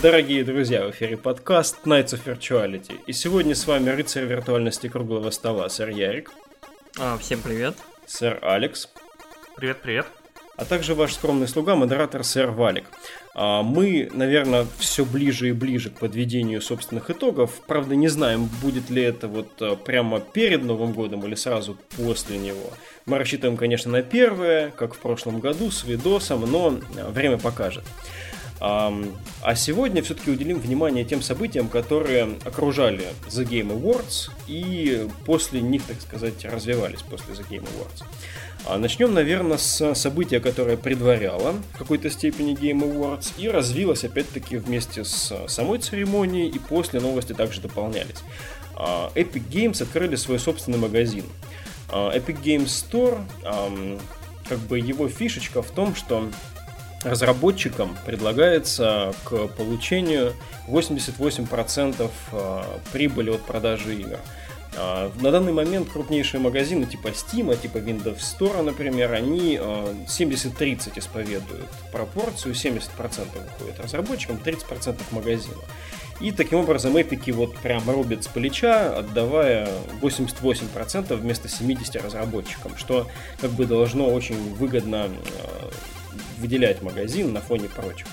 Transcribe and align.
Дорогие 0.00 0.44
друзья, 0.44 0.86
в 0.86 0.92
эфире 0.92 1.16
подкаст 1.16 1.78
Nights 1.84 2.14
of 2.14 2.22
Virtuality. 2.24 3.00
И 3.08 3.12
сегодня 3.12 3.56
с 3.56 3.66
вами 3.66 3.90
рыцарь 3.90 4.26
виртуальности 4.26 4.88
круглого 4.88 5.30
стола, 5.30 5.68
сэр 5.68 5.88
Ярик. 5.88 6.30
А, 6.96 7.18
всем 7.18 7.42
привет. 7.42 7.74
Сэр 8.06 8.38
Алекс. 8.42 8.88
Привет-привет. 9.56 10.06
А 10.56 10.64
также 10.64 10.94
ваш 10.94 11.14
скромный 11.14 11.48
слуга, 11.48 11.74
модератор 11.74 12.22
сэр 12.22 12.52
Валик. 12.52 12.84
А, 13.34 13.64
мы, 13.64 14.08
наверное, 14.12 14.66
все 14.78 15.04
ближе 15.04 15.48
и 15.48 15.52
ближе 15.52 15.90
к 15.90 15.98
подведению 15.98 16.60
собственных 16.60 17.10
итогов. 17.10 17.60
Правда, 17.66 17.96
не 17.96 18.06
знаем, 18.06 18.48
будет 18.62 18.90
ли 18.90 19.02
это 19.02 19.26
вот 19.26 19.50
а, 19.60 19.74
прямо 19.74 20.20
перед 20.20 20.62
Новым 20.62 20.92
годом 20.92 21.26
или 21.26 21.34
сразу 21.34 21.76
после 21.96 22.38
него. 22.38 22.70
Мы 23.04 23.18
рассчитываем, 23.18 23.56
конечно, 23.56 23.90
на 23.90 24.02
первое, 24.02 24.70
как 24.70 24.94
в 24.94 24.98
прошлом 24.98 25.40
году, 25.40 25.72
с 25.72 25.82
видосом, 25.82 26.48
но 26.48 26.78
а, 26.96 27.10
время 27.10 27.38
покажет. 27.38 27.84
А 28.60 29.54
сегодня 29.54 30.02
все-таки 30.02 30.30
уделим 30.30 30.58
внимание 30.58 31.04
тем 31.04 31.22
событиям, 31.22 31.68
которые 31.68 32.36
окружали 32.44 33.06
The 33.28 33.44
Game 33.48 33.70
Awards 33.70 34.30
и 34.46 35.08
после 35.24 35.60
них, 35.60 35.84
так 35.84 36.00
сказать, 36.00 36.44
развивались 36.44 37.02
после 37.02 37.34
The 37.34 37.48
Game 37.48 37.62
Awards. 37.62 38.04
А 38.66 38.76
начнем, 38.76 39.14
наверное, 39.14 39.56
с 39.56 39.94
события, 39.94 40.40
которое 40.40 40.76
предваряло 40.76 41.54
в 41.72 41.78
какой-то 41.78 42.10
степени 42.10 42.54
Game 42.54 42.82
Awards 42.82 43.32
и 43.38 43.48
развилось, 43.48 44.04
опять-таки, 44.04 44.56
вместе 44.56 45.04
с 45.04 45.46
самой 45.46 45.78
церемонией, 45.78 46.48
и 46.48 46.58
после 46.58 47.00
новости 47.00 47.32
также 47.32 47.60
дополнялись. 47.60 48.18
А, 48.74 49.10
Epic 49.14 49.48
Games 49.48 49.82
открыли 49.82 50.16
свой 50.16 50.38
собственный 50.38 50.78
магазин. 50.78 51.24
А, 51.90 52.14
Epic 52.14 52.42
Games 52.42 52.66
Store, 52.66 53.20
как 54.48 54.58
бы 54.58 54.78
его 54.78 55.08
фишечка 55.08 55.62
в 55.62 55.70
том, 55.70 55.94
что 55.94 56.28
разработчикам 57.04 57.96
предлагается 58.04 59.14
к 59.24 59.48
получению 59.48 60.34
88% 60.66 62.10
а, 62.32 62.80
прибыли 62.92 63.30
от 63.30 63.42
продажи 63.42 63.94
игр. 63.94 64.18
А, 64.76 65.10
на 65.20 65.30
данный 65.30 65.52
момент 65.52 65.90
крупнейшие 65.90 66.40
магазины 66.40 66.86
типа 66.86 67.08
Steam, 67.08 67.56
типа 67.60 67.78
Windows 67.78 68.18
Store, 68.18 68.62
например, 68.62 69.12
они 69.12 69.56
70-30 69.56 70.92
а, 70.94 70.98
исповедуют 70.98 71.68
пропорцию, 71.92 72.54
70% 72.54 72.80
уходит 73.46 73.80
разработчикам, 73.80 74.36
30% 74.36 74.96
магазину. 75.10 75.62
И 76.20 76.32
таким 76.32 76.58
образом 76.58 76.96
эпики 76.96 77.30
вот 77.30 77.56
прям 77.58 77.88
рубят 77.88 78.24
с 78.24 78.26
плеча, 78.26 78.98
отдавая 78.98 79.68
88% 80.02 81.14
вместо 81.14 81.48
70 81.48 81.94
разработчикам, 82.02 82.76
что 82.76 83.06
как 83.40 83.52
бы 83.52 83.66
должно 83.66 84.08
очень 84.08 84.54
выгодно 84.54 85.10
выделять 86.38 86.82
магазин 86.82 87.32
на 87.32 87.40
фоне 87.40 87.68
прочих. 87.68 88.06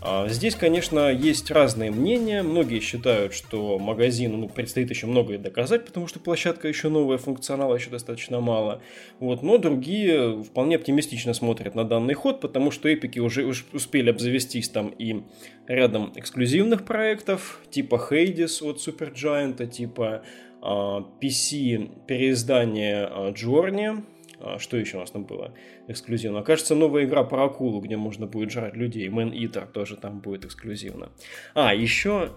А, 0.00 0.28
здесь, 0.28 0.54
конечно, 0.54 1.10
есть 1.10 1.50
разные 1.50 1.90
мнения. 1.90 2.42
Многие 2.42 2.80
считают, 2.80 3.34
что 3.34 3.78
магазину 3.78 4.36
ну, 4.36 4.48
предстоит 4.48 4.90
еще 4.90 5.06
многое 5.06 5.38
доказать, 5.38 5.84
потому 5.84 6.06
что 6.06 6.20
площадка 6.20 6.68
еще 6.68 6.88
новая, 6.88 7.18
функционала 7.18 7.74
еще 7.74 7.90
достаточно 7.90 8.40
мало. 8.40 8.80
Вот. 9.18 9.42
Но 9.42 9.58
другие 9.58 10.42
вполне 10.44 10.76
оптимистично 10.76 11.34
смотрят 11.34 11.74
на 11.74 11.84
данный 11.84 12.14
ход, 12.14 12.40
потому 12.40 12.70
что 12.70 12.88
эпики 12.88 13.18
уже 13.18 13.44
успели 13.72 14.10
обзавестись 14.10 14.68
там 14.68 14.88
и 14.88 15.24
рядом 15.66 16.12
эксклюзивных 16.14 16.84
проектов, 16.84 17.60
типа 17.70 17.96
Hades 18.10 18.62
от 18.62 18.78
Supergiant, 18.78 19.66
типа 19.66 20.22
PC 20.62 20.62
а, 20.62 22.06
переиздание 22.06 23.08
а, 23.10 23.32
Journey, 23.32 24.04
а, 24.40 24.58
что 24.58 24.76
еще 24.76 24.96
у 24.96 25.00
нас 25.00 25.10
там 25.10 25.24
было 25.24 25.54
эксклюзивно? 25.88 26.42
Кажется, 26.42 26.74
новая 26.74 27.04
игра 27.04 27.24
про 27.24 27.44
акулу, 27.44 27.80
где 27.80 27.96
можно 27.96 28.26
будет 28.26 28.50
жрать 28.50 28.74
людей. 28.74 29.08
Man 29.08 29.32
Eater 29.32 29.66
тоже 29.70 29.96
там 29.96 30.20
будет 30.20 30.44
эксклюзивно. 30.44 31.10
А, 31.54 31.74
еще... 31.74 32.30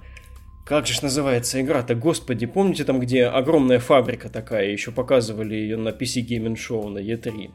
Как 0.64 0.86
же 0.86 1.02
называется 1.02 1.60
игра-то, 1.60 1.96
господи, 1.96 2.46
помните 2.46 2.84
там, 2.86 3.00
где 3.00 3.26
огромная 3.26 3.80
фабрика 3.80 4.30
такая, 4.30 4.70
еще 4.70 4.92
показывали 4.92 5.56
ее 5.56 5.76
на 5.76 5.90
PC 5.90 6.26
Gaming 6.26 6.56
Show 6.56 6.88
на 6.88 7.00
E3? 7.00 7.50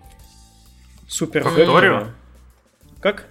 Супер 1.07 1.45
Факторио? 1.45 2.09
Как? 3.01 3.29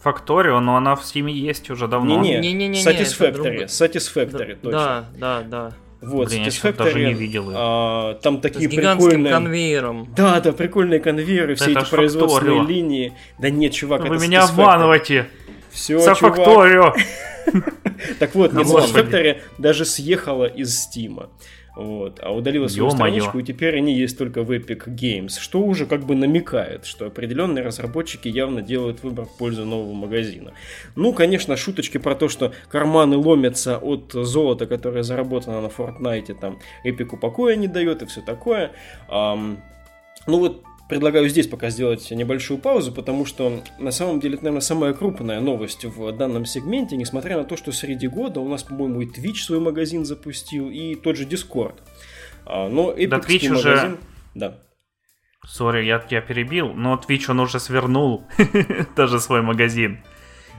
Факторио, 0.00 0.58
но 0.60 0.76
она 0.76 0.96
в 0.96 1.02
Steam 1.02 1.30
есть 1.30 1.68
уже 1.70 1.86
давно. 1.86 2.22
Не-не, 2.22 2.82
Satisfactory, 2.82 3.66
Satisfactory, 3.66 4.54
точно. 4.54 4.70
Да, 4.70 5.04
да, 5.18 5.42
да. 5.42 5.72
Вот, 6.00 6.28
Блин, 6.28 6.44
Satisfactory, 6.44 6.76
даже 6.76 7.06
не 7.06 7.12
видел 7.12 7.52
а, 7.54 8.14
там 8.14 8.40
такие 8.40 8.70
с 8.70 8.74
прикольные... 8.74 9.32
конвейером. 9.32 10.08
Да, 10.16 10.40
да, 10.40 10.52
прикольные 10.52 11.00
конвейеры, 11.00 11.56
все 11.56 11.72
это 11.72 11.80
эти 11.80 11.90
производственные 11.90 12.60
Factorio. 12.60 12.66
линии. 12.68 13.12
Да 13.38 13.50
нет, 13.50 13.72
чувак, 13.72 14.08
Вы 14.08 14.18
меня 14.18 14.44
обманываете. 14.44 15.26
Все, 15.70 15.98
За 15.98 16.14
Факторио. 16.14 16.94
Так 18.18 18.34
вот, 18.34 18.52
нет, 18.52 18.66
Satisfactory 18.66 19.38
даже 19.56 19.84
съехала 19.84 20.44
из 20.44 20.78
Стима. 20.78 21.30
Вот, 21.78 22.18
а 22.20 22.34
удалила 22.34 22.66
свою 22.66 22.90
страничку, 22.90 23.38
и 23.38 23.44
теперь 23.44 23.76
они 23.76 23.94
есть 23.94 24.18
только 24.18 24.42
в 24.42 24.50
Epic 24.50 24.88
Games, 24.88 25.38
что 25.38 25.60
уже 25.60 25.86
как 25.86 26.04
бы 26.04 26.16
намекает, 26.16 26.84
что 26.84 27.06
определенные 27.06 27.64
разработчики 27.64 28.26
явно 28.26 28.62
делают 28.62 29.04
выбор 29.04 29.26
в 29.26 29.38
пользу 29.38 29.64
нового 29.64 29.94
магазина. 29.94 30.54
Ну, 30.96 31.12
конечно, 31.12 31.56
шуточки 31.56 31.98
про 31.98 32.16
то, 32.16 32.28
что 32.28 32.52
карманы 32.68 33.16
ломятся 33.16 33.78
от 33.78 34.10
золота, 34.12 34.66
которое 34.66 35.04
заработано 35.04 35.60
на 35.60 35.68
Fortnite, 35.68 36.34
там, 36.34 36.58
Эпику 36.82 37.16
покоя 37.16 37.54
не 37.54 37.68
дает 37.68 38.02
и 38.02 38.06
все 38.06 38.22
такое. 38.22 38.72
Um, 39.08 39.58
ну 40.26 40.40
вот 40.40 40.64
предлагаю 40.88 41.28
здесь 41.28 41.46
пока 41.46 41.70
сделать 41.70 42.10
небольшую 42.10 42.58
паузу, 42.58 42.92
потому 42.92 43.26
что 43.26 43.62
на 43.78 43.90
самом 43.90 44.20
деле 44.20 44.34
это, 44.34 44.44
наверное, 44.44 44.62
самая 44.62 44.94
крупная 44.94 45.40
новость 45.40 45.84
в 45.84 46.12
данном 46.12 46.46
сегменте, 46.46 46.96
несмотря 46.96 47.36
на 47.36 47.44
то, 47.44 47.56
что 47.56 47.72
среди 47.72 48.08
года 48.08 48.40
у 48.40 48.48
нас, 48.48 48.62
по-моему, 48.62 49.02
и 49.02 49.06
Twitch 49.06 49.42
свой 49.44 49.60
магазин 49.60 50.04
запустил, 50.04 50.70
и 50.70 50.94
тот 50.94 51.16
же 51.16 51.24
Discord. 51.24 51.74
А, 52.44 52.68
но 52.68 52.92
Epic 52.92 53.08
да, 53.08 53.18
Twitch 53.18 53.48
магазин... 53.48 53.92
уже... 53.92 53.98
Да. 54.34 54.58
Сори, 55.46 55.84
я 55.84 55.98
тебя 55.98 56.20
перебил, 56.20 56.72
но 56.74 56.94
Twitch 56.96 57.30
он 57.30 57.40
уже 57.40 57.60
свернул 57.60 58.24
даже 58.96 59.20
свой 59.20 59.42
магазин 59.42 60.00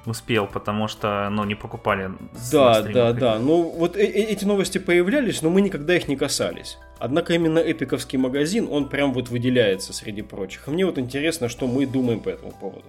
успел, 0.05 0.47
потому 0.47 0.87
что, 0.87 1.29
ну, 1.29 1.43
не 1.43 1.55
покупали. 1.55 2.11
Да, 2.51 2.81
да, 2.81 3.13
да. 3.13 3.39
Ну, 3.39 3.63
вот 3.69 3.95
э- 3.95 4.01
э- 4.01 4.31
эти 4.31 4.45
новости 4.45 4.77
появлялись, 4.77 5.41
но 5.41 5.49
мы 5.49 5.61
никогда 5.61 5.95
их 5.95 6.07
не 6.07 6.15
касались. 6.15 6.77
Однако 6.99 7.33
именно 7.33 7.59
эпиковский 7.59 8.19
магазин, 8.19 8.67
он 8.69 8.89
прям 8.89 9.13
вот 9.13 9.29
выделяется 9.29 9.93
среди 9.93 10.21
прочих. 10.21 10.67
И 10.67 10.71
мне 10.71 10.85
вот 10.85 10.97
интересно, 10.97 11.47
что 11.47 11.65
мы 11.65 11.85
думаем 11.85 12.19
по 12.19 12.29
этому 12.29 12.51
поводу. 12.51 12.85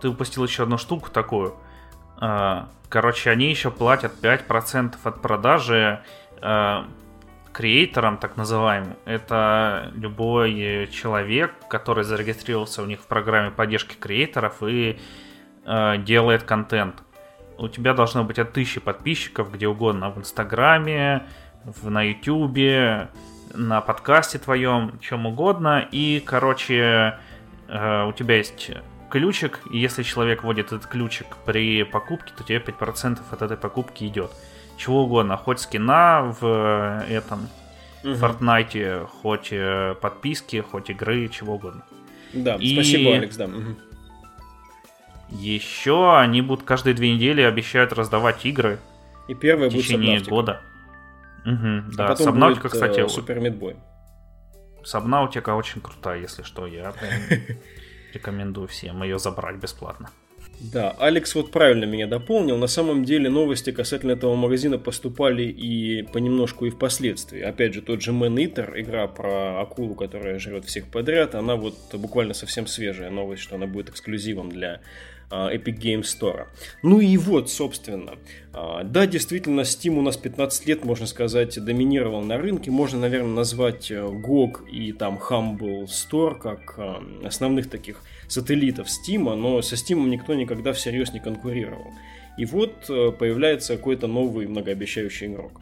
Ты 0.00 0.08
упустил 0.08 0.44
еще 0.44 0.64
одну 0.64 0.76
штуку 0.76 1.10
такую. 1.10 1.54
А, 2.18 2.68
короче, 2.90 3.30
они 3.30 3.48
еще 3.48 3.70
платят 3.70 4.12
5% 4.20 4.96
от 5.02 5.22
продажи 5.22 6.02
а, 6.42 6.86
креаторам, 7.54 8.18
так 8.18 8.36
называемым. 8.36 8.96
Это 9.06 9.90
любой 9.94 10.88
человек, 10.92 11.54
который 11.68 12.04
зарегистрировался 12.04 12.82
у 12.82 12.86
них 12.86 13.00
в 13.00 13.06
программе 13.06 13.50
поддержки 13.50 13.94
креаторов 13.94 14.62
и 14.62 14.98
э, 15.64 15.98
делает 15.98 16.42
контент. 16.42 16.96
У 17.56 17.68
тебя 17.68 17.94
должно 17.94 18.24
быть 18.24 18.40
от 18.40 18.52
тысячи 18.52 18.80
подписчиков 18.80 19.52
где 19.52 19.68
угодно, 19.68 20.10
в 20.10 20.18
Инстаграме, 20.18 21.22
в, 21.64 21.88
на 21.90 22.02
Ютубе, 22.02 23.08
на 23.54 23.80
подкасте 23.80 24.38
твоем, 24.38 24.98
чем 25.00 25.26
угодно. 25.26 25.86
И, 25.90 26.22
короче, 26.24 27.18
э, 27.68 28.04
у 28.06 28.12
тебя 28.12 28.36
есть 28.36 28.70
ключик, 29.10 29.60
и 29.70 29.78
если 29.78 30.02
человек 30.02 30.42
вводит 30.42 30.66
этот 30.66 30.86
ключик 30.86 31.26
при 31.44 31.84
покупке, 31.84 32.32
то 32.36 32.42
тебе 32.44 32.58
5% 32.58 33.20
от 33.30 33.42
этой 33.42 33.56
покупки 33.56 34.04
идет. 34.04 34.30
Чего 34.76 35.04
угодно, 35.04 35.36
хоть 35.36 35.60
скина 35.60 36.34
в 36.40 37.04
этом 37.08 37.48
угу. 38.02 38.12
Fortnite, 38.12 39.06
хоть 39.06 39.48
э, 39.52 39.94
подписки, 40.00 40.60
хоть 40.60 40.90
игры, 40.90 41.28
чего 41.28 41.54
угодно. 41.54 41.84
Да, 42.32 42.56
и... 42.56 42.74
спасибо, 42.74 43.14
Алекс, 43.14 43.36
да. 43.36 43.44
Угу. 43.44 43.76
Еще 45.30 46.16
они 46.16 46.42
будут 46.42 46.64
каждые 46.64 46.94
две 46.94 47.14
недели 47.14 47.40
обещают 47.40 47.92
раздавать 47.92 48.44
игры. 48.44 48.78
И 49.28 49.34
первое 49.34 49.70
в 49.70 49.72
течение 49.72 50.18
будет 50.18 50.28
года. 50.28 50.62
Угу, 51.44 51.54
а 51.54 51.96
да, 51.96 52.08
потом 52.08 52.26
Сабнаутика, 52.26 52.62
будет, 52.62 52.72
кстати, 52.72 53.00
э, 53.00 53.08
Супер 53.08 53.40
Мидбой. 53.40 53.76
Сабнаутика 54.82 55.54
очень 55.54 55.80
крутая, 55.80 56.20
если 56.20 56.42
что. 56.42 56.66
Я 56.66 56.94
рекомендую 58.14 58.68
всем 58.68 59.02
ее 59.02 59.18
забрать 59.18 59.56
бесплатно. 59.56 60.10
Да, 60.60 60.92
Алекс 60.98 61.34
вот 61.34 61.50
правильно 61.50 61.84
меня 61.84 62.06
дополнил. 62.06 62.56
На 62.56 62.68
самом 62.68 63.04
деле 63.04 63.28
новости 63.28 63.72
касательно 63.72 64.12
этого 64.12 64.36
магазина 64.36 64.78
поступали 64.78 65.42
и 65.42 66.02
понемножку 66.02 66.66
и 66.66 66.70
впоследствии. 66.70 67.40
Опять 67.40 67.74
же, 67.74 67.82
тот 67.82 68.02
же 68.02 68.12
Man 68.12 68.36
Eater, 68.36 68.80
игра 68.80 69.06
про 69.08 69.60
акулу, 69.60 69.94
которая 69.94 70.38
жрет 70.38 70.64
всех 70.64 70.88
подряд, 70.88 71.34
она 71.34 71.56
вот 71.56 71.76
буквально 71.94 72.34
совсем 72.34 72.66
свежая 72.66 73.10
новость, 73.10 73.42
что 73.42 73.56
она 73.56 73.66
будет 73.66 73.90
эксклюзивом 73.90 74.50
для 74.50 74.74
а, 74.74 74.80
Epic 75.30 75.78
Games 75.78 76.02
Store. 76.02 76.46
Ну 76.82 77.00
и 77.00 77.16
вот, 77.16 77.50
собственно. 77.50 78.18
А, 78.52 78.84
да, 78.84 79.06
действительно, 79.06 79.60
Steam 79.62 79.98
у 79.98 80.02
нас 80.02 80.16
15 80.16 80.66
лет, 80.66 80.84
можно 80.84 81.06
сказать, 81.06 81.62
доминировал 81.62 82.22
на 82.22 82.38
рынке. 82.38 82.70
Можно, 82.70 83.00
наверное, 83.00 83.34
назвать 83.34 83.90
э, 83.90 83.96
GOG 83.96 84.68
и 84.70 84.92
там 84.92 85.18
Humble 85.18 85.86
Store 85.86 86.38
как 86.38 86.74
а, 86.78 87.02
основных 87.24 87.68
таких 87.68 88.00
сателлитов 88.28 88.86
Steam, 88.86 89.34
но 89.34 89.62
со 89.62 89.74
Steam 89.74 90.06
никто 90.08 90.34
никогда 90.34 90.72
всерьез 90.72 91.12
не 91.12 91.20
конкурировал. 91.20 91.92
и 92.36 92.44
вот 92.44 92.88
э, 92.88 93.12
появляется 93.12 93.76
какой-то 93.76 94.06
новый 94.06 94.46
многообещающий 94.46 95.28
игрок. 95.28 95.60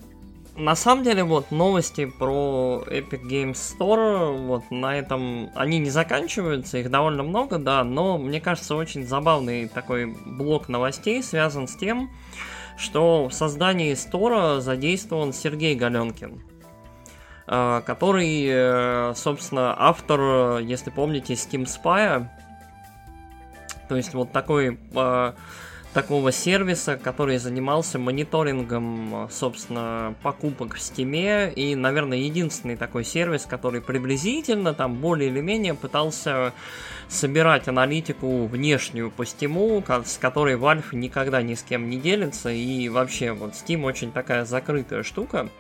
На 0.57 0.77
самом 0.77 1.03
деле, 1.03 1.25
вот 1.25 1.51
новости 1.51 2.05
про 2.05 2.85
Epic 2.87 3.23
Games 3.23 3.55
Store, 3.55 4.37
вот 4.37 4.71
на 4.71 4.99
этом 4.99 5.51
они 5.55 5.79
не 5.79 5.89
заканчиваются, 5.89 6.77
их 6.77 6.91
довольно 6.91 7.23
много, 7.23 7.59
да, 7.59 7.83
но 7.85 8.19
мне 8.19 8.39
кажется, 8.39 8.77
очень 8.77 9.07
забавный 9.07 9.67
такой 9.69 10.07
блок 10.07 10.69
новостей 10.69 11.23
связан 11.23 11.67
с 11.67 11.77
тем, 11.77 12.11
что 12.77 13.29
в 13.29 13.33
создании 13.33 13.95
Стора 13.95 14.61
задействован 14.61 15.33
Сергей 15.33 15.75
Галенкин, 15.75 16.43
э, 17.47 17.83
который, 17.87 18.45
э, 18.47 19.15
собственно, 19.17 19.75
автор, 19.79 20.59
если 20.59 20.91
помните, 20.91 21.33
Steam 21.33 21.65
Spy, 21.65 22.29
то 23.89 23.97
есть 23.97 24.13
вот 24.13 24.33
такой 24.33 24.79
э, 24.95 25.33
такого 25.93 26.33
сервиса, 26.33 26.97
который 26.97 27.39
занимался 27.39 27.99
мониторингом, 27.99 29.29
собственно, 29.31 30.15
покупок 30.23 30.75
в 30.75 30.79
Steam. 30.79 31.53
И, 31.55 31.75
наверное, 31.75 32.19
единственный 32.19 32.77
такой 32.77 33.05
сервис, 33.05 33.47
который 33.47 33.81
приблизительно, 33.81 34.75
там, 34.75 34.95
более 34.97 35.31
или 35.31 35.41
менее 35.41 35.75
пытался 35.75 36.53
собирать 37.13 37.69
аналитику 37.69 38.47
внешнюю 38.47 39.11
по 39.11 39.23
Steam, 39.23 40.05
с 40.05 40.19
которой 40.19 40.57
Valve 40.57 40.85
никогда 40.93 41.43
ни 41.43 41.55
с 41.55 41.63
кем 41.63 41.89
не 41.91 41.99
делится. 41.99 42.51
И 42.51 42.89
вообще, 42.89 43.33
вот 43.33 43.53
Steam 43.53 43.85
очень 43.85 44.13
такая 44.13 44.45
закрытая 44.45 45.03
штука. 45.03 45.51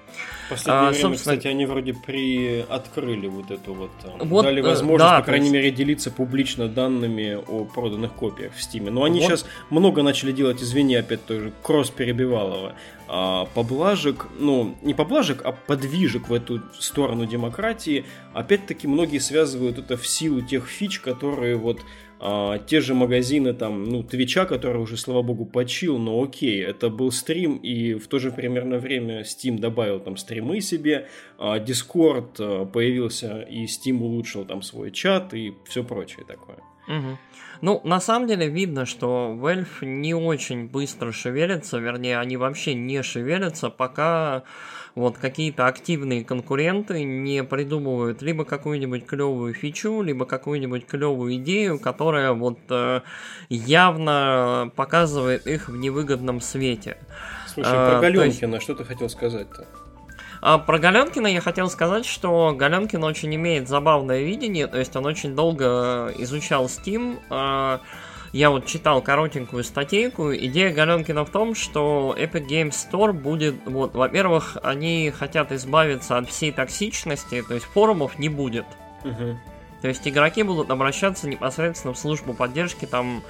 В 0.46 0.50
последнее 0.50 0.88
а, 0.88 0.90
время, 0.90 1.02
собственно... 1.02 1.36
кстати, 1.36 1.46
они 1.52 1.66
вроде 1.66 1.94
приоткрыли 1.94 3.26
вот 3.26 3.50
эту 3.50 3.74
вот, 3.74 3.90
вот 4.18 4.42
дали 4.42 4.60
э, 4.60 4.64
возможность, 4.64 5.10
да, 5.10 5.18
по 5.20 5.24
крайней 5.24 5.46
есть... 5.46 5.54
мере, 5.54 5.70
делиться 5.70 6.10
публично 6.10 6.68
данными 6.68 7.38
о 7.46 7.64
проданных 7.64 8.12
копиях 8.12 8.52
в 8.52 8.58
Steam. 8.58 8.90
Но 8.90 9.04
они 9.04 9.20
вот. 9.20 9.28
сейчас 9.28 9.46
много 9.70 10.02
начали 10.02 10.32
делать, 10.32 10.62
извини, 10.62 10.96
опять 10.96 11.24
тоже, 11.24 11.52
кросс 11.62 11.90
перебивалого 11.90 12.74
а, 13.14 13.44
поблажек, 13.54 14.26
ну, 14.38 14.74
не 14.80 14.94
поблажек, 14.94 15.42
а 15.44 15.52
подвижек 15.52 16.30
в 16.30 16.32
эту 16.32 16.62
сторону 16.78 17.26
демократии. 17.26 18.06
Опять-таки, 18.32 18.88
многие 18.88 19.18
связывают 19.18 19.78
это 19.78 19.98
в 19.98 20.06
силу 20.06 20.40
тех 20.40 20.66
фич, 20.66 20.98
которые 20.98 21.41
вот 21.54 21.80
а, 22.24 22.58
те 22.58 22.80
же 22.80 22.94
магазины 22.94 23.52
там, 23.52 23.82
ну, 23.82 24.04
Твича, 24.04 24.44
который 24.44 24.80
уже, 24.80 24.96
слава 24.96 25.22
богу, 25.22 25.44
почил, 25.44 25.98
но 25.98 26.22
окей, 26.22 26.62
это 26.62 26.88
был 26.88 27.10
стрим, 27.10 27.56
и 27.56 27.94
в 27.94 28.06
то 28.06 28.20
же 28.20 28.30
примерно 28.30 28.78
время 28.78 29.22
Steam 29.22 29.58
добавил 29.58 29.98
там 29.98 30.16
стримы 30.16 30.60
себе, 30.60 31.08
а 31.36 31.58
Discord 31.58 32.36
а, 32.38 32.64
появился, 32.64 33.40
и 33.40 33.64
Steam 33.64 33.98
улучшил 34.00 34.44
там 34.44 34.62
свой 34.62 34.92
чат 34.92 35.34
и 35.34 35.54
все 35.66 35.82
прочее 35.82 36.24
такое. 36.24 36.58
Угу. 36.86 37.18
Ну, 37.60 37.80
на 37.84 38.00
самом 38.00 38.28
деле 38.28 38.48
видно, 38.48 38.86
что 38.86 39.36
Valve 39.36 39.84
не 39.84 40.14
очень 40.14 40.68
быстро 40.68 41.10
шевелится, 41.10 41.78
вернее, 41.78 42.18
они 42.18 42.36
вообще 42.36 42.74
не 42.74 43.02
шевелятся, 43.02 43.68
пока 43.68 44.44
вот 44.94 45.16
какие-то 45.18 45.66
активные 45.66 46.24
конкуренты 46.24 47.02
не 47.04 47.42
придумывают 47.44 48.20
либо 48.22 48.44
какую-нибудь 48.44 49.06
клевую 49.06 49.54
фичу, 49.54 50.02
либо 50.02 50.26
какую-нибудь 50.26 50.86
клевую 50.86 51.36
идею, 51.36 51.78
которая 51.78 52.32
вот 52.32 52.58
э, 52.68 53.00
явно 53.48 54.70
показывает 54.76 55.46
их 55.46 55.68
в 55.68 55.76
невыгодном 55.76 56.40
свете. 56.40 56.98
Слушай, 57.46 57.72
а, 57.74 57.90
про 57.90 58.00
Галенкина, 58.00 58.54
есть... 58.54 58.64
что 58.64 58.74
ты 58.74 58.84
хотел 58.84 59.08
сказать-то? 59.08 59.66
А 60.42 60.58
про 60.58 60.78
Галенкина 60.78 61.28
я 61.28 61.40
хотел 61.40 61.70
сказать, 61.70 62.04
что 62.04 62.54
Галенкин 62.58 63.02
очень 63.04 63.34
имеет 63.34 63.68
забавное 63.68 64.22
видение, 64.22 64.66
то 64.66 64.78
есть 64.78 64.94
он 64.96 65.06
очень 65.06 65.34
долго 65.36 66.12
изучал 66.18 66.66
Steam, 66.66 67.18
а, 67.30 67.80
я 68.32 68.50
вот 68.50 68.66
читал 68.66 69.02
коротенькую 69.02 69.62
статейку. 69.62 70.34
Идея 70.34 70.72
Галенкина 70.72 71.24
в 71.24 71.30
том, 71.30 71.54
что 71.54 72.16
Epic 72.18 72.48
Games 72.48 72.74
Store 72.90 73.12
будет, 73.12 73.56
вот, 73.66 73.94
во-первых, 73.94 74.56
они 74.62 75.10
хотят 75.10 75.52
избавиться 75.52 76.16
от 76.16 76.28
всей 76.28 76.50
токсичности, 76.50 77.42
то 77.46 77.54
есть 77.54 77.66
форумов 77.66 78.18
не 78.18 78.28
будет. 78.28 78.66
Угу. 79.04 79.38
То 79.82 79.88
есть 79.88 80.06
игроки 80.08 80.42
будут 80.44 80.70
обращаться 80.70 81.28
непосредственно 81.28 81.92
в 81.92 81.98
службу 81.98 82.34
поддержки 82.34 82.86
там 82.86 83.22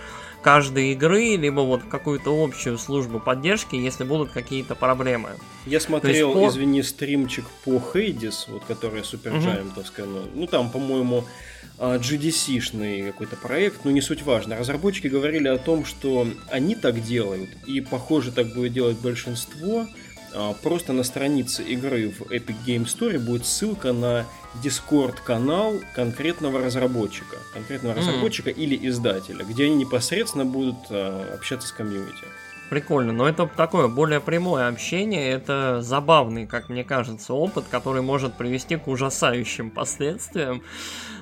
каждой 0.43 0.93
игры, 0.93 1.37
либо 1.37 1.61
вот 1.61 1.83
какую-то 1.85 2.31
общую 2.45 2.77
службу 2.77 3.21
поддержки, 3.21 3.75
если 3.77 4.05
будут 4.05 4.31
какие-то 4.31 4.75
проблемы. 4.75 5.31
Я 5.67 5.81
смотрел, 5.81 6.37
есть, 6.37 6.57
извини, 6.57 6.83
стримчик 6.83 7.45
по 7.65 7.81
Хейдис, 7.81 8.49
вот 8.49 8.65
который 8.65 9.01
Giant, 9.03 9.79
угу. 9.79 10.29
ну 10.35 10.47
там, 10.47 10.71
по-моему, 10.71 11.25
GDC-шный 11.83 13.07
какой-то 13.07 13.37
проект, 13.37 13.85
но 13.85 13.91
не 13.91 14.01
суть 14.01 14.23
важно. 14.23 14.57
Разработчики 14.57 15.09
говорили 15.09 15.49
о 15.49 15.59
том, 15.59 15.85
что 15.85 16.29
они 16.49 16.75
так 16.75 17.03
делают, 17.03 17.51
и 17.67 17.81
похоже 17.81 18.31
так 18.31 18.55
будет 18.55 18.73
делать 18.73 18.99
большинство, 18.99 19.89
а, 20.35 20.55
просто 20.55 20.93
на 20.93 21.03
странице 21.03 21.63
игры 21.63 22.11
в 22.11 22.23
Epic 22.31 22.57
Game 22.67 22.87
Store 22.87 23.19
будет 23.19 23.47
ссылка 23.47 23.93
на 23.93 24.27
Discord 24.63 25.17
канал 25.25 25.75
конкретного 25.95 26.61
разработчика, 26.61 27.37
конкретного 27.53 27.95
mm. 27.95 27.99
разработчика 27.99 28.51
или 28.51 28.79
издателя, 28.89 29.45
где 29.45 29.65
они 29.65 29.75
непосредственно 29.75 30.45
будут 30.45 30.79
а, 30.91 31.35
общаться 31.35 31.69
с 31.69 31.73
комьюнити. 31.73 32.25
Прикольно, 32.73 33.13
но 33.13 33.29
это 33.29 33.47
такое 33.55 33.87
более 33.87 34.19
прямое 34.19 34.67
общение, 34.67 35.31
это 35.31 35.83
забавный, 35.83 36.47
как 36.47 36.71
мне 36.71 36.85
кажется, 36.85 37.35
опыт, 37.35 37.67
который 37.71 38.01
может 38.01 38.33
привести 38.33 38.77
к 38.77 38.89
ужасающим 38.89 39.69
последствиям, 39.71 40.63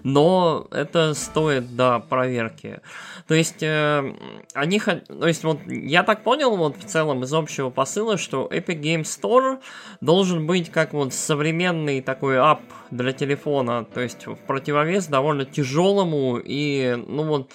но 0.05 0.69
это 0.71 1.13
стоит, 1.15 1.75
да, 1.75 1.99
проверки. 1.99 2.79
То 3.27 3.35
есть, 3.35 3.65
э, 3.65 4.15
они, 4.55 4.79
то 4.79 5.27
есть, 5.27 5.43
вот, 5.43 5.59
я 5.67 6.05
так 6.05 6.23
понял, 6.23 6.57
вот, 6.57 6.77
в 6.77 6.85
целом, 6.85 7.25
из 7.25 7.35
общего 7.35 7.69
посыла, 7.69 8.17
что 8.17 8.47
Epic 8.47 8.81
Game 8.81 9.03
Store 9.03 9.59
должен 10.01 10.47
быть 10.47 10.71
как 10.71 10.93
вот 10.93 11.13
современный 11.13 12.01
такой 12.01 12.39
ап 12.39 12.63
для 12.93 13.11
телефона, 13.11 13.85
то 13.93 14.01
есть, 14.01 14.25
в 14.25 14.37
противовес 14.37 15.09
довольно 15.09 15.45
тяжелому 15.47 16.41
и, 16.41 16.95
ну 17.09 17.25
вот, 17.25 17.51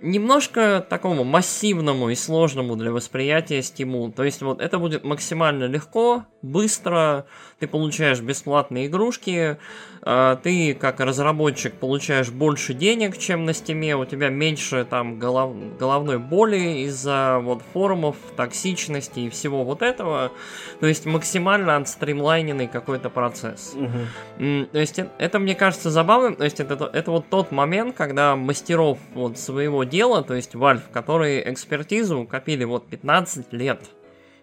немножко 0.00 0.84
такому 0.88 1.24
массивному 1.24 2.10
и 2.10 2.14
сложному 2.14 2.76
для 2.76 2.92
восприятия 2.92 3.62
стиму. 3.62 4.12
То 4.12 4.24
есть 4.24 4.42
вот 4.42 4.60
это 4.60 4.78
будет 4.78 5.04
максимально 5.04 5.64
легко, 5.64 6.24
быстро, 6.42 7.26
ты 7.58 7.66
получаешь 7.66 8.20
бесплатные 8.20 8.86
игрушки, 8.86 9.58
а, 10.02 10.36
ты 10.36 10.74
как 10.74 11.00
разработчик 11.00 11.74
получаешь 11.74 12.30
больше 12.30 12.72
денег, 12.72 13.18
чем 13.18 13.44
на 13.44 13.52
стиме, 13.52 13.96
у 13.96 14.04
тебя 14.04 14.28
меньше 14.28 14.86
там 14.88 15.18
голов... 15.18 15.54
головной 15.76 16.18
боли 16.18 16.84
из-за 16.86 17.40
вот 17.42 17.62
форумов, 17.72 18.16
токсичности 18.36 19.20
и 19.20 19.30
всего 19.30 19.64
вот 19.64 19.82
этого. 19.82 20.32
То 20.80 20.86
есть 20.86 21.04
максимально 21.04 21.76
отстримлайненный 21.76 22.68
какой-то 22.68 23.10
процесс. 23.10 23.74
Угу. 23.74 24.66
То 24.72 24.78
есть 24.78 24.98
это, 24.98 25.10
это 25.18 25.38
мне 25.38 25.54
кажется 25.54 25.90
забавным, 25.90 26.36
то 26.36 26.44
есть 26.44 26.60
это, 26.60 26.88
это 26.92 27.10
вот 27.10 27.28
тот 27.28 27.50
момент, 27.50 27.96
когда 27.96 28.36
мастеров 28.36 28.98
вот 29.14 29.38
своего 29.38 29.84
дела, 29.84 30.22
то 30.22 30.34
есть 30.34 30.54
Valve, 30.54 30.82
которые 30.92 31.50
экспертизу 31.52 32.24
копили 32.24 32.64
вот 32.64 32.86
15 32.88 33.52
лет, 33.52 33.82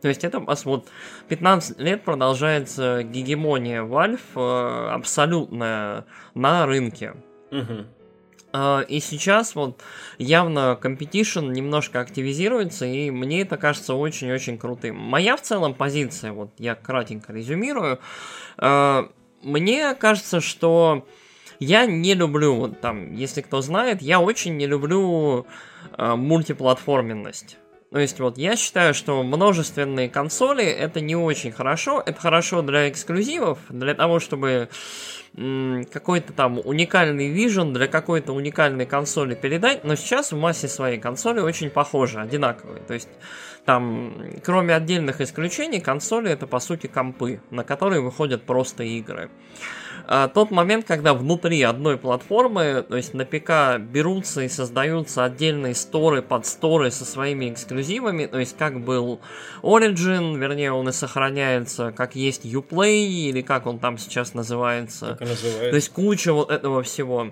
то 0.05 0.09
есть 0.09 0.23
это 0.23 0.39
вот 0.39 0.87
15 1.29 1.79
лет 1.79 2.03
продолжается 2.03 3.01
гегемония 3.01 3.81
Valve 3.81 4.19
э, 4.35 4.89
абсолютная 4.91 6.05
на 6.35 6.67
рынке. 6.67 7.15
Угу. 7.49 8.83
И 8.87 8.99
сейчас 8.99 9.55
вот 9.55 9.81
явно 10.19 10.77
competition 10.79 11.47
немножко 11.47 12.01
активизируется, 12.01 12.85
и 12.85 13.09
мне 13.09 13.41
это 13.41 13.57
кажется 13.57 13.95
очень-очень 13.95 14.59
крутым. 14.59 14.95
Моя 14.95 15.35
в 15.37 15.41
целом 15.41 15.73
позиция, 15.73 16.33
вот 16.33 16.51
я 16.59 16.75
кратенько 16.75 17.33
резюмирую, 17.33 17.99
э, 18.59 19.07
мне 19.41 19.95
кажется, 19.95 20.39
что 20.39 21.07
я 21.57 21.87
не 21.87 22.13
люблю, 22.13 22.53
вот 22.53 22.79
там, 22.79 23.11
если 23.15 23.41
кто 23.41 23.61
знает, 23.61 24.03
я 24.03 24.19
очень 24.19 24.55
не 24.55 24.67
люблю 24.67 25.47
мультиплатформенность. 25.97 27.57
То 27.95 28.01
есть 28.01 28.19
вот 28.19 28.37
я 28.37 28.57
считаю, 28.57 28.93
что 28.93 29.23
множественные 29.23 30.09
консоли 30.09 30.65
это 30.65 30.99
не 30.99 31.15
очень 31.15 31.53
хорошо. 31.53 32.03
Это 32.05 32.19
хорошо 32.19 32.61
для 32.61 32.89
эксклюзивов, 32.89 33.57
для 33.69 33.93
того, 33.93 34.19
чтобы 34.19 34.67
какой-то 35.33 36.33
там 36.33 36.59
уникальный 36.61 37.29
вижен 37.29 37.71
для 37.71 37.87
какой-то 37.87 38.33
уникальной 38.33 38.85
консоли 38.85 39.33
передать, 39.33 39.85
но 39.85 39.95
сейчас 39.95 40.33
в 40.33 40.37
массе 40.37 40.67
своей 40.67 40.99
консоли 40.99 41.39
очень 41.39 41.69
похожи, 41.69 42.19
одинаковые. 42.19 42.81
То 42.81 42.95
есть 42.95 43.07
там, 43.63 44.13
кроме 44.43 44.75
отдельных 44.75 45.21
исключений, 45.21 45.79
консоли 45.79 46.29
это 46.29 46.47
по 46.47 46.59
сути 46.59 46.87
компы, 46.87 47.39
на 47.49 47.63
которые 47.63 48.01
выходят 48.01 48.43
просто 48.43 48.83
игры. 48.83 49.29
А, 50.07 50.27
тот 50.27 50.51
момент, 50.51 50.85
когда 50.85 51.13
внутри 51.13 51.61
одной 51.63 51.97
платформы, 51.97 52.85
то 52.87 52.95
есть 52.95 53.13
на 53.13 53.25
ПК 53.25 53.79
берутся 53.79 54.41
и 54.41 54.49
создаются 54.49 55.23
отдельные 55.23 55.73
сторы 55.73 56.21
под 56.21 56.45
сторы 56.45 56.91
со 56.91 57.05
своими 57.05 57.51
эксклюзивами, 57.51 58.25
то 58.27 58.39
есть 58.39 58.55
как 58.57 58.79
был 58.83 59.19
Origin, 59.63 60.37
вернее 60.37 60.71
он 60.73 60.89
и 60.89 60.91
сохраняется, 60.91 61.91
как 61.91 62.15
есть 62.15 62.45
Uplay 62.45 63.05
или 63.05 63.41
как 63.41 63.65
он 63.65 63.79
там 63.79 63.97
сейчас 63.97 64.33
называется. 64.33 65.17
называется. 65.19 65.69
То 65.69 65.75
есть 65.75 65.89
куча 65.89 66.33
вот 66.33 66.51
этого 66.51 66.83
всего. 66.83 67.31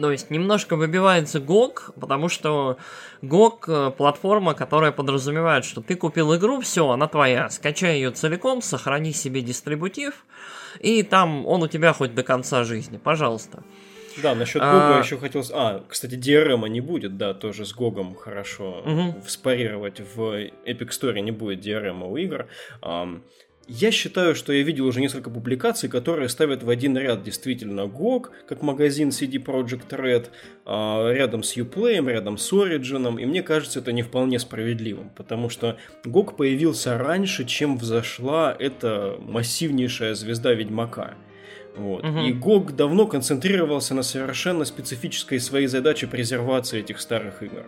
То 0.00 0.10
есть 0.10 0.30
немножко 0.30 0.76
выбивается 0.76 1.38
GOG, 1.38 1.92
потому 2.00 2.28
что 2.28 2.78
GOG 3.22 3.92
платформа, 3.92 4.54
которая 4.54 4.92
подразумевает, 4.92 5.64
что 5.64 5.82
ты 5.82 5.94
купил 5.94 6.34
игру, 6.36 6.60
все, 6.60 6.88
она 6.88 7.06
твоя. 7.06 7.50
Скачай 7.50 7.96
ее 7.96 8.10
целиком, 8.10 8.62
сохрани 8.62 9.12
себе 9.12 9.42
дистрибутив, 9.42 10.24
и 10.80 11.02
там 11.02 11.46
он 11.46 11.62
у 11.62 11.68
тебя 11.68 11.92
хоть 11.92 12.14
до 12.14 12.22
конца 12.22 12.64
жизни. 12.64 12.98
Пожалуйста. 12.98 13.62
Да, 14.22 14.34
насчет 14.34 14.60
Гога 14.60 14.96
а... 14.96 14.98
еще 14.98 15.18
хотел... 15.18 15.42
А, 15.52 15.84
кстати, 15.88 16.14
DRM 16.14 16.68
не 16.68 16.80
будет, 16.80 17.16
да, 17.16 17.32
тоже 17.32 17.64
с 17.64 17.72
Гогом 17.72 18.14
хорошо 18.14 18.82
угу. 18.84 19.20
вспарировать. 19.24 20.00
В 20.00 20.50
Epic 20.66 20.88
Store 20.88 21.20
не 21.20 21.30
будет 21.30 21.64
DRM 21.64 22.02
у 22.04 22.16
игр. 22.16 22.48
Я 23.66 23.92
считаю, 23.92 24.34
что 24.34 24.52
я 24.52 24.62
видел 24.62 24.86
уже 24.86 25.00
несколько 25.00 25.30
публикаций, 25.30 25.88
которые 25.88 26.28
ставят 26.28 26.62
в 26.62 26.70
один 26.70 26.96
ряд 26.98 27.22
действительно 27.22 27.82
GOG, 27.82 28.30
как 28.48 28.62
магазин 28.62 29.10
CD 29.10 29.42
Projekt 29.42 29.90
Red, 29.90 30.26
а, 30.64 31.12
рядом 31.12 31.42
с 31.44 31.56
Uplay, 31.56 32.04
рядом 32.04 32.36
с 32.36 32.52
Origin, 32.52 33.20
и 33.20 33.26
мне 33.26 33.42
кажется 33.42 33.78
это 33.78 33.92
не 33.92 34.02
вполне 34.02 34.40
справедливым, 34.40 35.10
потому 35.16 35.48
что 35.50 35.76
GOG 36.04 36.36
появился 36.36 36.98
раньше, 36.98 37.44
чем 37.44 37.78
взошла 37.78 38.54
эта 38.58 39.16
массивнейшая 39.20 40.14
звезда 40.14 40.52
Ведьмака. 40.52 41.14
Вот. 41.76 42.04
Угу. 42.04 42.18
И 42.20 42.32
GOG 42.32 42.72
давно 42.72 43.06
концентрировался 43.06 43.94
на 43.94 44.02
совершенно 44.02 44.64
специфической 44.64 45.38
своей 45.38 45.68
задаче 45.68 46.06
презервации 46.06 46.80
этих 46.80 47.00
старых 47.00 47.42
игр. 47.42 47.64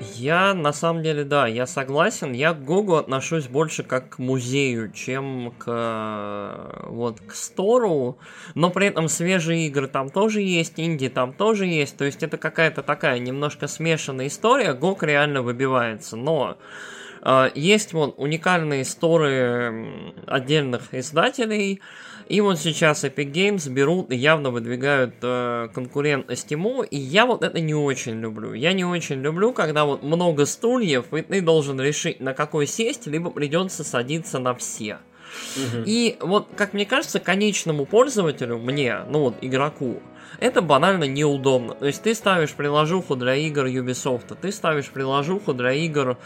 Я, 0.00 0.54
на 0.54 0.72
самом 0.72 1.02
деле, 1.02 1.24
да, 1.24 1.46
я 1.46 1.66
согласен. 1.66 2.32
Я 2.32 2.52
к 2.52 2.64
Гогу 2.64 2.96
отношусь 2.96 3.48
больше 3.48 3.82
как 3.82 4.10
к 4.10 4.18
музею, 4.18 4.92
чем 4.92 5.52
к 5.58 6.84
вот 6.88 7.20
к 7.20 7.34
Стору. 7.34 8.18
Но 8.54 8.70
при 8.70 8.86
этом 8.86 9.08
свежие 9.08 9.66
игры 9.66 9.88
там 9.88 10.10
тоже 10.10 10.40
есть, 10.40 10.74
инди 10.76 11.08
там 11.08 11.32
тоже 11.32 11.66
есть. 11.66 11.96
То 11.96 12.04
есть 12.04 12.22
это 12.22 12.36
какая-то 12.36 12.82
такая 12.82 13.18
немножко 13.18 13.66
смешанная 13.66 14.28
история. 14.28 14.72
Гог 14.72 15.02
реально 15.02 15.42
выбивается. 15.42 16.16
Но 16.16 16.58
э, 17.22 17.50
есть 17.54 17.92
вот 17.92 18.14
уникальные 18.18 18.84
сторы 18.84 20.12
отдельных 20.26 20.94
издателей, 20.94 21.80
и 22.28 22.40
вот 22.42 22.58
сейчас 22.58 23.04
Epic 23.04 23.32
Games 23.32 23.70
берут 23.70 24.12
и 24.12 24.16
явно 24.16 24.50
выдвигают 24.50 25.14
э, 25.22 25.68
конкурент 25.72 26.30
Steam, 26.30 26.86
и 26.86 26.96
я 26.98 27.24
вот 27.24 27.42
это 27.42 27.58
не 27.60 27.74
очень 27.74 28.20
люблю. 28.20 28.52
Я 28.52 28.74
не 28.74 28.84
очень 28.84 29.22
люблю, 29.22 29.52
когда 29.52 29.84
вот 29.86 30.02
много 30.02 30.44
стульев, 30.44 31.12
и 31.14 31.22
ты 31.22 31.40
должен 31.40 31.80
решить, 31.80 32.20
на 32.20 32.34
какой 32.34 32.66
сесть, 32.66 33.06
либо 33.06 33.30
придется 33.30 33.82
садиться 33.82 34.38
на 34.38 34.54
все. 34.54 34.98
Угу. 35.56 35.84
И 35.86 36.16
вот, 36.20 36.48
как 36.56 36.74
мне 36.74 36.84
кажется, 36.84 37.18
конечному 37.18 37.86
пользователю, 37.86 38.58
мне, 38.58 39.00
ну 39.08 39.20
вот, 39.20 39.36
игроку, 39.40 40.02
это 40.38 40.62
банально 40.62 41.04
неудобно. 41.04 41.74
То 41.74 41.86
есть 41.86 42.02
ты 42.02 42.14
ставишь 42.14 42.52
приложуху 42.52 43.16
для 43.16 43.34
игр 43.34 43.66
Ubisoft, 43.66 44.36
ты 44.40 44.52
ставишь 44.52 44.90
приложуху 44.90 45.52
для 45.54 45.72
игр 45.72 46.16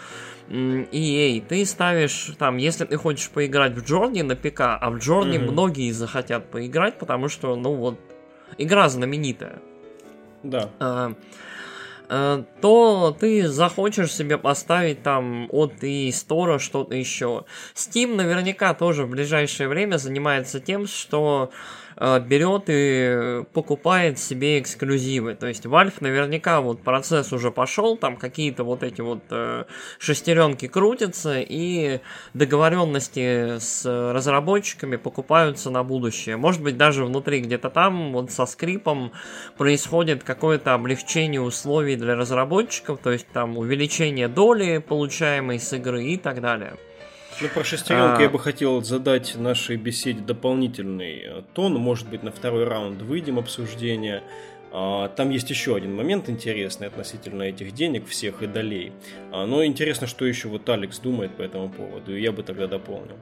EA, 0.49 1.40
ты 1.46 1.64
ставишь 1.64 2.32
там, 2.38 2.56
если 2.56 2.84
ты 2.84 2.96
хочешь 2.96 3.30
поиграть 3.30 3.72
в 3.72 3.84
Джорни 3.84 4.22
на 4.22 4.37
ПК, 4.37 4.61
а 4.61 4.90
в 4.90 4.99
Джорни 4.99 5.38
mm-hmm. 5.38 5.50
многие 5.50 5.90
захотят 5.92 6.50
поиграть, 6.50 6.99
потому 6.99 7.28
что, 7.28 7.56
ну 7.56 7.75
вот, 7.75 7.99
игра 8.58 8.88
знаменитая. 8.88 9.61
Да. 10.42 10.70
А, 10.80 11.12
а, 12.08 12.44
то 12.61 13.16
ты 13.18 13.49
захочешь 13.49 14.12
себе 14.12 14.37
поставить 14.38 15.02
там 15.02 15.49
от 15.50 15.82
и 15.82 16.11
стора 16.12 16.58
что-то 16.58 16.94
еще. 16.94 17.44
Steam 17.75 18.16
наверняка 18.16 18.75
тоже 18.75 19.04
в 19.04 19.11
ближайшее 19.11 19.68
время 19.68 19.96
занимается 19.96 20.61
тем, 20.61 20.87
что 20.87 21.50
Э, 21.50 21.81
берет 21.96 22.64
и 22.68 23.44
покупает 23.52 24.18
себе 24.18 24.58
эксклюзивы. 24.58 25.34
То 25.34 25.46
есть 25.46 25.66
Valve 25.66 25.94
наверняка 26.00 26.61
вот 26.61 26.82
процесс 26.82 27.32
уже 27.32 27.50
пошел, 27.50 27.96
там 27.96 28.16
какие-то 28.16 28.64
вот 28.64 28.82
эти 28.82 29.00
вот 29.00 29.22
э, 29.30 29.64
шестеренки 29.99 30.68
крутятся, 30.68 31.40
и 31.40 32.00
договоренности 32.34 33.58
с 33.58 33.84
разработчиками 34.12 34.96
покупаются 34.96 35.70
на 35.70 35.82
будущее. 35.82 36.37
Может 36.37 36.62
быть, 36.62 36.76
даже 36.76 37.04
внутри 37.04 37.40
где-то 37.40 37.70
там 37.70 38.12
вот 38.12 38.30
со 38.30 38.46
скрипом 38.46 39.12
происходит 39.56 40.25
какое-то 40.25 40.75
облегчение 40.75 41.40
условий 41.40 41.96
для 41.96 42.14
разработчиков, 42.14 42.99
то 43.02 43.11
есть 43.11 43.26
там 43.32 43.58
увеличение 43.58 44.28
доли, 44.28 44.78
получаемой 44.78 45.58
с 45.58 45.72
игры 45.72 46.04
и 46.04 46.16
так 46.16 46.40
далее. 46.40 46.76
Ну, 47.40 47.48
про 47.48 47.64
шестеренку 47.64 48.18
а... 48.18 48.22
я 48.22 48.28
бы 48.28 48.38
хотел 48.38 48.82
задать 48.82 49.34
нашей 49.36 49.76
беседе 49.76 50.20
дополнительный 50.20 51.22
э, 51.24 51.42
тон. 51.54 51.74
Может 51.74 52.08
быть, 52.08 52.22
на 52.22 52.30
второй 52.30 52.64
раунд 52.64 53.02
выйдем 53.02 53.38
обсуждения. 53.38 54.22
А, 54.74 55.08
там 55.08 55.30
есть 55.30 55.50
еще 55.50 55.76
один 55.76 55.94
момент 55.94 56.28
интересный 56.28 56.86
относительно 56.86 57.42
этих 57.42 57.72
денег 57.72 58.06
всех 58.06 58.42
и 58.42 58.46
долей. 58.46 58.92
А, 59.30 59.46
но 59.46 59.64
интересно, 59.64 60.06
что 60.06 60.24
еще 60.24 60.48
вот 60.48 60.68
Алекс 60.68 60.98
думает 60.98 61.36
по 61.36 61.42
этому 61.42 61.68
поводу, 61.68 62.16
и 62.16 62.20
я 62.20 62.32
бы 62.32 62.42
тогда 62.42 62.66
дополнил. 62.66 63.16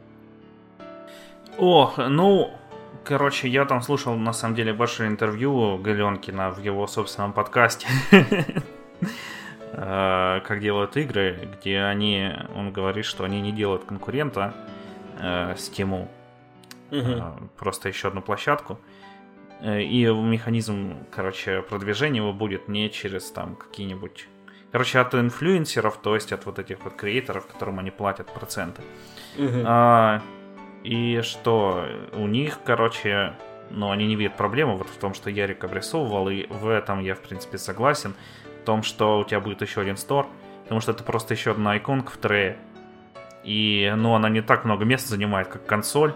Ох, 1.59 1.99
ну, 1.99 2.53
короче, 3.05 3.49
я 3.49 3.65
там 3.65 3.83
слушал, 3.83 4.15
на 4.17 4.33
самом 4.33 4.55
деле, 4.55 4.73
большое 4.73 5.09
интервью 5.09 5.79
Галенкина 5.79 6.51
в 6.51 6.63
его 6.63 6.87
собственном 6.87 7.33
подкасте. 7.33 7.89
Э, 9.73 10.41
как 10.45 10.61
делают 10.61 10.97
игры, 10.97 11.49
где 11.57 11.81
они, 11.81 12.33
он 12.55 12.73
говорит, 12.73 13.05
что 13.05 13.25
они 13.25 13.41
не 13.41 13.53
делают 13.53 13.85
конкурента 13.85 14.55
э, 15.19 15.55
Steam, 15.55 16.09
угу. 16.91 17.51
просто 17.57 17.89
еще 17.89 18.09
одну 18.09 18.23
площадку. 18.23 18.79
И 19.63 20.07
механизм, 20.07 20.97
короче, 21.11 21.61
продвижения 21.61 22.21
его 22.21 22.33
будет 22.33 22.69
не 22.69 22.91
через 22.91 23.31
там 23.31 23.57
какие-нибудь 23.57 24.27
Короче, 24.73 25.01
от 25.01 25.15
инфлюенсеров, 25.15 25.97
то 25.97 26.15
есть 26.15 26.33
от 26.33 26.47
вот 26.47 26.59
этих 26.59 26.85
вот 26.85 26.95
креаторов, 26.95 27.47
которым 27.47 27.81
они 27.81 27.91
платят 27.91 28.33
проценты. 28.33 28.83
Угу. 29.37 29.63
А, 29.65 30.23
и 30.85 31.21
что 31.23 31.85
у 32.13 32.27
них, 32.29 32.61
короче, 32.65 33.35
ну, 33.71 33.91
они 33.91 34.07
не 34.07 34.15
видят 34.15 34.37
проблемы 34.37 34.77
вот 34.77 34.89
в 34.89 34.97
том, 34.97 35.15
что 35.15 35.29
Ярик 35.29 35.65
обрисовывал, 35.65 36.29
и 36.29 36.47
в 36.47 36.69
этом 36.69 37.01
я, 37.01 37.17
в 37.17 37.21
принципе, 37.21 37.59
согласен 37.59 38.15
в 38.61 38.65
том, 38.65 38.83
что 38.83 39.21
у 39.21 39.25
тебя 39.25 39.41
будет 39.41 39.63
еще 39.63 39.81
один 39.81 39.97
стор, 39.97 40.27
потому 40.63 40.81
что 40.81 40.93
это 40.93 41.03
просто 41.03 41.35
еще 41.35 41.53
одна 41.53 41.77
иконка 41.77 42.13
в 42.13 42.17
трее. 42.17 42.59
И, 43.45 43.93
ну, 43.97 44.15
она 44.15 44.29
не 44.29 44.43
так 44.43 44.65
много 44.65 44.85
места 44.85 45.09
занимает, 45.09 45.49
как 45.49 45.65
консоль, 45.67 46.15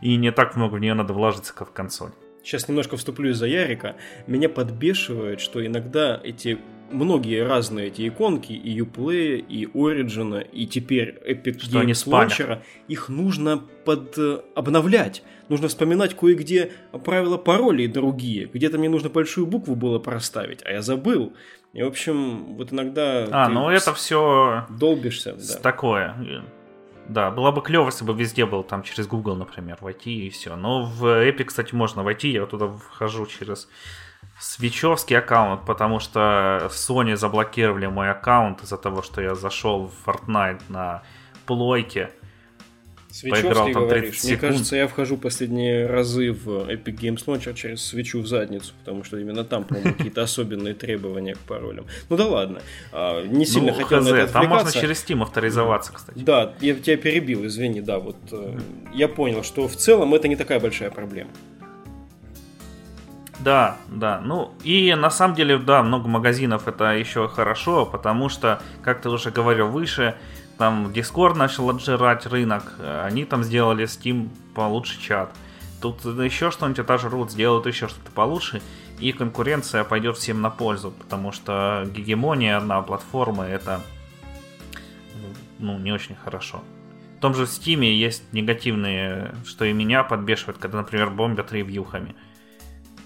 и 0.00 0.16
не 0.16 0.32
так 0.32 0.56
много 0.56 0.74
в 0.74 0.80
нее 0.80 0.94
надо 0.94 1.12
вложиться, 1.12 1.54
как 1.54 1.70
в 1.70 1.72
консоль. 1.72 2.10
Сейчас 2.42 2.68
немножко 2.68 2.96
вступлю 2.96 3.30
из-за 3.30 3.46
Ярика. 3.46 3.96
Меня 4.26 4.48
подбешивает, 4.48 5.40
что 5.40 5.64
иногда 5.66 6.20
эти 6.22 6.58
многие 6.90 7.42
разные 7.42 7.88
эти 7.88 8.08
иконки, 8.08 8.52
и 8.52 8.80
Uplay, 8.80 9.38
и 9.38 9.66
Origin, 9.66 10.48
и 10.52 10.66
теперь 10.66 11.18
Epic 11.26 11.60
что 11.60 11.82
Games 11.82 12.06
Launcher, 12.06 12.62
их 12.88 13.08
нужно 13.08 13.58
под 13.84 14.16
э, 14.18 14.40
обновлять. 14.54 15.22
Нужно 15.48 15.68
вспоминать 15.68 16.14
кое-где 16.14 16.72
правила 17.04 17.36
паролей 17.36 17.86
другие. 17.86 18.46
Где-то 18.46 18.78
мне 18.78 18.88
нужно 18.88 19.08
большую 19.08 19.46
букву 19.46 19.76
было 19.76 19.98
проставить, 19.98 20.64
а 20.64 20.72
я 20.72 20.82
забыл. 20.82 21.34
И, 21.72 21.82
в 21.82 21.86
общем, 21.86 22.56
вот 22.56 22.72
иногда... 22.72 23.28
А, 23.30 23.48
ну 23.48 23.70
это 23.70 23.94
все... 23.94 24.66
Долбишься, 24.70 25.34
да. 25.34 25.60
Такое. 25.60 26.16
Да, 27.08 27.30
было 27.30 27.52
бы 27.52 27.62
клево, 27.62 27.86
если 27.86 28.04
бы 28.04 28.14
везде 28.14 28.46
был 28.46 28.64
там 28.64 28.82
через 28.82 29.06
Google, 29.06 29.36
например, 29.36 29.78
войти 29.80 30.26
и 30.26 30.30
все. 30.30 30.56
Но 30.56 30.82
в 30.82 31.04
Epic, 31.04 31.44
кстати, 31.44 31.74
можно 31.74 32.02
войти. 32.02 32.30
Я 32.30 32.46
туда 32.46 32.66
вхожу 32.68 33.26
через 33.26 33.68
свечевский 34.40 35.16
аккаунт, 35.16 35.64
потому 35.64 36.00
что 36.00 36.68
Sony 36.70 37.16
заблокировали 37.16 37.86
мой 37.86 38.10
аккаунт 38.10 38.62
из-за 38.62 38.76
того, 38.76 39.02
что 39.02 39.20
я 39.20 39.34
зашел 39.34 39.86
в 39.86 40.08
Fortnite 40.08 40.62
на 40.68 41.02
плойке. 41.46 42.10
Свечевский 43.16 43.48
поиграл 43.48 43.72
там 43.72 43.88
30 43.88 43.88
говоришь? 43.88 44.20
Секунд. 44.20 44.42
Мне 44.42 44.50
кажется, 44.50 44.76
я 44.76 44.88
вхожу 44.88 45.16
последние 45.16 45.86
разы 45.86 46.32
в 46.32 46.68
Epic 46.68 46.98
Games 46.98 47.24
Launcher 47.24 47.54
через 47.54 47.82
свечу 47.82 48.20
в 48.20 48.26
задницу, 48.26 48.74
потому 48.80 49.04
что 49.04 49.16
именно 49.16 49.42
там, 49.42 49.64
по-моему, 49.64 49.92
какие-то 49.96 50.22
особенные 50.22 50.74
требования 50.74 51.34
к 51.34 51.38
паролям. 51.38 51.86
Ну 52.10 52.16
да 52.16 52.26
ладно, 52.26 52.60
а, 52.92 53.24
не 53.24 53.46
сильно 53.46 53.72
ну, 53.72 53.78
хотел 53.78 54.00
хз, 54.00 54.10
на 54.10 54.14
это 54.16 54.32
Там 54.34 54.48
можно 54.48 54.70
через 54.70 55.02
Steam 55.02 55.22
авторизоваться, 55.22 55.92
кстати. 55.94 56.18
Да, 56.18 56.52
я 56.60 56.74
тебя 56.74 56.96
перебил, 56.98 57.46
извини, 57.46 57.80
да, 57.80 57.98
вот 57.98 58.16
э, 58.32 58.58
я 58.92 59.08
понял, 59.08 59.42
что 59.42 59.66
в 59.66 59.76
целом 59.76 60.14
это 60.14 60.28
не 60.28 60.36
такая 60.36 60.60
большая 60.60 60.90
проблема. 60.90 61.30
Да, 63.38 63.76
да. 63.88 64.20
Ну, 64.20 64.52
и 64.64 64.94
на 64.94 65.10
самом 65.10 65.36
деле, 65.36 65.58
да, 65.58 65.82
много 65.82 66.08
магазинов 66.08 66.68
это 66.68 66.96
еще 66.96 67.28
хорошо, 67.28 67.86
потому 67.86 68.28
что, 68.28 68.60
как 68.82 69.00
ты 69.00 69.08
уже 69.08 69.30
говорил 69.30 69.68
выше, 69.68 70.16
там 70.58 70.88
Discord 70.88 71.34
начал 71.34 71.68
отжирать 71.70 72.26
рынок, 72.26 72.74
они 73.04 73.24
там 73.24 73.44
сделали 73.44 73.84
Steam 73.84 74.28
получше 74.54 75.00
чат. 75.00 75.32
Тут 75.80 76.04
еще 76.04 76.50
что-нибудь 76.50 76.78
отожрут, 76.78 77.30
сделают 77.30 77.66
еще 77.66 77.88
что-то 77.88 78.10
получше, 78.10 78.62
и 78.98 79.12
конкуренция 79.12 79.84
пойдет 79.84 80.16
всем 80.16 80.40
на 80.40 80.48
пользу, 80.50 80.90
потому 80.90 81.30
что 81.32 81.86
гегемония 81.94 82.58
на 82.60 82.80
платформы 82.80 83.44
это 83.44 83.82
ну, 85.58 85.78
не 85.78 85.92
очень 85.92 86.16
хорошо. 86.16 86.62
В 87.18 87.20
том 87.20 87.34
же 87.34 87.46
в 87.46 87.48
Steam 87.48 87.84
есть 87.84 88.32
негативные, 88.32 89.34
что 89.46 89.64
и 89.64 89.72
меня 89.72 90.02
подбешивает, 90.04 90.58
когда, 90.58 90.78
например, 90.78 91.10
бомбят 91.10 91.52
ревьюхами. 91.52 92.14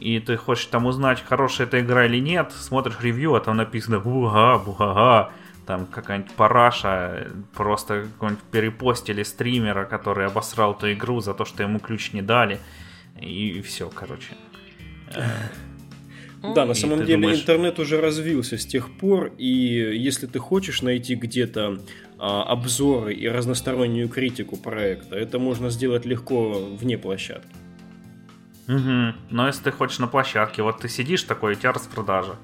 и 0.00 0.18
ты 0.18 0.36
хочешь 0.36 0.66
там 0.66 0.86
узнать, 0.86 1.22
хорошая 1.22 1.66
эта 1.66 1.80
игра 1.80 2.06
или 2.06 2.18
нет, 2.18 2.52
смотришь 2.52 3.00
ревью, 3.00 3.34
а 3.34 3.40
там 3.40 3.56
написано 3.56 4.00
буга, 4.00 4.58
буга, 4.58 5.30
там 5.66 5.86
какая-нибудь 5.86 6.32
параша, 6.32 7.28
просто 7.54 8.06
какой-нибудь 8.12 8.44
перепостили 8.44 9.22
стримера, 9.22 9.84
который 9.84 10.26
обосрал 10.26 10.74
эту 10.74 10.92
игру 10.92 11.20
за 11.20 11.34
то, 11.34 11.44
что 11.44 11.62
ему 11.62 11.78
ключ 11.78 12.12
не 12.12 12.22
дали, 12.22 12.58
и 13.20 13.60
все, 13.62 13.88
короче. 13.88 14.34
Да, 16.42 16.64
на 16.64 16.74
самом 16.74 17.04
деле 17.04 17.20
думаешь... 17.20 17.40
интернет 17.40 17.78
уже 17.78 18.00
развился 18.00 18.56
с 18.56 18.64
тех 18.64 18.90
пор, 18.96 19.32
и 19.36 19.46
если 19.46 20.26
ты 20.26 20.38
хочешь 20.38 20.80
найти 20.80 21.14
где-то 21.14 21.80
а, 22.18 22.44
обзоры 22.44 23.12
и 23.12 23.28
разностороннюю 23.28 24.08
критику 24.08 24.56
проекта, 24.56 25.16
это 25.16 25.38
можно 25.38 25.68
сделать 25.70 26.06
легко 26.06 26.52
вне 26.52 26.96
площадки. 26.96 27.54
Угу. 28.68 29.14
Но 29.30 29.46
если 29.48 29.64
ты 29.64 29.70
хочешь 29.72 29.98
на 29.98 30.06
площадке, 30.06 30.62
вот 30.62 30.80
ты 30.80 30.88
сидишь 30.88 31.24
такой, 31.24 31.52
у 31.52 31.54
тебя 31.56 31.72
распродажа. 31.72 32.36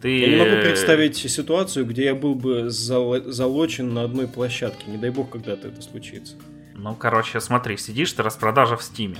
Ты... 0.00 0.18
Я 0.18 0.28
не 0.28 0.36
могу 0.36 0.62
представить 0.62 1.16
ситуацию, 1.16 1.86
где 1.86 2.04
я 2.04 2.14
был 2.14 2.34
бы 2.34 2.70
зал... 2.70 3.22
залочен 3.24 3.94
на 3.94 4.02
одной 4.02 4.28
площадке. 4.28 4.90
Не 4.90 4.98
дай 4.98 5.10
бог, 5.10 5.30
когда-то 5.30 5.68
это 5.68 5.80
случится. 5.82 6.36
Ну, 6.74 6.94
короче, 6.94 7.40
смотри, 7.40 7.76
сидишь 7.76 8.12
ты 8.12 8.22
распродажа 8.22 8.76
в 8.76 8.82
Стиме. 8.82 9.16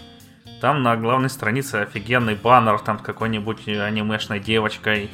Там 0.60 0.82
на 0.82 0.96
главной 0.96 1.30
странице 1.30 1.76
офигенный 1.76 2.34
баннер, 2.34 2.78
там 2.78 2.98
какой-нибудь 2.98 3.68
анимешной 3.68 4.40
девочкой, 4.40 5.10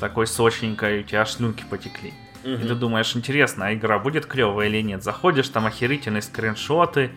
такой 0.00 0.26
сочненькой, 0.26 1.00
у 1.00 1.02
тебя 1.02 1.22
аж 1.22 1.32
слюнки 1.32 1.64
потекли. 1.68 2.12
Угу. 2.44 2.52
И 2.52 2.68
ты 2.68 2.74
думаешь, 2.74 3.16
интересно, 3.16 3.66
а 3.66 3.74
игра 3.74 3.98
будет 3.98 4.26
клевая 4.26 4.68
или 4.68 4.82
нет? 4.82 5.02
Заходишь, 5.02 5.48
там 5.48 5.66
охерительные 5.66 6.22
скриншоты, 6.22 7.10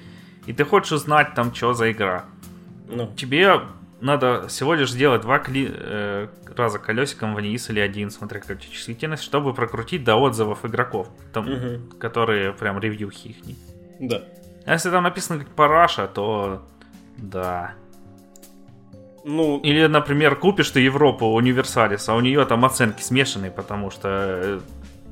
и 0.46 0.54
ты 0.54 0.66
хочешь 0.66 0.92
узнать 0.92 1.36
там, 1.36 1.54
что 1.54 1.74
за 1.74 1.92
игра. 1.92 2.26
Ну. 2.88 3.14
Тебе 3.16 3.62
надо 4.02 4.48
всего 4.48 4.74
лишь 4.74 4.92
сделать 4.92 5.22
два 5.22 5.40
кли... 5.40 5.70
э, 5.72 6.28
раза 6.56 6.80
колесиком 6.80 7.36
вниз 7.36 7.70
или 7.70 7.80
один, 7.80 8.12
смотря 8.12 8.40
какая 8.40 8.58
чувствительность, 8.58 9.24
чтобы 9.24 9.54
прокрутить 9.54 10.04
до 10.04 10.16
отзывов 10.16 10.66
игроков, 10.66 11.10
там, 11.34 11.50
угу. 11.50 11.98
которые 11.98 12.54
прям 12.54 12.80
ревьюхи 12.80 13.28
их. 13.30 13.38
Да. 14.00 14.24
А 14.66 14.74
если 14.74 14.90
там 14.90 15.04
написано 15.04 15.40
как 15.40 15.50
параша, 15.50 16.08
то 16.08 16.66
да. 17.18 17.74
Ну... 19.26 19.60
Или, 19.60 19.88
например, 19.88 20.36
купишь 20.36 20.70
ты 20.72 20.80
Европу 20.80 21.26
Универсалис, 21.26 22.08
а 22.10 22.16
у 22.16 22.22
нее 22.22 22.46
там 22.46 22.64
оценки 22.66 23.02
смешанные, 23.02 23.52
потому 23.52 23.92
что 23.92 24.08
э, 24.10 24.60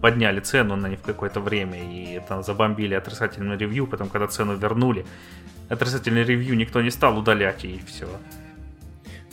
подняли 0.01 0.39
цену 0.39 0.75
на 0.75 0.87
них 0.87 0.99
в 0.99 1.03
какое-то 1.03 1.39
время 1.39 1.79
и 1.79 2.21
там 2.27 2.43
забомбили 2.43 2.93
отрицательный 2.93 3.57
ревью, 3.57 3.87
потом 3.87 4.09
когда 4.09 4.27
цену 4.27 4.55
вернули, 4.55 5.05
отрицательный 5.69 6.23
ревью 6.23 6.55
никто 6.55 6.81
не 6.81 6.89
стал 6.89 7.17
удалять 7.17 7.65
и 7.65 7.81
все. 7.85 8.07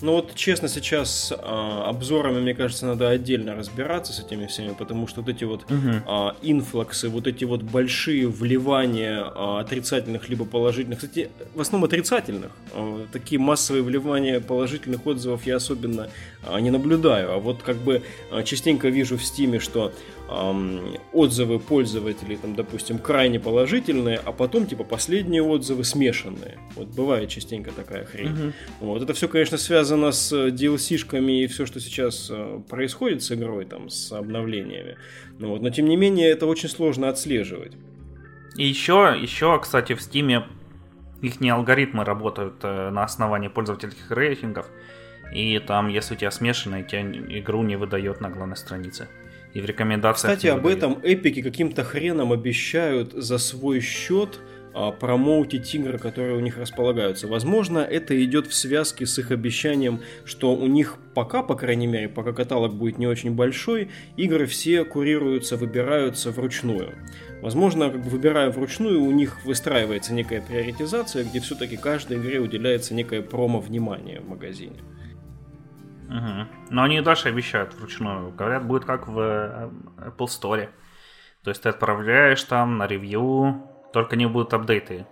Ну 0.01 0.13
вот, 0.13 0.35
честно, 0.35 0.69
сейчас 0.69 1.33
э, 1.33 1.37
обзорами, 1.37 2.41
мне 2.41 2.55
кажется, 2.55 2.85
надо 2.85 3.09
отдельно 3.09 3.55
разбираться 3.55 4.13
с 4.13 4.21
этими 4.21 4.47
всеми, 4.47 4.75
потому 4.75 5.07
что 5.07 5.21
вот 5.23 5.31
эти 5.31 5.45
вот 5.45 5.65
угу. 5.65 5.73
э, 5.73 6.33
инфлаксы, 6.43 7.09
вот 7.09 7.27
эти 7.27 7.45
вот 7.45 7.63
большие 7.63 8.29
вливания 8.29 9.25
э, 9.25 9.61
отрицательных 9.61 10.29
либо 10.29 10.45
положительных, 10.45 10.99
кстати, 10.99 11.31
в 11.55 11.61
основном 11.61 11.87
отрицательных, 11.87 12.51
э, 12.73 13.07
такие 13.13 13.41
массовые 13.41 13.83
вливания 13.83 14.41
положительных 14.41 15.07
отзывов 15.07 15.47
я 15.47 15.57
особенно 15.57 16.09
э, 16.43 16.61
не 16.61 16.71
наблюдаю, 16.71 17.33
а 17.33 17.39
вот 17.39 17.63
как 17.63 17.77
бы 17.77 18.03
э, 18.33 18.43
частенько 18.43 18.89
вижу 18.89 19.17
в 19.17 19.25
Стиме, 19.25 19.61
что 19.61 19.93
эм, 20.29 20.97
отзывы 21.13 21.59
пользователей, 21.59 22.37
там, 22.37 22.55
допустим, 22.55 22.99
крайне 22.99 23.39
положительные, 23.41 24.21
а 24.25 24.33
потом, 24.33 24.67
типа, 24.67 24.85
последние 24.85 25.43
отзывы 25.43 25.85
смешанные. 25.85 26.59
Вот 26.77 26.89
бывает 26.89 27.29
частенько 27.29 27.73
такая 27.73 28.05
хрень. 28.05 28.33
Угу. 28.33 28.53
Вот 28.81 29.03
это 29.03 29.13
все, 29.15 29.29
конечно, 29.29 29.59
связано 29.59 30.13
с 30.13 30.33
DLC-шками 30.33 31.43
и 31.43 31.47
все, 31.47 31.67
что 31.67 31.81
сейчас 31.81 32.29
э, 32.31 32.61
происходит 32.69 33.23
с 33.23 33.33
игрой, 33.33 33.65
там, 33.65 33.91
с 33.91 34.13
обновлениями. 34.13 34.97
Ну, 35.39 35.51
вот, 35.51 35.63
но, 35.63 35.71
тем 35.71 35.87
не 35.87 35.97
менее, 35.97 36.31
это 36.31 36.47
очень 36.47 36.69
сложно 36.69 37.09
отслеживать. 37.09 37.73
И 38.57 38.67
еще, 38.67 39.17
еще, 39.21 39.59
кстати, 39.61 39.95
в 39.95 39.99
Steam 39.99 40.45
их 41.23 41.41
не 41.41 41.51
алгоритмы 41.51 42.05
работают 42.05 42.57
э, 42.63 42.91
на 42.91 43.05
основании 43.05 43.49
пользовательских 43.49 44.11
рейтингов. 44.11 44.67
И 45.33 45.59
там, 45.59 45.89
если 45.89 46.15
у 46.15 46.17
тебя 46.17 46.31
смешанная, 46.31 46.83
тебя 46.83 47.03
игру 47.03 47.63
не 47.63 47.77
выдает 47.77 48.21
на 48.21 48.31
главной 48.31 48.57
странице 48.57 49.09
и 49.55 49.61
в 49.61 49.65
рекомендациях. 49.65 50.35
Кстати, 50.35 50.49
об 50.49 50.67
этом 50.67 50.99
эпики 51.03 51.41
каким-то 51.41 51.85
хреном 51.85 52.33
обещают 52.33 53.13
за 53.13 53.39
свой 53.39 53.81
счет 53.81 54.41
а, 54.75 54.91
промоутить 54.91 55.73
игры, 55.77 55.99
которые 55.99 56.37
у 56.37 56.41
них 56.41 56.59
располагаются. 56.59 57.29
Возможно, 57.29 57.79
это 57.79 58.23
идет 58.25 58.49
в 58.49 58.55
связке 58.55 59.07
с 59.07 59.17
их 59.21 59.31
обещанием, 59.31 60.01
что 60.25 60.57
у 60.57 60.67
них 60.67 60.99
пока, 61.15 61.45
по 61.45 61.55
крайней 61.55 61.87
мере, 61.87 62.09
пока 62.09 62.33
каталог 62.33 62.75
будет 62.75 62.99
не 62.99 63.07
очень 63.07 63.31
большой, 63.31 63.91
игры 64.17 64.47
все 64.47 64.85
курируются, 64.85 65.57
выбираются 65.57 66.33
вручную. 66.33 66.97
Возможно, 67.41 67.91
как 67.91 68.03
бы 68.03 68.11
выбирая 68.11 68.51
вручную, 68.51 69.01
у 69.01 69.13
них 69.13 69.45
выстраивается 69.45 70.13
некая 70.13 70.41
приоритизация, 70.41 71.23
где 71.23 71.39
все-таки 71.39 71.77
каждой 71.77 72.17
игре 72.17 72.41
уделяется 72.41 72.95
некое 72.95 73.23
промо-внимание 73.23 74.21
в 74.21 74.29
магазине. 74.29 74.81
Угу. 76.09 76.71
Но 76.71 76.83
они 76.83 77.01
дальше 77.01 77.29
обещают 77.29 77.75
вручную. 77.75 78.33
Говорят, 78.33 78.67
будет 78.67 78.85
как 78.85 79.09
в 79.09 79.19
э, 79.19 79.71
Apple 79.99 80.27
Store. 80.27 80.69
То 81.43 81.51
есть 81.51 81.63
ты 81.63 81.69
отправляешь 81.69 82.43
там 82.45 82.79
на 82.79 82.87
ревью, 82.87 83.63
только 83.93 84.17
не 84.17 84.27
будут 84.27 84.55
апдейты 84.55 85.07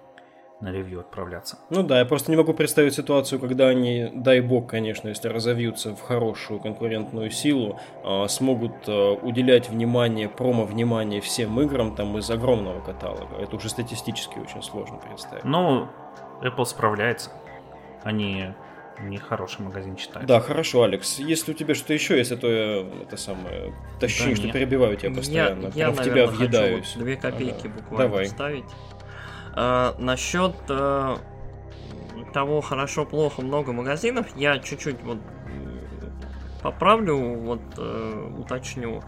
на 0.63 0.71
ревью 0.71 1.01
отправляться. 1.01 1.59
Ну 1.71 1.83
да, 1.83 1.99
я 1.99 2.05
просто 2.05 2.31
не 2.31 2.37
могу 2.37 2.55
представить 2.55 2.95
ситуацию, 2.95 3.41
когда 3.41 3.67
они, 3.67 4.11
дай 4.15 4.41
бог, 4.41 4.71
конечно, 4.71 5.09
если 5.09 5.29
разовьются 5.29 5.95
в 5.95 6.01
хорошую 6.01 6.61
конкурентную 6.61 7.31
силу, 7.31 7.81
а, 8.05 8.29
смогут 8.29 8.73
а, 8.87 9.13
уделять 9.15 9.69
внимание, 9.69 10.29
промо-внимание 10.29 11.21
всем 11.21 11.61
играм 11.61 11.97
там 11.97 12.17
из 12.17 12.31
огромного 12.31 12.81
каталога. 12.81 13.37
Это 13.41 13.57
уже 13.57 13.69
статистически 13.69 14.39
очень 14.39 14.63
сложно 14.63 14.99
представить. 14.99 15.45
Ну, 15.45 15.89
Apple 16.43 16.65
справляется. 16.65 17.31
Они 18.05 18.55
не 19.01 19.19
хороший 19.19 19.63
магазин 19.63 19.97
читать. 19.97 20.27
Да, 20.27 20.41
хорошо, 20.41 20.83
Алекс. 20.83 21.19
Если 21.19 21.53
у 21.53 21.55
тебя 21.55 21.75
что-то 21.75 21.95
еще 21.95 22.19
есть, 22.19 22.33
а 22.33 22.37
то 22.37 22.49
я 22.49 22.87
это 23.03 23.17
самое 23.17 23.75
тащу, 24.01 24.31
да 24.31 24.37
что 24.37 24.53
перебиваю 24.53 24.97
тебя 24.97 25.15
постоянно. 25.15 25.71
Я, 25.75 25.87
я 25.87 25.91
в 25.91 26.03
тебя 26.03 26.27
въедаюсь. 26.27 26.93
Вот 26.95 27.05
две 27.05 27.17
копейки 27.17 27.67
ага. 27.67 27.75
буквально 27.77 28.09
Давай. 28.09 28.25
вставить. 28.27 28.65
А, 29.55 29.95
насчет 29.99 30.55
а, 30.69 31.19
того, 32.33 32.61
хорошо, 32.61 33.05
плохо, 33.05 33.43
много 33.43 33.73
магазинов, 33.73 34.27
я 34.37 34.59
чуть-чуть 34.59 35.03
вот 35.03 35.19
поправлю, 36.63 37.17
вот 37.17 37.61
э, 37.77 38.35
уточню. 38.39 39.03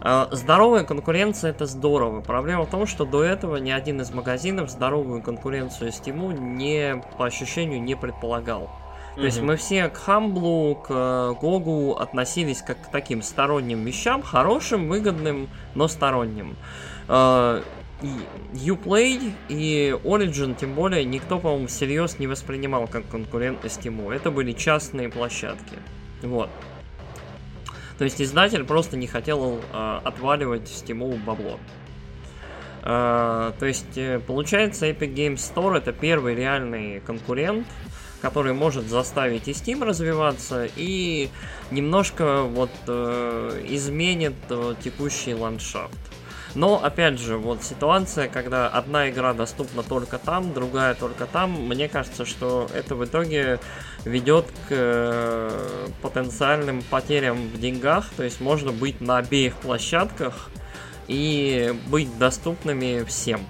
Э, 0.00 0.26
здоровая 0.30 0.84
конкуренция 0.84 1.50
это 1.50 1.66
здорово. 1.66 2.20
Проблема 2.20 2.64
в 2.64 2.70
том, 2.70 2.86
что 2.86 3.04
до 3.04 3.24
этого 3.24 3.56
ни 3.56 3.70
один 3.70 4.00
из 4.00 4.12
магазинов 4.12 4.70
здоровую 4.70 5.20
конкуренцию 5.20 5.90
Steam 5.90 6.32
не 6.38 7.02
по 7.18 7.26
ощущению 7.26 7.82
не 7.82 7.96
предполагал. 7.96 8.70
То 9.14 9.22
есть 9.22 9.40
мы 9.40 9.56
все 9.56 9.88
к 9.88 9.96
Хамблу, 9.96 10.74
к 10.74 10.86
э, 10.88 11.34
Гогу 11.38 11.96
относились 11.98 12.62
как 12.62 12.80
к 12.82 12.90
таким 12.90 13.22
сторонним 13.22 13.84
вещам, 13.84 14.22
хорошим, 14.22 14.88
выгодным, 14.88 15.50
но 15.74 15.86
сторонним. 15.86 16.56
Uh, 17.08 17.62
Uplay 18.54 19.32
и 19.48 19.96
Origin, 20.02 20.56
тем 20.58 20.74
более, 20.74 21.04
никто, 21.04 21.38
по-моему, 21.38 21.66
всерьез 21.66 22.18
не 22.18 22.26
воспринимал 22.26 22.86
как 22.86 23.06
конкуренты 23.08 23.68
Steam. 23.68 24.12
Это 24.12 24.30
были 24.30 24.52
частные 24.52 25.08
площадки. 25.08 25.76
Вот. 26.22 26.48
То 27.98 28.04
есть 28.04 28.20
издатель 28.22 28.64
просто 28.64 28.96
не 28.96 29.06
хотел 29.06 29.60
uh, 29.72 30.00
отваливать 30.02 30.62
Steam 30.62 31.22
бабло. 31.22 31.58
Uh, 32.82 33.54
то 33.58 33.66
есть, 33.66 34.24
получается, 34.26 34.88
Epic 34.88 35.14
Games 35.14 35.36
Store 35.36 35.76
это 35.76 35.92
первый 35.92 36.34
реальный 36.34 37.00
конкурент, 37.00 37.66
который 38.22 38.54
может 38.54 38.88
заставить 38.88 39.48
и 39.48 39.50
Steam 39.50 39.84
развиваться, 39.84 40.68
и 40.76 41.28
немножко 41.72 42.42
вот 42.42 42.70
э, 42.86 43.66
изменит 43.68 44.34
э, 44.48 44.74
текущий 44.82 45.34
ландшафт. 45.34 45.98
Но, 46.54 46.84
опять 46.84 47.18
же, 47.18 47.36
вот 47.38 47.64
ситуация, 47.64 48.28
когда 48.28 48.68
одна 48.68 49.10
игра 49.10 49.32
доступна 49.32 49.82
только 49.82 50.18
там, 50.18 50.52
другая 50.52 50.94
только 50.94 51.26
там, 51.26 51.50
мне 51.50 51.88
кажется, 51.88 52.24
что 52.24 52.68
это 52.72 52.94
в 52.94 53.04
итоге 53.04 53.58
ведет 54.04 54.46
к 54.68 54.70
э, 54.70 55.86
потенциальным 56.00 56.82
потерям 56.82 57.48
в 57.48 57.58
деньгах, 57.58 58.10
то 58.16 58.22
есть 58.22 58.40
можно 58.40 58.70
быть 58.70 59.00
на 59.00 59.16
обеих 59.16 59.56
площадках 59.56 60.50
и 61.08 61.74
быть 61.88 62.16
доступными 62.18 63.02
всем. 63.04 63.40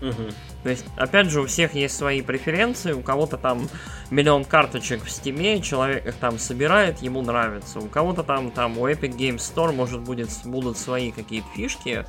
Угу. 0.00 0.51
То 0.62 0.70
есть, 0.70 0.84
опять 0.96 1.28
же, 1.28 1.40
у 1.40 1.46
всех 1.46 1.74
есть 1.74 1.96
свои 1.96 2.22
преференции, 2.22 2.92
у 2.92 3.02
кого-то 3.02 3.36
там 3.36 3.68
миллион 4.10 4.44
карточек 4.44 5.04
в 5.04 5.10
стиме, 5.10 5.60
человек 5.60 6.06
их 6.06 6.14
там 6.14 6.38
собирает, 6.38 7.02
ему 7.02 7.22
нравится. 7.22 7.80
У 7.80 7.88
кого-то 7.88 8.22
там, 8.22 8.50
там 8.50 8.78
у 8.78 8.88
Epic 8.88 9.16
Games 9.16 9.38
Store, 9.38 9.72
может, 9.72 10.00
будет, 10.00 10.30
будут 10.44 10.78
свои 10.78 11.10
какие-то 11.10 11.48
фишки, 11.54 12.04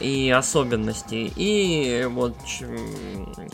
и 0.00 0.30
особенностей. 0.30 1.32
И 1.36 2.06
вот 2.10 2.34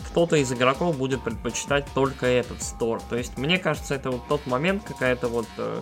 кто-то 0.09 0.37
из 0.37 0.51
игроков 0.51 0.97
будет 0.97 1.21
предпочитать 1.21 1.85
только 1.93 2.25
этот 2.25 2.63
стор. 2.63 3.01
То 3.09 3.17
есть, 3.17 3.37
мне 3.37 3.59
кажется, 3.59 3.95
это 3.95 4.11
вот 4.11 4.27
тот 4.27 4.47
момент, 4.47 4.83
какая-то 4.83 5.27
вот 5.27 5.47
э, 5.57 5.81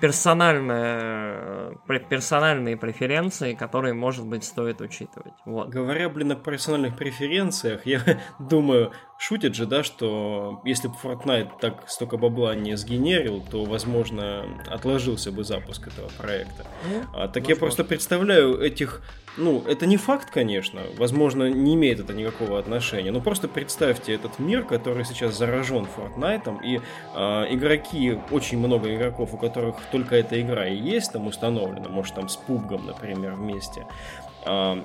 персональные, 0.00 1.78
персональные 2.08 2.76
преференции, 2.76 3.54
которые, 3.54 3.94
может 3.94 4.26
быть, 4.26 4.44
стоит 4.44 4.80
учитывать. 4.80 5.34
Вот. 5.44 5.68
Говоря, 5.68 6.08
блин, 6.08 6.32
о 6.32 6.36
персональных 6.36 6.96
преференциях, 6.96 7.86
я 7.86 8.00
думаю, 8.38 8.92
шутят 9.18 9.54
же, 9.54 9.66
да, 9.66 9.82
что 9.82 10.62
если 10.64 10.88
бы 10.88 10.94
Fortnite 10.94 11.50
так 11.60 11.90
столько 11.90 12.16
бабла 12.16 12.54
не 12.54 12.76
сгенерил, 12.76 13.42
то, 13.50 13.64
возможно, 13.64 14.44
отложился 14.68 15.32
бы 15.32 15.44
запуск 15.44 15.88
этого 15.88 16.08
проекта. 16.16 16.64
Ну, 16.88 17.02
а, 17.12 17.26
так 17.26 17.42
возможно. 17.42 17.50
я 17.50 17.56
просто 17.56 17.84
представляю 17.84 18.60
этих 18.60 19.02
ну, 19.38 19.62
это 19.68 19.86
не 19.86 19.96
факт, 19.96 20.30
конечно, 20.30 20.80
возможно, 20.96 21.48
не 21.48 21.74
имеет 21.74 22.00
это 22.00 22.12
никакого 22.12 22.58
отношения, 22.58 23.12
но 23.12 23.20
просто 23.20 23.46
представьте 23.46 24.12
этот 24.12 24.40
мир, 24.40 24.64
который 24.64 25.04
сейчас 25.04 25.38
заражен 25.38 25.86
Fortnite, 25.96 26.64
и 26.64 26.80
э, 27.14 27.20
игроки, 27.54 28.18
очень 28.32 28.58
много 28.58 28.92
игроков, 28.94 29.34
у 29.34 29.36
которых 29.36 29.76
только 29.92 30.16
эта 30.16 30.40
игра 30.40 30.66
и 30.66 30.76
есть 30.76 31.12
там 31.12 31.28
установлена, 31.28 31.88
может 31.88 32.16
там 32.16 32.28
с 32.28 32.36
пубгом, 32.36 32.86
например, 32.86 33.34
вместе, 33.34 33.86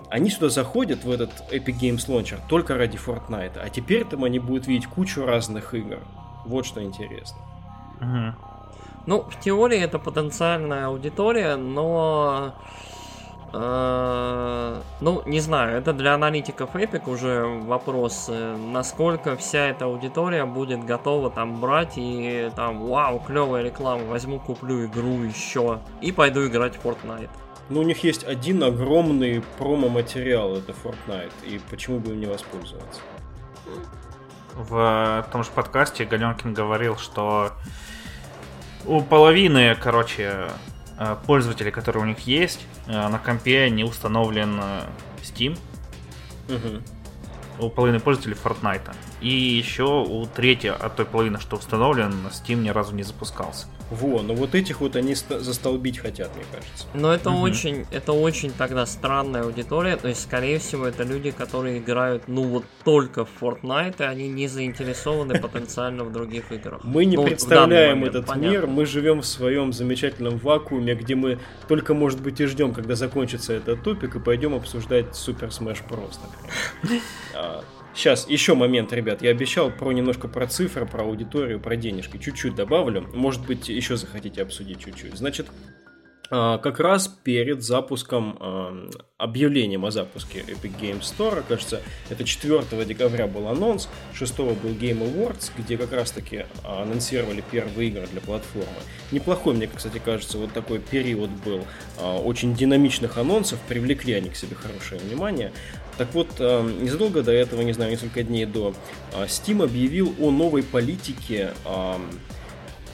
они 0.09 0.29
сюда 0.29 0.49
заходят 0.49 1.03
в 1.03 1.11
этот 1.11 1.31
Epic 1.51 1.79
Games 1.79 2.07
Launcher 2.07 2.39
только 2.49 2.77
ради 2.77 2.97
Fortnite, 2.97 3.59
а 3.63 3.69
теперь 3.69 4.05
там 4.05 4.23
они 4.23 4.39
будут 4.39 4.67
видеть 4.67 4.87
кучу 4.87 5.25
разных 5.25 5.73
игр. 5.73 5.99
Вот 6.45 6.65
что 6.65 6.83
интересно. 6.83 7.37
Угу. 8.01 8.35
Ну, 9.05 9.21
в 9.21 9.39
теории 9.39 9.79
это 9.79 9.99
потенциальная 9.99 10.87
аудитория, 10.87 11.55
но 11.55 12.53
Э, 13.55 14.81
ну, 14.99 15.21
не 15.27 15.39
знаю, 15.39 15.77
это 15.77 15.93
для 15.93 16.15
аналитиков 16.15 16.75
Epic 16.75 17.07
уже 17.07 17.43
вопрос, 17.43 18.25
э, 18.27 18.57
насколько 18.57 19.35
вся 19.37 19.67
эта 19.67 19.85
аудитория 19.85 20.45
будет 20.45 20.83
готова 20.83 21.29
там 21.29 21.61
брать 21.61 21.93
и 21.97 22.49
там, 22.55 22.87
вау, 22.87 23.19
клевая 23.19 23.63
реклама, 23.63 24.05
возьму, 24.05 24.39
куплю 24.39 24.85
игру 24.87 25.21
еще 25.21 25.79
и 26.01 26.11
пойду 26.11 26.47
играть 26.47 26.75
в 26.77 26.83
Fortnite. 26.83 27.29
Ну, 27.69 27.79
у 27.79 27.83
них 27.83 28.03
есть 28.03 28.23
один 28.23 28.63
огромный 28.63 29.43
промо-материал, 29.57 30.55
это 30.57 30.73
Fortnite, 30.73 31.31
и 31.47 31.59
почему 31.69 31.99
бы 31.99 32.11
им 32.11 32.19
не 32.19 32.25
воспользоваться? 32.25 33.01
В 34.55 35.27
том 35.31 35.43
же 35.43 35.49
подкасте 35.51 36.05
Галенкин 36.05 36.53
говорил, 36.53 36.97
что 36.97 37.53
у 38.85 39.01
половины, 39.01 39.75
короче, 39.81 40.49
Э, 40.97 41.15
пользователей, 41.25 41.71
которые 41.71 42.03
у 42.03 42.05
них 42.05 42.19
есть, 42.19 42.59
э, 42.87 42.91
на 42.91 43.17
компе 43.17 43.69
не 43.69 43.83
установлен 43.83 44.59
э, 44.61 44.81
Steam. 45.23 45.57
Угу. 46.47 47.65
У 47.65 47.69
половины 47.69 47.99
пользователей 47.99 48.37
Fortnite. 48.41 48.93
И 49.23 49.29
еще 49.29 50.03
у 50.05 50.25
третьей 50.25 50.71
от 50.71 50.97
той 50.97 51.05
половины, 51.05 51.39
что 51.39 51.55
установлен, 51.55 52.13
Steam 52.29 52.55
ни 52.55 52.69
разу 52.69 52.93
не 52.93 53.03
запускался. 53.03 53.67
Во, 53.89 54.21
ну 54.21 54.33
вот 54.33 54.53
этих 54.53 54.81
вот 54.81 54.97
они 54.97 55.15
застолбить 55.15 55.97
хотят, 55.97 56.35
мне 56.35 56.43
кажется. 56.51 56.87
Но 56.93 57.13
это 57.13 57.29
угу. 57.29 57.39
очень, 57.39 57.85
это 57.91 58.11
очень 58.11 58.51
тогда 58.51 58.85
странная 58.85 59.43
аудитория, 59.43 59.95
то 59.95 60.09
есть, 60.09 60.23
скорее 60.23 60.59
всего, 60.59 60.87
это 60.87 61.03
люди, 61.03 61.31
которые 61.31 61.77
играют, 61.77 62.23
ну 62.27 62.43
вот 62.43 62.65
только 62.83 63.23
в 63.23 63.29
Fortnite, 63.39 63.95
и 63.99 64.03
они 64.03 64.27
не 64.27 64.49
заинтересованы 64.49 65.39
потенциально 65.39 66.03
в 66.03 66.11
других 66.11 66.51
играх. 66.51 66.81
Мы 66.83 67.05
не 67.05 67.15
ну, 67.15 67.23
представляем 67.23 68.03
этот 68.03 68.35
мир, 68.35 68.67
мы 68.67 68.85
живем 68.85 69.21
в 69.21 69.25
своем 69.25 69.71
замечательном 69.71 70.37
вакууме, 70.37 70.95
где 70.95 71.15
мы 71.15 71.39
только, 71.69 71.93
может 71.93 72.21
быть, 72.21 72.41
и 72.41 72.45
ждем, 72.45 72.73
когда 72.73 72.95
закончится 72.95 73.53
этот 73.53 73.83
тупик, 73.83 74.17
и 74.17 74.19
пойдем 74.19 74.53
обсуждать 74.53 75.05
Super 75.11 75.47
Smash 75.47 75.79
Bros. 75.87 76.19
Сейчас, 77.93 78.27
еще 78.27 78.55
момент, 78.55 78.91
ребят. 78.91 79.21
Я 79.21 79.29
обещал 79.29 79.69
про 79.69 79.91
немножко 79.91 80.27
про 80.27 80.47
цифры, 80.47 80.85
про 80.85 81.03
аудиторию, 81.03 81.59
про 81.59 81.75
денежки. 81.75 82.17
Чуть-чуть 82.17 82.55
добавлю. 82.55 83.07
Может 83.13 83.45
быть, 83.45 83.69
еще 83.69 83.97
захотите 83.97 84.41
обсудить 84.41 84.79
чуть-чуть. 84.79 85.15
Значит, 85.15 85.47
а, 86.35 86.57
как 86.57 86.79
раз 86.79 87.07
перед 87.07 87.61
запуском, 87.61 88.37
а, 88.39 88.89
объявлением 89.19 89.85
о 89.85 89.91
запуске 89.91 90.39
Epic 90.39 90.71
Games 90.81 91.01
Store, 91.01 91.43
кажется, 91.47 91.81
это 92.09 92.23
4 92.23 92.85
декабря 92.85 93.27
был 93.27 93.47
анонс, 93.47 93.87
6 94.15 94.37
был 94.37 94.71
Game 94.71 95.03
Awards, 95.03 95.51
где 95.55 95.77
как 95.77 95.93
раз 95.93 96.09
таки 96.09 96.47
анонсировали 96.63 97.43
первые 97.51 97.89
игры 97.89 98.07
для 98.07 98.21
платформы. 98.21 98.67
Неплохой, 99.11 99.53
мне, 99.53 99.67
кстати, 99.67 100.01
кажется, 100.03 100.39
вот 100.39 100.51
такой 100.53 100.79
период 100.79 101.29
был 101.45 101.65
а, 101.99 102.17
очень 102.17 102.55
динамичных 102.55 103.19
анонсов, 103.19 103.59
привлекли 103.67 104.13
они 104.13 104.31
к 104.31 104.35
себе 104.35 104.55
хорошее 104.55 105.01
внимание. 105.01 105.51
Так 105.97 106.13
вот, 106.13 106.39
незадолго 106.39 107.21
до 107.21 107.31
этого, 107.31 107.61
не 107.61 107.73
знаю, 107.73 107.91
несколько 107.91 108.23
дней 108.23 108.45
до, 108.45 108.73
Steam 109.13 109.63
объявил 109.63 110.15
о 110.19 110.31
новой 110.31 110.63
политике 110.63 111.53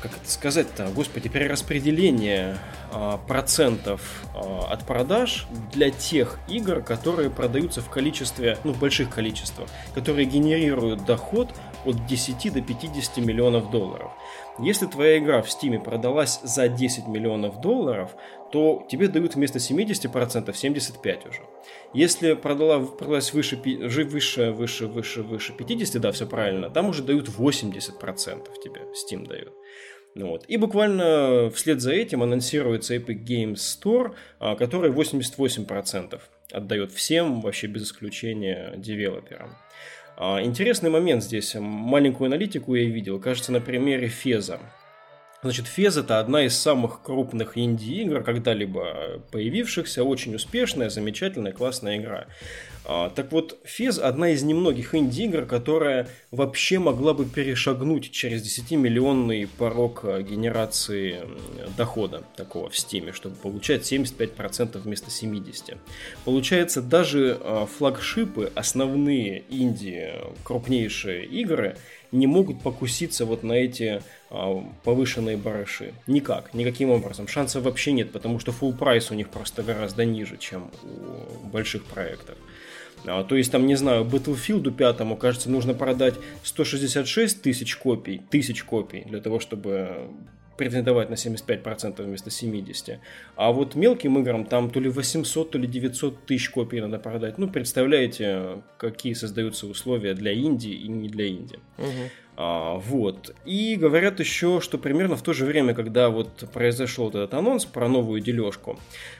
как 0.01 0.11
это 0.13 0.31
сказать-то, 0.31 0.89
господи, 0.95 1.29
перераспределение 1.29 2.57
а, 2.91 3.17
процентов 3.17 4.23
от 4.33 4.85
продаж 4.85 5.45
для 5.73 5.91
тех 5.91 6.39
игр, 6.47 6.81
которые 6.81 7.29
продаются 7.29 7.81
в 7.81 7.89
количестве, 7.89 8.57
ну, 8.63 8.73
в 8.73 8.79
больших 8.79 9.09
количествах, 9.09 9.69
которые 9.93 10.25
генерируют 10.25 11.05
доход 11.05 11.49
от 11.85 12.05
10 12.05 12.53
до 12.53 12.61
50 12.61 13.17
миллионов 13.17 13.71
долларов. 13.71 14.11
Если 14.59 14.85
твоя 14.85 15.17
игра 15.17 15.41
в 15.41 15.47
Steam 15.47 15.81
продалась 15.83 16.39
за 16.43 16.67
10 16.67 17.07
миллионов 17.07 17.61
долларов, 17.61 18.11
то 18.51 18.85
тебе 18.89 19.07
дают 19.07 19.35
вместо 19.35 19.59
70% 19.59 20.53
75 20.53 21.25
уже. 21.27 21.41
Если 21.93 22.33
продала, 22.33 22.85
продалась 22.85 23.33
выше, 23.33 23.55
выше, 23.55 24.51
выше, 24.51 24.85
выше, 24.87 25.23
выше 25.23 25.53
50, 25.53 26.01
да, 26.01 26.11
все 26.11 26.27
правильно, 26.27 26.69
там 26.69 26.89
уже 26.89 27.03
дают 27.03 27.29
80% 27.29 28.47
тебе 28.63 28.81
Steam 28.93 29.27
дает. 29.27 29.53
Ну 30.15 30.27
вот. 30.29 30.45
И 30.47 30.57
буквально 30.57 31.49
вслед 31.53 31.81
за 31.81 31.93
этим 31.93 32.21
анонсируется 32.23 32.95
Epic 32.95 33.23
Games 33.23 33.55
Store, 33.55 34.13
а, 34.39 34.55
который 34.55 34.91
88% 34.91 36.19
отдает 36.51 36.91
всем, 36.91 37.41
вообще 37.41 37.67
без 37.67 37.83
исключения 37.83 38.73
девелоперам. 38.77 39.55
А, 40.17 40.41
интересный 40.43 40.89
момент 40.89 41.23
здесь. 41.23 41.55
Маленькую 41.55 42.27
аналитику 42.27 42.75
я 42.75 42.85
видел. 42.85 43.19
Кажется, 43.19 43.51
на 43.51 43.61
примере 43.61 44.07
Феза. 44.07 44.59
Значит, 45.41 45.67
Фез 45.67 45.95
это 45.95 46.19
одна 46.19 46.45
из 46.45 46.57
самых 46.57 47.01
крупных 47.01 47.57
инди-игр, 47.57 48.23
когда-либо 48.23 49.21
появившихся, 49.31 50.03
очень 50.03 50.35
успешная, 50.35 50.89
замечательная, 50.89 51.53
классная 51.53 51.97
игра. 51.97 52.27
А, 52.83 53.09
так 53.09 53.31
вот, 53.31 53.57
Фез 53.63 53.99
одна 53.99 54.31
из 54.31 54.43
немногих 54.43 54.95
инди-игр, 54.95 55.45
которая 55.45 56.09
вообще 56.31 56.79
могла 56.79 57.13
бы 57.13 57.23
перешагнуть 57.23 58.11
через 58.11 58.43
10-миллионный 58.43 59.47
порог 59.57 60.01
а, 60.03 60.21
генерации 60.21 61.21
дохода 61.77 62.23
такого 62.35 62.69
в 62.69 62.77
Стиме, 62.77 63.13
чтобы 63.13 63.37
получать 63.37 63.89
75% 63.89 64.77
вместо 64.79 65.09
70%. 65.09 65.77
Получается, 66.25 66.81
даже 66.81 67.37
а, 67.39 67.65
флагшипы, 67.65 68.51
основные 68.55 69.45
инди, 69.49 70.15
крупнейшие 70.43 71.25
игры– 71.25 71.77
не 72.11 72.27
могут 72.27 72.61
покуситься 72.61 73.25
вот 73.25 73.43
на 73.43 73.53
эти 73.53 74.01
повышенные 74.83 75.37
барыши. 75.37 75.93
Никак, 76.07 76.53
никаким 76.53 76.91
образом. 76.91 77.27
Шансов 77.27 77.63
вообще 77.63 77.91
нет, 77.91 78.11
потому 78.11 78.39
что 78.39 78.51
full 78.51 78.77
прайс 78.77 79.11
у 79.11 79.15
них 79.15 79.29
просто 79.29 79.63
гораздо 79.63 80.05
ниже, 80.05 80.37
чем 80.37 80.69
у 80.83 81.47
больших 81.47 81.83
проектов. 81.85 82.37
А, 83.05 83.23
то 83.23 83.35
есть 83.35 83.51
там, 83.51 83.65
не 83.65 83.75
знаю, 83.75 84.03
Battlefield 84.03 84.71
5, 84.71 85.19
кажется, 85.19 85.49
нужно 85.49 85.73
продать 85.73 86.15
166 86.43 87.41
тысяч 87.41 87.75
копий, 87.75 88.21
тысяч 88.29 88.63
копий 88.63 89.01
для 89.01 89.21
того, 89.21 89.39
чтобы 89.39 90.09
претендовать 90.57 91.09
на 91.09 91.13
75% 91.13 92.03
вместо 92.03 92.29
70%. 92.29 92.97
А 93.37 93.51
вот 93.51 93.75
мелким 93.75 94.19
играм 94.19 94.43
там 94.45 94.69
то 94.69 94.81
ли 94.81 94.89
800, 94.89 95.51
то 95.51 95.57
ли 95.57 95.67
900 95.67 96.25
тысяч 96.25 96.49
копий 96.49 96.81
надо 96.81 96.99
продать. 96.99 97.37
Ну, 97.37 97.49
представляете, 97.49 98.61
какие 98.77 99.13
создаются 99.13 99.67
условия 99.67 100.13
для 100.13 100.33
Индии 100.33 100.73
и 100.73 100.89
не 100.89 101.07
для 101.07 101.27
Индии. 101.27 101.59
Угу. 101.77 101.87
А, 102.41 102.75
вот. 102.75 103.35
И 103.43 103.75
говорят 103.75 104.21
еще, 104.21 104.61
что 104.61 104.77
примерно 104.77 105.17
в 105.17 105.21
то 105.21 105.33
же 105.33 105.43
время, 105.43 105.73
когда 105.73 106.09
вот 106.09 106.45
произошел 106.53 107.09
этот 107.09 107.33
анонс 107.33 107.65
про 107.65 107.89
новую 107.89 108.21
дележку, 108.21 108.79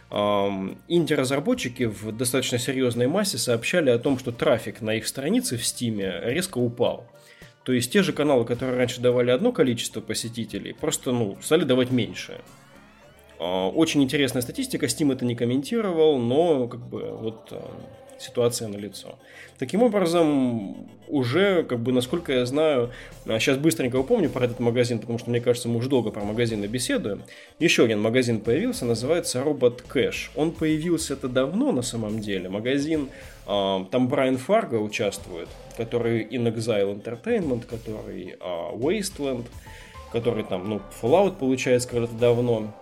инди-разработчики 0.10 1.84
в 1.84 2.14
достаточно 2.14 2.58
серьезной 2.58 3.08
массе 3.08 3.38
сообщали 3.38 3.90
о 3.90 4.00
том, 4.00 4.18
что 4.18 4.32
трафик 4.32 4.80
на 4.80 4.96
их 4.96 5.06
странице 5.06 5.58
в 5.58 5.66
Стиме 5.66 6.22
резко 6.24 6.60
упал. 6.60 7.08
То 7.66 7.74
есть 7.74 7.92
те 7.92 8.04
же 8.04 8.14
каналы, 8.14 8.46
которые 8.46 8.78
раньше 8.78 9.02
давали 9.02 9.32
одно 9.32 9.52
количество 9.52 10.00
посетителей, 10.00 10.72
просто 10.72 11.12
ну, 11.12 11.38
стали 11.42 11.66
давать 11.66 11.92
меньше. 11.92 12.40
Очень 13.38 14.02
интересная 14.02 14.42
статистика, 14.42 14.86
Steam 14.86 15.12
это 15.12 15.26
не 15.26 15.36
комментировал, 15.36 16.20
но 16.20 16.70
как 16.70 16.88
бы 16.88 17.12
вот 17.12 17.52
ситуация 18.20 18.68
на 18.68 18.78
лицо. 18.78 19.18
Таким 19.58 19.84
образом, 19.84 20.88
уже, 21.08 21.64
как 21.64 21.80
бы, 21.80 21.92
насколько 21.92 22.32
я 22.32 22.46
знаю, 22.46 22.92
сейчас 23.26 23.58
быстренько 23.58 23.98
упомню 23.98 24.30
про 24.30 24.46
этот 24.46 24.60
магазин, 24.60 25.00
потому 25.00 25.20
что, 25.20 25.30
мне 25.30 25.42
кажется, 25.42 25.68
мы 25.68 25.78
уже 25.78 25.90
долго 25.90 26.12
про 26.12 26.24
магазины 26.24 26.66
беседуем. 26.66 27.24
Еще 27.60 27.84
один 27.84 28.00
магазин 28.00 28.40
появился, 28.40 28.86
называется 28.86 29.44
Робот 29.44 29.82
Кэш. 29.82 30.32
Он 30.36 30.52
появился 30.52 31.14
это 31.14 31.28
давно, 31.28 31.72
на 31.72 31.82
самом 31.82 32.20
деле. 32.20 32.50
Магазин, 32.50 33.10
а, 33.46 33.86
там 33.92 34.08
Брайан 34.08 34.38
Фарго 34.38 34.76
участвует, 34.76 35.50
который 35.76 36.24
In 36.24 36.54
Exile 36.54 37.02
Entertainment, 37.02 37.66
который 37.68 38.36
а, 38.40 38.72
Wasteland, 38.74 39.46
который 40.12 40.44
там, 40.44 40.70
ну, 40.70 40.82
Fallout 41.02 41.38
получается 41.38 41.90
когда-то 41.90 42.16
давно. 42.16 42.74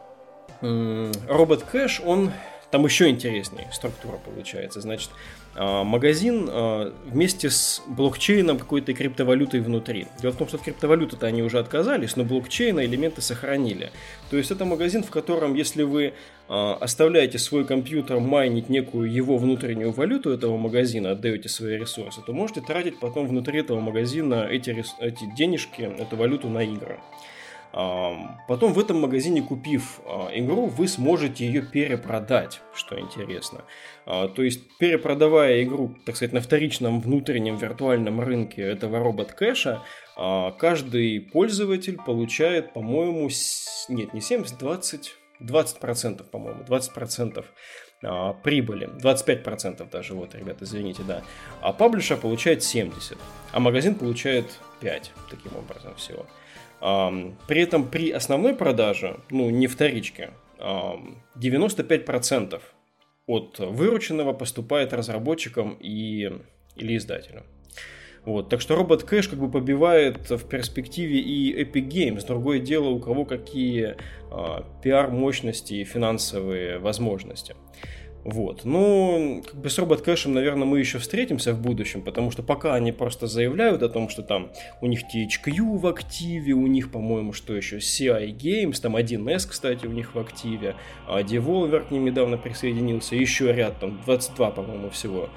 Робот 0.61 1.63
Кэш, 1.63 2.01
он 2.03 2.31
там 2.71 2.83
еще 2.83 3.07
интереснее 3.07 3.69
структура 3.71 4.17
получается. 4.17 4.81
Значит, 4.81 5.09
а, 5.55 5.83
магазин 5.83 6.49
а, 6.49 6.93
вместе 7.05 7.49
с 7.49 7.81
блокчейном 7.87 8.57
какой-то 8.59 8.93
криптовалютой 8.93 9.61
внутри. 9.61 10.07
Дело 10.21 10.33
в 10.33 10.35
том, 10.35 10.47
что 10.47 10.57
от 10.57 10.63
криптовалюты-то 10.63 11.25
они 11.25 11.41
уже 11.43 11.59
отказались, 11.59 12.15
но 12.17 12.25
блокчейна 12.25 12.85
элементы 12.85 13.21
сохранили. 13.21 13.91
То 14.29 14.37
есть 14.37 14.51
это 14.51 14.65
магазин, 14.65 15.03
в 15.03 15.09
котором, 15.09 15.53
если 15.55 15.83
вы 15.83 16.13
а, 16.49 16.75
оставляете 16.75 17.39
свой 17.39 17.65
компьютер 17.65 18.19
майнить 18.19 18.67
некую 18.67 19.11
его 19.11 19.37
внутреннюю 19.37 19.91
валюту 19.93 20.31
этого 20.31 20.57
магазина, 20.57 21.11
отдаете 21.11 21.47
свои 21.47 21.77
ресурсы, 21.77 22.21
то 22.25 22.33
можете 22.33 22.59
тратить 22.59 22.99
потом 22.99 23.27
внутри 23.27 23.61
этого 23.61 23.79
магазина 23.79 24.45
эти, 24.49 24.83
эти 24.99 25.23
денежки, 25.37 25.81
эту 25.81 26.17
валюту 26.17 26.49
на 26.49 26.63
игры. 26.63 26.99
Потом 27.71 28.73
в 28.73 28.79
этом 28.79 29.01
магазине, 29.01 29.41
купив 29.41 29.99
а, 30.05 30.29
игру, 30.33 30.67
вы 30.67 30.87
сможете 30.87 31.45
ее 31.45 31.61
перепродать, 31.61 32.61
что 32.73 32.99
интересно. 32.99 33.65
А, 34.05 34.27
то 34.29 34.41
есть, 34.41 34.77
перепродавая 34.77 35.63
игру, 35.63 35.95
так 36.05 36.15
сказать, 36.15 36.33
на 36.33 36.41
вторичном 36.41 37.01
внутреннем 37.01 37.57
виртуальном 37.57 38.21
рынке 38.21 38.61
этого 38.61 38.99
робот-кэша, 38.99 39.83
а, 40.15 40.51
каждый 40.51 41.19
пользователь 41.19 41.97
получает, 41.97 42.73
по-моему, 42.73 43.29
нет, 43.89 44.13
не 44.13 44.21
70, 44.21 44.57
20, 44.57 45.15
20%, 45.39 46.23
по-моему, 46.23 46.63
20% 46.63 47.45
прибыли, 48.43 48.87
25% 49.03 49.89
даже, 49.89 50.13
вот, 50.13 50.35
ребята, 50.35 50.65
извините, 50.65 51.01
да. 51.01 51.23
А 51.61 51.73
паблишер 51.73 52.17
получает 52.17 52.63
70, 52.63 53.17
а 53.51 53.59
магазин 53.59 53.95
получает 53.95 54.45
5, 54.81 55.11
таким 55.29 55.57
образом 55.57 55.95
всего. 55.95 56.27
При 56.79 57.61
этом 57.61 57.89
при 57.89 58.11
основной 58.11 58.53
продаже, 58.53 59.19
ну 59.29 59.49
не 59.49 59.67
вторичке, 59.67 60.31
95% 60.59 62.61
от 63.25 63.59
вырученного 63.59 64.33
поступает 64.33 64.93
разработчикам 64.93 65.77
и, 65.79 66.31
или 66.75 66.97
издателям. 66.97 67.43
Вот, 68.25 68.49
так 68.49 68.59
что 68.59 68.75
робот 68.75 69.03
кэш 69.03 69.29
как 69.29 69.39
бы 69.39 69.49
побивает 69.49 70.29
в 70.29 70.49
перспективе 70.49 71.19
и 71.19 71.63
Epic 71.63 71.87
Games. 71.87 72.27
Другое 72.27 72.59
дело, 72.59 72.89
у 72.89 72.99
кого 72.99 73.23
какие 73.23 73.95
а, 74.29 74.65
пиар-мощности 74.83 75.75
и 75.75 75.85
финансовые 75.85 76.77
возможности. 76.77 77.55
Вот. 78.27 78.65
Ну, 78.65 79.41
как 79.45 79.55
бы 79.55 79.69
с 79.69 79.79
робот 79.79 80.01
кэшем, 80.01 80.33
наверное, 80.33 80.65
мы 80.65 80.79
еще 80.79 80.99
встретимся 80.99 81.53
в 81.53 81.61
будущем, 81.61 82.01
потому 82.01 82.29
что 82.29 82.43
пока 82.43 82.73
они 82.73 82.91
просто 82.91 83.25
заявляют 83.25 83.83
о 83.83 83.87
том, 83.87 84.09
что 84.09 84.21
там 84.21 84.51
у 84.81 84.87
них 84.87 85.03
THQ 85.03 85.77
в 85.77 85.87
активе, 85.87 86.51
у 86.51 86.67
них, 86.67 86.91
по-моему, 86.91 87.31
что 87.31 87.55
еще, 87.55 87.77
CI 87.77 88.35
Games, 88.35 88.81
там 88.81 88.97
1С, 88.97 89.47
кстати, 89.47 89.85
у 89.85 89.91
них 89.91 90.13
в 90.13 90.19
активе, 90.19 90.75
а 91.07 91.21
Devolver 91.21 91.87
к 91.87 91.91
ним 91.91 92.03
недавно 92.03 92.37
присоединился, 92.37 93.15
еще 93.15 93.53
ряд, 93.53 93.79
там 93.79 94.01
22, 94.05 94.51
по-моему, 94.51 94.89
всего 94.89 95.29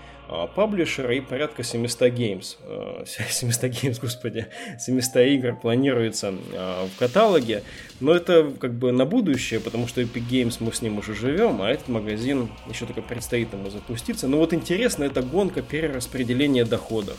паблишера 0.55 1.15
и 1.15 1.21
порядка 1.21 1.65
700 1.65 2.03
games, 2.13 2.57
700 3.05 3.65
games, 3.65 3.99
господи, 4.01 4.47
700 4.79 5.17
игр 5.17 5.57
планируется 5.57 6.35
а, 6.55 6.87
в 6.87 6.99
каталоге, 6.99 7.65
но 7.99 8.13
это 8.13 8.53
как 8.61 8.75
бы 8.75 8.93
на 8.93 9.07
будущее, 9.07 9.59
потому 9.59 9.89
что 9.89 10.01
Epic 10.01 10.29
Games 10.31 10.57
мы 10.61 10.73
с 10.73 10.83
ним 10.83 10.99
уже 10.99 11.15
живем, 11.15 11.63
а 11.63 11.71
этот 11.71 11.89
магазин 11.89 12.49
еще 12.69 12.87
только 12.87 13.03
предстоит 13.03 13.53
ему 13.53 13.71
запуститься. 13.71 14.29
Но 14.29 14.37
вот 14.37 14.55
интересно, 14.55 15.03
это 15.03 15.23
гонка 15.23 15.63
перераспределения 15.63 16.65
доходов. 16.65 17.17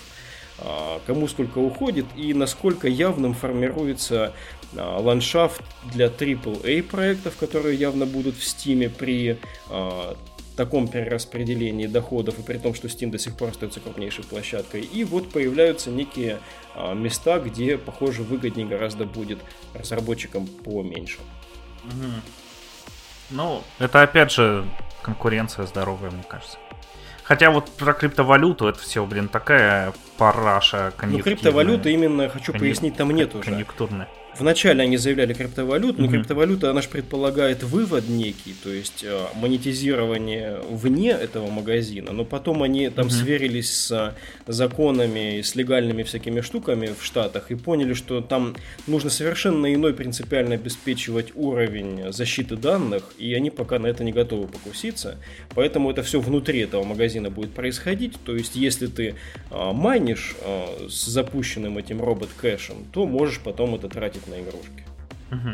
А, 0.59 1.01
кому 1.05 1.27
сколько 1.27 1.57
уходит 1.57 2.05
и 2.15 2.33
насколько 2.33 2.87
явным 2.87 3.33
формируется 3.33 4.33
ландшафт 4.73 5.61
для 5.93 6.05
AAA 6.07 6.83
проектов, 6.83 7.35
которые 7.35 7.75
явно 7.75 8.05
будут 8.05 8.35
в 8.35 8.41
Steam 8.41 8.89
при 8.89 9.37
таком 10.55 10.87
перераспределении 10.87 11.87
доходов, 11.87 12.39
и 12.39 12.41
при 12.41 12.57
том, 12.57 12.73
что 12.73 12.87
Steam 12.87 13.09
до 13.09 13.17
сих 13.17 13.35
пор 13.35 13.49
остается 13.49 13.79
крупнейшей 13.79 14.23
площадкой. 14.23 14.81
И 14.81 15.03
вот 15.03 15.31
появляются 15.31 15.89
некие 15.89 16.39
а, 16.75 16.93
места, 16.93 17.39
где, 17.39 17.77
похоже, 17.77 18.23
выгоднее 18.23 18.67
гораздо 18.67 19.05
будет 19.05 19.39
разработчикам 19.73 20.47
поменьше. 20.47 21.19
Угу. 21.85 22.21
Ну, 23.31 23.63
это 23.79 24.01
опять 24.01 24.31
же 24.31 24.65
конкуренция 25.01 25.65
здоровая, 25.65 26.11
мне 26.11 26.23
кажется. 26.27 26.57
Хотя 27.23 27.49
вот 27.49 27.69
про 27.69 27.93
криптовалюту 27.93 28.67
это 28.67 28.79
все, 28.79 29.05
блин, 29.05 29.29
такая 29.29 29.93
параша 30.17 30.91
Ну, 31.01 31.19
криптовалюта 31.19 31.89
именно, 31.89 32.27
хочу 32.27 32.51
Конъюнк... 32.51 32.59
пояснить, 32.61 32.97
там 32.97 33.11
нет 33.11 33.33
уже. 33.33 33.45
Конъюнктурная. 33.45 34.09
Вначале 34.41 34.83
они 34.83 34.97
заявляли 34.97 35.33
криптовалюту, 35.33 36.01
но 36.01 36.07
mm-hmm. 36.07 36.11
криптовалюта, 36.11 36.71
она 36.71 36.81
же 36.81 36.89
предполагает 36.89 37.63
вывод 37.63 38.09
некий, 38.09 38.55
то 38.63 38.71
есть 38.71 39.03
э, 39.03 39.25
монетизирование 39.35 40.59
вне 40.69 41.11
этого 41.11 41.49
магазина, 41.51 42.11
но 42.11 42.25
потом 42.25 42.63
они 42.63 42.89
там 42.89 43.07
mm-hmm. 43.07 43.09
сверились 43.11 43.71
с 43.71 44.15
законами, 44.47 45.41
с 45.41 45.55
легальными 45.55 46.03
всякими 46.03 46.41
штуками 46.41 46.93
в 46.99 47.03
Штатах 47.03 47.51
и 47.51 47.55
поняли, 47.55 47.93
что 47.93 48.21
там 48.21 48.55
нужно 48.87 49.09
совершенно 49.09 49.73
иной 49.73 49.93
принципиально 49.93 50.55
обеспечивать 50.55 51.31
уровень 51.35 52.11
защиты 52.11 52.55
данных, 52.55 53.13
и 53.19 53.33
они 53.35 53.51
пока 53.51 53.77
на 53.77 53.87
это 53.87 54.03
не 54.03 54.11
готовы 54.11 54.47
покуситься, 54.47 55.17
поэтому 55.53 55.91
это 55.91 56.01
все 56.01 56.19
внутри 56.19 56.61
этого 56.61 56.83
магазина 56.83 57.29
будет 57.29 57.51
происходить, 57.51 58.15
то 58.25 58.35
есть 58.35 58.55
если 58.55 58.87
ты 58.87 59.15
э, 59.51 59.71
майнишь 59.71 60.35
э, 60.41 60.87
с 60.89 61.05
запущенным 61.05 61.77
этим 61.77 62.01
робот-кэшем, 62.01 62.87
то 62.91 63.05
можешь 63.05 63.39
потом 63.39 63.75
это 63.75 63.87
тратить 63.87 64.21
тратить 64.21 64.27
на 64.31 64.41
игрушки. 64.41 64.83
Угу. 65.31 65.49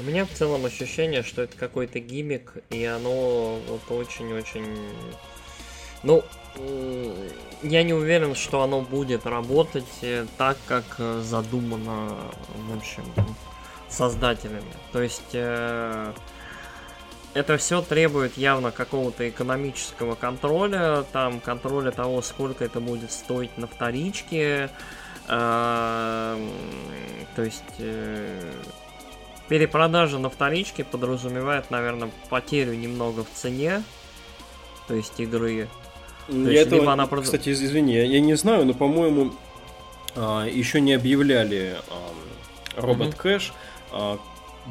У 0.00 0.02
меня 0.02 0.24
в 0.24 0.30
целом 0.30 0.64
ощущение, 0.64 1.22
что 1.22 1.42
это 1.42 1.56
какой-то 1.56 1.98
гиммик, 1.98 2.52
и 2.70 2.84
оно 2.84 3.58
вот 3.68 3.90
очень-очень... 3.90 4.76
Ну, 6.02 6.22
я 7.62 7.82
не 7.82 7.92
уверен, 7.92 8.34
что 8.34 8.62
оно 8.62 8.80
будет 8.80 9.26
работать 9.26 9.84
э, 10.02 10.26
так, 10.36 10.56
как 10.66 10.84
э, 10.98 11.22
задумано, 11.24 12.16
в 12.68 12.76
общем, 12.76 13.02
создателями. 13.88 14.72
То 14.92 15.02
есть 15.02 15.30
э, 15.32 16.12
это 17.34 17.56
все 17.58 17.82
требует 17.82 18.36
явно 18.36 18.70
какого-то 18.70 19.28
экономического 19.28 20.14
контроля, 20.14 21.04
там 21.12 21.40
контроля 21.40 21.90
того, 21.90 22.22
сколько 22.22 22.64
это 22.64 22.80
будет 22.80 23.10
стоить 23.12 23.56
на 23.58 23.66
вторичке, 23.66 24.70
то 25.28 26.36
есть 27.42 27.62
э, 27.78 28.52
перепродажа 29.48 30.18
на 30.18 30.30
вторичке 30.30 30.84
подразумевает, 30.84 31.70
наверное, 31.70 32.10
потерю 32.30 32.74
немного 32.74 33.24
в 33.24 33.28
цене, 33.34 33.82
то 34.86 34.94
есть 34.94 35.20
игры. 35.20 35.68
То 36.28 36.32
я 36.34 36.60
есть, 36.60 36.66
этого, 36.66 36.92
она. 36.92 37.06
Кстати, 37.06 37.50
извини, 37.50 37.94
я 37.94 38.20
не 38.20 38.34
знаю, 38.34 38.66
но, 38.66 38.74
по-моему, 38.74 39.34
а, 40.16 40.46
еще 40.46 40.80
не 40.80 40.94
объявляли 40.94 41.76
робот 42.76 43.14
кэш. 43.14 43.52
А, 43.90 44.18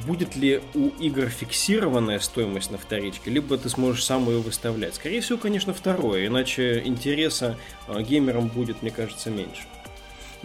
будет 0.05 0.35
ли 0.35 0.61
у 0.73 0.89
игр 0.99 1.27
фиксированная 1.27 2.19
стоимость 2.19 2.71
на 2.71 2.77
вторичке, 2.77 3.31
либо 3.31 3.57
ты 3.57 3.69
сможешь 3.69 4.03
сам 4.03 4.27
ее 4.29 4.39
выставлять. 4.39 4.95
Скорее 4.95 5.21
всего, 5.21 5.37
конечно, 5.37 5.73
второе, 5.73 6.27
иначе 6.27 6.81
интереса 6.85 7.57
а, 7.87 8.01
геймерам 8.01 8.47
будет, 8.47 8.81
мне 8.81 8.91
кажется, 8.91 9.29
меньше. 9.29 9.63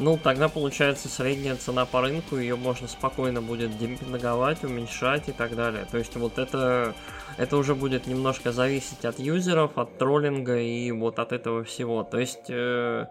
Ну, 0.03 0.19
тогда 0.21 0.49
получается 0.49 1.09
средняя 1.09 1.55
цена 1.55 1.87
по 1.87 2.01
рынку, 2.01 2.37
ее 2.37 2.57
можно 2.57 2.89
спокойно 2.89 3.41
будет 3.41 3.79
демпинговать, 3.79 4.65
уменьшать 4.65 5.29
и 5.29 5.33
так 5.33 5.55
далее. 5.55 5.87
То 5.89 5.99
есть 5.99 6.17
вот 6.17 6.39
это, 6.39 6.93
это 7.39 7.57
уже 7.57 7.77
будет 7.77 8.09
немножко 8.09 8.51
зависеть 8.51 9.05
от 9.05 9.21
юзеров, 9.21 9.79
от 9.79 9.99
троллинга 9.99 10.59
и 10.59 10.91
вот 10.91 11.21
от 11.21 11.31
этого 11.31 11.63
всего. 11.63 12.03
То 12.03 12.19
есть... 12.19 12.47
Э, 12.49 13.07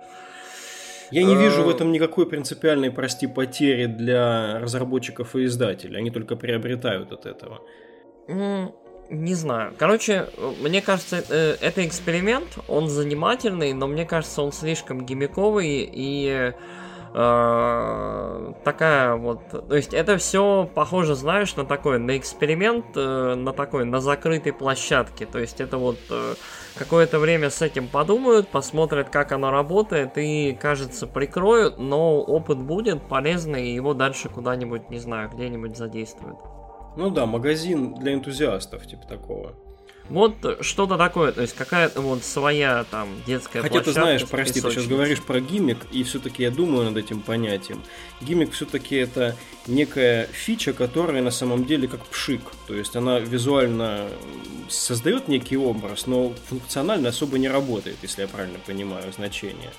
я 1.11 1.23
не 1.23 1.37
вижу 1.37 1.63
в 1.63 1.69
э, 1.69 1.71
этом 1.71 1.93
никакой 1.93 2.25
принципиальной, 2.25 2.91
прости, 2.91 3.25
потери 3.25 3.85
для 3.85 4.59
разработчиков 4.59 5.33
и 5.37 5.45
издателей. 5.45 5.97
Они 5.97 6.11
только 6.11 6.35
приобретают 6.35 7.13
от 7.13 7.25
этого. 7.25 7.61
Не 8.27 9.33
знаю. 9.33 9.73
Короче, 9.77 10.27
мне 10.61 10.81
кажется, 10.81 11.23
э, 11.29 11.55
это 11.61 11.87
эксперимент, 11.87 12.47
он 12.67 12.89
занимательный, 12.89 13.71
но 13.71 13.87
мне 13.87 14.05
кажется, 14.05 14.41
он 14.41 14.51
слишком 14.51 15.05
гимиковый 15.05 15.89
и 15.89 16.53
э, 17.13 18.53
такая 18.63 19.15
вот, 19.15 19.67
то 19.67 19.75
есть 19.75 19.93
это 19.93 20.17
все 20.17 20.69
похоже, 20.73 21.15
знаешь, 21.15 21.55
на 21.55 21.65
такой, 21.65 21.99
на 21.99 22.17
эксперимент, 22.17 22.85
э, 22.95 23.35
на 23.35 23.53
такой, 23.53 23.85
на 23.85 23.99
закрытой 23.99 24.53
площадке, 24.53 25.25
то 25.25 25.39
есть 25.39 25.61
это 25.61 25.77
вот 25.77 25.97
э, 26.09 26.35
какое-то 26.75 27.19
время 27.19 27.49
с 27.49 27.61
этим 27.61 27.87
подумают, 27.87 28.47
посмотрят, 28.47 29.09
как 29.09 29.31
оно 29.31 29.51
работает 29.51 30.17
и, 30.17 30.57
кажется, 30.59 31.07
прикроют, 31.07 31.77
но 31.77 32.21
опыт 32.21 32.57
будет 32.57 33.01
полезный, 33.07 33.69
и 33.69 33.73
его 33.73 33.93
дальше 33.93 34.29
куда-нибудь, 34.29 34.89
не 34.89 34.99
знаю, 34.99 35.29
где-нибудь 35.29 35.77
задействуют. 35.77 36.37
Ну 36.97 37.09
да, 37.09 37.25
магазин 37.25 37.95
для 37.95 38.13
энтузиастов, 38.13 38.85
типа 38.85 39.07
такого. 39.07 39.53
Вот 40.09 40.57
что-то 40.61 40.97
такое, 40.97 41.31
то 41.31 41.41
есть 41.41 41.55
какая-то 41.55 42.01
вот 42.01 42.23
своя 42.23 42.83
там 42.83 43.09
детская 43.25 43.61
Хотя 43.61 43.81
ты 43.81 43.93
знаешь, 43.93 44.25
прости, 44.27 44.59
ты 44.59 44.69
сейчас 44.69 44.85
говоришь 44.85 45.21
про 45.21 45.39
гиммик, 45.39 45.77
и 45.91 46.03
все-таки 46.03 46.43
я 46.43 46.51
думаю 46.51 46.85
над 46.85 46.97
этим 46.97 47.21
понятием. 47.21 47.81
Гиммик 48.21 48.51
все-таки 48.51 48.95
это 48.95 49.37
некая 49.67 50.27
фича, 50.27 50.73
которая 50.73 51.21
на 51.21 51.31
самом 51.31 51.65
деле 51.65 51.87
как 51.87 52.05
пшик. 52.05 52.41
То 52.67 52.75
есть 52.75 52.95
она 52.95 53.19
визуально 53.19 54.09
создает 54.69 55.27
некий 55.27 55.57
образ, 55.57 56.07
но 56.07 56.33
функционально 56.47 57.09
особо 57.09 57.37
не 57.37 57.47
работает, 57.47 57.97
если 58.01 58.23
я 58.23 58.27
правильно 58.27 58.59
понимаю 58.65 59.11
значение. 59.13 59.71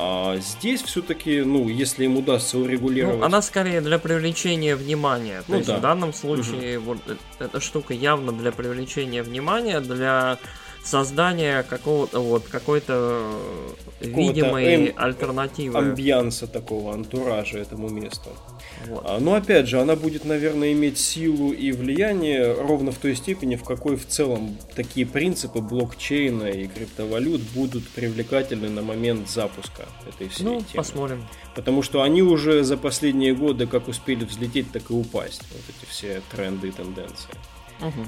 А 0.00 0.36
здесь 0.36 0.80
все-таки, 0.82 1.40
ну, 1.42 1.68
если 1.68 2.04
им 2.04 2.18
удастся 2.18 2.56
урегулировать... 2.56 3.18
Ну, 3.18 3.24
она 3.24 3.42
скорее 3.42 3.80
для 3.80 3.98
привлечения 3.98 4.76
внимания. 4.76 5.40
То 5.40 5.50
ну, 5.50 5.56
есть 5.56 5.66
да. 5.66 5.78
в 5.78 5.80
данном 5.80 6.12
случае 6.12 6.78
угу. 6.78 6.92
вот 6.92 7.18
эта 7.40 7.60
штука 7.60 7.94
явно 7.94 8.30
для 8.30 8.52
привлечения 8.52 9.24
внимания, 9.24 9.80
для 9.80 10.38
создания 10.84 11.62
какого-то 11.62 12.20
вот 12.20 12.44
какой-то 12.48 13.22
видимой 14.00 14.64
эм... 14.64 14.94
альтернативы. 14.96 15.78
Амбианса 15.78 16.46
такого, 16.46 16.94
антуража 16.94 17.58
этому 17.58 17.88
месту. 17.88 18.30
Вот. 18.86 19.02
А, 19.06 19.18
но 19.18 19.34
опять 19.34 19.66
же, 19.66 19.80
она 19.80 19.96
будет, 19.96 20.24
наверное, 20.24 20.72
иметь 20.72 20.98
силу 20.98 21.52
и 21.52 21.72
влияние 21.72 22.52
ровно 22.52 22.92
в 22.92 22.98
той 22.98 23.16
степени, 23.16 23.56
в 23.56 23.64
какой 23.64 23.96
в 23.96 24.06
целом 24.06 24.56
такие 24.74 25.06
принципы 25.06 25.60
блокчейна 25.60 26.44
и 26.44 26.66
криптовалют 26.68 27.42
будут 27.54 27.88
привлекательны 27.88 28.68
на 28.68 28.82
момент 28.82 29.28
запуска 29.28 29.86
этой 30.06 30.28
всей 30.28 30.44
ну, 30.44 30.60
темы. 30.60 30.66
посмотрим. 30.74 31.28
Потому 31.54 31.82
что 31.82 32.02
они 32.02 32.22
уже 32.22 32.62
за 32.62 32.76
последние 32.76 33.34
годы 33.34 33.66
как 33.66 33.88
успели 33.88 34.24
взлететь, 34.24 34.70
так 34.70 34.90
и 34.90 34.94
упасть. 34.94 35.42
Вот 35.52 35.62
эти 35.68 35.90
все 35.90 36.22
тренды 36.30 36.68
и 36.68 36.70
тенденции. 36.70 37.30
Угу. 37.80 38.06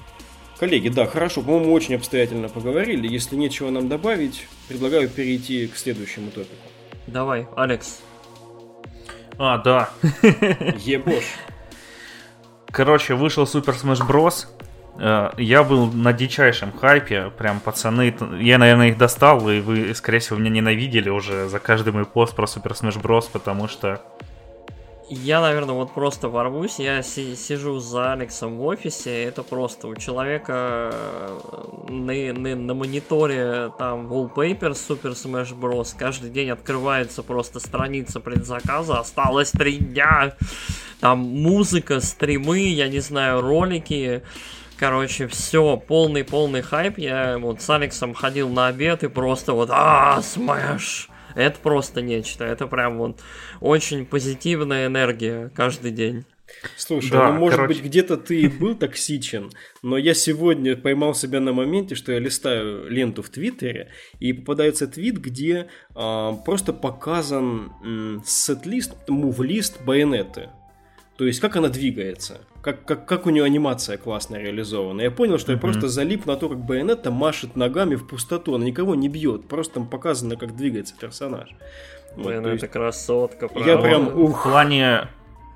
Коллеги, 0.60 0.90
да, 0.90 1.06
хорошо, 1.06 1.40
по-моему, 1.40 1.72
очень 1.72 1.94
обстоятельно 1.94 2.50
поговорили. 2.50 3.08
Если 3.08 3.34
нечего 3.34 3.70
нам 3.70 3.88
добавить, 3.88 4.46
предлагаю 4.68 5.08
перейти 5.08 5.66
к 5.66 5.74
следующему 5.74 6.30
топику. 6.30 6.54
Давай, 7.06 7.48
Алекс. 7.56 8.02
А, 9.38 9.56
да. 9.56 9.88
Ебош. 10.76 11.24
Короче, 12.66 13.14
вышел 13.14 13.44
Super 13.44 13.74
Smash 13.74 14.06
Bros. 14.06 14.48
Э, 14.98 15.30
я 15.38 15.64
был 15.64 15.86
на 15.86 16.12
дичайшем 16.12 16.76
хайпе, 16.76 17.30
прям 17.38 17.60
пацаны, 17.60 18.14
я, 18.38 18.58
наверное, 18.58 18.88
их 18.88 18.98
достал, 18.98 19.48
и 19.48 19.60
вы, 19.60 19.94
скорее 19.94 20.18
всего, 20.18 20.36
меня 20.36 20.50
ненавидели 20.50 21.08
уже 21.08 21.48
за 21.48 21.58
каждый 21.58 21.94
мой 21.94 22.04
пост 22.04 22.36
про 22.36 22.44
Super 22.44 22.72
Smash 22.72 23.00
Bros, 23.00 23.30
потому 23.32 23.66
что 23.66 24.02
я, 25.10 25.40
наверное, 25.40 25.74
вот 25.74 25.92
просто 25.92 26.28
ворвусь. 26.28 26.78
Я 26.78 27.02
си- 27.02 27.34
сижу 27.34 27.80
за 27.80 28.12
Алексом 28.12 28.56
в 28.56 28.64
офисе. 28.64 29.24
Это 29.24 29.42
просто 29.42 29.88
у 29.88 29.96
человека 29.96 30.90
э, 30.92 31.38
на, 31.88 32.32
на, 32.32 32.56
на 32.56 32.74
мониторе 32.74 33.72
там 33.76 34.06
wallpaper 34.06 34.70
Super 34.70 35.12
Smash 35.12 35.52
Bros. 35.58 35.94
Каждый 35.98 36.30
день 36.30 36.50
открывается 36.50 37.24
просто 37.24 37.58
страница 37.58 38.20
предзаказа. 38.20 39.00
Осталось 39.00 39.50
три 39.50 39.78
дня. 39.78 40.34
Там 41.00 41.18
музыка, 41.18 42.00
стримы, 42.00 42.60
я 42.60 42.88
не 42.88 43.00
знаю, 43.00 43.40
ролики. 43.40 44.22
Короче, 44.78 45.26
все, 45.26 45.76
полный-полный 45.76 46.62
хайп. 46.62 46.98
Я 46.98 47.36
вот 47.38 47.60
с 47.60 47.68
Алексом 47.68 48.14
ходил 48.14 48.48
на 48.48 48.68
обед 48.68 49.02
и 49.02 49.08
просто 49.08 49.52
вот, 49.52 49.68
а, 49.72 50.20
Smash! 50.20 51.09
Это 51.34 51.58
просто 51.60 52.02
нечто. 52.02 52.44
Это 52.44 52.66
прям 52.66 52.98
вот 52.98 53.20
очень 53.60 54.06
позитивная 54.06 54.86
энергия 54.86 55.50
каждый 55.54 55.90
день. 55.90 56.24
Слушай, 56.76 57.12
да, 57.12 57.32
ну 57.32 57.38
может 57.38 57.60
короче... 57.60 57.74
быть 57.74 57.84
где-то 57.84 58.16
ты 58.16 58.48
был 58.48 58.74
токсичен, 58.74 59.50
но 59.82 59.96
я 59.96 60.14
сегодня 60.14 60.76
поймал 60.76 61.14
себя 61.14 61.40
на 61.40 61.52
моменте, 61.52 61.94
что 61.94 62.12
я 62.12 62.18
листаю 62.18 62.90
ленту 62.90 63.22
в 63.22 63.28
Твиттере, 63.28 63.90
и 64.18 64.32
попадается 64.32 64.86
твит, 64.86 65.18
где 65.18 65.68
а, 65.94 66.34
просто 66.34 66.72
показан 66.72 68.22
сет-лист, 68.26 68.94
мув-лист 69.08 69.82
байонеты. 69.82 70.50
То 71.20 71.26
есть, 71.26 71.38
как 71.38 71.54
она 71.56 71.68
двигается, 71.68 72.40
как, 72.62 72.87
как, 72.87 73.04
как 73.04 73.26
у 73.26 73.30
нее 73.30 73.44
анимация 73.44 73.98
классно 73.98 74.37
реализована. 74.37 75.02
Я 75.02 75.11
понял, 75.11 75.37
что 75.37 75.52
mm-hmm. 75.52 75.56
я 75.56 75.61
просто 75.61 75.88
залип 75.88 76.24
на 76.24 76.35
то, 76.37 76.48
как 76.48 76.61
Байонетта 76.61 77.11
машет 77.11 77.56
ногами 77.56 77.94
в 77.96 78.09
пустоту. 78.09 78.54
Она 78.54 78.64
никого 78.64 78.94
не 78.94 79.11
бьет, 79.11 79.46
просто 79.46 79.74
там 79.74 79.87
показано, 79.87 80.37
как 80.37 80.56
двигается 80.56 80.96
персонаж. 80.98 81.50
Байонетта 82.16 82.48
вот, 82.48 82.62
есть... 82.62 82.72
красотка, 82.72 83.48
правда. 83.48 83.70
Я 83.70 83.76
прям, 83.76 84.18
ух. 84.18 84.46
В 84.46 84.50
плане 84.50 85.09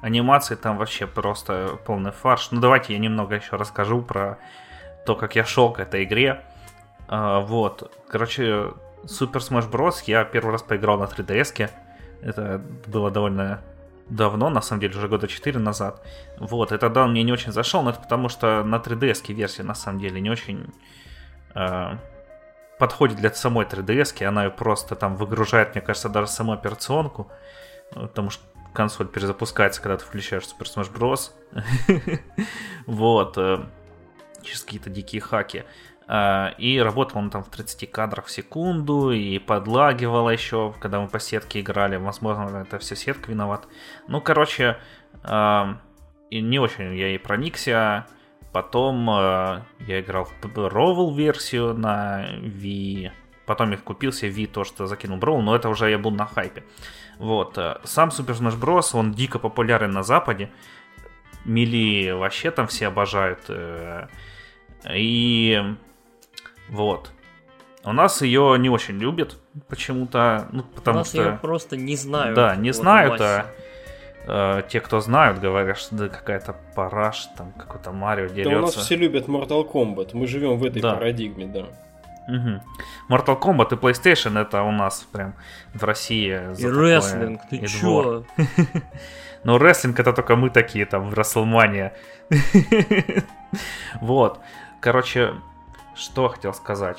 анимации 0.02 0.54
там 0.54 0.76
вообще 0.76 1.06
просто 1.06 1.78
полный 1.86 2.12
фарш. 2.12 2.50
Ну, 2.50 2.60
давайте 2.60 2.92
я 2.92 2.98
немного 2.98 3.36
еще 3.36 3.56
расскажу 3.56 4.02
про 4.02 4.38
то, 5.06 5.16
как 5.16 5.34
я 5.34 5.46
шел 5.46 5.72
к 5.72 5.80
этой 5.80 6.04
игре. 6.04 6.42
А, 7.08 7.40
вот, 7.40 7.90
короче, 8.06 8.74
Super 9.04 9.40
Smash 9.40 9.70
Bros. 9.70 10.02
я 10.04 10.24
первый 10.24 10.52
раз 10.52 10.62
поиграл 10.62 10.98
на 10.98 11.04
3DS. 11.04 11.70
Это 12.20 12.60
было 12.86 13.10
довольно 13.10 13.62
давно, 14.08 14.50
на 14.50 14.60
самом 14.60 14.80
деле, 14.80 14.96
уже 14.96 15.08
года 15.08 15.28
4 15.28 15.58
назад. 15.58 16.06
Вот, 16.38 16.72
и 16.72 16.78
тогда 16.78 17.04
он 17.04 17.12
мне 17.12 17.22
не 17.22 17.32
очень 17.32 17.52
зашел, 17.52 17.82
но 17.82 17.90
это 17.90 18.00
потому 18.00 18.28
что 18.28 18.62
на 18.64 18.76
3DS 18.76 19.32
версия, 19.32 19.62
на 19.62 19.74
самом 19.74 20.00
деле, 20.00 20.20
не 20.20 20.30
очень 20.30 20.72
э, 21.54 21.98
подходит 22.78 23.16
для 23.16 23.32
самой 23.32 23.66
3DS, 23.66 24.24
она 24.24 24.44
ее 24.44 24.50
просто 24.50 24.94
там 24.94 25.16
выгружает, 25.16 25.74
мне 25.74 25.80
кажется, 25.82 26.08
даже 26.08 26.28
саму 26.28 26.52
операционку, 26.52 27.30
потому 27.90 28.30
что 28.30 28.44
консоль 28.74 29.06
перезапускается, 29.06 29.80
когда 29.80 29.96
ты 29.96 30.04
включаешь 30.04 30.44
Super 30.44 30.64
Smash 30.64 30.92
Bros. 30.92 31.30
Вот, 32.86 33.38
э, 33.38 33.64
через 34.42 34.62
какие-то 34.62 34.90
дикие 34.90 35.22
хаки. 35.22 35.64
А, 36.06 36.54
и 36.58 36.78
работал 36.78 37.18
он 37.18 37.30
там 37.30 37.42
в 37.42 37.48
30 37.48 37.90
кадрах 37.90 38.26
в 38.26 38.30
секунду, 38.30 39.10
и 39.10 39.38
подлагивало 39.38 40.30
еще, 40.30 40.74
когда 40.80 41.00
мы 41.00 41.08
по 41.08 41.18
сетке 41.18 41.60
играли. 41.60 41.96
Возможно, 41.96 42.58
это 42.58 42.78
все 42.78 42.94
сетка 42.96 43.30
виноват. 43.30 43.66
Ну, 44.08 44.20
короче, 44.20 44.78
а, 45.22 45.78
не 46.30 46.58
очень 46.58 46.94
я 46.96 47.14
и 47.14 47.18
проникся. 47.18 48.06
Потом 48.52 49.08
а, 49.10 49.62
я 49.80 50.00
играл 50.00 50.24
в 50.24 50.44
Roval 50.44 51.14
версию 51.14 51.74
на 51.74 52.28
Wii. 52.38 53.10
Потом 53.46 53.72
я 53.72 53.76
купил 53.76 54.12
себе 54.12 54.30
Wii, 54.32 54.46
то, 54.46 54.64
что 54.64 54.86
закинул 54.86 55.18
Brawl, 55.18 55.40
но 55.40 55.54
это 55.54 55.68
уже 55.68 55.90
я 55.90 55.98
был 55.98 56.10
на 56.10 56.26
хайпе. 56.26 56.64
Вот. 57.18 57.58
Сам 57.84 58.08
Super 58.08 58.34
Smash 58.38 58.58
Bros. 58.58 58.98
он 58.98 59.12
дико 59.12 59.38
популярен 59.38 59.90
на 59.90 60.02
Западе. 60.02 60.50
Мили 61.44 62.10
вообще 62.10 62.50
там 62.50 62.66
все 62.66 62.88
обожают. 62.88 63.40
Э, 63.48 64.08
и 64.90 65.76
вот. 66.68 67.10
У 67.84 67.92
нас 67.92 68.22
ее 68.22 68.56
не 68.58 68.70
очень 68.70 68.98
любят 68.98 69.38
почему-то, 69.68 70.48
ну 70.52 70.62
потому 70.62 70.98
У 70.98 71.00
нас 71.00 71.08
что 71.08 71.22
ее 71.22 71.38
просто 71.40 71.76
не 71.76 71.96
знают. 71.96 72.34
Да, 72.34 72.56
не 72.56 72.72
знают, 72.72 73.20
а 73.20 73.46
э, 74.26 74.62
те, 74.68 74.80
кто 74.80 75.00
знают, 75.00 75.38
говорят, 75.38 75.76
что 75.78 75.94
да 75.94 76.08
какая-то 76.08 76.56
параш, 76.74 77.26
там 77.36 77.52
какой-то 77.52 77.92
Марио 77.92 78.28
дерется. 78.28 78.50
Да 78.50 78.58
у 78.58 78.62
нас 78.62 78.74
все 78.74 78.96
любят 78.96 79.28
Mortal 79.28 79.70
Kombat, 79.70 80.10
мы 80.14 80.26
живем 80.26 80.56
в 80.56 80.64
этой 80.64 80.80
да. 80.80 80.94
парадигме, 80.94 81.46
да. 81.46 81.66
Угу. 82.26 83.14
Mortal 83.14 83.38
Kombat 83.38 83.74
и 83.74 83.76
PlayStation 83.76 84.40
это 84.40 84.62
у 84.62 84.70
нас 84.70 85.06
прям 85.12 85.34
в 85.74 85.84
России. 85.84 86.40
И 86.58 86.66
рестлинг, 86.66 87.42
ты 87.50 87.56
и 87.56 87.66
чё? 87.66 88.24
Но 89.44 89.58
рестлинг 89.58 90.00
это 90.00 90.14
только 90.14 90.36
мы 90.36 90.48
такие 90.48 90.86
там 90.86 91.10
в 91.10 91.14
Расселмане. 91.14 91.92
Вот. 94.00 94.40
Короче, 94.80 95.34
что 95.94 96.28
хотел 96.28 96.54
сказать? 96.54 96.98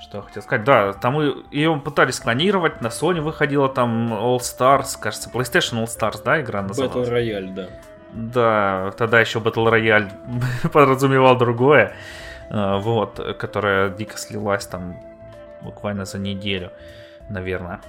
Что 0.00 0.22
хотел 0.22 0.42
сказать? 0.42 0.64
Да, 0.64 0.92
там 0.92 1.20
ее 1.50 1.76
пытались 1.84 2.20
клонировать, 2.20 2.80
на 2.80 2.88
Sony 2.88 3.20
выходила 3.20 3.68
там 3.68 4.12
All 4.12 4.38
Stars, 4.38 4.98
кажется, 5.00 5.30
PlayStation 5.30 5.82
All 5.82 5.86
Stars, 5.86 6.22
да, 6.24 6.40
игра 6.40 6.62
называлась? 6.62 7.08
Battle 7.08 7.12
Royale, 7.12 7.54
да. 7.54 7.68
Да, 8.12 8.92
тогда 8.96 9.20
еще 9.20 9.38
Battle 9.40 9.70
Royale 9.70 10.10
подразумевал 10.72 11.36
другое, 11.36 11.94
э, 12.50 12.78
вот, 12.78 13.20
которая 13.38 13.90
дико 13.90 14.16
слилась 14.16 14.66
там 14.66 14.96
буквально 15.62 16.04
за 16.04 16.18
неделю, 16.18 16.72
наверное. 17.28 17.80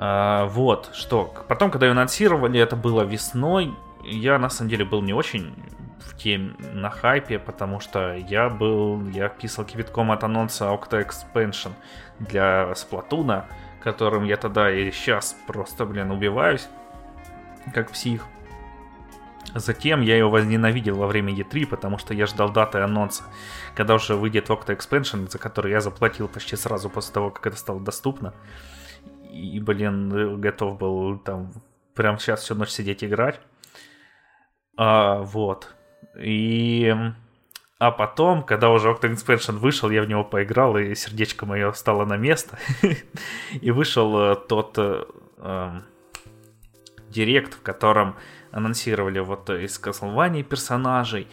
А, 0.00 0.46
вот, 0.46 0.90
что, 0.92 1.32
потом, 1.48 1.70
когда 1.70 1.86
ее 1.86 1.92
анонсировали, 1.92 2.60
это 2.60 2.76
было 2.76 3.02
весной, 3.02 3.74
я 4.04 4.38
на 4.38 4.48
самом 4.48 4.70
деле 4.70 4.84
был 4.84 5.02
не 5.02 5.12
очень 5.12 5.54
в 6.00 6.16
теме 6.16 6.54
на 6.72 6.90
хайпе, 6.90 7.38
потому 7.38 7.80
что 7.80 8.14
я 8.14 8.48
был, 8.48 9.06
я 9.08 9.28
писал 9.28 9.64
кипятком 9.64 10.10
от 10.12 10.24
анонса 10.24 10.66
Octa 10.66 11.06
Expansion 11.06 11.72
для 12.18 12.74
Сплатуна, 12.74 13.46
которым 13.82 14.24
я 14.24 14.36
тогда 14.36 14.70
и 14.70 14.90
сейчас 14.90 15.36
просто, 15.46 15.84
блин, 15.84 16.10
убиваюсь, 16.10 16.68
как 17.74 17.90
псих. 17.90 18.24
Затем 19.54 20.02
я 20.02 20.16
его 20.16 20.28
возненавидел 20.28 20.96
во 20.96 21.06
время 21.06 21.32
E3, 21.32 21.66
потому 21.66 21.98
что 21.98 22.12
я 22.12 22.26
ждал 22.26 22.50
даты 22.50 22.78
анонса, 22.78 23.24
когда 23.74 23.94
уже 23.94 24.14
выйдет 24.14 24.50
Octa 24.50 24.76
Expansion, 24.76 25.30
за 25.30 25.38
который 25.38 25.72
я 25.72 25.80
заплатил 25.80 26.28
почти 26.28 26.56
сразу 26.56 26.90
после 26.90 27.14
того, 27.14 27.30
как 27.30 27.46
это 27.46 27.56
стало 27.56 27.80
доступно. 27.80 28.34
И, 29.30 29.58
блин, 29.60 30.40
готов 30.40 30.78
был 30.78 31.18
там 31.18 31.52
прям 31.94 32.18
сейчас 32.18 32.42
всю 32.42 32.54
ночь 32.54 32.70
сидеть 32.70 33.02
играть. 33.02 33.40
А, 34.76 35.20
вот. 35.22 35.74
И... 36.18 36.94
А 37.78 37.92
потом, 37.92 38.42
когда 38.42 38.70
уже 38.70 38.88
Octa 38.88 39.12
Expansion 39.12 39.58
вышел, 39.58 39.88
я 39.90 40.02
в 40.02 40.08
него 40.08 40.24
поиграл, 40.24 40.76
и 40.76 40.96
сердечко 40.96 41.46
мое 41.46 41.70
стало 41.72 42.04
на 42.04 42.16
место. 42.16 42.58
и 43.52 43.70
вышел 43.70 44.18
э, 44.18 44.36
тот 44.48 44.74
э, 44.78 45.04
эм, 45.38 45.84
директ, 47.08 47.54
в 47.54 47.62
котором 47.62 48.16
анонсировали 48.50 49.20
вот 49.20 49.48
из 49.50 49.80
Castlevania 49.80 50.42
персонажей, 50.42 51.28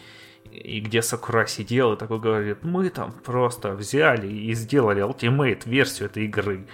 и 0.50 0.80
где 0.80 1.02
Сакура 1.02 1.46
сидел 1.46 1.94
и 1.94 1.96
такой 1.96 2.20
говорит, 2.20 2.62
мы 2.62 2.88
там 2.90 3.12
просто 3.12 3.72
взяли 3.72 4.28
и 4.28 4.54
сделали 4.54 5.02
Ultimate 5.02 5.68
версию 5.68 6.08
этой 6.08 6.24
игры. 6.26 6.66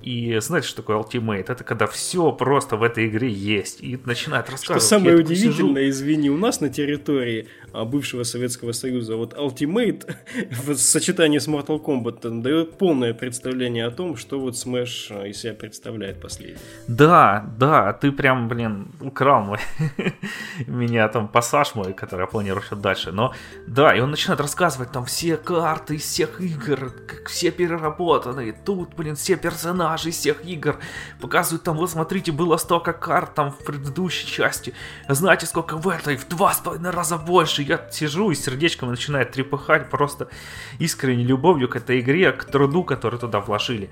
И 0.00 0.38
знаете, 0.40 0.68
что 0.68 0.82
такое 0.82 0.96
Ultimate? 0.96 1.46
Это 1.48 1.64
когда 1.64 1.86
все 1.88 2.30
просто 2.30 2.76
в 2.76 2.84
этой 2.84 3.08
игре 3.08 3.30
есть. 3.30 3.82
И 3.82 3.98
начинает 4.04 4.48
рассказывать. 4.48 4.82
Что 4.82 4.88
самое 4.96 5.16
удивительное, 5.16 5.90
сижу... 5.90 5.90
извини, 5.90 6.30
у 6.30 6.36
нас 6.36 6.60
на 6.60 6.68
территории 6.68 7.48
а, 7.72 7.84
бывшего 7.84 8.22
Советского 8.22 8.72
Союза 8.72 9.16
вот 9.16 9.34
Ultimate 9.34 10.14
в 10.50 10.76
сочетании 10.76 11.38
с 11.38 11.48
Mortal 11.48 11.82
Kombat 11.82 12.42
дает 12.42 12.78
полное 12.78 13.12
представление 13.12 13.86
о 13.86 13.90
том, 13.90 14.16
что 14.16 14.38
вот 14.38 14.54
Smash 14.54 15.08
а, 15.10 15.26
из 15.26 15.40
себя 15.40 15.54
представляет 15.54 16.20
последний. 16.20 16.58
Да, 16.86 17.52
да, 17.58 17.92
ты 17.92 18.12
прям, 18.12 18.48
блин, 18.48 18.92
украл 19.00 19.42
мой 19.42 19.58
меня 20.68 21.08
там 21.08 21.26
пассаж 21.26 21.74
мой, 21.74 21.92
который 21.92 22.20
я 22.20 22.26
планирую 22.26 22.62
еще 22.62 22.76
дальше. 22.76 23.10
Но 23.10 23.34
да, 23.66 23.96
и 23.96 24.00
он 24.00 24.10
начинает 24.12 24.40
рассказывать 24.40 24.92
там 24.92 25.04
все 25.04 25.36
карты 25.36 25.96
из 25.96 26.02
всех 26.02 26.40
игр, 26.40 26.92
как 27.06 27.28
все 27.28 27.50
переработаны. 27.50 28.54
Тут, 28.64 28.94
блин, 28.94 29.16
все 29.16 29.36
персонажи 29.36 29.87
персонажей 29.88 30.12
всех 30.12 30.44
игр. 30.44 30.78
Показывают 31.20 31.62
там, 31.62 31.76
вот 31.76 31.90
смотрите, 31.90 32.32
было 32.32 32.56
столько 32.56 32.92
карт 32.92 33.34
там 33.34 33.50
в 33.50 33.58
предыдущей 33.64 34.26
части. 34.26 34.74
Знаете, 35.08 35.46
сколько 35.46 35.76
в 35.76 35.88
этой? 35.88 36.16
В 36.16 36.28
два 36.28 36.52
с 36.52 36.58
половиной 36.58 36.90
раза 36.90 37.16
больше. 37.16 37.62
Я 37.62 37.88
сижу 37.90 38.30
и 38.30 38.34
сердечком 38.34 38.90
начинает 38.90 39.32
трепыхать 39.32 39.90
просто 39.90 40.28
искренней 40.78 41.24
любовью 41.24 41.68
к 41.68 41.76
этой 41.76 42.00
игре, 42.00 42.32
к 42.32 42.44
труду, 42.44 42.84
который 42.84 43.18
туда 43.18 43.40
вложили. 43.40 43.90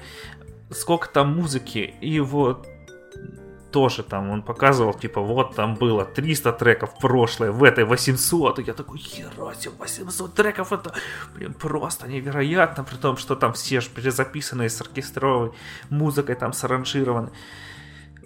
Сколько 0.70 1.08
там 1.08 1.36
музыки, 1.36 1.94
и 2.00 2.20
вот 2.20 2.66
тоже 3.76 4.02
там 4.02 4.30
он 4.30 4.40
показывал, 4.40 4.94
типа, 4.94 5.20
вот 5.20 5.54
там 5.54 5.74
было 5.74 6.06
300 6.06 6.52
треков 6.52 6.98
прошлое, 6.98 7.52
в 7.52 7.62
этой 7.62 7.84
800, 7.84 8.58
и 8.58 8.62
я 8.62 8.72
такой, 8.72 8.98
хера 8.98 9.52
себе, 9.54 9.74
800 9.78 10.34
треков, 10.34 10.72
это, 10.72 10.94
блин, 11.34 11.52
просто 11.52 12.08
невероятно, 12.08 12.84
при 12.84 12.96
том, 12.96 13.18
что 13.18 13.36
там 13.36 13.52
все 13.52 13.82
же 13.82 13.90
перезаписанные 13.90 14.70
с 14.70 14.80
оркестровой 14.80 15.52
музыкой, 15.90 16.36
там 16.36 16.54
саранжированы. 16.54 17.32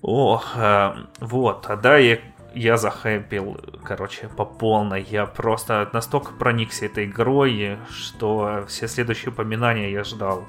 Ох, 0.02 0.52
э, 0.54 0.94
вот, 1.18 1.66
а 1.66 1.74
да, 1.74 1.98
я, 1.98 2.20
я 2.54 2.76
захэпил, 2.76 3.60
короче, 3.82 4.28
по 4.28 4.44
полной. 4.44 5.02
Я 5.02 5.26
просто 5.26 5.90
настолько 5.92 6.30
проникся 6.32 6.86
этой 6.86 7.06
игрой, 7.06 7.76
что 7.90 8.64
все 8.68 8.86
следующие 8.86 9.32
упоминания 9.32 9.90
я 9.90 10.04
ждал 10.04 10.44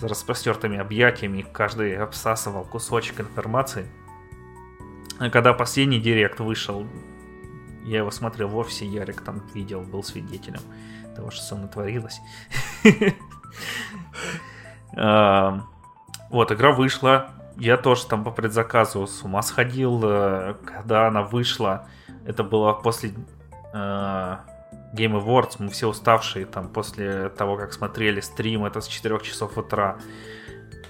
с 0.00 0.02
распростертыми 0.02 0.78
объятиями. 0.78 1.44
Каждый 1.52 1.98
обсасывал 1.98 2.64
кусочек 2.64 3.20
информации. 3.20 3.86
Когда 5.18 5.52
последний 5.52 5.98
директ 5.98 6.40
вышел, 6.40 6.86
я 7.84 7.98
его 7.98 8.10
смотрел 8.10 8.48
в 8.48 8.56
офисе, 8.56 8.86
Ярик 8.86 9.22
там 9.22 9.42
видел, 9.54 9.80
был 9.80 10.02
свидетелем 10.02 10.60
того, 11.16 11.30
что 11.30 11.42
со 11.42 11.56
мной 11.56 11.68
творилось. 11.68 12.20
Вот, 16.30 16.52
игра 16.52 16.72
вышла. 16.72 17.30
Я 17.56 17.76
тоже 17.76 18.06
там 18.06 18.22
по 18.22 18.30
предзаказу 18.30 19.06
с 19.06 19.22
ума 19.22 19.42
сходил, 19.42 20.00
э, 20.04 20.54
когда 20.64 21.08
она 21.08 21.22
вышла. 21.22 21.86
Это 22.26 22.44
было 22.44 22.72
после 22.72 23.14
э, 23.72 24.36
Game 24.94 25.24
Awards. 25.24 25.56
Мы 25.58 25.70
все 25.70 25.88
уставшие 25.88 26.46
там 26.46 26.68
после 26.68 27.30
того, 27.30 27.56
как 27.56 27.72
смотрели 27.72 28.20
стрим. 28.20 28.64
Это 28.64 28.80
с 28.80 28.86
4 28.86 29.18
часов 29.20 29.56
утра. 29.56 29.96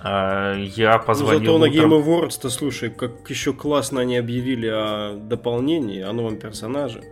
А, 0.00 0.54
я 0.54 0.98
позвонил. 0.98 1.58
Ну, 1.58 1.66
зато 1.68 1.76
утром... 1.76 1.90
на 1.90 1.96
Game 1.96 2.04
Awards-то, 2.04 2.50
слушай, 2.50 2.90
как 2.90 3.28
еще 3.30 3.52
классно 3.52 4.00
они 4.00 4.16
объявили 4.16 4.68
о 4.68 5.14
дополнении, 5.16 6.02
о 6.02 6.12
новом 6.12 6.36
персонаже. 6.36 7.02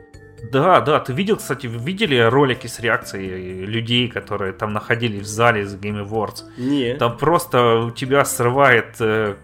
Да, 0.52 0.80
да, 0.80 1.00
ты 1.00 1.12
видел, 1.12 1.36
кстати, 1.36 1.66
видели 1.66 2.18
ролики 2.18 2.66
с 2.66 2.78
реакцией 2.80 3.64
людей, 3.64 4.08
которые 4.08 4.52
там 4.52 4.72
находились 4.72 5.22
в 5.22 5.26
зале 5.26 5.62
из 5.62 5.74
Game 5.74 6.06
Awards? 6.06 6.44
Нет. 6.58 6.98
Там 6.98 7.16
просто 7.16 7.86
у 7.86 7.90
тебя 7.90 8.24
срывает 8.24 8.96
э, 9.00 9.36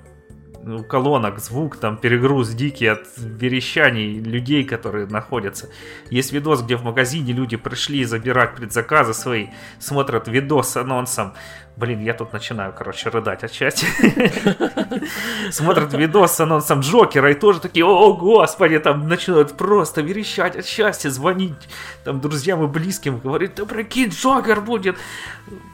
колонок 0.89 1.39
звук, 1.39 1.77
там 1.77 1.97
перегруз 1.97 2.51
дикий 2.51 2.87
от 2.87 3.07
верещаний 3.17 4.21
людей, 4.21 4.65
которые 4.65 5.07
находятся. 5.07 5.69
Есть 6.11 6.33
видос, 6.33 6.63
где 6.63 6.77
в 6.77 6.85
магазине 6.85 7.33
люди 7.33 7.57
пришли 7.57 8.05
забирать 8.05 8.55
предзаказы 8.55 9.15
свои, 9.15 9.49
смотрят 9.79 10.29
видос 10.29 10.71
с 10.71 10.77
анонсом 10.77 11.35
Блин, 11.75 12.01
я 12.01 12.13
тут 12.13 12.35
начинаю, 12.35 12.75
короче, 12.77 13.09
рыдать 13.09 13.45
отчасти. 13.45 13.87
Смотрят 15.51 15.95
видос 15.95 16.33
с 16.33 16.41
анонсом 16.41 16.81
Джокера 16.81 17.31
и 17.31 17.35
тоже 17.35 17.61
такие, 17.61 17.87
о, 17.87 18.13
господи, 18.13 18.79
там 18.79 19.09
начинают 19.09 19.57
просто 19.57 20.03
верещать 20.03 20.55
от 20.55 20.67
счастья, 20.67 21.09
звонить 21.09 21.69
там 22.05 22.21
друзьям 22.21 22.63
и 22.63 22.67
близким, 22.67 23.19
говорит, 23.19 23.55
да 23.57 23.65
прикинь, 23.65 24.11
Джокер 24.11 24.61
будет 24.61 24.99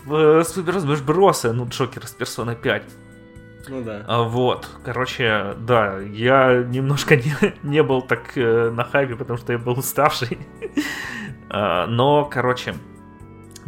в 0.04 0.44
Супер 0.44 0.76
Bros. 0.76 1.52
Ну, 1.52 1.66
Джокер 1.68 2.06
с 2.06 2.14
Persona 2.16 2.54
5. 2.54 3.07
Ну 3.68 3.82
да. 3.82 4.04
А, 4.06 4.22
вот, 4.22 4.68
короче, 4.84 5.54
да, 5.58 5.98
я 6.00 6.64
немножко 6.66 7.16
не, 7.18 7.34
не 7.62 7.82
был 7.82 8.02
так 8.02 8.36
э, 8.36 8.70
на 8.70 8.84
хайпе, 8.84 9.16
потому 9.16 9.38
что 9.38 9.52
я 9.52 9.58
был 9.58 9.78
уставший. 9.78 10.38
а, 11.50 11.86
но, 11.86 12.24
короче, 12.24 12.74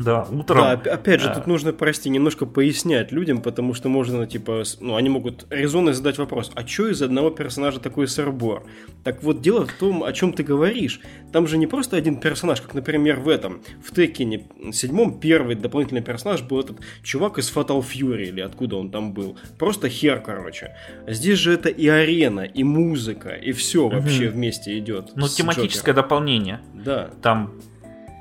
да, 0.05 0.23
утром. 0.23 0.81
Да, 0.83 0.93
опять 0.93 1.21
же, 1.21 1.29
да. 1.29 1.35
тут 1.35 1.47
нужно, 1.47 1.73
прости, 1.73 2.09
немножко 2.09 2.47
пояснять 2.47 3.13
людям, 3.13 3.43
потому 3.43 3.75
что 3.75 3.89
можно, 3.89 4.27
типа, 4.27 4.63
ну, 4.81 4.97
они 4.97 5.09
могут 5.09 5.47
резонно 5.51 5.93
задать 5.93 6.19
вопрос, 6.19 6.51
а 6.55 6.67
что 6.67 6.89
из 6.89 7.03
одного 7.03 7.31
персонажа 7.31 7.81
такой 7.81 8.09
сырбор? 8.09 8.65
Так 9.05 9.23
вот, 9.23 9.41
дело 9.41 9.67
в 9.67 9.73
том, 9.73 10.03
о 10.03 10.13
чем 10.13 10.33
ты 10.33 10.43
говоришь. 10.43 11.01
Там 11.33 11.47
же 11.47 11.59
не 11.59 11.67
просто 11.67 11.97
один 11.97 12.17
персонаж, 12.17 12.61
как, 12.61 12.75
например, 12.75 13.21
в 13.21 13.29
этом, 13.29 13.63
в 13.85 13.95
Текине 13.95 14.47
седьмом 14.73 15.21
первый 15.21 15.55
дополнительный 15.55 16.03
персонаж 16.03 16.43
был 16.43 16.61
этот 16.61 16.79
чувак 17.03 17.39
из 17.39 17.55
Fatal 17.55 17.81
Fury, 17.81 18.29
или 18.29 18.41
откуда 18.41 18.77
он 18.77 18.91
там 18.91 19.13
был. 19.13 19.37
Просто 19.59 19.89
хер, 19.89 20.21
короче. 20.21 20.77
Здесь 21.07 21.39
же 21.39 21.53
это 21.53 21.69
и 21.69 21.89
арена, 21.89 22.41
и 22.41 22.65
музыка, 22.65 23.31
и 23.31 23.53
все 23.53 23.87
угу. 23.87 23.97
вообще 23.97 24.29
вместе 24.29 24.79
идет. 24.79 25.13
Ну, 25.15 25.29
тематическое 25.29 25.95
Джокером. 25.95 25.97
дополнение. 25.97 26.61
Да. 26.75 27.11
Там 27.23 27.55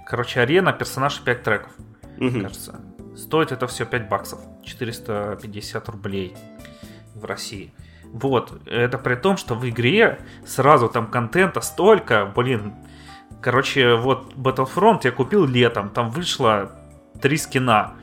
Короче, 0.09 0.41
арена, 0.41 0.73
персонаж 0.73 1.19
5 1.19 1.43
треков, 1.43 1.71
угу. 2.17 2.41
кажется. 2.41 2.81
Стоит 3.15 3.51
это 3.51 3.67
все 3.67 3.85
5 3.85 4.09
баксов. 4.09 4.39
450 4.63 5.87
рублей 5.89 6.35
в 7.13 7.25
России. 7.25 7.71
Вот, 8.05 8.59
это 8.65 8.97
при 8.97 9.13
том, 9.13 9.37
что 9.37 9.53
в 9.53 9.69
игре 9.69 10.19
сразу 10.47 10.89
там 10.89 11.05
контента 11.11 11.61
столько, 11.61 12.25
блин. 12.25 12.73
Короче, 13.39 13.93
вот 13.93 14.33
Battlefront 14.33 15.01
я 15.03 15.11
купил 15.11 15.45
летом, 15.45 15.89
там 15.91 16.09
вышло 16.09 16.71
три 17.21 17.37
скина 17.37 17.93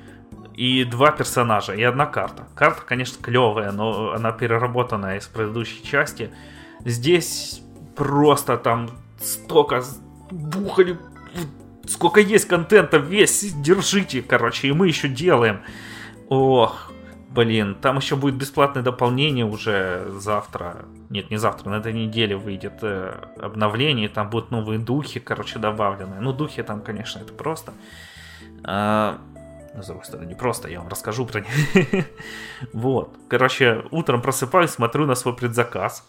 и 0.55 0.85
два 0.85 1.11
персонажа, 1.11 1.73
и 1.73 1.83
одна 1.83 2.07
карта. 2.07 2.47
Карта, 2.55 2.83
конечно, 2.87 3.21
клевая, 3.21 3.73
но 3.73 4.13
она 4.13 4.31
переработанная 4.31 5.19
из 5.19 5.27
предыдущей 5.27 5.83
части. 5.83 6.31
Здесь 6.85 7.63
просто 7.97 8.57
там 8.59 8.91
столько 9.19 9.83
бухали 10.31 10.97
сколько 11.87 12.21
есть 12.21 12.47
контента, 12.47 12.99
весь 12.99 13.53
держите, 13.55 14.23
короче, 14.23 14.69
и 14.69 14.73
мы 14.73 14.89
еще 14.89 15.09
делаем. 15.09 15.63
Ох, 16.29 16.91
блин, 17.31 17.77
там 17.81 17.99
еще 17.99 18.17
будет 18.17 18.35
бесплатное 18.35 18.83
дополнение 18.83 19.45
уже 19.45 20.07
завтра. 20.19 20.87
Нет, 21.11 21.31
не 21.31 21.37
завтра, 21.37 21.71
на 21.71 21.77
этой 21.77 21.93
неделе 21.93 22.37
выйдет 22.37 22.79
э, 22.83 23.15
обновление, 23.41 24.09
там 24.09 24.31
будут 24.31 24.51
новые 24.51 24.79
духи, 24.79 25.21
короче, 25.21 25.59
добавлены. 25.59 26.17
Ну, 26.21 26.33
духи 26.33 26.63
там, 26.63 26.81
конечно, 26.81 27.21
это 27.21 27.33
просто. 27.33 27.73
А, 28.65 29.19
ну, 29.75 29.83
с 29.83 29.87
другой 29.87 30.05
стороны, 30.05 30.27
не 30.27 30.35
просто, 30.35 30.69
я 30.69 30.81
вам 30.81 30.89
расскажу 30.89 31.27
про 31.27 31.41
них. 31.41 32.07
вот. 32.73 33.15
Короче, 33.29 33.85
утром 33.91 34.23
просыпаюсь, 34.23 34.71
смотрю 34.71 35.07
на 35.07 35.15
свой 35.15 35.37
предзаказ 35.37 36.05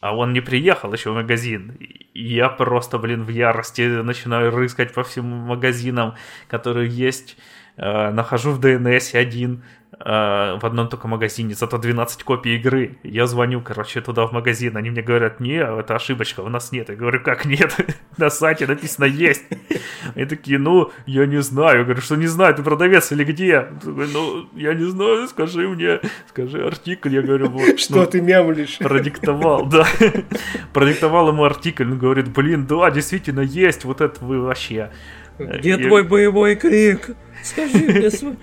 а 0.00 0.14
он 0.14 0.32
не 0.32 0.40
приехал 0.40 0.92
еще 0.92 1.10
в 1.10 1.14
магазин. 1.14 1.76
И 1.78 2.22
я 2.22 2.48
просто, 2.48 2.98
блин, 2.98 3.24
в 3.24 3.28
ярости 3.28 3.82
начинаю 4.02 4.50
рыскать 4.54 4.94
по 4.94 5.02
всем 5.02 5.26
магазинам, 5.26 6.14
которые 6.48 6.88
есть. 6.88 7.36
Э, 7.76 8.10
нахожу 8.10 8.52
в 8.52 8.60
DNS 8.60 9.16
один, 9.16 9.62
в 10.00 10.60
одном 10.62 10.88
только 10.88 11.08
магазине, 11.08 11.54
зато 11.54 11.76
12 11.76 12.22
копий 12.22 12.56
игры. 12.56 12.98
Я 13.02 13.26
звоню, 13.26 13.60
короче, 13.60 14.00
туда 14.00 14.26
в 14.26 14.32
магазин, 14.32 14.76
они 14.76 14.90
мне 14.90 15.02
говорят, 15.02 15.40
не, 15.40 15.56
это 15.56 15.96
ошибочка, 15.96 16.40
у 16.40 16.48
нас 16.48 16.70
нет. 16.70 16.88
Я 16.88 16.94
говорю, 16.94 17.20
как 17.22 17.44
нет? 17.44 17.74
На 18.16 18.30
сайте 18.30 18.66
написано 18.66 19.06
есть. 19.06 19.44
Они 20.14 20.24
такие, 20.24 20.58
ну, 20.58 20.92
я 21.06 21.26
не 21.26 21.42
знаю. 21.42 21.78
Я 21.78 21.84
говорю, 21.84 22.00
что 22.00 22.16
не 22.16 22.28
знаю, 22.28 22.54
ты 22.54 22.62
продавец 22.62 23.10
или 23.10 23.24
где? 23.24 23.68
Ну, 23.84 24.48
я 24.54 24.74
не 24.74 24.84
знаю, 24.84 25.26
скажи 25.26 25.68
мне, 25.68 26.00
скажи 26.28 26.64
артикль. 26.64 27.14
Я 27.14 27.22
говорю, 27.22 27.48
вот. 27.48 27.80
Что 27.80 27.96
ну, 27.96 28.06
ты 28.06 28.20
мямлишь? 28.20 28.78
Продиктовал, 28.78 29.66
да. 29.66 29.86
Продиктовал 30.72 31.28
ему 31.28 31.44
артикль, 31.44 31.84
он 31.84 31.98
говорит, 31.98 32.28
блин, 32.28 32.66
да, 32.66 32.90
действительно 32.90 33.40
есть, 33.40 33.84
вот 33.84 34.00
это 34.00 34.24
вы 34.24 34.40
вообще. 34.40 34.90
Где 35.38 35.76
твой 35.76 36.04
боевой 36.04 36.56
крик? 36.56 37.10
Скажи 37.42 37.78
мне 37.78 38.10
свой... 38.10 38.36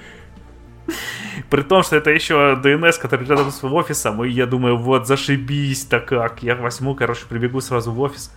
При 1.50 1.62
том, 1.62 1.84
что 1.84 1.96
это 1.96 2.12
еще 2.12 2.60
DNS, 2.64 3.00
который 3.00 3.28
рядом 3.28 3.52
с 3.52 3.64
офисом, 3.64 4.24
и 4.24 4.30
я 4.30 4.46
думаю, 4.46 4.78
вот 4.78 5.08
зашибись-то 5.08 6.00
как. 6.00 6.44
Я 6.44 6.56
возьму, 6.56 6.96
короче, 6.96 7.26
прибегу 7.28 7.62
сразу 7.62 7.92
в 7.92 8.00
офис 8.00 8.32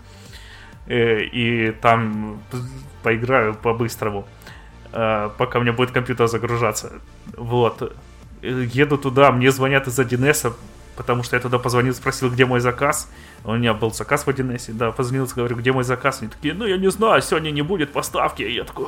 э, 0.87 1.23
и 1.23 1.73
там 1.73 2.41
поиграю 3.03 3.55
по-быстрому, 3.55 4.27
э, 4.93 5.31
пока 5.39 5.59
у 5.59 5.63
меня 5.63 5.73
будет 5.73 5.91
компьютер 5.91 6.27
загружаться. 6.27 6.93
Вот. 7.37 7.83
Э, 8.43 8.67
еду 8.73 8.99
туда, 8.99 9.33
мне 9.33 9.51
звонят 9.51 9.87
из 9.87 9.99
1С, 9.99 10.53
потому 10.99 11.23
что 11.23 11.37
я 11.37 11.41
туда 11.41 11.59
позвонил, 11.59 11.95
спросил, 11.95 12.29
где 12.29 12.45
мой 12.45 12.59
заказ. 12.59 13.09
У 13.45 13.55
меня 13.55 13.73
был 13.73 13.93
заказ 13.93 14.25
в 14.25 14.29
1С, 14.29 14.73
да, 14.73 14.91
позвонил, 14.91 15.29
говорю, 15.37 15.57
где 15.57 15.71
мой 15.73 15.85
заказ. 15.85 16.19
Они 16.21 16.29
такие, 16.29 16.55
ну, 16.55 16.67
я 16.67 16.77
не 16.77 16.91
знаю, 16.91 17.23
сегодня 17.23 17.53
не 17.53 17.63
будет 17.63 17.93
поставки. 17.93 18.43
И 18.43 18.55
я 18.55 18.65
такой, 18.65 18.87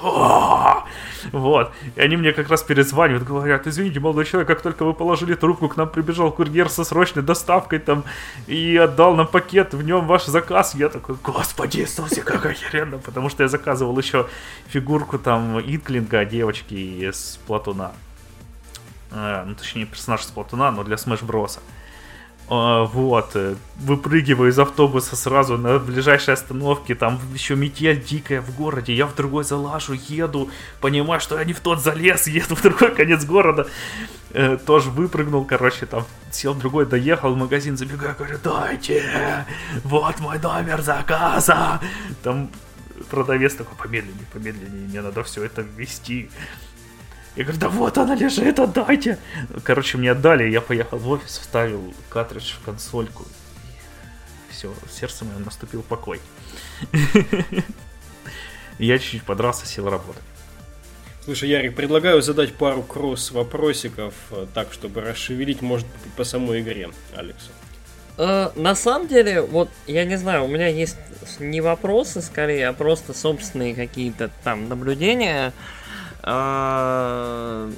вот. 1.33 1.73
И 1.95 2.01
они 2.01 2.17
мне 2.17 2.33
как 2.33 2.51
раз 2.51 2.65
перезванивают, 2.65 3.23
говорят, 3.23 3.69
извините, 3.69 4.01
молодой 4.01 4.25
человек, 4.25 4.49
как 4.49 4.61
только 4.61 4.85
вы 4.85 4.93
положили 4.93 5.35
трубку, 5.35 5.69
к 5.69 5.77
нам 5.77 5.89
прибежал 5.89 6.33
курьер 6.33 6.69
со 6.69 6.83
срочной 6.83 7.23
доставкой 7.23 7.79
там 7.79 8.03
и 8.49 8.77
отдал 8.77 9.15
нам 9.15 9.29
пакет, 9.29 9.73
в 9.73 9.83
нем 9.83 10.09
ваш 10.09 10.25
заказ. 10.27 10.75
Я 10.75 10.89
такой, 10.89 11.17
господи 11.23 11.79
Иисусе, 11.79 12.23
как 12.23 12.45
охеренно, 12.45 12.99
потому 12.99 13.29
что 13.31 13.45
я 13.45 13.49
заказывал 13.49 13.97
еще 13.97 14.27
фигурку 14.67 15.17
там 15.19 15.61
Инклинга, 15.61 16.25
девочки 16.25 16.75
из 16.75 17.39
Платуна. 17.47 17.93
Э, 19.13 19.45
ну, 19.47 19.55
точнее, 19.55 19.87
персонаж 19.87 20.23
из 20.23 20.33
Платуна, 20.33 20.73
но 20.73 20.83
для 20.83 20.97
Smash 20.97 21.25
Bros. 21.25 21.61
А, 22.53 22.83
вот, 22.83 23.31
э, 23.37 23.55
выпрыгиваю 23.77 24.51
из 24.51 24.59
автобуса 24.59 25.15
сразу 25.15 25.57
на 25.57 25.79
ближайшей 25.79 26.35
остановке, 26.35 26.97
там 26.97 27.21
еще 27.33 27.55
метель 27.55 28.03
дикая 28.03 28.41
в 28.41 28.57
городе, 28.57 28.93
я 28.93 29.07
в 29.07 29.15
другой 29.15 29.45
залажу, 29.45 29.93
еду, 29.93 30.51
понимаю, 30.81 31.21
что 31.21 31.39
я 31.39 31.45
не 31.45 31.53
в 31.53 31.61
тот 31.61 31.81
залез, 31.81 32.27
еду 32.27 32.57
в 32.57 32.63
другой 32.63 32.93
конец 32.93 33.25
города, 33.25 33.69
э, 34.31 34.57
тоже 34.57 34.91
выпрыгнул, 34.91 35.45
короче, 35.45 35.87
там 35.87 36.05
сел 36.33 36.53
другой, 36.55 36.87
доехал 36.87 37.35
в 37.35 37.37
магазин, 37.37 37.77
забегаю, 37.77 38.17
говорю, 38.19 38.39
дайте, 38.43 39.47
вот 39.85 40.19
мой 40.19 40.41
номер 40.41 40.83
заказа, 40.83 41.81
там 42.25 42.51
продавец 43.11 43.55
такой, 43.55 43.77
помедленнее, 43.77 44.27
помедленнее, 44.33 44.89
мне 44.89 45.01
надо 45.03 45.23
все 45.23 45.45
это 45.45 45.63
ввести, 45.63 46.29
я 47.37 47.45
говорю, 47.45 47.61
да 47.61 47.69
вот 47.69 47.97
она 47.99 48.15
лежит, 48.15 48.59
отдайте. 48.59 49.19
Короче, 49.63 49.99
мне 49.99 50.11
отдали, 50.13 50.51
я 50.51 50.61
поехал 50.61 50.99
в 50.99 51.09
офис, 51.09 51.39
вставил 51.39 51.95
картридж 52.09 52.55
в 52.55 52.65
консольку. 52.65 53.25
Все, 54.51 54.75
сердце 54.91 55.25
мое 55.25 55.39
наступил 55.39 55.83
покой. 55.83 56.21
Я 58.79 58.99
чуть-чуть 58.99 59.23
подрался, 59.23 59.67
сел 59.67 59.89
работать. 59.89 60.23
Слушай, 61.25 61.51
Ярик, 61.51 61.77
предлагаю 61.77 62.23
задать 62.23 62.55
пару 62.55 62.83
кросс-вопросиков, 62.83 64.15
э, 64.31 64.47
так, 64.55 64.73
чтобы 64.73 65.03
расшевелить, 65.03 65.61
может 65.61 65.87
по 66.17 66.25
самой 66.25 66.61
игре 66.61 66.89
Алексу. 67.15 67.51
Э, 68.17 68.51
на 68.57 68.75
самом 68.75 69.07
деле, 69.07 69.43
вот, 69.43 69.69
я 69.87 70.05
не 70.05 70.17
знаю, 70.17 70.45
у 70.45 70.49
меня 70.49 70.67
есть 70.67 70.97
не 71.39 71.61
вопросы, 71.61 72.23
скорее, 72.23 72.69
а 72.69 72.73
просто 72.73 73.13
собственные 73.13 73.75
какие-то 73.75 74.31
там 74.43 74.69
наблюдения. 74.69 75.53
Smash 76.23 77.71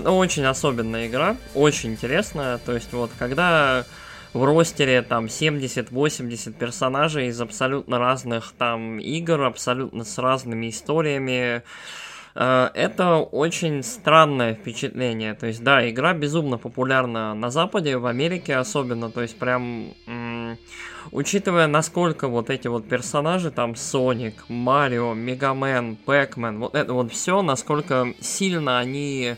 это 0.00 0.10
очень 0.10 0.44
особенная 0.44 1.06
игра, 1.06 1.36
очень 1.54 1.92
интересная. 1.92 2.58
То 2.58 2.72
есть 2.72 2.92
вот 2.92 3.10
когда 3.18 3.84
в 4.32 4.44
ростере 4.44 5.02
там 5.02 5.26
70-80 5.26 6.52
персонажей 6.52 7.28
из 7.28 7.40
абсолютно 7.40 7.98
разных 7.98 8.52
там 8.56 8.98
игр, 8.98 9.42
абсолютно 9.42 10.04
с 10.04 10.18
разными 10.18 10.70
историями, 10.70 11.62
Э, 12.34 12.70
это 12.74 13.16
очень 13.16 13.82
странное 13.82 14.54
впечатление. 14.54 15.34
То 15.34 15.46
есть, 15.46 15.62
да, 15.62 15.88
игра 15.88 16.14
безумно 16.14 16.58
популярна 16.58 17.34
на 17.34 17.50
Западе, 17.50 17.96
в 17.96 18.06
Америке 18.06 18.56
особенно. 18.56 19.10
То 19.10 19.22
есть, 19.22 19.38
прям 19.38 19.94
учитывая, 21.12 21.66
насколько 21.66 22.28
вот 22.28 22.50
эти 22.50 22.68
вот 22.68 22.88
персонажи, 22.88 23.50
там 23.50 23.76
Соник, 23.76 24.44
Марио, 24.48 25.14
Мегамен, 25.14 25.96
Пэкмен, 25.96 26.58
вот 26.58 26.74
это 26.74 26.92
вот 26.92 27.12
все, 27.12 27.42
насколько 27.42 28.14
сильно 28.20 28.78
они 28.78 29.36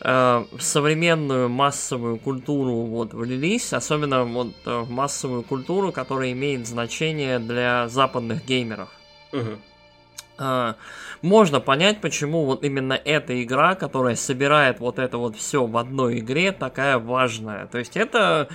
э, 0.00 0.44
в 0.50 0.60
современную 0.60 1.48
массовую 1.48 2.18
культуру 2.18 2.82
вот 2.86 3.14
влились, 3.14 3.72
особенно 3.72 4.24
вот 4.24 4.54
э, 4.66 4.78
в 4.80 4.90
массовую 4.90 5.42
культуру, 5.42 5.92
которая 5.92 6.32
имеет 6.32 6.66
значение 6.66 7.38
для 7.38 7.88
западных 7.88 8.44
геймеров. 8.44 8.88
Uh-huh. 9.32 9.58
Uh, 10.38 10.74
можно 11.20 11.58
понять, 11.58 12.00
почему 12.00 12.44
вот 12.44 12.62
именно 12.62 12.92
эта 12.92 13.42
игра, 13.42 13.74
которая 13.74 14.14
собирает 14.14 14.78
вот 14.78 15.00
это 15.00 15.18
вот 15.18 15.36
все 15.36 15.66
в 15.66 15.76
одной 15.76 16.20
игре, 16.20 16.52
такая 16.52 16.98
важная. 16.98 17.66
То 17.66 17.78
есть 17.78 17.96
это 17.96 18.48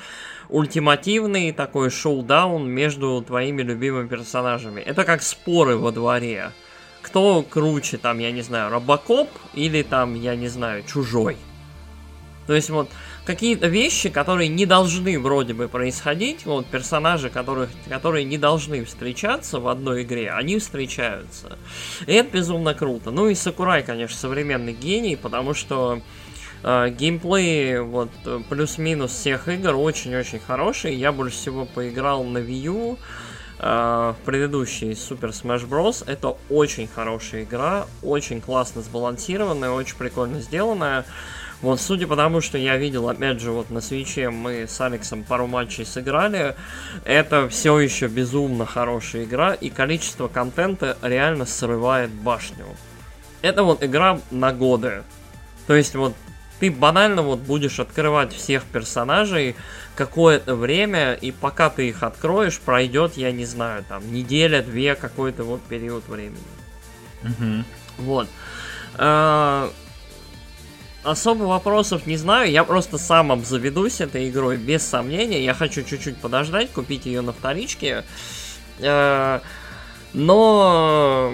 ультимативный 0.48 1.52
такой 1.52 1.90
шоу-даун 1.90 2.70
между 2.70 3.22
твоими 3.22 3.62
любимыми 3.64 4.08
персонажами. 4.08 4.80
Это 4.80 5.04
как 5.04 5.22
споры 5.24 5.76
во 5.76 5.92
дворе. 5.92 6.52
Кто 7.02 7.44
круче, 7.44 7.98
там, 7.98 8.20
я 8.20 8.32
не 8.32 8.44
знаю, 8.44 8.72
Робокоп 8.72 9.30
или 9.54 9.82
там, 9.82 10.16
я 10.16 10.38
не 10.38 10.48
знаю, 10.48 10.84
Чужой. 10.84 11.36
То 12.48 12.54
есть 12.54 12.70
вот 12.70 12.90
какие-то 13.26 13.68
вещи, 13.68 14.10
которые 14.10 14.50
не 14.50 14.66
должны 14.66 15.20
вроде 15.20 15.54
бы 15.54 15.68
происходить, 15.68 16.46
вот 16.46 16.66
персонажи, 16.66 17.30
которых, 17.30 17.70
которые 17.88 18.26
не 18.26 18.38
должны 18.38 18.84
встречаться 18.84 19.60
в 19.60 19.68
одной 19.68 20.04
игре, 20.04 20.32
они 20.32 20.60
встречаются. 20.60 21.58
И 22.06 22.14
это 22.14 22.38
безумно 22.38 22.74
круто. 22.74 23.12
Ну 23.12 23.28
и 23.28 23.36
Сакурай, 23.36 23.84
конечно, 23.84 24.18
современный 24.18 24.74
гений, 24.74 25.16
потому 25.16 25.54
что 25.54 26.02
э, 26.64 26.90
геймплей 26.90 27.80
вот 27.80 28.10
плюс-минус 28.50 29.12
всех 29.12 29.48
игр 29.48 29.76
очень-очень 29.76 30.40
хороший. 30.40 30.96
Я 30.96 31.12
больше 31.12 31.38
всего 31.38 31.66
поиграл 31.66 32.26
на 32.26 32.40
Wii 32.40 32.62
U 32.64 32.98
э, 33.60 33.64
в 33.64 34.26
предыдущий 34.26 34.92
Super 34.92 35.30
Smash 35.30 35.68
Bros. 35.68 36.04
Это 36.06 36.36
очень 36.50 36.90
хорошая 36.94 37.44
игра, 37.44 37.88
очень 38.02 38.42
классно 38.42 38.82
сбалансированная, 38.82 39.72
очень 39.72 39.96
прикольно 39.96 40.42
сделанная. 40.42 41.06
Вот, 41.64 41.80
судя 41.80 42.08
по 42.08 42.18
тому, 42.18 42.42
что 42.42 42.58
я 42.58 42.76
видел, 42.76 43.08
опять 43.08 43.40
же, 43.40 43.52
вот 43.52 43.70
на 43.70 43.80
свече 43.80 44.30
мы 44.30 44.68
с 44.68 44.82
Алексом 44.82 45.24
пару 45.24 45.48
матчей 45.48 45.86
сыграли, 45.86 46.58
это 47.06 47.48
все 47.48 47.80
еще 47.80 48.08
безумно 48.08 48.66
хорошая 48.66 49.24
игра, 49.24 49.54
и 49.54 49.70
количество 49.70 50.28
контента 50.28 50.98
реально 51.02 51.46
срывает 51.46 52.12
башню. 52.12 52.66
Это 53.42 53.64
вот 53.64 53.82
игра 53.82 54.20
на 54.30 54.52
годы. 54.52 55.04
То 55.66 55.74
есть 55.74 55.96
вот 55.96 56.14
ты 56.60 56.70
банально 56.70 57.22
вот 57.22 57.40
будешь 57.40 57.80
открывать 57.80 58.34
всех 58.34 58.66
персонажей 58.66 59.56
какое-то 59.96 60.56
время, 60.56 61.14
и 61.14 61.32
пока 61.32 61.70
ты 61.70 61.88
их 61.88 62.04
откроешь, 62.04 62.60
пройдет, 62.60 63.16
я 63.16 63.32
не 63.32 63.46
знаю, 63.46 63.86
там, 63.88 64.12
неделя, 64.12 64.62
две, 64.62 64.96
какой-то 64.96 65.46
вот 65.46 65.62
период 65.62 66.10
времени. 66.10 66.44
Угу. 67.24 67.64
Вот. 68.00 68.28
Особо 71.04 71.44
вопросов 71.44 72.08
не 72.08 72.16
знаю, 72.16 72.50
я 72.50 72.64
просто 72.64 72.98
сам 72.98 73.32
обзаведусь 73.32 74.00
этой 74.00 74.30
игрой, 74.30 74.56
без 74.58 74.84
сомнения. 74.84 75.44
Я 75.44 75.54
хочу 75.54 75.84
чуть-чуть 75.84 76.18
подождать, 76.18 76.72
купить 76.72 77.06
ее 77.06 77.22
на 77.22 77.34
вторичке. 77.34 78.06
Э, 78.80 79.42
но 80.14 81.34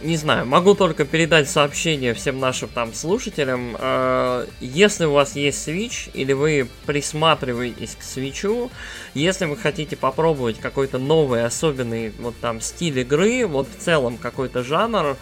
не 0.00 0.16
знаю, 0.16 0.46
могу 0.46 0.74
только 0.74 1.04
передать 1.04 1.50
сообщение 1.50 2.14
всем 2.14 2.38
нашим 2.38 2.68
там 2.68 2.94
слушателям. 2.94 3.76
Э, 3.78 4.46
если 4.60 5.06
у 5.06 5.12
вас 5.12 5.34
есть 5.34 5.66
Switch 5.66 6.10
или 6.14 6.32
вы 6.32 6.68
присматриваетесь 6.86 7.96
к 7.96 8.02
Switch, 8.02 8.70
если 9.14 9.46
вы 9.46 9.56
хотите 9.56 9.96
попробовать 9.96 10.60
какой-то 10.60 10.98
новый, 10.98 11.44
особенный 11.44 12.12
вот 12.20 12.36
там 12.40 12.60
стиль 12.60 13.00
игры, 13.00 13.44
вот 13.44 13.66
в 13.68 13.82
целом 13.82 14.18
какой-то 14.18 14.62
жанр, 14.62 15.16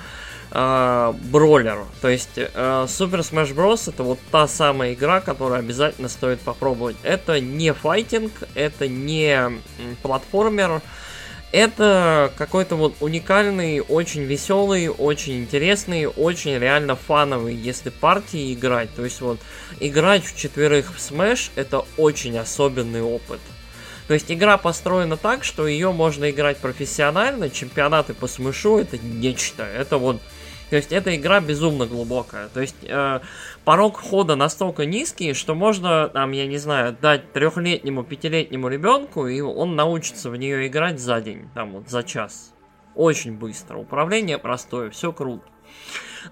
бролер. 0.50 1.78
То 2.00 2.08
есть 2.08 2.36
э, 2.36 2.48
Super 2.54 3.20
Smash 3.20 3.54
Bros. 3.54 3.90
это 3.90 4.02
вот 4.02 4.18
та 4.30 4.46
самая 4.46 4.94
игра, 4.94 5.20
которую 5.20 5.58
обязательно 5.58 6.08
стоит 6.08 6.40
попробовать. 6.40 6.96
Это 7.02 7.40
не 7.40 7.72
файтинг, 7.72 8.32
это 8.54 8.88
не 8.88 9.60
платформер, 10.02 10.80
Это 11.52 12.32
какой-то 12.36 12.76
вот 12.76 12.96
уникальный, 13.00 13.80
очень 13.80 14.24
веселый, 14.24 14.88
очень 14.88 15.42
интересный, 15.42 16.06
очень 16.06 16.58
реально 16.58 16.96
фановый, 16.96 17.54
если 17.54 17.90
партии 17.90 18.52
играть. 18.52 18.94
То 18.94 19.04
есть 19.04 19.20
вот 19.20 19.38
играть 19.80 20.24
в 20.24 20.36
четверых 20.36 20.94
в 20.94 20.98
Smash 20.98 21.50
это 21.54 21.84
очень 21.96 22.36
особенный 22.38 23.02
опыт. 23.02 23.40
То 24.08 24.14
есть 24.14 24.30
игра 24.30 24.56
построена 24.56 25.16
так, 25.16 25.44
что 25.44 25.66
ее 25.66 25.92
можно 25.92 26.30
играть 26.30 26.58
профессионально, 26.58 27.50
чемпионаты 27.50 28.14
по 28.14 28.28
смышу 28.28 28.78
это 28.78 28.98
нечто. 28.98 29.64
Это 29.64 29.98
вот 29.98 30.20
то 30.70 30.76
есть 30.76 30.92
эта 30.92 31.14
игра 31.14 31.40
безумно 31.40 31.86
глубокая. 31.86 32.48
То 32.48 32.60
есть 32.60 32.76
э, 32.82 33.20
порог 33.64 33.98
хода 33.98 34.34
настолько 34.34 34.84
низкий, 34.84 35.32
что 35.32 35.54
можно, 35.54 36.08
там, 36.08 36.32
я 36.32 36.46
не 36.46 36.58
знаю, 36.58 36.96
дать 37.00 37.32
трехлетнему, 37.32 38.02
пятилетнему 38.02 38.68
ребенку, 38.68 39.26
и 39.28 39.40
он 39.40 39.76
научится 39.76 40.30
в 40.30 40.36
нее 40.36 40.66
играть 40.66 40.98
за 40.98 41.20
день, 41.20 41.48
там 41.54 41.72
вот 41.72 41.88
за 41.88 42.02
час. 42.02 42.52
Очень 42.96 43.34
быстро. 43.34 43.78
Управление 43.78 44.38
простое, 44.38 44.90
все 44.90 45.12
круто. 45.12 45.44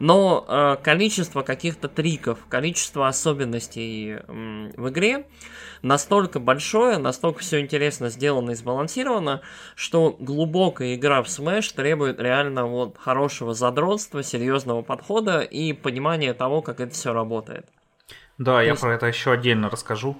Но 0.00 0.44
э, 0.48 0.76
количество 0.82 1.42
каких-то 1.42 1.88
триков, 1.88 2.38
количество 2.48 3.06
особенностей 3.06 4.16
э, 4.16 4.70
в 4.76 4.88
игре 4.88 5.26
настолько 5.84 6.40
большое, 6.40 6.98
настолько 6.98 7.40
все 7.40 7.60
интересно 7.60 8.08
сделано 8.08 8.50
и 8.50 8.54
сбалансировано, 8.54 9.42
что 9.76 10.16
глубокая 10.18 10.94
игра 10.96 11.22
в 11.22 11.26
Smash 11.26 11.74
требует 11.74 12.18
реально 12.18 12.66
вот 12.66 12.98
хорошего 12.98 13.54
задротства, 13.54 14.22
серьезного 14.22 14.82
подхода 14.82 15.42
и 15.42 15.72
понимания 15.72 16.34
того, 16.34 16.62
как 16.62 16.80
это 16.80 16.92
все 16.92 17.12
работает. 17.12 17.68
Да, 18.38 18.56
То 18.56 18.62
я 18.62 18.70
есть... 18.70 18.80
про 18.80 18.94
это 18.94 19.06
еще 19.06 19.32
отдельно 19.32 19.70
расскажу. 19.70 20.16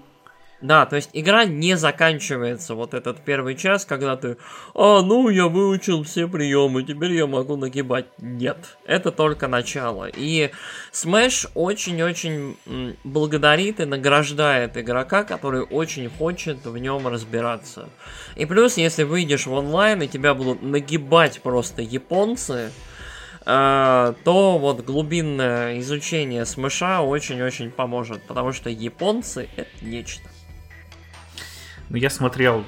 Да, 0.64 0.86
то 0.86 0.96
есть 0.96 1.10
игра 1.12 1.44
не 1.44 1.76
заканчивается 1.76 2.74
вот 2.74 2.94
этот 2.94 3.22
первый 3.22 3.54
час, 3.54 3.84
когда 3.84 4.16
ты, 4.16 4.38
а, 4.74 5.02
ну, 5.02 5.28
я 5.28 5.46
выучил 5.46 6.02
все 6.04 6.26
приемы, 6.26 6.82
теперь 6.84 7.12
я 7.12 7.26
могу 7.26 7.56
нагибать. 7.56 8.06
Нет, 8.16 8.78
это 8.86 9.12
только 9.12 9.46
начало. 9.46 10.08
И 10.08 10.52
Smash 10.90 11.50
очень-очень 11.52 12.56
благодарит 13.04 13.80
и 13.80 13.84
награждает 13.84 14.78
игрока, 14.78 15.24
который 15.24 15.60
очень 15.60 16.08
хочет 16.08 16.64
в 16.64 16.78
нем 16.78 17.08
разбираться. 17.08 17.90
И 18.34 18.46
плюс, 18.46 18.78
если 18.78 19.02
выйдешь 19.02 19.44
в 19.44 19.52
онлайн 19.52 20.00
и 20.00 20.08
тебя 20.08 20.32
будут 20.32 20.62
нагибать 20.62 21.42
просто 21.42 21.82
японцы, 21.82 22.70
Uh, 23.46 24.16
то 24.24 24.56
вот 24.56 24.86
глубинное 24.86 25.78
изучение 25.80 26.46
смыша 26.46 27.02
очень-очень 27.02 27.70
поможет, 27.70 28.22
потому 28.22 28.52
что 28.52 28.70
японцы 28.70 29.50
это 29.56 29.84
нечто. 29.84 30.30
Ну, 31.95 31.99
я 32.01 32.11
смотрел 32.11 32.64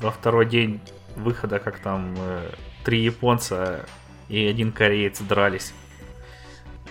во 0.00 0.12
второй 0.12 0.46
день 0.46 0.80
выхода, 1.16 1.58
как 1.58 1.80
там 1.80 2.14
э, 2.16 2.52
три 2.84 3.02
японца 3.02 3.86
и 4.28 4.46
один 4.46 4.70
кореец 4.70 5.20
дрались. 5.20 5.74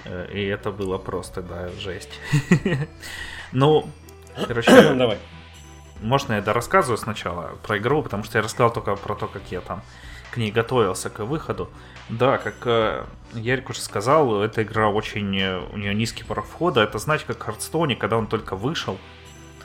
Э, 0.04 0.28
и 0.34 0.44
это 0.44 0.70
было 0.70 0.98
просто, 0.98 1.42
да, 1.42 1.70
жесть. 1.80 2.20
Ну, 3.54 3.90
короче... 4.46 4.70
Давай. 4.94 5.18
Можно 6.02 6.34
я 6.34 6.42
рассказываю 6.52 6.98
сначала 6.98 7.52
про 7.64 7.78
игру, 7.78 8.04
потому 8.04 8.26
что 8.26 8.40
я 8.40 8.44
рассказал 8.44 8.74
только 8.74 8.98
про 8.98 9.16
то, 9.16 9.28
как 9.28 9.44
я 9.50 9.62
там 9.62 9.84
к 10.32 10.36
ней 10.36 10.52
готовился 10.52 11.10
к 11.10 11.24
выходу. 11.24 11.70
Да, 12.10 12.38
как 12.38 12.56
э, 12.66 13.06
Ярик 13.32 13.70
уже 13.70 13.80
сказал, 13.80 14.42
эта 14.42 14.64
игра 14.64 14.90
очень... 14.90 15.40
Э, 15.40 15.60
у 15.72 15.78
нее 15.78 15.96
низкий 15.96 16.26
порог 16.26 16.48
входа. 16.48 16.82
Это, 16.82 16.98
знаете, 16.98 17.24
как 17.28 17.42
Хардстоне, 17.42 17.96
когда 17.96 18.18
он 18.18 18.28
только 18.28 18.58
вышел, 18.58 19.00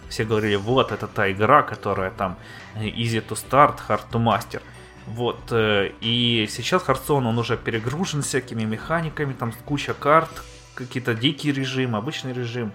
все 0.08 0.24
говорили, 0.24 0.56
вот, 0.56 0.92
это 0.92 1.06
та 1.06 1.30
игра, 1.30 1.62
которая 1.62 2.10
там 2.10 2.36
easy 2.76 3.22
to 3.26 3.34
start, 3.34 3.78
hard 3.88 4.02
to 4.10 4.22
master. 4.22 4.62
Вот, 5.06 5.38
э, 5.50 5.92
и 6.00 6.48
сейчас 6.50 6.82
Hearthstone, 6.82 7.28
он 7.28 7.38
уже 7.38 7.56
перегружен 7.56 8.22
всякими 8.22 8.64
механиками, 8.64 9.34
там 9.34 9.52
куча 9.64 9.94
карт, 9.94 10.30
какие-то 10.74 11.14
дикие 11.14 11.52
режимы, 11.52 11.98
обычный 11.98 12.32
режим, 12.32 12.72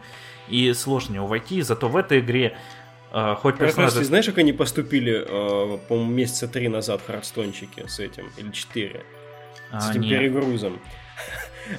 и 0.47 0.71
сложно 0.73 1.15
него 1.15 1.27
войти, 1.27 1.61
зато 1.61 1.87
в 1.89 1.97
этой 1.97 2.19
игре 2.19 2.57
Uh, 3.13 3.35
хоть 3.35 3.57
персонажи... 3.57 3.97
Раз, 3.97 4.07
знаешь, 4.07 4.25
как 4.25 4.37
они 4.37 4.53
поступили, 4.53 5.27
uh, 5.27 5.77
по-моему, 5.89 6.11
месяца 6.11 6.47
три 6.47 6.69
назад 6.69 7.01
хардстончики 7.05 7.85
с 7.85 7.99
этим, 7.99 8.31
или 8.37 8.51
четыре, 8.51 9.03
а, 9.69 9.81
с 9.81 9.89
этим 9.89 9.99
нет. 9.99 10.19
перегрузом? 10.21 10.79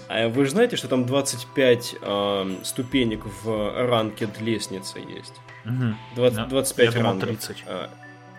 А 0.08 0.28
вы 0.28 0.44
же 0.44 0.52
знаете, 0.52 0.76
что 0.76 0.88
там 0.88 1.06
25 1.06 1.96
э, 2.00 2.56
ступенек 2.64 3.24
в 3.42 3.86
ранке 3.86 4.28
лестницы 4.40 4.98
есть? 4.98 5.34
Угу. 5.64 5.94
20, 6.16 6.48
25 6.48 6.94
Я 6.94 7.02
рангов. 7.02 7.28
30. 7.28 7.64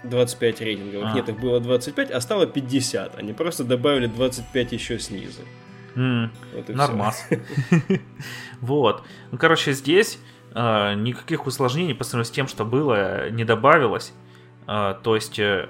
25 0.04 0.62
рейтинговых. 0.62 1.10
А. 1.12 1.14
Нет, 1.14 1.30
их 1.30 1.40
было 1.40 1.60
25, 1.60 2.12
а 2.12 2.22
стало 2.22 2.46
50. 2.46 3.18
Они 3.18 3.34
просто 3.34 3.64
добавили 3.64 4.08
25 4.08 4.72
еще 4.74 5.00
снизу. 5.00 5.42
Mm, 5.96 6.30
вот 6.56 6.70
нормас. 6.70 7.28
вот. 8.62 9.04
Ну, 9.32 9.38
короче, 9.38 9.74
здесь 9.74 10.20
э, 10.54 10.94
никаких 10.96 11.46
усложнений 11.46 11.94
по 11.94 12.04
сравнению 12.04 12.32
с 12.32 12.36
тем, 12.36 12.48
что 12.48 12.66
было, 12.66 13.30
не 13.30 13.46
добавилось. 13.46 14.14
Э, 14.68 14.96
то 15.02 15.16
есть 15.16 15.40
э, 15.40 15.70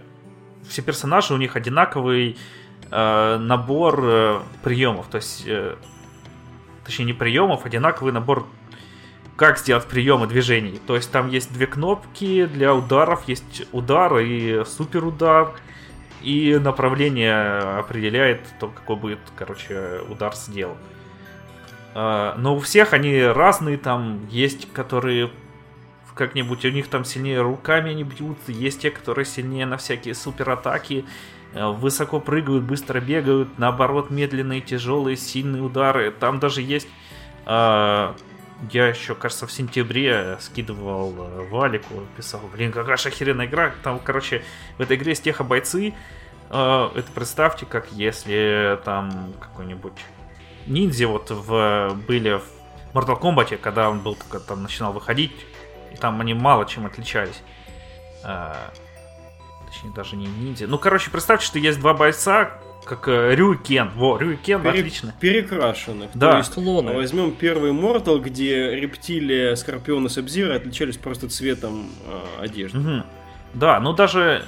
все 0.67 0.81
персонажи 0.81 1.33
у 1.33 1.37
них 1.37 1.55
одинаковый 1.55 2.31
э, 2.31 2.35
набор 3.37 3.99
э, 4.03 4.39
приемов. 4.61 5.07
То 5.07 5.17
есть, 5.17 5.43
э, 5.45 5.75
точнее, 6.85 7.05
не 7.05 7.13
приемов, 7.13 7.65
одинаковый 7.65 8.13
набор 8.13 8.45
как 9.35 9.57
сделать 9.57 9.85
приемы 9.85 10.27
движений. 10.27 10.79
То 10.85 10.95
есть 10.95 11.11
там 11.11 11.29
есть 11.29 11.51
две 11.53 11.65
кнопки 11.65 12.45
для 12.45 12.73
ударов, 12.73 13.27
есть 13.27 13.67
удар 13.71 14.17
и 14.19 14.63
супер 14.65 15.05
удар. 15.05 15.51
И 16.21 16.57
направление 16.57 17.79
определяет 17.79 18.41
то, 18.59 18.69
какой 18.69 18.95
будет, 18.95 19.19
короче, 19.35 19.99
удар 20.07 20.33
сделан. 20.33 20.77
Но 21.93 22.55
у 22.55 22.59
всех 22.59 22.93
они 22.93 23.21
разные, 23.21 23.77
там 23.77 24.25
есть, 24.29 24.71
которые 24.71 25.31
как-нибудь 26.15 26.63
у 26.65 26.69
них 26.69 26.87
там 26.87 27.05
сильнее 27.05 27.41
руками 27.41 27.91
они 27.91 28.03
бьют, 28.03 28.37
есть 28.47 28.81
те, 28.81 28.91
которые 28.91 29.25
сильнее 29.25 29.65
на 29.65 29.77
всякие 29.77 30.15
супер 30.15 30.49
атаки, 30.51 31.05
э, 31.05 31.33
высоко 31.53 32.19
прыгают, 32.19 32.63
быстро 32.63 32.99
бегают, 32.99 33.57
наоборот, 33.57 34.09
медленные, 34.09 34.61
тяжелые, 34.61 35.17
сильные 35.17 35.61
удары. 35.61 36.11
Там 36.11 36.39
даже 36.39 36.61
есть 36.61 36.87
а, 37.45 38.15
я 38.71 38.87
еще, 38.87 39.15
кажется, 39.15 39.47
в 39.47 39.51
сентябре 39.51 40.37
скидывал 40.39 41.13
э, 41.17 41.47
Валику, 41.49 42.03
писал, 42.15 42.41
блин, 42.53 42.71
какая 42.71 42.97
же 42.97 43.09
игра. 43.09 43.73
Там, 43.83 43.99
короче, 43.99 44.43
в 44.77 44.81
этой 44.81 44.95
игре 44.95 45.11
есть 45.11 45.23
техобойцы. 45.23 45.93
Э, 46.49 46.89
это 46.95 47.11
представьте, 47.11 47.65
как 47.65 47.91
если 47.91 48.79
там 48.85 49.33
какой-нибудь 49.39 49.99
ниндзя 50.65 51.07
вот 51.07 51.29
в, 51.29 51.97
были 52.07 52.37
в 52.37 52.43
Mortal 52.93 53.19
Kombat, 53.19 53.57
когда 53.57 53.89
он 53.89 53.99
был 53.99 54.15
только 54.15 54.39
там 54.39 54.63
начинал 54.63 54.93
выходить, 54.93 55.33
и 55.91 55.97
там 55.97 56.21
они 56.21 56.33
мало 56.33 56.65
чем 56.65 56.85
отличались. 56.85 57.41
Э, 58.23 58.53
точнее, 59.73 59.91
даже 59.91 60.15
не 60.15 60.27
ниндзя. 60.27 60.67
Ну, 60.67 60.77
короче, 60.77 61.09
представьте, 61.09 61.45
что 61.45 61.59
есть 61.59 61.79
два 61.79 61.93
бойца, 61.93 62.59
как 62.85 63.07
э, 63.07 63.33
Рюкен. 63.35 63.89
Во, 63.95 64.17
Рюкен, 64.17 64.61
Пере, 64.61 64.79
отлично. 64.79 65.15
Перекрашенных. 65.19 66.11
Да. 66.13 66.31
То 66.31 66.37
есть 66.37 66.53
клоны. 66.53 66.93
Возьмем 66.93 67.31
первый 67.31 67.71
Мортал, 67.71 68.19
где 68.19 68.75
рептилия, 68.75 69.55
Скорпион 69.55 70.05
и 70.05 70.09
Сабзира 70.09 70.55
отличались 70.55 70.97
просто 70.97 71.29
цветом 71.29 71.89
э, 72.05 72.43
одежды. 72.43 72.79
Угу. 72.79 73.03
Да, 73.55 73.79
ну 73.79 73.93
даже 73.93 74.45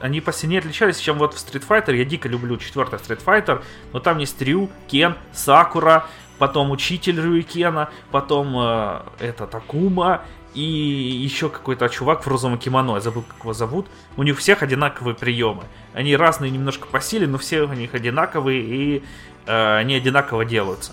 они 0.00 0.20
посильнее 0.20 0.60
отличались, 0.60 0.98
чем 0.98 1.18
вот 1.18 1.34
в 1.34 1.36
Street 1.36 1.64
Fighter. 1.66 1.94
Я 1.94 2.04
дико 2.04 2.28
люблю 2.28 2.56
четвертый 2.56 2.98
Street 2.98 3.22
Fighter, 3.24 3.62
но 3.92 4.00
там 4.00 4.18
есть 4.18 4.40
Рю, 4.40 4.70
Кен, 4.88 5.14
Сакура, 5.32 6.06
потом 6.38 6.70
учитель 6.70 7.20
Рюкена, 7.20 7.90
потом 8.10 8.56
э, 8.58 9.00
это 9.20 9.46
Такума 9.46 10.22
и 10.56 10.62
еще 10.62 11.50
какой-то 11.50 11.86
чувак 11.88 12.24
в 12.24 12.28
розовом 12.28 12.58
кимоно, 12.58 12.94
я 12.94 13.00
забыл, 13.00 13.22
как 13.22 13.40
его 13.40 13.52
зовут. 13.52 13.88
У 14.16 14.22
них 14.22 14.38
всех 14.38 14.62
одинаковые 14.62 15.14
приемы. 15.14 15.64
Они 15.92 16.16
разные 16.16 16.50
немножко 16.50 16.86
по 16.86 16.98
силе, 16.98 17.26
но 17.26 17.36
все 17.36 17.62
у 17.62 17.72
них 17.74 17.92
одинаковые, 17.92 18.62
и 18.62 19.02
э, 19.46 19.76
они 19.76 19.94
одинаково 19.94 20.46
делаются. 20.46 20.92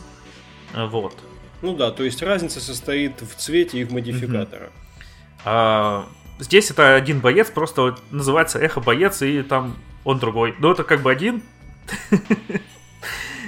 Вот. 0.75 1.15
Ну 1.61 1.77
да, 1.77 1.91
то 1.91 2.03
есть 2.03 2.21
разница 2.21 2.59
состоит 2.59 3.21
в 3.21 3.35
цвете 3.35 3.79
и 3.79 3.85
в 3.85 3.93
модификаторах. 3.93 4.71
А, 5.45 6.09
здесь 6.39 6.69
это 6.69 6.95
один 6.95 7.21
боец, 7.21 7.49
просто 7.49 7.95
называется 8.11 8.59
эхо 8.59 8.81
боец, 8.81 9.21
и 9.21 9.43
там 9.43 9.77
он 10.03 10.19
другой. 10.19 10.55
Но 10.59 10.73
это 10.73 10.83
как 10.83 11.01
бы 11.01 11.09
один 11.09 11.41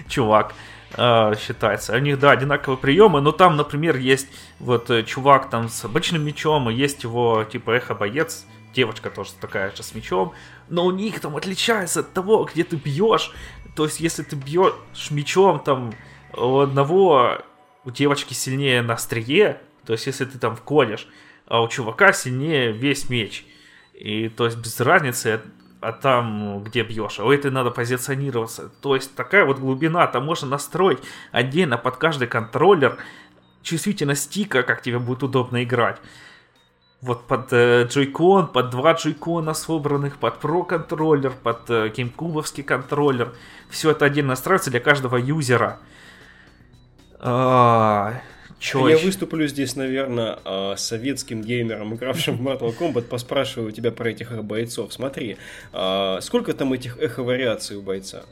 чувак. 0.08 0.56
А, 0.98 1.36
считается. 1.36 1.94
У 1.94 2.00
них, 2.00 2.20
да, 2.20 2.32
одинаковые 2.32 2.78
приемы, 2.78 3.20
но 3.20 3.32
там, 3.32 3.58
например, 3.58 3.98
есть 3.98 4.28
вот 4.60 4.90
э, 4.90 5.04
чувак 5.04 5.50
там 5.50 5.68
с 5.68 5.84
обычным 5.84 6.24
мечом, 6.24 6.70
и 6.70 6.74
есть 6.74 7.04
его, 7.04 7.44
типа, 7.44 7.72
эхо-боец, 7.72 8.46
девочка 8.74 9.10
тоже 9.10 9.32
такая 9.42 9.76
же 9.76 9.84
с 9.84 9.94
мечом, 9.94 10.34
но 10.70 10.86
у 10.86 10.92
них 10.92 11.20
там 11.20 11.36
отличается 11.36 12.00
от 12.00 12.14
того, 12.14 12.46
где 12.46 12.64
ты 12.64 12.78
бьешь. 12.78 13.32
То 13.76 13.86
есть, 13.86 14.00
если 14.00 14.24
ты 14.24 14.38
бьешь 14.38 14.74
мечом, 15.12 15.60
там, 15.60 15.94
у 16.34 16.60
одного, 16.60 17.40
у 17.84 17.92
девочки 17.92 18.34
сильнее 18.34 18.82
на 18.82 18.94
острие, 18.94 19.62
то 19.86 19.94
есть, 19.94 20.08
если 20.08 20.24
ты 20.24 20.40
там 20.40 20.56
вколешь, 20.56 21.08
а 21.46 21.62
у 21.62 21.68
чувака 21.68 22.14
сильнее 22.14 22.72
весь 22.72 23.10
меч. 23.10 23.46
И 23.94 24.30
то 24.30 24.46
есть 24.46 24.58
без 24.58 24.80
разницы 24.80 25.42
а 25.86 25.92
там 25.92 26.64
где 26.64 26.84
бьешь, 26.84 27.20
а 27.20 27.26
у 27.26 27.32
этой 27.32 27.52
надо 27.52 27.70
позиционироваться. 27.70 28.70
То 28.82 28.96
есть 28.96 29.16
такая 29.16 29.46
вот 29.46 29.60
глубина, 29.60 30.08
там 30.08 30.26
можно 30.26 30.48
настроить 30.48 31.00
отдельно 31.32 31.78
под 31.78 31.98
каждый 31.98 32.28
контроллер 32.28 32.98
чувствительность 33.62 34.24
стика, 34.24 34.64
как 34.64 34.82
тебе 34.82 34.98
будет 34.98 35.22
удобно 35.22 35.64
играть. 35.64 36.00
Вот 37.02 37.28
под 37.28 37.54
э, 37.54 37.86
джойкон, 37.88 38.48
под 38.48 38.72
два 38.72 38.94
джойкона 38.94 39.54
собранных, 39.54 40.18
под 40.18 40.40
про 40.40 40.64
контроллер, 40.64 41.34
под 41.44 41.70
э, 41.70 41.90
геймкубовский 41.90 42.64
контроллер. 42.64 43.34
Все 43.70 43.92
это 43.92 44.06
отдельно 44.06 44.30
настраивается 44.30 44.72
для 44.72 44.80
каждого 44.80 45.18
юзера. 45.18 45.80
А, 47.20 48.22
Чё 48.60 48.88
я 48.88 48.98
выступлю 48.98 49.48
здесь, 49.48 49.76
наверное, 49.76 50.40
а, 50.44 50.76
советским 50.76 51.42
геймером, 51.42 51.96
игравшим 51.96 52.38
в 52.38 52.48
Mortal 52.48 52.76
Kombat, 52.78 53.04
поспрашиваю 53.04 53.72
тебя 53.72 53.92
про 53.92 54.10
этих 54.10 54.32
бойцов. 54.44 54.94
Смотри, 54.94 55.38
а, 55.74 56.20
сколько 56.22 56.54
там 56.54 56.74
этих 56.74 56.98
эхо-вариаций 56.98 57.78
у 57.78 57.82
бойца? 57.82 58.24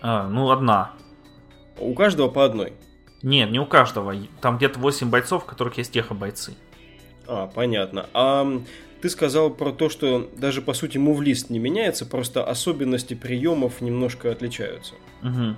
А, 0.00 0.28
ну, 0.28 0.50
одна. 0.50 0.92
У 1.78 1.94
каждого 1.94 2.28
по 2.28 2.44
одной? 2.44 2.72
Нет, 3.22 3.50
не 3.50 3.58
у 3.58 3.66
каждого. 3.66 4.14
Там 4.40 4.56
где-то 4.56 4.78
8 4.78 5.10
бойцов, 5.10 5.44
у 5.44 5.46
которых 5.46 5.76
есть 5.78 5.96
эхо-бойцы. 5.96 6.54
А, 7.26 7.46
понятно. 7.46 8.06
А 8.14 8.46
ты 9.00 9.08
сказал 9.08 9.50
про 9.50 9.72
то, 9.72 9.88
что 9.88 10.30
даже 10.36 10.62
по 10.62 10.74
сути 10.74 10.98
мувлист 10.98 11.50
не 11.50 11.58
меняется, 11.58 12.06
просто 12.06 12.44
особенности 12.44 13.14
приемов 13.14 13.80
немножко 13.80 14.30
отличаются. 14.30 14.94
Угу. 15.22 15.56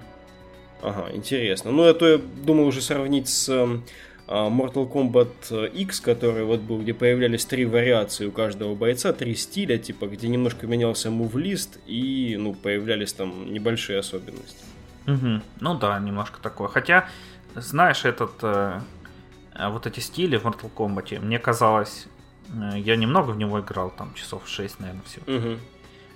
Ага, 0.83 1.15
интересно. 1.15 1.71
Ну, 1.71 1.85
это 1.85 2.07
я 2.07 2.19
думал 2.19 2.67
уже 2.67 2.81
сравнить 2.81 3.29
с 3.29 3.49
а, 3.49 4.49
Mortal 4.49 4.91
Kombat 4.91 5.69
X, 5.69 6.01
который 6.01 6.45
вот 6.45 6.61
был, 6.61 6.81
где 6.81 6.93
появлялись 6.93 7.45
три 7.45 7.65
вариации 7.67 8.27
у 8.27 8.33
каждого 8.33 8.75
бойца, 8.75 9.13
три 9.13 9.35
стиля, 9.35 9.79
типа, 9.79 10.07
где 10.07 10.29
немножко 10.29 10.67
менялся 10.67 11.11
мувлист 11.11 11.79
и, 11.87 12.37
ну, 12.39 12.55
появлялись 12.55 13.13
там 13.13 13.53
небольшие 13.53 13.99
особенности. 13.99 14.65
Угу. 15.07 15.43
Ну 15.61 15.79
да, 15.79 15.99
немножко 15.99 16.41
такое. 16.41 16.69
Хотя, 16.69 17.09
знаешь, 17.55 18.05
этот, 18.05 18.33
э, 18.43 18.81
э 19.55 19.69
вот 19.69 19.87
эти 19.87 20.01
стили 20.01 20.37
в 20.37 20.45
Mortal 20.45 20.71
Kombat, 20.75 21.21
мне 21.21 21.39
казалось, 21.39 22.07
э, 22.49 22.79
я 22.79 22.97
немного 22.97 23.31
в 23.31 23.37
него 23.37 23.61
играл, 23.61 23.91
там 23.91 24.15
часов 24.15 24.49
6, 24.49 24.81
наверное, 24.81 25.03
все. 25.05 25.21
Угу. 25.27 25.59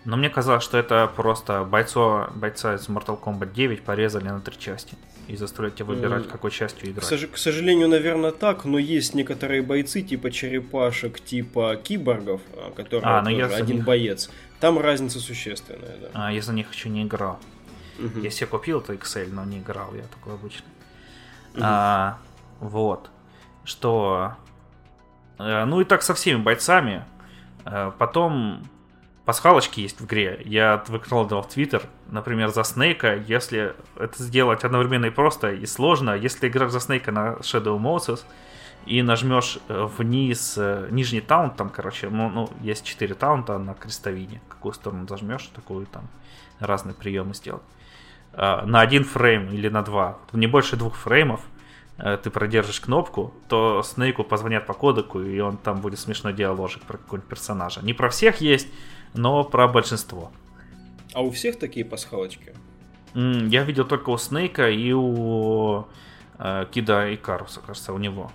Но 0.06 0.16
мне 0.16 0.30
казалось, 0.30 0.62
что 0.62 0.78
это 0.78 1.10
просто 1.14 1.64
бойцо, 1.64 2.30
бойца 2.32 2.76
из 2.76 2.88
Mortal 2.88 3.20
Kombat 3.20 3.52
9 3.52 3.82
порезали 3.82 4.28
на 4.28 4.40
три 4.40 4.56
части. 4.56 4.96
И 5.26 5.34
заставляют 5.36 5.74
тебя 5.74 5.86
выбирать, 5.86 6.28
какой 6.28 6.52
частью 6.52 6.90
играть. 6.90 7.04
К, 7.04 7.12
сож- 7.12 7.26
к 7.26 7.36
сожалению, 7.36 7.88
наверное, 7.88 8.30
так, 8.30 8.64
но 8.64 8.78
есть 8.78 9.14
некоторые 9.14 9.62
бойцы, 9.62 10.02
типа 10.02 10.30
черепашек, 10.30 11.18
типа 11.18 11.74
киборгов, 11.82 12.40
а, 12.54 12.70
которые 12.70 13.04
а, 13.04 13.24
тоже 13.24 13.54
один 13.56 13.76
них... 13.78 13.84
боец. 13.84 14.30
Там 14.60 14.78
разница 14.78 15.18
существенная, 15.18 15.96
да. 16.00 16.08
А, 16.14 16.32
я 16.32 16.40
за 16.40 16.52
них 16.52 16.72
еще 16.72 16.88
не 16.88 17.02
играл. 17.02 17.40
Угу. 17.98 18.20
Я 18.20 18.30
себе 18.30 18.46
купил 18.46 18.78
это 18.78 18.94
Excel, 18.94 19.32
но 19.32 19.44
не 19.44 19.58
играл, 19.58 19.92
я 19.96 20.02
такой 20.02 20.34
обычный. 20.34 20.70
Угу. 21.54 21.62
А, 21.64 22.18
вот. 22.60 23.10
Что... 23.64 24.36
Э, 25.40 25.64
ну 25.64 25.80
и 25.80 25.84
так 25.84 26.02
со 26.02 26.14
всеми 26.14 26.40
бойцами. 26.40 27.04
Э, 27.64 27.90
потом 27.98 28.62
пасхалочки 29.26 29.80
есть 29.80 30.00
в 30.00 30.06
игре. 30.06 30.40
Я 30.44 30.82
выкладывал 30.86 31.42
в 31.42 31.48
Твиттер, 31.48 31.82
например, 32.08 32.48
за 32.48 32.62
Снейка, 32.64 33.16
если 33.16 33.74
это 33.98 34.22
сделать 34.22 34.64
одновременно 34.64 35.06
и 35.06 35.10
просто, 35.10 35.50
и 35.50 35.66
сложно, 35.66 36.12
если 36.12 36.48
играешь 36.48 36.72
за 36.72 36.80
Снейка 36.80 37.12
на 37.12 37.34
Shadow 37.40 37.78
Moses, 37.78 38.24
и 38.86 39.02
нажмешь 39.02 39.58
э, 39.68 39.88
вниз 39.98 40.54
э, 40.56 40.86
нижний 40.92 41.20
таунт, 41.20 41.56
там, 41.56 41.70
короче, 41.70 42.08
ну, 42.08 42.28
ну 42.30 42.48
есть 42.60 42.84
4 42.84 43.14
таунта 43.14 43.58
на 43.58 43.74
крестовине, 43.74 44.40
какую 44.48 44.74
сторону 44.74 45.08
зажмешь, 45.08 45.50
такую 45.54 45.86
там 45.86 46.08
разные 46.60 46.94
приемы 46.94 47.34
сделать. 47.34 47.64
А, 48.32 48.64
на 48.64 48.80
один 48.80 49.02
фрейм 49.02 49.48
или 49.48 49.68
на 49.68 49.82
два, 49.82 50.18
не 50.32 50.46
больше 50.46 50.76
двух 50.76 50.94
фреймов, 50.94 51.40
э, 51.98 52.16
ты 52.22 52.30
продержишь 52.30 52.80
кнопку, 52.80 53.34
то 53.48 53.82
Снейку 53.82 54.22
позвонят 54.22 54.66
по 54.66 54.72
кодеку, 54.72 55.20
и 55.20 55.40
он 55.40 55.56
там 55.56 55.80
будет 55.80 55.98
смешной 55.98 56.32
диаложик 56.32 56.82
про 56.84 56.96
какого-нибудь 56.96 57.28
персонажа. 57.28 57.80
Не 57.84 57.92
про 57.92 58.08
всех 58.08 58.40
есть, 58.40 58.68
но 59.16 59.44
про 59.44 59.68
большинство. 59.68 60.30
А 61.12 61.22
у 61.22 61.30
всех 61.30 61.58
такие 61.58 61.84
пасхалочки? 61.84 62.52
Я 63.14 63.64
видел 63.64 63.84
только 63.84 64.10
у 64.10 64.18
Снейка 64.18 64.68
и 64.68 64.92
у 64.92 65.86
э, 66.38 66.66
Кида 66.70 67.08
и 67.08 67.16
Каруса, 67.16 67.60
кажется, 67.60 67.94
у 67.94 67.98
него. 67.98 68.30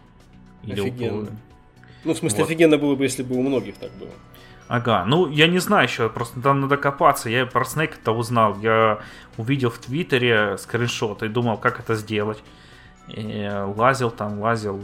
Или 0.63 0.81
офигенно. 0.81 1.29
У... 1.29 1.33
Ну, 2.03 2.13
в 2.13 2.17
смысле, 2.17 2.39
вот. 2.39 2.45
офигенно 2.45 2.77
было 2.77 2.95
бы, 2.95 3.03
если 3.03 3.21
бы 3.21 3.35
у 3.35 3.41
многих 3.43 3.77
так 3.77 3.91
было. 3.93 4.09
Ага, 4.67 5.03
ну 5.05 5.29
я 5.29 5.47
не 5.47 5.59
знаю 5.59 5.83
еще, 5.83 6.09
просто 6.09 6.41
там 6.41 6.61
надо 6.61 6.77
копаться. 6.77 7.29
Я 7.29 7.45
про 7.45 7.65
Снейка-то 7.65 8.13
узнал. 8.13 8.57
Я 8.59 9.01
увидел 9.37 9.69
в 9.69 9.77
Твиттере 9.77 10.57
скриншот 10.57 11.21
и 11.23 11.27
думал, 11.27 11.57
как 11.57 11.79
это 11.79 11.95
сделать. 11.95 12.41
И 13.07 13.49
лазил 13.75 14.09
там, 14.09 14.39
лазил, 14.39 14.79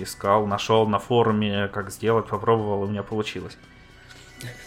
искал, 0.00 0.46
нашел 0.46 0.86
на 0.86 0.98
форуме, 0.98 1.68
как 1.68 1.90
сделать, 1.90 2.26
попробовал, 2.26 2.84
и 2.84 2.86
у 2.86 2.90
меня 2.90 3.02
получилось. 3.02 3.58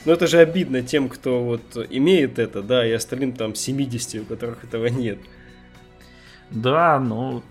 Ну 0.06 0.12
это 0.12 0.28
же 0.28 0.40
обидно 0.40 0.82
тем, 0.82 1.10
кто 1.10 1.44
вот 1.44 1.88
имеет 1.90 2.40
это, 2.40 2.62
да, 2.62 2.86
и 2.86 2.92
остальным 2.92 3.34
там 3.34 3.56
70, 3.56 4.22
у 4.22 4.26
которых 4.26 4.64
этого 4.64 4.88
нет. 4.88 5.20
Да, 6.50 7.00
ну, 7.00 7.42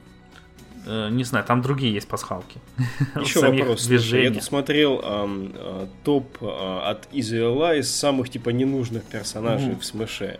э, 0.87 1.09
не 1.11 1.25
знаю, 1.25 1.45
там 1.45 1.63
другие 1.63 1.93
есть 1.93 2.09
пасхалки. 2.09 2.61
Еще 3.17 3.41
вопрос. 3.41 3.85
Слушай, 3.85 4.25
я 4.25 4.31
тут 4.31 4.45
смотрел 4.45 5.01
э, 5.03 5.87
топ 6.05 6.39
э, 6.41 6.47
от 6.47 7.13
Ally 7.13 7.81
из 7.81 7.91
самых 7.91 8.29
типа 8.29 8.51
ненужных 8.51 9.03
персонажей 9.05 9.73
mm. 9.73 9.81
в 9.81 9.85
Смэше. 9.85 10.39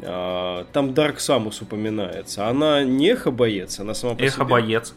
Э, 0.00 0.64
там 0.72 0.92
Дарк 0.94 1.20
Самус 1.20 1.62
упоминается. 1.62 2.48
Она 2.48 2.84
не 2.84 3.08
эхо-боец, 3.10 3.80
она 3.80 3.94
сама 3.94 4.14
по 4.14 4.22
Эхо-боец. 4.22 4.94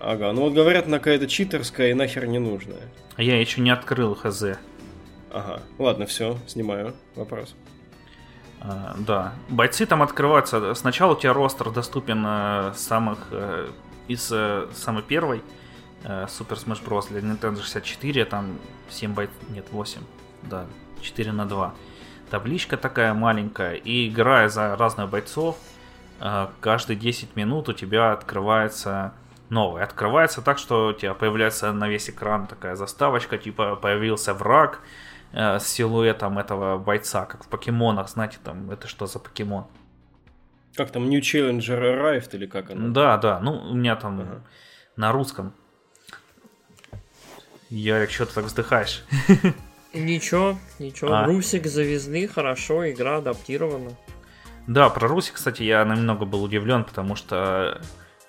Ага, 0.00 0.32
ну 0.32 0.42
вот 0.42 0.54
говорят, 0.54 0.86
она 0.86 0.98
какая-то 0.98 1.26
читерская 1.28 1.90
и 1.90 1.94
нахер 1.94 2.26
не 2.26 2.38
нужная. 2.38 2.88
А 3.16 3.22
я 3.22 3.38
еще 3.38 3.60
не 3.60 3.70
открыл 3.70 4.14
ХЗ. 4.14 4.56
Ага, 5.32 5.62
ладно, 5.78 6.06
все, 6.06 6.38
снимаю 6.46 6.94
вопрос. 7.14 7.54
А, 8.60 8.94
да, 8.98 9.32
бойцы 9.48 9.86
там 9.86 10.02
открываются. 10.02 10.74
Сначала 10.74 11.12
у 11.12 11.16
тебя 11.16 11.32
ростер 11.32 11.70
доступен 11.70 12.24
э, 12.26 12.72
самых 12.74 13.28
э, 13.30 13.70
из 14.08 14.30
э, 14.32 14.66
самой 14.74 15.02
первой 15.02 15.42
э, 16.04 16.24
Super 16.24 16.56
Smash 16.56 16.84
Bros. 16.84 17.08
для 17.08 17.20
Nintendo 17.20 17.60
64, 17.60 18.24
там 18.24 18.58
7 18.90 19.14
бойцов, 19.14 19.36
нет, 19.50 19.66
8, 19.70 20.00
да, 20.42 20.66
4 21.00 21.32
на 21.32 21.46
2. 21.46 21.74
Табличка 22.30 22.76
такая 22.76 23.14
маленькая, 23.14 23.74
и 23.74 24.08
играя 24.08 24.48
за 24.48 24.76
разных 24.76 25.08
бойцов, 25.08 25.56
э, 26.20 26.48
каждые 26.60 26.96
10 26.96 27.36
минут 27.36 27.68
у 27.68 27.72
тебя 27.72 28.12
открывается 28.12 29.12
новый. 29.48 29.82
Открывается 29.82 30.42
так, 30.42 30.58
что 30.58 30.88
у 30.88 30.92
тебя 30.92 31.14
появляется 31.14 31.72
на 31.72 31.88
весь 31.88 32.10
экран 32.10 32.46
такая 32.46 32.76
заставочка, 32.76 33.38
типа 33.38 33.76
появился 33.76 34.34
враг, 34.34 34.80
э, 35.32 35.58
с 35.58 35.66
силуэтом 35.66 36.38
этого 36.38 36.78
бойца, 36.78 37.26
как 37.26 37.44
в 37.44 37.48
покемонах, 37.48 38.08
знаете, 38.08 38.38
там, 38.42 38.70
это 38.70 38.88
что 38.88 39.06
за 39.06 39.18
покемон? 39.18 39.66
Как 40.74 40.90
там, 40.90 41.08
New 41.08 41.20
Challenger 41.20 41.80
Arrived 41.80 42.34
или 42.34 42.46
как 42.46 42.70
оно? 42.70 42.88
Да, 42.88 43.16
да, 43.18 43.40
ну, 43.40 43.70
у 43.70 43.74
меня 43.74 43.96
там 43.96 44.20
ага. 44.20 44.42
на 44.96 45.12
русском. 45.12 45.52
Ярик, 47.68 48.10
что 48.10 48.26
ты 48.26 48.34
так 48.34 48.44
вздыхаешь? 48.44 49.04
Ничего, 49.92 50.56
ничего. 50.78 51.12
А. 51.12 51.24
Русик 51.26 51.66
завезли, 51.66 52.28
хорошо, 52.28 52.88
игра 52.90 53.16
адаптирована. 53.16 53.90
Да, 54.68 54.88
про 54.88 55.08
Русик, 55.08 55.34
кстати, 55.34 55.64
я 55.64 55.82
немного 55.84 56.26
был 56.26 56.44
удивлен, 56.44 56.84
потому 56.84 57.16
что 57.16 57.80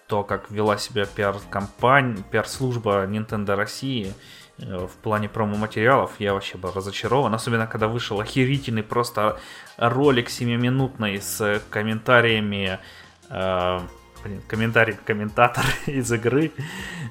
то, 0.08 0.24
как 0.24 0.50
вела 0.50 0.78
себя 0.78 1.06
пиар-компания, 1.06 2.24
пиар-служба 2.32 3.06
Nintendo 3.06 3.56
России, 3.56 4.14
в 4.62 4.92
плане 5.02 5.28
промо-материалов 5.28 6.12
я 6.20 6.34
вообще 6.34 6.58
был 6.58 6.72
разочарован, 6.72 7.34
особенно 7.34 7.68
когда 7.68 7.88
вышел 7.88 8.20
охерительный 8.20 8.84
просто 8.84 9.40
ролик 9.78 10.30
7-минутный 10.30 11.22
с 11.22 11.62
комментариями, 11.70 12.80
э, 13.30 13.80
блин, 14.24 14.42
комментарий 14.48 14.98
комментатор 15.04 15.66
из 15.88 16.12
игры, 16.12 16.52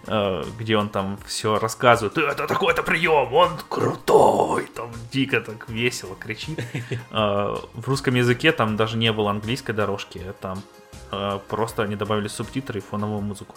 э, 0.07 0.45
где 0.59 0.77
он 0.77 0.89
там 0.89 1.19
все 1.27 1.59
рассказывает, 1.59 2.17
это 2.19 2.47
такой-то 2.47 2.83
прием, 2.83 3.33
он 3.33 3.51
крутой, 3.69 4.67
там 4.75 4.91
дико 5.13 5.41
так 5.41 5.69
весело 5.69 6.17
кричит. 6.17 6.61
Э, 7.13 7.57
в 7.75 7.89
русском 7.89 8.15
языке 8.15 8.53
там 8.53 8.77
даже 8.77 8.97
не 8.97 9.13
было 9.13 9.31
английской 9.31 9.73
дорожки, 9.73 10.23
там 10.41 10.63
э, 11.11 11.39
просто 11.49 11.83
они 11.83 11.97
добавили 11.97 12.29
субтитры 12.29 12.79
и 12.79 12.83
фоновую 12.83 13.21
музыку. 13.21 13.57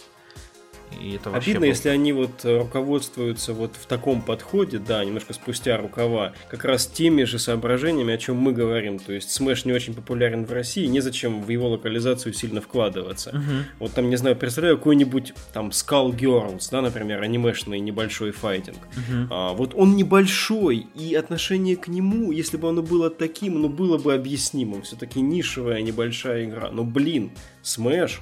И 1.01 1.15
это 1.15 1.35
Обидно, 1.35 1.61
был- 1.61 1.67
если 1.67 1.89
они 1.89 2.13
вот 2.13 2.45
э, 2.45 2.59
руководствуются 2.59 3.53
вот 3.53 3.75
в 3.75 3.85
таком 3.85 4.21
подходе, 4.21 4.79
да, 4.79 5.03
немножко 5.03 5.33
спустя 5.33 5.77
рукава, 5.77 6.33
как 6.49 6.65
раз 6.65 6.85
теми 6.87 7.23
же 7.23 7.39
соображениями, 7.39 8.13
о 8.13 8.17
чем 8.17 8.37
мы 8.37 8.53
говорим. 8.53 8.99
То 8.99 9.11
есть 9.13 9.29
Smash 9.39 9.61
не 9.65 9.73
очень 9.73 9.93
популярен 9.93 10.45
в 10.45 10.51
России, 10.51 10.85
незачем 10.85 11.41
в 11.41 11.49
его 11.49 11.69
локализацию 11.69 12.33
сильно 12.33 12.61
вкладываться. 12.61 13.31
Мгм. 13.33 13.65
Вот 13.79 13.93
там, 13.93 14.09
не 14.09 14.15
знаю, 14.15 14.35
представляю 14.35 14.77
какой-нибудь 14.77 15.33
там 15.53 15.69
Skull 15.69 16.15
Girls, 16.15 16.67
да, 16.71 16.81
например, 16.81 17.21
анимешный 17.21 17.79
небольшой 17.79 18.31
файтинг. 18.31 18.77
Мгм. 18.95 19.27
А, 19.31 19.53
вот 19.53 19.73
он 19.75 19.95
небольшой, 19.95 20.87
и 20.95 21.15
отношение 21.15 21.75
к 21.75 21.87
нему, 21.87 22.31
если 22.31 22.57
бы 22.57 22.69
оно 22.69 22.83
было 22.83 23.09
таким, 23.09 23.61
ну, 23.61 23.69
было 23.69 23.97
бы 23.97 24.13
объяснимым. 24.13 24.83
Все-таки 24.83 25.21
нишевая 25.21 25.81
небольшая 25.81 26.45
игра. 26.45 26.69
Но, 26.71 26.83
блин, 26.83 27.31
Smash... 27.63 28.19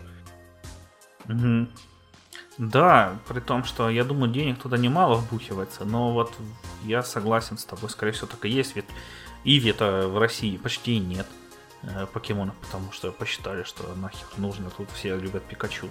Мгм. 1.28 1.70
Да, 2.62 3.18
при 3.28 3.39
том, 3.39 3.64
что 3.64 3.89
я 3.89 4.03
думаю, 4.03 4.32
денег 4.32 4.59
туда 4.59 4.78
немало 4.78 5.16
вбухивается, 5.16 5.84
но 5.84 6.14
вот 6.14 6.32
я 6.84 7.01
согласен 7.01 7.57
с 7.57 7.66
тобой, 7.66 7.89
скорее 7.89 8.12
всего, 8.12 8.28
так 8.28 8.45
и 8.45 8.49
есть, 8.49 8.76
ведь 8.76 8.86
Иви-то 9.43 10.07
в 10.07 10.20
России 10.20 10.57
почти 10.57 10.99
нет 10.99 11.26
э, 11.82 12.05
покемонов, 12.14 12.53
потому 12.57 12.91
что 12.91 13.12
посчитали, 13.12 13.64
что 13.64 13.91
нахер 13.95 14.28
нужно, 14.38 14.70
тут 14.70 14.91
все 14.91 15.18
любят 15.18 15.41
Пикачу. 15.45 15.88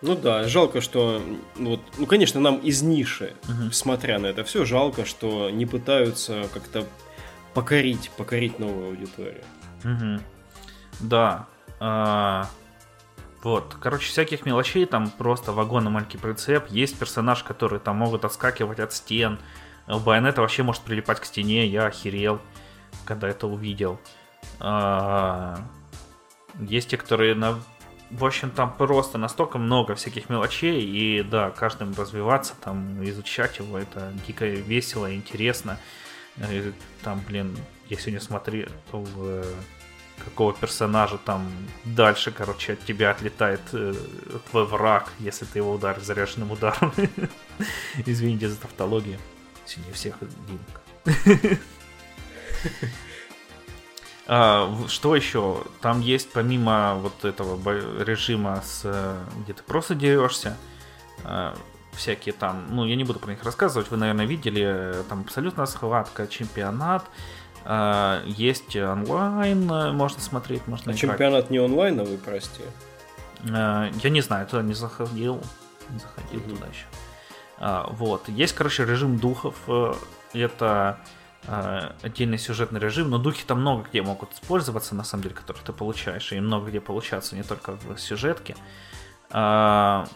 Ну 0.00 0.14
да, 0.14 0.44
жалко, 0.46 0.80
что... 0.80 1.20
Вот, 1.56 1.80
ну, 1.98 2.06
конечно, 2.06 2.38
нам 2.38 2.58
из 2.58 2.82
ниши, 2.82 3.34
Мгм. 3.48 3.72
смотря 3.72 4.20
на 4.20 4.26
это 4.26 4.44
все, 4.44 4.64
жалко, 4.64 5.04
что 5.04 5.50
не 5.50 5.66
пытаются 5.66 6.48
как-то 6.54 6.86
покорить, 7.52 8.12
покорить 8.16 8.60
новую 8.60 8.90
аудиторию. 8.90 9.42
Мгм. 9.82 10.22
Да. 11.00 11.48
а, 11.80 12.48
Вот, 13.42 13.76
короче, 13.80 14.08
всяких 14.08 14.44
мелочей, 14.44 14.84
там 14.84 15.10
просто 15.10 15.52
вагон 15.52 15.86
и 15.86 15.90
маленький 15.90 16.18
прицеп, 16.18 16.68
есть 16.68 16.98
персонаж, 16.98 17.42
которые 17.42 17.80
там 17.80 17.96
могут 17.96 18.24
отскакивать 18.24 18.80
от 18.80 18.92
стен, 18.92 19.38
у 19.88 19.98
Байонета 19.98 20.42
вообще 20.42 20.62
может 20.62 20.82
прилипать 20.82 21.20
к 21.20 21.24
стене, 21.24 21.66
я 21.66 21.86
охерел, 21.86 22.40
когда 23.04 23.28
это 23.28 23.46
увидел. 23.46 23.98
А, 24.58 25.58
Есть 26.60 26.90
те, 26.90 26.96
которые 26.96 27.34
на... 27.34 27.58
В 28.10 28.24
общем, 28.24 28.50
там 28.50 28.72
просто 28.76 29.18
настолько 29.18 29.56
много 29.58 29.94
всяких 29.94 30.28
мелочей, 30.28 30.82
и 30.82 31.22
да, 31.22 31.50
каждым 31.50 31.94
развиваться, 31.94 32.54
там, 32.60 33.02
изучать 33.04 33.58
его, 33.58 33.78
это 33.78 34.12
дико 34.26 34.46
весело 34.46 35.10
и 35.10 35.16
интересно. 35.16 35.78
Э, 36.36 36.72
Там, 37.02 37.22
блин, 37.26 37.56
я 37.88 37.96
сегодня 37.96 38.20
смотрел 38.20 38.68
э, 38.92 39.54
какого 40.24 40.52
персонажа 40.52 41.18
там 41.18 41.50
дальше, 41.84 42.30
короче, 42.30 42.74
от 42.74 42.84
тебя 42.84 43.10
отлетает 43.10 43.60
э, 43.72 43.94
твой 44.50 44.66
враг, 44.66 45.10
если 45.18 45.44
ты 45.44 45.58
его 45.58 45.72
ударишь 45.72 46.02
заряженным 46.02 46.52
ударом. 46.52 46.92
Извините 48.06 48.48
за 48.48 48.56
тавтологию. 48.56 49.18
Сегодня 49.66 49.92
всех 49.94 50.14
Димок. 50.46 51.60
А, 54.32 54.72
что 54.86 55.16
еще? 55.16 55.64
Там 55.80 56.00
есть 56.00 56.30
помимо 56.30 56.94
вот 56.94 57.24
этого 57.24 57.58
режима, 58.00 58.62
с, 58.64 58.82
э, 58.84 59.24
где 59.42 59.54
ты 59.54 59.64
просто 59.64 59.96
дерешься, 59.96 60.56
э, 61.24 61.52
всякие 61.94 62.32
там, 62.32 62.64
ну 62.70 62.84
я 62.84 62.94
не 62.94 63.02
буду 63.02 63.18
про 63.18 63.32
них 63.32 63.42
рассказывать, 63.42 63.90
вы, 63.90 63.96
наверное, 63.96 64.26
видели, 64.26 64.62
э, 64.64 65.02
там 65.08 65.22
абсолютно 65.22 65.66
схватка, 65.66 66.28
чемпионат, 66.28 67.04
есть 68.26 68.74
онлайн, 68.76 69.70
э, 69.70 69.92
можно 69.92 70.20
смотреть, 70.20 70.66
можно 70.66 70.92
А 70.92 70.94
играть. 70.94 71.00
чемпионат 71.00 71.50
не 71.50 71.58
онлайновый, 71.58 72.18
прости. 72.18 72.62
Э, 73.44 73.90
Я 74.02 74.10
не 74.10 74.20
знаю, 74.22 74.46
туда 74.46 74.62
не 74.62 74.74
заходил. 74.74 75.40
Не 75.90 75.98
заходил 75.98 76.40
Мгм. 76.40 76.50
туда 76.56 76.66
еще. 76.68 76.86
А, 77.58 77.88
Вот. 77.92 78.28
Есть, 78.28 78.54
короче, 78.54 78.84
режим 78.84 79.18
духов. 79.18 79.54
э, 79.66 79.94
Это 80.32 80.98
отдельный 82.02 82.36
сюжетный 82.38 82.78
режим, 82.80 83.08
но 83.10 83.16
духи 83.18 83.44
там 83.46 83.62
много 83.62 83.82
где 83.88 84.02
могут 84.02 84.32
использоваться, 84.34 84.94
на 84.94 85.04
самом 85.04 85.22
деле, 85.22 85.34
которых 85.34 85.62
ты 85.62 85.72
получаешь, 85.72 86.32
и 86.32 86.38
много 86.40 86.68
где 86.68 86.80
получаться, 86.82 87.34
не 87.34 87.42
только 87.42 87.72
в 87.72 87.98
сюжетке. 87.98 88.54
А, 89.30 90.06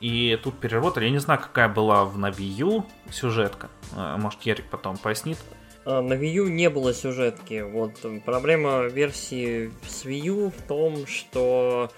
И 0.00 0.38
тут 0.42 0.58
переработали. 0.58 1.04
Я 1.04 1.10
не 1.10 1.18
знаю, 1.18 1.40
какая 1.40 1.68
была 1.68 2.04
в 2.06 2.16
на 2.16 2.30
Wii 2.30 2.64
U 2.64 2.86
сюжетка. 3.10 3.68
Может, 3.94 4.40
Ярик 4.42 4.70
потом 4.70 4.96
пояснит. 4.96 5.36
А, 5.84 6.02
На 6.02 6.14
Wii 6.14 6.32
U 6.32 6.48
не 6.48 6.70
было 6.70 6.92
сюжетки. 6.94 7.62
Вот 7.62 7.92
э, 8.04 8.20
проблема 8.24 8.82
версии 8.86 9.72
с 9.88 10.04
Wii 10.04 10.26
U 10.26 10.50
в 10.50 10.62
том, 10.68 11.06
что 11.06 11.90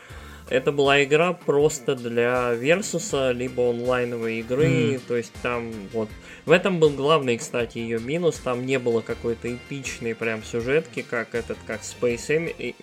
это 0.48 0.72
была 0.72 1.02
игра 1.02 1.32
просто 1.32 1.94
для 1.94 2.52
Версуса, 2.52 3.30
либо 3.30 3.70
онлайновой 3.70 4.40
игры. 4.40 5.00
То 5.08 5.16
есть 5.16 5.32
там 5.42 5.72
вот... 5.92 6.08
В 6.44 6.50
этом 6.50 6.80
был 6.80 6.90
главный, 6.90 7.38
кстати, 7.38 7.78
ее 7.78 8.00
минус. 8.00 8.36
Там 8.36 8.66
не 8.66 8.78
было 8.78 9.00
какой-то 9.00 9.52
эпичной 9.52 10.14
прям 10.14 10.42
сюжетки, 10.42 11.02
как 11.08 11.34
этот, 11.34 11.58
как 11.66 11.80
Space 11.80 12.28
Em- 12.28 12.74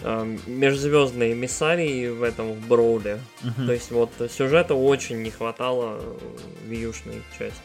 э, 0.00 0.36
межзвездные 0.46 1.32
эмиссарии 1.32 2.08
в 2.08 2.22
этом 2.22 2.52
в 2.52 2.68
Brawl 2.68 3.05
е. 3.05 3.20
Мгм. 3.42 3.66
То 3.66 3.72
есть 3.72 3.90
вот 3.90 4.10
сюжета 4.30 4.74
очень 4.74 5.22
не 5.22 5.30
хватало 5.30 6.00
э, 6.00 6.18
в 6.66 6.70
Wii-шной 6.70 7.22
части. 7.38 7.60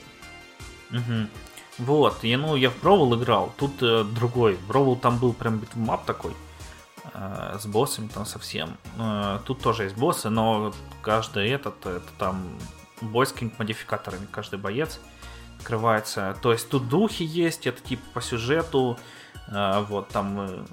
Мгм. 0.92 1.30
Вот, 1.78 2.24
я, 2.24 2.38
ну, 2.38 2.56
я 2.56 2.70
в 2.72 2.80
Brawl 2.82 3.16
играл, 3.16 3.54
тут 3.58 3.84
э, 3.84 4.04
другой. 4.04 4.58
Brawl 4.68 4.96
там 4.96 5.20
был 5.20 5.34
прям 5.34 5.60
beat 5.60 5.80
'em 5.80 5.96
up 5.96 6.06
такой, 6.06 6.34
э, 7.14 7.58
с 7.60 7.68
боссами 7.68 8.08
там 8.08 8.26
совсем. 8.26 8.78
Э, 8.98 9.40
тут 9.46 9.62
тоже 9.62 9.84
есть 9.84 9.96
боссы, 9.96 10.30
но 10.30 10.74
каждый 11.04 11.50
этот, 11.50 11.86
это 11.86 12.08
там 12.18 12.58
бой 13.02 13.28
с 13.28 13.32
какими-то 13.32 13.58
модификаторами, 13.60 14.28
каждый 14.32 14.58
боец 14.58 15.00
открывается. 15.60 16.36
То 16.42 16.52
есть 16.52 16.68
тут 16.70 16.88
духи 16.90 17.24
есть, 17.24 17.68
это 17.68 17.80
типа 17.82 18.04
по 18.16 18.22
сюжету, 18.22 18.98
э, 19.48 19.86
вот 19.88 20.08
там 20.08 20.40
э, 20.40 20.66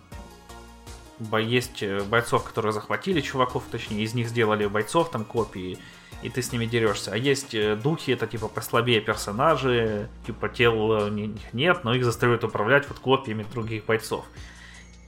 бо- 1.19 1.39
есть 1.39 1.83
э, 1.83 2.03
бойцов, 2.03 2.45
которые 2.45 2.73
захватили 2.73 3.21
чуваков, 3.21 3.65
точнее, 3.71 4.03
из 4.03 4.15
них 4.15 4.29
сделали 4.29 4.67
бойцов, 4.67 5.11
там 5.11 5.25
копии, 5.25 5.79
и 6.23 6.29
ты 6.29 6.43
с 6.43 6.53
ними 6.53 6.67
дерешься. 6.67 7.13
А 7.13 7.17
есть 7.17 7.55
э, 7.55 7.77
духи, 7.77 8.13
это 8.13 8.27
типа 8.27 8.49
послабее 8.49 9.01
персонажи, 9.01 10.09
типа 10.27 10.49
тел 10.49 10.93
э, 10.93 11.05
у 11.07 11.09
них 11.09 11.53
нет, 11.53 11.85
но 11.85 11.95
их 11.95 12.05
заставляют 12.05 12.45
управлять 12.45 12.89
вот 12.89 12.99
копиями 12.99 13.47
других 13.53 13.85
бойцов. 13.85 14.25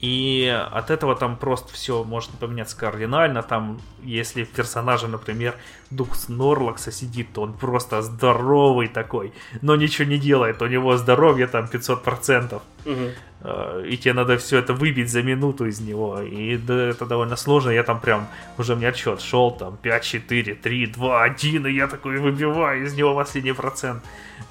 И 0.01 0.47
от 0.73 0.91
этого 0.91 1.17
там 1.17 1.37
просто 1.37 1.73
все 1.73 2.05
может 2.05 2.31
поменяться 2.31 2.77
кардинально. 2.77 3.43
Там, 3.43 3.81
если 4.03 4.45
в 4.45 4.51
персонаже, 4.51 5.09
например, 5.09 5.55
дух 5.91 6.15
Снорлакса 6.15 6.93
сидит, 6.93 7.33
то 7.33 7.43
он 7.43 7.55
просто 7.55 8.03
здоровый 8.03 8.89
такой, 8.89 9.33
но 9.63 9.75
ничего 9.77 10.09
не 10.09 10.19
делает. 10.19 10.61
У 10.61 10.67
него 10.67 10.97
здоровье 10.97 11.47
там 11.47 11.65
500%. 11.65 12.61
Мгм. 12.85 13.11
Э, 13.41 13.85
и 13.89 13.97
тебе 13.97 14.13
надо 14.13 14.37
все 14.37 14.59
это 14.59 14.75
выбить 14.75 15.11
за 15.11 15.23
минуту 15.23 15.67
из 15.67 15.81
него. 15.81 16.21
И 16.21 16.59
да, 16.59 16.75
это 16.75 17.07
довольно 17.07 17.37
сложно. 17.37 17.71
Я 17.71 17.83
там 17.83 18.01
прям, 18.01 18.29
уже 18.59 18.75
мне 18.77 18.89
отчет 18.89 19.21
шел, 19.21 19.51
там 19.51 19.77
5, 19.77 20.05
4, 20.05 20.55
3, 20.55 20.87
2, 20.87 21.23
1, 21.25 21.67
и 21.67 21.73
я 21.73 21.87
такой 21.89 22.19
выбиваю 22.19 22.85
из 22.85 22.95
него 22.95 23.15
последний 23.15 23.53
процент. 23.53 24.03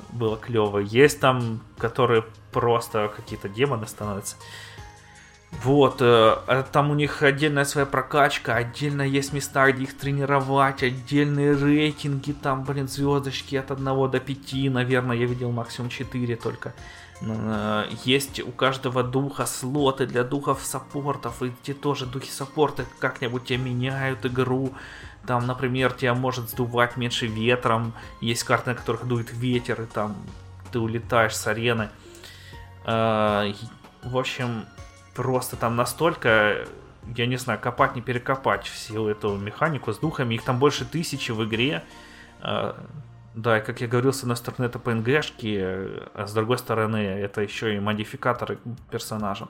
Было 0.09 0.37
клево. 0.37 0.79
Есть 0.79 1.19
там, 1.19 1.59
которые 1.77 2.23
просто 2.51 3.11
какие-то 3.15 3.49
демоны 3.49 3.85
становятся. 3.85 4.37
Вот, 5.63 6.01
э, 6.01 6.05
а 6.05 6.63
там 6.71 6.91
у 6.91 6.93
них 6.93 7.23
отдельная 7.23 7.65
своя 7.65 7.87
прокачка, 7.87 8.55
отдельно 8.55 9.01
есть 9.01 9.33
места, 9.33 9.71
где 9.71 9.83
их 9.83 9.97
тренировать, 9.97 10.83
отдельные 10.83 11.55
рейтинги, 11.55 12.33
там, 12.33 12.63
блин, 12.63 12.87
звездочки 12.87 13.55
от 13.55 13.71
1 13.71 14.11
до 14.11 14.19
5, 14.19 14.69
наверное, 14.69 15.17
я 15.17 15.25
видел 15.25 15.51
максимум 15.51 15.89
4 15.89 16.35
только. 16.35 16.73
Э, 17.21 17.85
Есть 18.03 18.39
у 18.41 18.51
каждого 18.51 19.01
духа 19.03 19.45
слоты 19.45 20.05
для 20.05 20.23
духов 20.23 20.61
саппортов, 20.63 21.41
и 21.41 21.51
те 21.63 21.73
тоже 21.73 22.05
духи 22.05 22.29
саппорта 22.29 22.85
как-нибудь 22.99 23.45
тебе 23.45 23.57
меняют 23.57 24.25
игру. 24.25 24.73
Там, 25.25 25.47
например, 25.47 25.93
тебя 25.93 26.13
может 26.13 26.49
сдувать 26.51 26.97
меньше 26.97 27.25
ветром, 27.25 27.93
есть 28.21 28.43
карты, 28.43 28.71
на 28.71 28.75
которых 28.75 29.07
дует 29.07 29.31
ветер, 29.33 29.81
и 29.81 29.85
там 29.85 30.15
ты 30.71 30.79
улетаешь 30.79 31.35
с 31.35 31.47
арены. 31.47 31.89
Э, 32.85 33.51
В 34.03 34.17
общем, 34.17 34.65
просто 35.15 35.55
там 35.57 35.75
настолько, 35.75 36.67
я 37.15 37.25
не 37.27 37.37
знаю, 37.37 37.59
копать 37.59 37.95
не 37.95 38.01
перекопать 38.01 38.67
всю 38.67 39.07
эту 39.07 39.37
механику 39.37 39.93
с 39.93 39.99
духами. 39.99 40.35
Их 40.35 40.43
там 40.43 40.59
больше 40.59 40.85
тысячи 40.85 41.31
в 41.31 41.43
игре. 41.45 41.83
Э, 42.41 42.73
Да, 43.35 43.57
и 43.57 43.61
как 43.61 43.81
я 43.81 43.87
говорил, 43.87 44.13
с 44.13 44.21
одной 44.23 44.37
стороны 44.37 44.67
это 44.67 44.79
PNG-шки, 44.79 46.09
а 46.13 46.25
с 46.27 46.33
другой 46.33 46.57
стороны 46.57 46.97
это 46.97 47.41
еще 47.41 47.75
и 47.75 47.79
модификаторы 47.79 48.59
персонажам. 48.91 49.49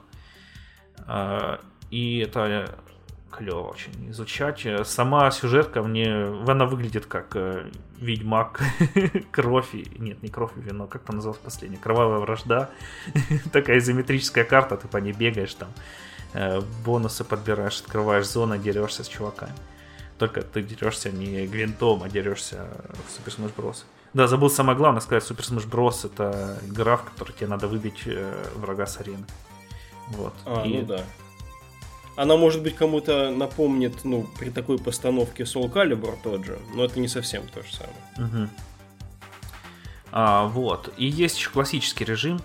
Э, 1.06 1.58
И 1.90 2.18
это 2.18 2.74
клево 3.30 3.68
очень 3.68 4.10
изучать. 4.10 4.64
Э, 4.66 4.84
Сама 4.84 5.30
сюжетка 5.30 5.82
мне, 5.82 6.12
она 6.46 6.66
выглядит 6.66 7.06
как 7.06 7.34
э, 7.36 7.70
Ведьмак, 7.98 8.60
Кровь, 9.30 9.74
и- 9.74 9.90
нет, 9.98 10.22
не 10.22 10.28
Кровь 10.28 10.52
и 10.56 10.60
Вино, 10.60 10.86
как 10.86 11.02
там 11.02 11.16
называлось 11.16 11.40
последнее, 11.40 11.80
Кровавая 11.80 12.18
Вражда. 12.20 12.70
Такая 13.52 13.78
изометрическая 13.78 14.44
карта, 14.44 14.76
ты 14.76 14.88
по 14.88 14.98
ней 14.98 15.12
бегаешь 15.12 15.54
там, 15.54 15.68
э, 16.34 16.60
бонусы 16.84 17.24
подбираешь, 17.24 17.80
открываешь 17.80 18.26
зоны, 18.28 18.58
дерешься 18.58 19.04
с 19.04 19.08
чуваками. 19.08 19.52
Только 20.18 20.40
ты 20.42 20.62
дерешься 20.62 21.10
не 21.10 21.46
гвинтом, 21.46 22.02
а 22.02 22.08
дерешься 22.08 22.68
в 23.06 23.10
Super 23.10 23.36
Smash 23.36 23.54
Bros. 23.54 23.84
Да, 24.14 24.26
забыл 24.26 24.48
самое 24.48 24.78
главное 24.78 25.00
сказать, 25.02 25.22
Super 25.30 25.42
Smash 25.42 25.68
Bros. 25.68 26.06
это 26.10 26.58
игра, 26.66 26.96
в 26.96 27.04
которой 27.04 27.32
тебе 27.32 27.48
надо 27.48 27.68
выбить 27.68 28.02
э, 28.06 28.44
врага 28.54 28.86
с 28.86 28.98
арены. 28.98 29.26
Вот. 30.08 30.32
А, 30.46 30.64
И... 30.64 30.78
ну 30.78 30.86
да. 30.86 31.00
Она, 32.16 32.36
может 32.36 32.62
быть, 32.62 32.74
кому-то 32.74 33.30
напомнит, 33.30 34.04
ну, 34.04 34.26
при 34.38 34.48
такой 34.48 34.78
постановке 34.78 35.42
Soul 35.42 35.70
Calibur 35.70 36.16
тот 36.22 36.46
же, 36.46 36.58
но 36.74 36.84
это 36.84 36.98
не 36.98 37.08
совсем 37.08 37.46
то 37.46 37.62
же 37.62 37.68
самое. 37.74 37.96
Угу. 38.16 38.50
А, 40.12 40.46
вот. 40.46 40.94
И 40.96 41.06
есть 41.06 41.36
еще 41.36 41.50
классический 41.50 42.06
режим. 42.06 42.40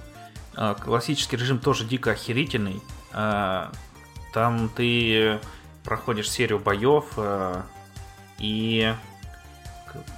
А, 0.55 0.73
классический 0.73 1.37
режим 1.37 1.59
тоже 1.59 1.85
дико 1.85 2.11
охерительный. 2.11 2.81
А, 3.13 3.71
там 4.33 4.69
ты 4.75 5.39
проходишь 5.85 6.29
серию 6.29 6.59
боев 6.59 7.05
а, 7.15 7.63
и 8.39 8.93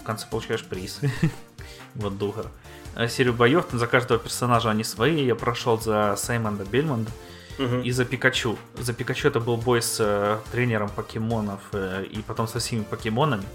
в 0.01 0.04
конце 0.04 0.26
получаешь 0.28 0.66
приз. 0.66 0.99
вот 1.95 2.18
духа. 2.18 2.47
А, 2.95 3.08
серию 3.08 3.36
боев 3.36 3.68
за 3.72 3.86
каждого 3.86 4.20
персонажа 4.20 4.72
они 4.72 4.84
свои. 4.84 5.24
Я 5.24 5.36
прошел 5.36 5.80
за 5.80 6.16
Саймонда 6.18 6.66
Бельмонда 6.66 7.12
угу. 7.58 7.78
и 7.82 7.91
за 7.91 8.06
Пикачу. 8.06 8.58
За 8.76 8.93
Пикачу 8.93 9.28
это 9.28 9.39
был 9.39 9.58
бой 9.58 9.82
с 9.82 9.97
э, 9.99 10.39
тренером 10.51 10.89
покемонов 10.89 11.62
э, 11.72 12.06
и 12.10 12.22
потом 12.22 12.47
со 12.47 12.60
всеми 12.60 12.84
покемонами. 12.84 13.45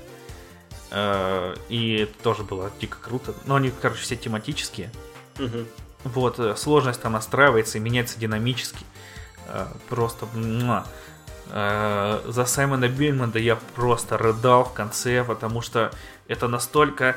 Э, 0.90 1.54
и 1.68 1.98
это 1.98 2.12
тоже 2.22 2.42
было 2.42 2.70
дико 2.80 2.98
круто. 3.00 3.34
Но 3.46 3.56
они, 3.56 3.70
короче, 3.70 4.02
все 4.02 4.16
тематические. 4.16 4.90
Угу. 5.38 5.64
Вот, 6.04 6.38
э, 6.38 6.56
сложность 6.56 7.02
там 7.02 7.12
настраивается 7.12 7.78
и 7.78 7.80
меняется 7.80 8.18
динамически. 8.18 8.84
Э, 9.46 9.66
просто... 9.88 10.26
Муа. 10.34 10.84
Э, 11.50 12.20
за 12.26 12.44
Саймона 12.44 12.88
Бельмонда 12.88 13.38
я 13.38 13.56
просто 13.74 14.18
рыдал 14.18 14.64
в 14.64 14.72
конце, 14.72 15.24
потому 15.24 15.60
что 15.62 15.90
это 16.26 16.48
настолько 16.48 17.16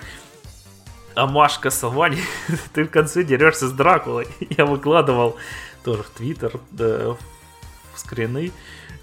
Амашка 1.16 1.70
Савани, 1.70 2.22
ты 2.74 2.86
в 2.86 2.90
конце 2.90 3.24
дерешься 3.24 3.68
с 3.68 3.72
Дракулой. 3.72 4.28
Я 4.58 4.66
выкладывал 4.66 5.38
тоже 5.84 6.04
в 6.04 6.10
Твиттер, 6.10 6.60
да, 6.72 7.16
в 7.94 8.00
скрины. 8.00 8.52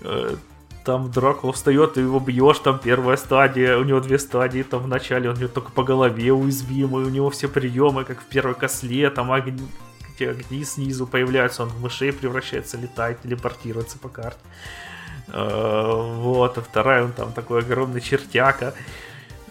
Э, 0.01 0.37
там 0.85 1.11
Дракула 1.11 1.53
встает, 1.53 1.95
ты 1.95 2.01
его 2.01 2.19
бьешь, 2.19 2.59
там 2.61 2.79
первая 2.79 3.17
стадия, 3.17 3.77
у 3.77 3.85
него 3.85 4.01
две 4.01 4.19
стадии, 4.19 4.63
там 4.63 4.85
в 4.85 4.89
начале 4.89 5.29
он 5.29 5.37
у 5.37 5.41
него 5.41 5.51
только 5.51 5.71
по 5.71 5.83
голове 5.83 6.33
уязвимый, 6.33 7.05
у 7.05 7.11
него 7.11 7.29
все 7.31 7.49
приемы, 7.49 8.05
как 8.05 8.21
в 8.21 8.25
первой 8.25 8.55
косле, 8.55 9.11
там 9.11 9.31
огни, 9.31 9.69
огни 10.19 10.65
снизу 10.65 11.07
появляются, 11.07 11.65
он 11.65 11.69
в 11.69 11.83
мышей 11.83 12.13
превращается, 12.13 12.79
летает, 12.79 13.21
телепортируется 13.23 13.99
по 13.99 14.09
карте. 14.09 14.41
Э, 15.29 16.15
вот, 16.17 16.57
а 16.57 16.63
вторая, 16.63 17.05
он 17.05 17.13
там 17.13 17.33
такой 17.33 17.61
огромный 17.61 18.01
чертяка. 18.01 18.73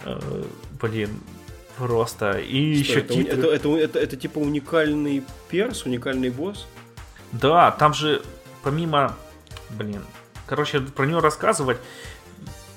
Э, 0.05 0.43
блин, 0.81 1.11
просто. 1.77 2.39
И 2.39 2.81
Что, 2.83 2.91
еще 2.91 2.99
это, 3.01 3.13
титры. 3.13 3.37
Это, 3.37 3.47
это, 3.53 3.77
это, 3.77 3.99
это 3.99 4.15
типа 4.15 4.39
уникальный 4.39 5.23
перс, 5.49 5.85
уникальный 5.85 6.29
босс? 6.29 6.67
Да, 7.31 7.71
там 7.71 7.93
же 7.93 8.21
помимо... 8.63 9.13
Блин, 9.69 10.03
короче, 10.45 10.79
про 10.79 11.05
него 11.05 11.19
рассказывать. 11.19 11.77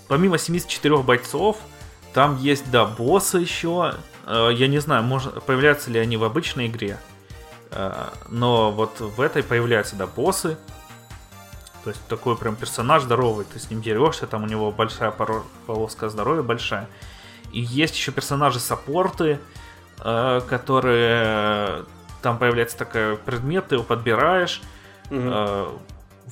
Помимо 0.09 0.39
74 0.39 0.99
бойцов, 0.99 1.57
там 2.13 2.37
есть, 2.37 2.71
да, 2.71 2.85
боссы 2.85 3.39
еще. 3.39 3.95
Э, 4.27 4.51
я 4.53 4.67
не 4.67 4.79
знаю, 4.79 5.05
может, 5.05 5.43
появляются 5.45 5.91
ли 5.91 6.01
они 6.01 6.17
в 6.17 6.25
обычной 6.25 6.67
игре. 6.67 6.99
Но 8.29 8.73
вот 8.73 8.99
в 8.99 9.21
этой 9.21 9.45
появляются, 9.45 9.95
да, 9.95 10.09
боссы. 10.09 10.59
То 11.85 11.91
есть 11.91 12.07
такой 12.09 12.37
прям 12.37 12.57
персонаж 12.57 13.05
здоровый, 13.05 13.47
ты 13.47 13.59
с 13.59 13.71
ним 13.71 13.81
дерешься, 13.81 14.27
там 14.27 14.45
у 14.45 14.47
него 14.47 14.71
большая 14.71 15.15
полоска 15.67 16.11
здоровья 16.11 16.43
большая. 16.43 16.89
И 17.53 17.61
есть 17.61 17.97
еще 17.97 18.13
персонажи-саппорты, 18.13 19.41
э, 19.99 20.41
которые... 20.49 21.85
Там 22.23 22.39
появляется 22.39 22.77
такой 22.77 23.17
предмет, 23.17 23.69
ты 23.69 23.77
его 23.77 23.85
подбираешь, 23.85 24.61
угу. 25.11 25.81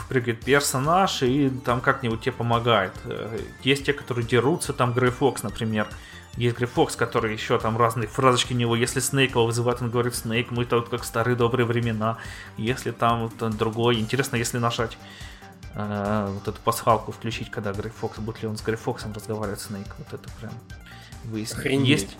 прыгает 0.08 0.40
персонаж, 0.44 1.22
и 1.22 1.50
там 1.64 1.80
как-нибудь 1.80 2.20
тебе 2.20 2.32
помогает. 2.32 2.92
Э, 3.04 3.38
есть 3.62 3.86
те, 3.86 3.92
которые 3.92 4.26
дерутся, 4.26 4.72
там 4.72 4.92
Грей 4.92 5.10
Фокс, 5.10 5.42
например. 5.42 5.88
Есть 6.36 6.56
Грей 6.56 6.66
Фокс, 6.66 6.94
который 6.94 7.32
еще 7.32 7.58
там 7.58 7.76
разные 7.76 8.06
фразочки 8.06 8.52
у 8.52 8.56
него. 8.56 8.76
Если 8.76 9.00
Снейк 9.00 9.30
его 9.30 9.46
вызывает, 9.46 9.82
он 9.82 9.90
говорит 9.90 10.14
Снейк, 10.14 10.50
мы 10.50 10.66
тут 10.66 10.88
как 10.88 11.04
старые 11.04 11.36
добрые 11.36 11.66
времена. 11.66 12.18
Если 12.56 12.90
там 12.90 13.30
другой, 13.38 13.98
интересно, 13.98 14.36
если 14.36 14.58
нажать 14.58 14.98
э, 15.74 16.28
вот 16.32 16.46
эту 16.46 16.60
пасхалку 16.60 17.12
включить, 17.12 17.50
когда 17.50 17.72
Грей 17.72 17.90
Фокс, 17.90 18.18
будет 18.18 18.42
ли 18.42 18.48
он 18.48 18.56
с 18.56 18.62
Грей 18.62 18.76
Фоксом 18.76 19.12
разговаривать 19.14 19.60
Снейк. 19.60 19.86
Вот 19.98 20.12
это 20.12 20.28
прям 20.38 20.52
выяснить. 21.24 21.58
Охренеть. 21.58 21.88
Есть, 21.88 22.16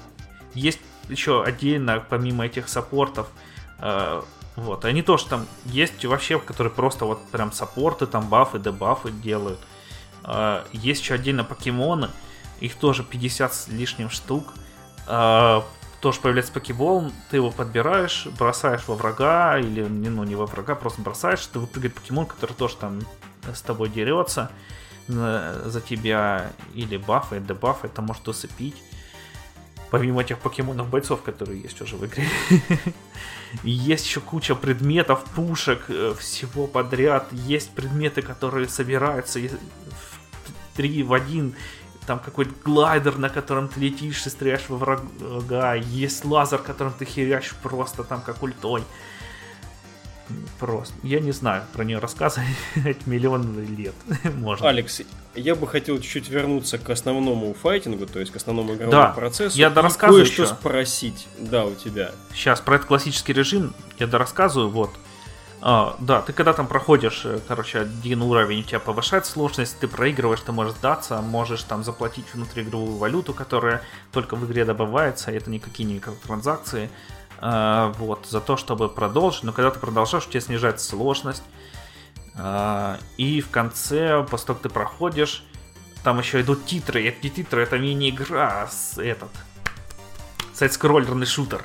есть 0.55 0.81
еще 1.09 1.45
отдельно, 1.45 2.05
помимо 2.09 2.45
этих 2.45 2.69
саппортов, 2.69 3.29
э, 3.29 3.48
вот, 4.59 4.85
они 4.85 5.03
тоже 5.03 5.27
там 5.27 5.47
есть 5.67 6.05
вообще, 6.05 6.41
которые 6.41 6.73
просто 6.73 7.05
вот 7.05 7.25
прям 7.29 7.53
саппорты, 7.53 8.07
там 8.07 8.29
бафы, 8.29 8.59
дебафы 8.59 9.13
делают. 9.13 9.61
Э, 10.25 10.65
есть 10.73 11.03
еще 11.03 11.15
отдельно 11.15 11.45
покемоны, 11.45 12.11
их 12.59 12.75
тоже 12.75 13.05
50 13.05 13.55
с 13.55 13.69
лишним 13.69 14.11
штук. 14.11 14.53
Э, 15.07 15.63
тоже 16.01 16.21
появляется 16.21 16.53
покебол, 16.53 17.13
ты 17.31 17.37
его 17.37 17.53
подбираешь, 17.53 18.27
бросаешь 18.37 18.83
во 18.89 18.97
врага, 18.97 19.59
или 19.59 19.85
ну 19.85 20.25
не 20.25 20.35
во 20.35 20.47
врага, 20.47 20.75
просто 20.75 21.03
бросаешь, 21.03 21.47
ты 21.47 21.61
выпрыгивает 21.61 21.95
покемон, 21.95 22.27
который 22.27 22.55
тоже 22.55 22.77
там 22.77 23.01
с 23.53 23.63
тобой 23.63 23.89
дерется 23.89 24.51
за 25.09 25.81
тебя 25.81 26.53
или 26.75 26.99
бафает, 26.99 27.47
дебафает, 27.47 27.95
это 27.95 28.03
может 28.03 28.29
усыпить. 28.29 28.77
Помимо 29.91 30.23
тех 30.23 30.39
покемонов 30.39 30.89
бойцов, 30.89 31.23
которые 31.23 31.61
есть 31.63 31.81
уже 31.81 31.97
в 31.97 32.05
игре. 32.05 32.27
есть 33.63 34.07
еще 34.07 34.21
куча 34.21 34.55
предметов, 34.55 35.25
пушек, 35.35 35.85
э, 35.89 36.15
всего 36.19 36.67
подряд. 36.67 37.29
Есть 37.33 37.71
предметы, 37.71 38.21
которые 38.21 38.69
собираются 38.69 39.39
в 39.41 40.77
3 40.77 41.03
в 41.03 41.13
1. 41.15 41.55
Там 42.07 42.19
какой-то 42.19 42.53
глайдер, 42.65 43.19
на 43.19 43.29
котором 43.31 43.69
ты 43.69 43.81
летишь 43.81 44.27
и 44.27 44.31
стреляешь 44.31 44.69
во 44.69 44.77
врага. 44.77 45.75
Есть 45.75 46.25
лазер, 46.25 46.59
которым 46.59 46.93
ты 46.93 47.05
херячишь 47.05 47.55
просто 47.63 48.05
там 48.05 48.21
как 48.21 48.43
ультой. 48.43 48.83
Просто. 50.59 50.95
Я 51.03 51.21
не 51.21 51.33
знаю 51.33 51.65
про 51.73 51.85
нее 51.85 51.99
рассказывать 51.99 52.47
миллион 53.07 53.59
лет. 53.77 53.95
Можно. 54.35 54.69
Алекс, 54.69 55.03
я 55.35 55.55
бы 55.55 55.67
хотел 55.67 55.99
чуть-чуть 55.99 56.29
вернуться 56.29 56.79
к 56.79 56.91
основному 56.91 57.55
файтингу, 57.55 58.07
то 58.07 58.21
есть 58.21 58.33
к 58.33 58.37
основному 58.37 58.75
игровому 58.75 58.93
да, 58.93 59.09
процессу. 59.09 59.57
Я 59.57 59.71
дорассказываю 59.71 60.25
кое-что 60.25 60.47
спросить, 60.47 61.29
да, 61.39 61.65
у 61.65 61.75
тебя. 61.75 62.13
Сейчас, 62.33 62.61
про 62.61 62.77
этот 62.77 62.89
классический 62.89 63.33
режим 63.33 63.75
я 63.99 64.07
дорассказываю, 64.07 64.71
вот. 64.71 64.91
А, 65.61 65.97
да, 65.99 66.23
ты 66.23 66.33
когда 66.33 66.53
там 66.53 66.69
проходишь, 66.69 67.23
э, 67.25 67.41
короче, 67.49 67.81
один 67.81 68.23
уровень, 68.23 68.61
у 68.61 68.63
тебя 68.63 68.79
повышает 68.79 69.27
сложность, 69.27 69.79
ты 69.81 69.89
проигрываешь, 69.89 70.41
ты 70.41 70.53
можешь 70.53 70.75
сдаться, 70.75 71.21
можешь 71.21 71.65
там 71.65 71.83
заплатить 71.83 72.27
внутриигровую 72.33 72.97
валюту, 72.97 73.35
которая 73.35 73.83
только 74.13 74.37
в 74.37 74.47
игре 74.47 74.65
добывается, 74.65 75.33
это 75.33 75.51
никакие 75.51 75.89
не 75.89 76.01
транзакции. 76.01 76.91
А, 77.41 77.93
вот, 77.99 78.27
за 78.27 78.41
то, 78.41 78.57
чтобы 78.57 78.89
продолжить. 78.89 79.45
Но 79.45 79.53
когда 79.53 79.71
ты 79.71 79.79
продолжаешь, 79.79 80.27
у 80.27 80.31
тебя 80.31 80.41
снижается 80.41 80.89
сложность. 80.89 81.43
А, 82.35 82.99
и 83.17 83.41
в 83.41 83.51
конце, 83.51 84.25
после 84.25 84.47
того, 84.47 84.59
как 84.59 84.63
ты 84.65 84.69
проходишь, 84.69 85.45
там 86.03 86.19
еще 86.19 86.41
идут 86.41 86.67
титры. 86.67 87.03
И 87.03 87.07
эти 87.09 87.29
титры 87.29 87.63
это 87.63 87.79
мини-игра 87.79 88.69
с 88.69 88.99
этот 88.99 89.31
сайт-скроллерный 90.55 91.27
шутер. 91.27 91.65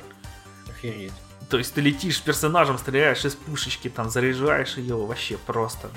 Охереть. 0.68 1.12
То 1.50 1.58
есть 1.58 1.74
ты 1.74 1.80
летишь 1.80 2.18
с 2.18 2.20
персонажем, 2.20 2.78
стреляешь 2.78 3.24
из 3.24 3.34
пушечки, 3.34 3.88
там 3.90 4.08
заряжаешь 4.08 4.76
ее, 4.76 4.96
вообще 4.96 5.36
просто, 5.36 5.90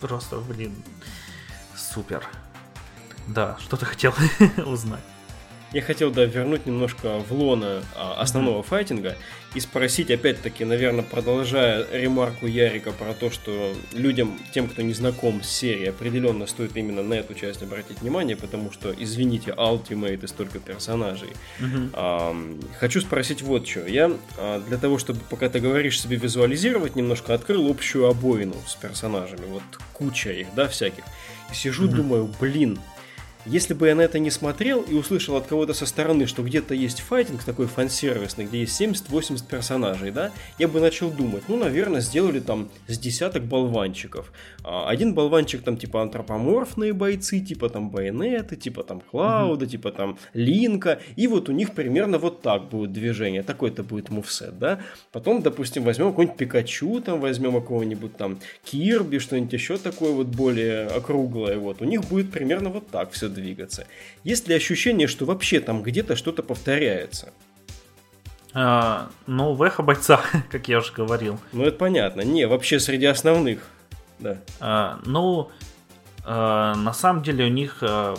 просто, 0.00 0.36
блин, 0.38 0.74
супер. 1.76 2.26
Да, 3.26 3.56
что 3.60 3.76
ты 3.76 3.86
хотел 3.86 4.14
узнать? 4.66 5.04
Я 5.72 5.82
хотел, 5.82 6.12
да, 6.12 6.24
вернуть 6.24 6.64
немножко 6.66 7.18
в 7.18 7.32
лона 7.32 7.82
а, 7.96 8.20
основного 8.20 8.60
mm-hmm. 8.60 8.66
файтинга 8.66 9.16
и 9.54 9.60
спросить, 9.60 10.10
опять-таки, 10.10 10.64
наверное, 10.64 11.02
продолжая 11.02 11.86
ремарку 11.90 12.46
Ярика 12.46 12.92
про 12.92 13.14
то, 13.14 13.30
что 13.30 13.74
людям, 13.92 14.38
тем, 14.52 14.68
кто 14.68 14.82
не 14.82 14.92
знаком 14.92 15.42
с 15.42 15.48
серией, 15.48 15.90
определенно 15.90 16.46
стоит 16.46 16.76
именно 16.76 17.02
на 17.02 17.14
эту 17.14 17.34
часть 17.34 17.62
обратить 17.62 18.00
внимание, 18.00 18.36
потому 18.36 18.70
что, 18.70 18.94
извините, 18.96 19.52
Ultimate 19.56 20.22
и 20.22 20.26
столько 20.28 20.60
персонажей. 20.60 21.30
Mm-hmm. 21.58 21.90
А, 21.94 22.36
хочу 22.78 23.00
спросить 23.00 23.42
вот 23.42 23.66
что. 23.66 23.86
Я 23.86 24.12
а, 24.38 24.60
для 24.60 24.76
того, 24.78 24.98
чтобы, 24.98 25.20
пока 25.28 25.48
ты 25.48 25.58
говоришь, 25.58 26.00
себе 26.00 26.16
визуализировать, 26.16 26.94
немножко 26.94 27.34
открыл 27.34 27.68
общую 27.68 28.06
обоину 28.08 28.56
с 28.68 28.76
персонажами. 28.76 29.46
Вот 29.48 29.64
куча 29.92 30.30
их, 30.30 30.46
да, 30.54 30.68
всяких. 30.68 31.02
И 31.50 31.54
сижу, 31.54 31.86
mm-hmm. 31.86 31.94
думаю, 31.94 32.30
блин, 32.38 32.78
Если 33.46 33.74
бы 33.74 33.86
я 33.86 33.94
на 33.94 34.00
это 34.00 34.18
не 34.18 34.32
смотрел 34.32 34.82
и 34.82 34.94
услышал 34.94 35.36
от 35.36 35.46
кого-то 35.46 35.72
со 35.72 35.86
стороны, 35.86 36.26
что 36.26 36.42
где-то 36.42 36.74
есть 36.74 37.00
файтинг 37.00 37.44
такой 37.44 37.66
фан-сервисный, 37.66 38.44
где 38.44 38.60
есть 38.60 38.80
70-80 38.80 39.46
персонажей, 39.48 40.10
да, 40.10 40.32
я 40.58 40.66
бы 40.66 40.80
начал 40.80 41.10
думать, 41.10 41.44
ну, 41.46 41.56
наверное, 41.56 42.00
сделали 42.00 42.40
там 42.40 42.68
с 42.88 42.98
десяток 42.98 43.44
болванчиков. 43.44 44.32
А, 44.64 44.88
один 44.88 45.14
болванчик 45.14 45.62
там 45.62 45.76
типа 45.76 46.02
антропоморфные 46.02 46.92
бойцы, 46.92 47.38
типа 47.38 47.68
там 47.68 47.90
Байонеты, 47.90 48.56
типа 48.56 48.82
там 48.82 49.00
Клауда, 49.00 49.64
mm-hmm. 49.64 49.68
типа 49.68 49.92
там 49.92 50.18
Линка, 50.34 50.98
и 51.14 51.28
вот 51.28 51.48
у 51.48 51.52
них 51.52 51.72
примерно 51.72 52.18
вот 52.18 52.42
так 52.42 52.68
будет 52.68 52.92
движение, 52.92 53.44
такой-то 53.44 53.84
будет 53.84 54.10
мувсет, 54.10 54.58
да. 54.58 54.80
Потом, 55.12 55.42
допустим, 55.42 55.84
возьмем 55.84 56.10
какой-нибудь 56.10 56.36
Пикачу, 56.36 57.00
там 57.00 57.20
возьмем 57.20 57.52
какого-нибудь 57.52 58.16
там 58.16 58.40
Кирби, 58.64 59.18
что-нибудь 59.18 59.52
еще 59.52 59.76
такое 59.76 60.10
вот 60.10 60.26
более 60.26 60.86
округлое, 60.88 61.58
вот. 61.58 61.80
У 61.80 61.84
них 61.84 62.00
будет 62.06 62.32
примерно 62.32 62.70
вот 62.70 62.88
так 62.88 63.12
все 63.12 63.28
двигаться. 63.36 63.86
Есть 64.24 64.48
ли 64.48 64.54
ощущение, 64.54 65.06
что 65.06 65.24
вообще 65.24 65.60
там 65.60 65.82
где-то 65.82 66.16
что-то 66.16 66.42
повторяется? 66.42 67.32
А, 68.52 69.10
ну, 69.26 69.52
в 69.52 69.62
эхо 69.62 69.82
бойца, 69.82 70.20
как 70.50 70.68
я 70.68 70.78
уже 70.78 70.92
говорил. 70.92 71.38
Ну, 71.52 71.64
это 71.64 71.76
понятно. 71.76 72.22
Не, 72.22 72.46
вообще 72.46 72.80
среди 72.80 73.06
основных. 73.06 73.60
Да. 74.18 74.38
А, 74.60 74.98
ну, 75.04 75.50
а, 76.24 76.74
на 76.74 76.92
самом 76.92 77.22
деле 77.22 77.44
у 77.44 77.50
них 77.50 77.78
а, 77.82 78.16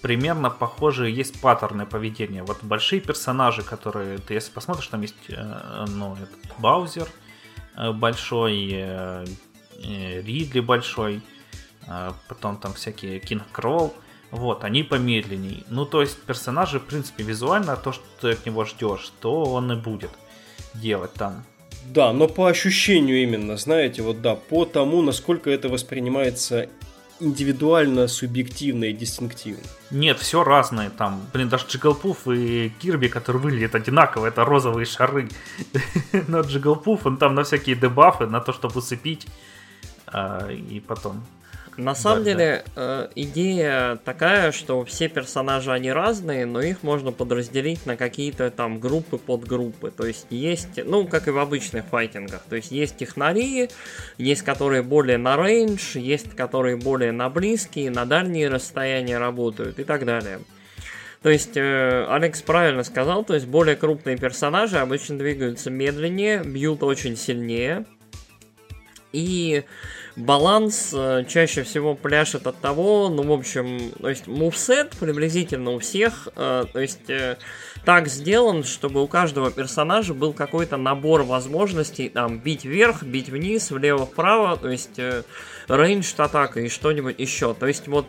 примерно 0.00 0.50
похожие 0.50 1.14
есть 1.14 1.40
паттерны 1.40 1.84
поведения. 1.84 2.42
Вот 2.42 2.62
большие 2.62 3.00
персонажи, 3.00 3.62
которые 3.62 4.18
ты 4.18 4.34
если 4.34 4.50
посмотришь, 4.50 4.86
там 4.86 5.02
есть 5.02 5.14
а, 5.30 5.84
ну, 5.88 6.14
этот 6.14 6.58
Баузер 6.58 7.08
а, 7.74 7.92
большой, 7.92 8.70
а, 8.74 9.24
Ридли 9.82 10.60
большой, 10.60 11.20
а, 11.86 12.14
потом 12.28 12.56
там 12.56 12.72
всякие 12.72 13.20
Кинг 13.20 13.44
Кролл. 13.52 13.94
Вот, 14.36 14.64
они 14.64 14.82
помедленней. 14.82 15.64
Ну, 15.70 15.86
то 15.86 16.02
есть 16.02 16.20
персонажи, 16.22 16.78
в 16.78 16.84
принципе, 16.84 17.24
визуально 17.24 17.74
то, 17.74 17.92
что 17.92 18.04
ты 18.20 18.32
от 18.32 18.44
него 18.44 18.66
ждешь, 18.66 19.10
то 19.20 19.44
он 19.44 19.72
и 19.72 19.76
будет 19.76 20.10
делать 20.74 21.14
там. 21.14 21.42
Да, 21.86 22.12
но 22.12 22.28
по 22.28 22.46
ощущению 22.46 23.22
именно, 23.22 23.56
знаете, 23.56 24.02
вот 24.02 24.20
да, 24.20 24.34
по 24.34 24.66
тому, 24.66 25.00
насколько 25.00 25.48
это 25.48 25.70
воспринимается 25.70 26.68
индивидуально, 27.18 28.08
субъективно 28.08 28.84
и 28.84 28.92
дистинктивно. 28.92 29.62
Нет, 29.90 30.18
все 30.18 30.44
разное 30.44 30.90
там. 30.90 31.22
Блин, 31.32 31.48
даже 31.48 31.64
Джиглпуф 31.66 32.28
и 32.28 32.70
Кирби, 32.78 33.08
который 33.08 33.40
выглядит 33.40 33.74
одинаково, 33.74 34.26
это 34.26 34.44
розовые 34.44 34.84
шары. 34.84 35.30
Но 36.28 36.42
Джиглпуф, 36.42 37.06
он 37.06 37.16
там 37.16 37.34
на 37.34 37.44
всякие 37.44 37.74
дебафы, 37.74 38.26
на 38.26 38.40
то, 38.40 38.52
чтобы 38.52 38.80
усыпить, 38.80 39.26
а, 40.06 40.50
и 40.50 40.80
потом 40.80 41.24
на 41.76 41.94
самом 41.94 42.24
да, 42.24 42.30
деле, 42.30 42.64
да. 42.74 42.82
Э, 43.04 43.08
идея 43.14 43.96
такая, 44.04 44.52
что 44.52 44.84
все 44.84 45.08
персонажи, 45.08 45.70
они 45.70 45.92
разные, 45.92 46.46
но 46.46 46.60
их 46.62 46.82
можно 46.82 47.12
подразделить 47.12 47.84
на 47.84 47.96
какие-то 47.96 48.50
там 48.50 48.80
группы, 48.80 49.18
подгруппы. 49.18 49.90
То 49.90 50.06
есть 50.06 50.26
есть, 50.30 50.82
ну, 50.84 51.06
как 51.06 51.28
и 51.28 51.30
в 51.30 51.38
обычных 51.38 51.84
файтингах, 51.86 52.42
то 52.48 52.56
есть 52.56 52.70
есть 52.70 52.96
технари, 52.96 53.68
есть 54.16 54.42
которые 54.42 54.82
более 54.82 55.18
на 55.18 55.36
рейндж, 55.36 55.98
есть 55.98 56.34
которые 56.34 56.76
более 56.76 57.12
на 57.12 57.28
близкие, 57.28 57.90
на 57.90 58.06
дальние 58.06 58.48
расстояния 58.48 59.18
работают 59.18 59.78
и 59.78 59.84
так 59.84 60.04
далее. 60.06 60.40
То 61.22 61.30
есть, 61.30 61.56
э, 61.56 62.06
Алекс 62.08 62.40
правильно 62.40 62.84
сказал, 62.84 63.24
то 63.24 63.34
есть 63.34 63.46
более 63.46 63.76
крупные 63.76 64.16
персонажи 64.16 64.78
обычно 64.78 65.18
двигаются 65.18 65.70
медленнее, 65.70 66.42
бьют 66.44 66.82
очень 66.82 67.16
сильнее. 67.16 67.84
И 69.12 69.64
баланс 70.16 70.92
э, 70.94 71.24
чаще 71.28 71.62
всего 71.62 71.94
пляшет 71.94 72.46
от 72.46 72.58
того, 72.60 73.10
ну, 73.10 73.22
в 73.22 73.32
общем, 73.32 73.92
то 74.00 74.08
есть 74.08 74.26
мувсет 74.26 74.90
приблизительно 74.98 75.72
у 75.72 75.78
всех, 75.78 76.28
э, 76.34 76.64
то 76.72 76.80
есть 76.80 77.08
э, 77.10 77.36
так 77.84 78.08
сделан, 78.08 78.64
чтобы 78.64 79.02
у 79.02 79.06
каждого 79.06 79.50
персонажа 79.50 80.14
был 80.14 80.32
какой-то 80.32 80.78
набор 80.78 81.22
возможностей, 81.22 82.08
там, 82.08 82.38
бить 82.38 82.64
вверх, 82.64 83.02
бить 83.02 83.28
вниз, 83.28 83.70
влево-вправо, 83.70 84.56
то 84.56 84.70
есть 84.70 84.98
рейндж 85.68 86.14
атака 86.16 86.60
и 86.60 86.68
что-нибудь 86.68 87.18
еще. 87.18 87.54
То 87.54 87.66
есть 87.66 87.86
вот 87.86 88.06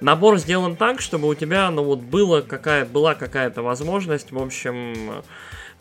набор 0.00 0.38
сделан 0.38 0.76
так, 0.76 1.00
чтобы 1.00 1.28
у 1.28 1.34
тебя, 1.34 1.70
ну, 1.70 1.82
вот 1.82 1.98
было 1.98 2.40
какая, 2.40 2.86
была 2.86 3.14
какая-то 3.14 3.62
возможность, 3.62 4.30
в 4.30 4.40
общем, 4.40 5.22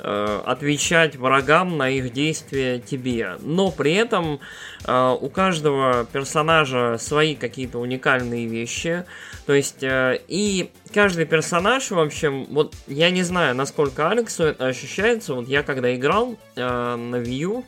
отвечать 0.03 1.15
врагам 1.15 1.77
на 1.77 1.89
их 1.89 2.11
действия 2.11 2.79
тебе. 2.79 3.37
Но 3.39 3.71
при 3.71 3.93
этом 3.93 4.39
э, 4.85 5.17
у 5.19 5.29
каждого 5.29 6.05
персонажа 6.05 6.97
свои 6.99 7.35
какие-то 7.35 7.79
уникальные 7.79 8.47
вещи. 8.47 9.05
То 9.45 9.53
есть, 9.53 9.83
э, 9.83 10.19
и 10.27 10.71
каждый 10.93 11.25
персонаж, 11.25 11.91
в 11.91 11.99
общем, 11.99 12.45
вот 12.49 12.75
я 12.87 13.09
не 13.09 13.23
знаю, 13.23 13.55
насколько 13.55 14.09
Алексу 14.09 14.43
это 14.43 14.67
ощущается. 14.67 15.33
Вот 15.33 15.47
я 15.47 15.63
когда 15.63 15.95
играл 15.95 16.37
на 16.55 17.21
View, 17.21 17.63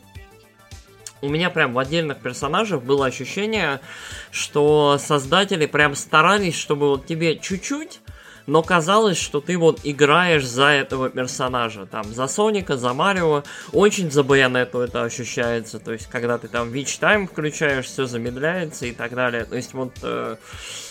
у 1.22 1.28
меня 1.28 1.50
прям 1.50 1.72
в 1.72 1.78
отдельных 1.78 2.18
персонажах 2.18 2.82
было 2.82 3.06
ощущение, 3.06 3.80
что 4.30 4.98
создатели 4.98 5.66
прям 5.66 5.94
старались, 5.94 6.56
чтобы 6.56 6.88
вот 6.88 7.06
тебе 7.06 7.38
чуть-чуть 7.38 8.00
но 8.46 8.62
казалось, 8.62 9.18
что 9.18 9.40
ты 9.40 9.58
вот 9.58 9.80
играешь 9.84 10.46
за 10.46 10.66
этого 10.66 11.10
персонажа, 11.10 11.86
там, 11.86 12.04
за 12.12 12.26
Соника, 12.26 12.76
за 12.76 12.92
Марио, 12.92 13.42
очень 13.72 14.10
за 14.10 14.22
Байонету 14.22 14.80
это 14.80 15.02
ощущается, 15.02 15.78
то 15.78 15.92
есть, 15.92 16.06
когда 16.06 16.38
ты 16.38 16.48
там 16.48 16.72
Witch 16.72 17.00
Time 17.00 17.26
включаешь, 17.26 17.86
все 17.86 18.06
замедляется 18.06 18.86
и 18.86 18.92
так 18.92 19.14
далее, 19.14 19.44
то 19.44 19.56
есть, 19.56 19.74
вот 19.74 19.92
э, 20.02 20.36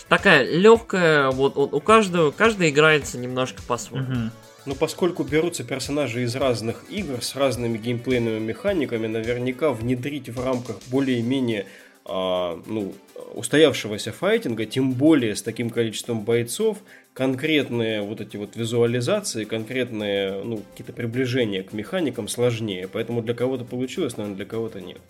такая 0.08 0.44
легкая, 0.44 1.32
вот, 1.32 1.56
вот 1.56 1.74
у 1.74 1.80
каждого, 1.80 2.32
каждый 2.32 2.70
играется 2.70 3.18
немножко 3.18 3.62
по-своему. 3.64 4.12
Mm-hmm. 4.12 4.30
Но 4.66 4.74
поскольку 4.74 5.24
берутся 5.24 5.64
персонажи 5.64 6.24
из 6.24 6.36
разных 6.36 6.86
игр 6.90 7.22
с 7.22 7.36
разными 7.36 7.78
геймплейными 7.78 8.40
механиками, 8.40 9.06
наверняка 9.06 9.72
внедрить 9.72 10.30
в 10.30 10.44
рамках 10.44 10.78
более-менее 10.88 11.68
ну, 12.08 12.94
устоявшегося 13.34 14.12
файтинга, 14.12 14.66
тем 14.66 14.94
более 14.94 15.36
с 15.36 15.42
таким 15.42 15.70
количеством 15.70 16.22
бойцов, 16.22 16.78
конкретные 17.14 18.02
вот 18.02 18.22
эти 18.22 18.38
вот 18.38 18.56
визуализации, 18.56 19.46
конкретные, 19.46 20.44
ну, 20.44 20.58
какие-то 20.58 20.94
приближения 20.94 21.64
к 21.64 21.74
механикам 21.74 22.28
сложнее. 22.28 22.88
Поэтому 22.88 23.22
для 23.22 23.34
кого-то 23.34 23.64
получилось, 23.64 24.18
наверное, 24.18 24.38
для 24.38 24.46
кого-то 24.46 24.82
нет. 24.82 25.02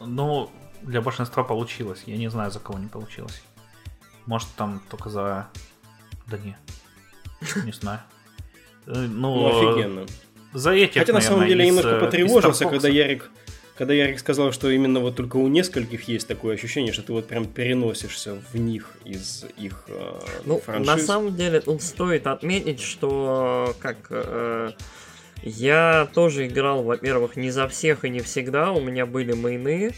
Ну, 0.00 0.50
для 0.82 1.00
большинства 1.00 1.44
получилось. 1.44 2.02
Я 2.06 2.16
не 2.16 2.28
знаю, 2.28 2.50
за 2.50 2.60
кого 2.60 2.78
не 2.78 2.88
получилось. 2.88 3.42
Может, 4.26 4.48
там 4.56 4.82
только 4.90 5.08
за... 5.08 5.48
Да 6.26 6.38
не. 6.38 6.56
Не 7.64 7.72
знаю. 7.72 8.00
Э, 8.86 8.92
ну, 8.94 9.34
ну 9.34 9.46
офигенно. 9.46 10.06
За 10.52 10.70
этих, 10.72 11.00
Хотя, 11.00 11.12
на 11.12 11.20
самом 11.20 11.46
деле, 11.46 11.66
немножко 11.66 11.90
э, 11.90 12.00
потревожился, 12.00 12.66
когда 12.66 12.88
Ярик 12.88 13.30
когда 13.76 13.94
Ярик 13.94 14.18
сказал, 14.18 14.52
что 14.52 14.70
именно 14.70 15.00
вот 15.00 15.16
только 15.16 15.36
у 15.36 15.48
нескольких 15.48 16.08
есть 16.08 16.28
такое 16.28 16.54
ощущение, 16.54 16.92
что 16.92 17.02
ты 17.02 17.12
вот 17.12 17.26
прям 17.26 17.46
переносишься 17.46 18.36
в 18.52 18.58
них 18.58 18.90
из 19.04 19.46
их 19.56 19.84
э, 19.88 20.20
ну, 20.44 20.58
франшиз. 20.58 20.86
На 20.86 20.98
самом 20.98 21.34
деле 21.34 21.60
тут 21.60 21.82
стоит 21.82 22.26
отметить, 22.26 22.80
что 22.80 23.74
как 23.80 23.96
э, 24.10 24.72
я 25.42 26.08
тоже 26.12 26.46
играл, 26.46 26.82
во-первых, 26.82 27.36
не 27.36 27.50
за 27.50 27.66
всех 27.66 28.04
и 28.04 28.10
не 28.10 28.20
всегда, 28.20 28.72
у 28.72 28.80
меня 28.80 29.06
были 29.06 29.32
мейны. 29.32 29.92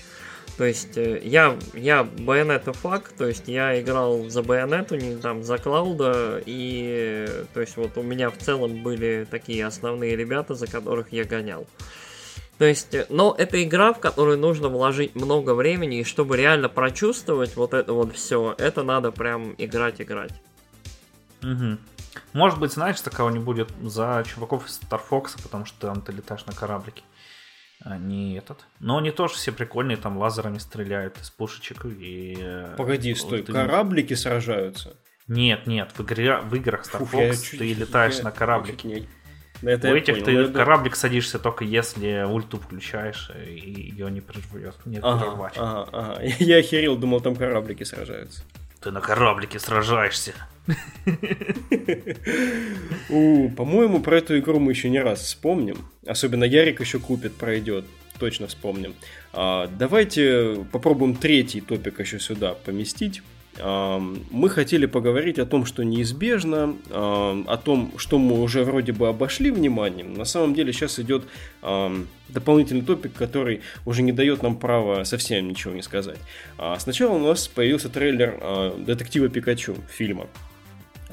То 0.57 0.65
есть 0.65 0.97
э, 0.97 1.21
я, 1.25 1.59
я 1.75 2.05
Байонета 2.05 2.73
фак, 2.73 3.09
то 3.19 3.27
есть 3.27 3.49
я 3.49 3.81
играл 3.81 4.31
за 4.31 4.45
Байонету, 4.45 4.95
не 4.95 5.17
там 5.17 5.43
за 5.43 5.59
Клауда, 5.59 6.41
и 6.47 7.29
то 7.53 7.61
есть 7.61 7.77
вот 7.77 7.99
у 7.99 8.03
меня 8.03 8.31
в 8.31 8.39
целом 8.39 8.85
были 8.85 9.27
такие 9.29 9.67
основные 9.67 10.15
ребята, 10.15 10.55
за 10.55 10.69
которых 10.69 11.09
я 11.11 11.25
гонял. 11.25 11.63
Э, 11.63 12.04
то 12.65 12.69
есть, 12.69 12.95
э, 12.95 13.05
но 13.11 13.35
это 13.37 13.63
игра, 13.63 13.93
в 13.93 14.01
которую 14.01 14.39
нужно 14.39 14.71
вложить 14.71 15.15
много 15.15 15.53
времени, 15.53 16.01
и 16.01 16.05
чтобы 16.05 16.39
реально 16.39 16.71
прочувствовать 16.71 17.57
вот 17.57 17.75
это 17.75 17.93
вот 17.93 18.15
все, 18.17 18.55
это 18.57 18.83
надо 18.83 19.13
прям 19.13 19.55
играть-играть. 19.59 20.33
Угу. 21.43 21.77
Может 22.33 22.59
быть, 22.59 22.73
знаешь, 22.73 22.99
такого 23.03 23.29
не 23.29 23.39
будет 23.39 23.71
за 23.83 24.25
чуваков 24.27 24.67
из 24.67 24.81
Star 24.81 24.99
Fox, 25.11 25.33
потому 25.43 25.67
что 25.67 25.89
там 25.89 26.01
ты 26.01 26.13
летаешь 26.13 26.47
на 26.47 26.55
кораблике. 26.55 27.03
А 27.81 27.99
не 27.99 28.39
этот. 28.39 28.65
Но 28.81 28.97
они 28.97 29.11
тоже 29.11 29.35
все 29.35 29.53
прикольные, 29.53 29.99
там 29.99 30.17
лазерами 30.17 30.57
стреляют 30.57 31.21
из 31.21 31.29
пушечек 31.29 31.85
и... 31.85 32.39
Э, 32.41 32.77
Погоди, 32.79 33.15
стой, 33.15 33.43
ты... 33.43 33.53
кораблики 33.53 34.15
сражаются? 34.15 34.97
Нет, 35.29 35.67
нет, 35.67 35.93
в, 35.95 36.01
игре, 36.01 36.39
в 36.39 36.55
играх 36.55 36.87
Star 36.87 37.01
Фух, 37.01 37.13
Fox 37.13 37.37
ты 37.37 37.59
чуть, 37.59 37.79
летаешь 37.79 38.17
я, 38.17 38.25
на 38.25 38.33
кораблике. 38.33 39.07
Это 39.67 39.93
У 39.93 39.95
этих 39.95 40.25
понял, 40.25 40.45
ты 40.45 40.45
в 40.45 40.53
кораблик 40.53 40.97
садишься 40.97 41.39
только 41.39 41.65
если 41.65 42.25
ульту 42.25 42.59
включаешь, 42.59 43.31
и 43.47 43.91
ее 43.91 44.11
не 44.11 44.21
прервет. 44.21 44.75
Не 44.85 44.99
ага, 44.99 45.25
прервать. 45.25 45.55
Ага, 45.57 45.89
ага. 45.93 46.23
Я 46.39 46.59
охерел, 46.59 46.97
думал, 46.97 47.21
там 47.21 47.37
кораблики 47.37 47.85
сражаются. 47.85 48.43
Ты 48.81 48.91
на 48.91 49.01
кораблике 49.01 49.59
сражаешься. 49.59 50.35
По-моему, 53.09 54.01
про 54.01 54.19
эту 54.19 54.39
игру 54.39 54.59
мы 54.61 54.73
еще 54.73 54.91
не 54.91 55.01
раз 55.01 55.21
вспомним. 55.21 55.79
Особенно 56.07 56.45
Ярик 56.45 56.81
еще 56.81 56.99
купит, 56.99 57.35
пройдет. 57.35 57.87
Точно 58.19 58.47
вспомним. 58.47 58.95
А, 59.33 59.67
давайте 59.67 60.67
попробуем 60.71 61.17
третий 61.17 61.61
топик 61.61 62.01
еще 62.01 62.21
сюда 62.21 62.55
поместить. 62.55 63.23
Мы 63.61 64.49
хотели 64.49 64.87
поговорить 64.87 65.39
о 65.39 65.47
том, 65.47 65.65
что 65.65 65.85
неизбежно, 65.85 66.77
о 66.91 67.57
том, 67.57 67.93
что 67.97 68.19
мы 68.19 68.41
уже 68.41 68.65
вроде 68.65 68.93
бы 68.93 69.09
обошли 69.09 69.51
вниманием. 69.51 70.15
На 70.15 70.25
самом 70.25 70.55
деле 70.55 70.73
сейчас 70.73 70.99
идет 70.99 71.25
дополнительный 72.29 72.83
топик, 72.83 73.13
который 73.15 73.61
уже 73.85 74.03
не 74.03 74.13
дает 74.13 74.43
нам 74.43 74.57
права 74.57 75.05
совсем 75.05 75.49
ничего 75.49 75.73
не 75.73 75.83
сказать. 75.83 76.19
А 76.59 76.79
сначала 76.79 77.15
у 77.15 77.19
нас 77.19 77.49
появился 77.49 77.89
трейлер 77.89 78.39
а, 78.41 78.77
детектива 78.79 79.29
Пикачу 79.29 79.77
фильма. 79.89 80.27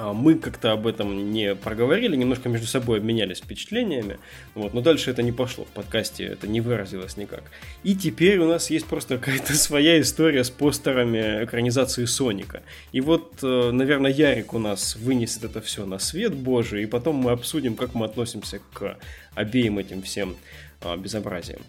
А, 0.01 0.13
мы 0.13 0.33
как-то 0.33 0.71
об 0.71 0.87
этом 0.87 1.31
не 1.31 1.53
проговорили, 1.53 2.15
немножко 2.15 2.49
между 2.49 2.65
собой 2.65 2.97
обменялись 2.97 3.37
впечатлениями, 3.37 4.17
вот, 4.55 4.73
но 4.73 4.81
дальше 4.81 5.11
это 5.11 5.21
не 5.21 5.31
пошло, 5.31 5.65
в 5.65 5.67
подкасте 5.67 6.25
это 6.25 6.47
не 6.47 6.59
выразилось 6.59 7.17
никак. 7.17 7.43
И 7.83 7.95
теперь 7.95 8.39
у 8.39 8.47
нас 8.47 8.71
есть 8.71 8.87
просто 8.87 9.19
какая-то 9.19 9.53
своя 9.55 10.01
история 10.01 10.43
с 10.43 10.49
постерами 10.49 11.43
экранизации 11.43 12.05
Соника. 12.05 12.63
И 12.91 12.99
вот, 12.99 13.43
э, 13.43 13.69
наверное, 13.71 14.11
Ярик 14.11 14.55
у 14.55 14.59
нас 14.59 14.95
вынесет 14.95 15.43
это 15.43 15.61
все 15.61 15.85
на 15.85 15.99
свет 15.99 16.33
божий, 16.33 16.81
и 16.81 16.87
потом 16.87 17.17
мы 17.17 17.29
обсудим, 17.29 17.75
как 17.75 17.93
мы 17.93 18.05
относимся 18.05 18.59
к 18.73 18.97
обеим 19.35 19.77
этим 19.77 20.01
всем 20.01 20.35
а, 20.81 20.97
безобразием. 20.97 21.61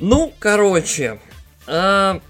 Ну, 0.00 0.32
короче, 0.40 1.20
э, 1.68 2.20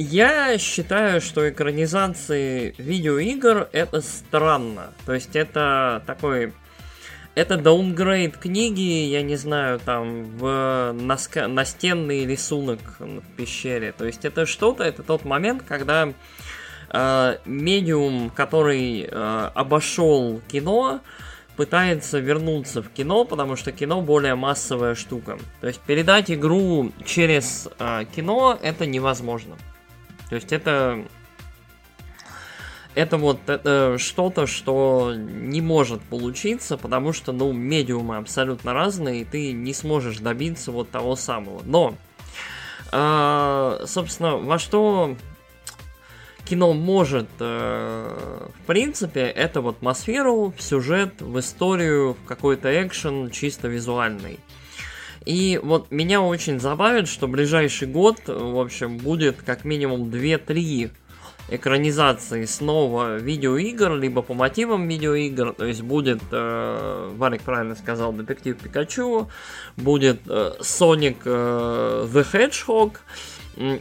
я 0.00 0.58
считаю, 0.58 1.20
что 1.20 1.48
экранизации 1.48 2.74
видеоигр 2.78 3.68
это 3.72 4.00
странно. 4.00 4.92
То 5.06 5.14
есть 5.14 5.34
это 5.34 6.02
такой... 6.06 6.52
Это 7.34 7.56
даунгрейд 7.56 8.36
книги, 8.36 9.06
я 9.06 9.22
не 9.22 9.36
знаю, 9.36 9.78
там, 9.78 10.24
в 10.38 10.92
наска... 10.92 11.46
настенный 11.46 12.26
рисунок 12.26 12.80
в 12.98 13.22
пещере. 13.36 13.92
То 13.92 14.06
есть 14.06 14.24
это 14.24 14.44
что-то, 14.44 14.82
это 14.82 15.04
тот 15.04 15.24
момент, 15.24 15.62
когда 15.62 16.12
э, 16.90 17.36
медиум, 17.44 18.30
который 18.30 19.02
э, 19.02 19.50
обошел 19.54 20.40
кино, 20.48 21.00
пытается 21.56 22.18
вернуться 22.18 22.82
в 22.82 22.88
кино, 22.88 23.24
потому 23.24 23.54
что 23.54 23.70
кино 23.72 24.00
более 24.00 24.34
массовая 24.34 24.94
штука. 24.96 25.38
То 25.60 25.68
есть 25.68 25.80
передать 25.80 26.30
игру 26.30 26.92
через 27.04 27.68
э, 27.78 28.04
кино 28.14 28.58
это 28.62 28.84
невозможно. 28.84 29.56
То 30.28 30.34
есть 30.34 30.52
это 30.52 31.04
это 32.94 33.16
вот 33.16 33.48
это 33.48 33.96
что-то, 33.98 34.46
что 34.46 35.14
не 35.14 35.60
может 35.60 36.02
получиться, 36.02 36.76
потому 36.76 37.12
что, 37.12 37.32
ну, 37.32 37.52
медиумы 37.52 38.16
абсолютно 38.16 38.72
разные, 38.72 39.22
и 39.22 39.24
ты 39.24 39.52
не 39.52 39.72
сможешь 39.72 40.18
добиться 40.18 40.72
вот 40.72 40.90
того 40.90 41.14
самого. 41.14 41.62
Но, 41.64 41.94
э, 42.90 43.84
собственно, 43.86 44.36
во 44.36 44.58
что 44.58 45.16
кино 46.44 46.72
может, 46.72 47.28
э, 47.38 48.48
в 48.62 48.66
принципе, 48.66 49.20
это 49.20 49.60
в 49.60 49.68
атмосферу, 49.68 50.52
в 50.56 50.62
сюжет, 50.62 51.20
в 51.20 51.38
историю, 51.38 52.14
в 52.14 52.26
какой-то 52.26 52.68
экшен 52.84 53.30
чисто 53.30 53.68
визуальный. 53.68 54.40
И 55.28 55.60
вот 55.62 55.90
меня 55.90 56.22
очень 56.22 56.58
забавит, 56.58 57.06
что 57.06 57.28
ближайший 57.28 57.86
год, 57.86 58.16
в 58.26 58.58
общем, 58.58 58.96
будет 58.96 59.42
как 59.42 59.62
минимум 59.62 60.08
2-3 60.08 60.90
экранизации 61.50 62.46
снова 62.46 63.18
видеоигр, 63.18 63.94
либо 63.96 64.22
по 64.22 64.32
мотивам 64.32 64.88
видеоигр, 64.88 65.52
то 65.52 65.66
есть 65.66 65.82
будет, 65.82 66.22
э, 66.32 67.12
Варик 67.14 67.42
правильно 67.42 67.74
сказал, 67.74 68.14
Детектив 68.14 68.56
Пикачу, 68.56 69.28
будет 69.76 70.22
э, 70.26 70.52
Sonic 70.60 71.18
э, 71.26 72.06
the 72.10 72.26
Hedgehog, 72.32 72.96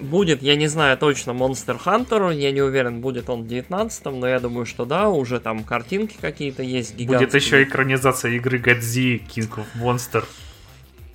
Будет, 0.02 0.42
я 0.42 0.56
не 0.56 0.66
знаю 0.66 0.98
точно, 0.98 1.32
Monster 1.32 1.80
Hunter, 1.86 2.34
я 2.36 2.52
не 2.52 2.64
уверен, 2.64 3.00
будет 3.00 3.30
он 3.30 3.44
в 3.44 3.48
19 3.48 4.06
но 4.06 4.28
я 4.28 4.40
думаю, 4.40 4.66
что 4.66 4.86
да, 4.86 5.08
уже 5.08 5.40
там 5.40 5.64
картинки 5.64 6.18
какие-то 6.20 6.64
есть 6.64 6.96
гигантские. 6.96 7.28
Будет 7.28 7.36
еще 7.36 7.64
экранизация 7.64 8.32
игры 8.32 8.58
Годзи 8.58 9.22
King 9.30 9.50
of 9.56 9.66
Monster. 9.80 10.24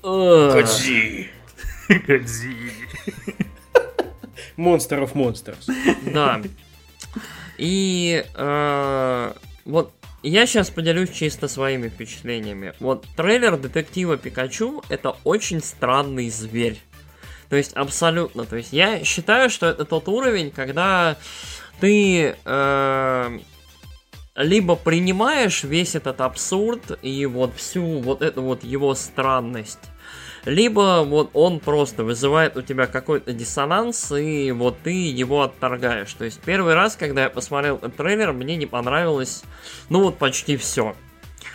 Годзи. 0.02 1.30
Годзи. 1.88 2.72
Monster 4.56 5.02
of 5.02 5.14
Monsters. 5.14 5.66
Да. 6.12 6.40
И 7.58 8.24
э, 8.34 9.32
вот 9.64 9.92
я 10.22 10.46
сейчас 10.46 10.70
поделюсь 10.70 11.10
чисто 11.10 11.48
своими 11.48 11.88
впечатлениями. 11.88 12.74
Вот 12.80 13.06
трейлер 13.16 13.56
детектива 13.56 14.16
Пикачу 14.16 14.82
это 14.88 15.16
очень 15.24 15.60
странный 15.60 16.30
зверь. 16.30 16.80
То 17.48 17.56
есть 17.56 17.74
абсолютно. 17.74 18.44
То 18.44 18.56
есть 18.56 18.72
я 18.72 19.04
считаю, 19.04 19.50
что 19.50 19.66
это 19.66 19.84
тот 19.84 20.08
уровень, 20.08 20.50
когда 20.50 21.16
ты 21.80 22.36
э, 22.44 23.38
либо 24.36 24.76
принимаешь 24.76 25.64
весь 25.64 25.94
этот 25.94 26.20
абсурд 26.20 26.98
и 27.02 27.26
вот 27.26 27.54
всю 27.56 28.00
вот 28.00 28.22
эту 28.22 28.42
вот 28.42 28.64
его 28.64 28.94
странность, 28.94 29.90
либо 30.44 31.02
вот 31.02 31.30
он 31.34 31.60
просто 31.60 32.04
вызывает 32.04 32.56
у 32.56 32.62
тебя 32.62 32.86
какой-то 32.86 33.32
диссонанс, 33.32 34.12
и 34.12 34.50
вот 34.52 34.78
ты 34.82 34.90
его 34.90 35.42
отторгаешь. 35.42 36.12
То 36.14 36.24
есть 36.24 36.40
первый 36.40 36.74
раз, 36.74 36.96
когда 36.96 37.24
я 37.24 37.30
посмотрел 37.30 37.76
этот 37.76 37.96
трейлер, 37.96 38.32
мне 38.32 38.56
не 38.56 38.66
понравилось, 38.66 39.42
ну 39.88 40.02
вот 40.02 40.18
почти 40.18 40.56
все. 40.56 40.94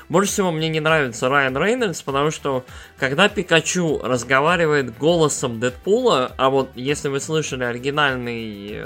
Больше 0.09 0.31
всего 0.31 0.51
мне 0.51 0.69
не 0.69 0.80
нравится 0.80 1.27
Райан 1.27 1.57
Рейнольдс, 1.57 2.01
потому 2.01 2.31
что 2.31 2.65
когда 2.97 3.27
Пикачу 3.27 3.99
разговаривает 4.01 4.97
голосом 4.97 5.59
Дэдпула, 5.59 6.34
а 6.38 6.49
вот 6.49 6.72
если 6.76 7.09
вы 7.09 7.19
слышали 7.19 7.64
оригинальный 7.64 8.81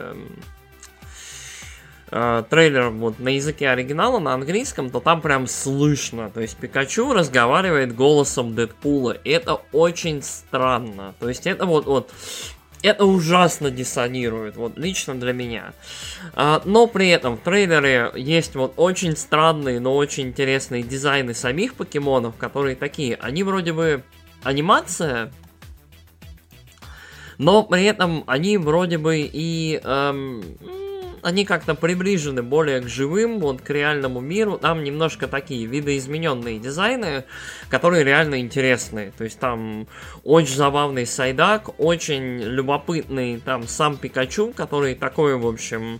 э, 2.12 2.44
трейлер 2.50 2.90
вот 2.90 3.20
на 3.20 3.30
языке 3.30 3.70
оригинала, 3.70 4.20
на 4.20 4.34
английском, 4.34 4.90
то 4.90 5.00
там 5.00 5.22
прям 5.22 5.48
слышно. 5.48 6.30
То 6.30 6.42
есть 6.42 6.58
Пикачу 6.58 7.14
разговаривает 7.14 7.96
голосом 7.96 8.54
Дэдпула. 8.54 9.18
Это 9.24 9.62
очень 9.72 10.22
странно. 10.22 11.14
То 11.20 11.30
есть 11.30 11.48
это 11.48 11.66
вот, 11.66 11.86
вот 11.86 12.12
это 12.84 13.06
ужасно 13.06 13.70
диссонирует, 13.70 14.56
вот 14.56 14.78
лично 14.78 15.20
для 15.20 15.34
меня. 15.34 15.74
А, 16.34 16.62
но 16.66 16.88
при 16.88 17.10
этом 17.10 17.38
в 17.38 17.42
трейлере 17.42 18.12
есть 18.16 18.56
вот 18.56 18.74
очень 18.78 19.16
странные, 19.16 19.80
но 19.80 19.96
очень 19.96 20.30
интересные 20.30 20.84
дизайны 20.84 21.34
самих 21.34 21.76
покемонов, 21.76 22.36
которые 22.38 22.76
такие, 22.76 23.16
они 23.22 23.44
вроде 23.44 23.74
бы 23.74 24.04
анимация, 24.44 25.32
но 27.38 27.64
при 27.64 27.86
этом 27.86 28.24
они 28.28 28.58
вроде 28.58 28.98
бы 28.98 29.30
и 29.32 29.80
эм, 29.84 30.44
они 31.22 31.46
как-то 31.46 31.76
приближены 31.76 32.44
более 32.44 32.82
к 32.82 32.88
живым, 32.88 33.40
вот 33.40 33.62
к 33.62 33.70
реальному 33.70 34.20
миру. 34.20 34.58
Там 34.58 34.84
немножко 34.84 35.28
такие 35.28 35.66
видоизмененные 35.66 36.60
дизайны, 36.60 37.26
которые 37.70 38.04
реально 38.04 38.40
интересные. 38.40 39.12
То 39.18 39.24
есть 39.24 39.40
там 39.40 39.88
очень 40.24 40.56
забавный 40.56 41.06
сайдак, 41.06 41.80
очень 41.80 42.40
любопытный 42.40 43.40
там 43.40 43.68
сам 43.68 43.98
Пикачу, 43.98 44.54
который 44.56 44.96
такой, 44.96 45.38
в 45.38 45.48
общем, 45.48 46.00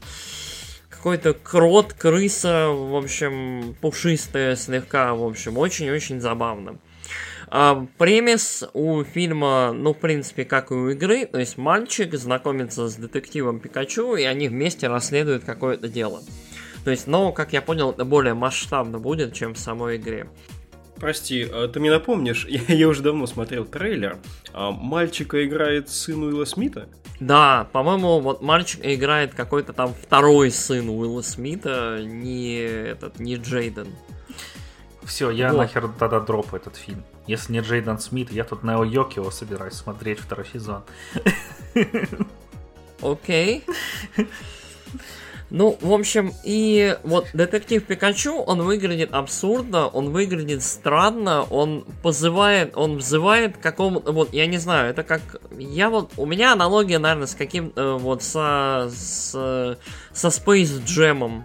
какой-то 0.90 1.34
крот, 1.34 1.94
крыса, 1.94 2.68
в 2.70 2.96
общем, 2.96 3.76
пушистая 3.82 4.56
слегка, 4.56 5.14
в 5.16 5.24
общем, 5.24 5.58
очень-очень 5.58 6.22
забавно. 6.22 6.78
А, 7.54 7.86
премис 7.98 8.64
у 8.74 9.04
фильма, 9.04 9.74
ну, 9.74 9.94
в 9.94 10.00
принципе, 10.00 10.46
как 10.46 10.72
и 10.72 10.74
у 10.74 10.90
игры, 10.90 11.26
то 11.26 11.38
есть 11.38 11.58
мальчик 11.58 12.16
знакомится 12.16 12.88
с 12.88 12.96
детективом 12.96 13.60
Пикачу, 13.60 14.16
и 14.16 14.24
они 14.24 14.48
вместе 14.48 14.88
расследуют 14.88 15.44
какое-то 15.44 15.90
дело. 15.90 16.22
То 16.86 16.92
есть, 16.92 17.08
но, 17.08 17.34
как 17.34 17.52
я 17.52 17.62
понял, 17.62 17.92
это 17.92 18.06
более 18.06 18.34
масштабно 18.36 19.00
будет, 19.00 19.34
чем 19.34 19.54
в 19.54 19.60
самой 19.60 19.98
игре. 19.98 20.30
Прости, 20.96 21.46
а 21.52 21.68
ты 21.68 21.82
мне 21.82 21.92
напомнишь, 21.92 22.46
я, 22.50 22.62
я 22.74 22.88
уже 22.88 23.02
давно 23.02 23.28
смотрел 23.28 23.66
трейлер, 23.66 24.18
а 24.54 24.72
мальчика 24.72 25.46
играет 25.46 25.90
сын 25.90 26.24
Уилла 26.24 26.46
Смита? 26.46 26.88
Да, 27.20 27.68
по-моему, 27.74 28.22
вот 28.22 28.42
мальчик 28.42 28.80
играет 28.82 29.34
какой-то 29.34 29.74
там 29.74 29.94
второй 29.94 30.52
сын 30.52 30.88
Уилла 30.88 31.22
Смита, 31.22 32.00
не 32.02 32.56
этот, 32.62 33.20
не 33.20 33.36
Джейден. 33.36 33.88
Все, 35.04 35.32
я 35.32 35.52
вот. 35.52 35.58
нахер 35.58 35.90
тогда 36.00 36.20
дропу 36.20 36.56
этот 36.56 36.76
фильм. 36.76 37.04
Если 37.28 37.54
не 37.54 37.60
Джейден 37.60 38.00
Смит, 38.00 38.32
я 38.32 38.44
тут 38.44 38.64
Нео 38.64 38.84
Йокио 38.84 39.30
собираюсь 39.32 39.74
смотреть 39.74 40.20
второй 40.20 40.46
сезон. 40.46 40.84
Окей. 43.02 43.64
Ну, 45.54 45.78
в 45.82 45.92
общем, 45.92 46.32
и 46.46 46.98
вот 47.04 47.28
детектив 47.34 47.84
Пикачу, 47.84 48.36
он 48.36 48.62
выглядит 48.62 49.14
абсурдно, 49.14 49.88
он 49.88 50.12
выглядит 50.12 50.64
странно, 50.64 51.44
он 51.44 51.86
позывает, 52.02 52.78
он 52.78 52.96
взывает 52.96 53.58
какому-то, 53.58 54.14
вот, 54.14 54.34
я 54.34 54.48
не 54.48 54.58
знаю, 54.58 54.92
это 54.92 55.04
как, 55.04 55.42
я 55.58 55.90
вот, 55.90 56.14
у 56.16 56.26
меня 56.26 56.54
аналогия, 56.54 57.00
наверное, 57.00 57.28
с 57.28 57.36
каким, 57.36 57.74
э, 57.76 57.98
вот, 58.00 58.24
со, 58.24 58.90
с, 58.90 59.78
со 60.14 60.28
Space 60.30 60.86
Jam, 60.86 61.44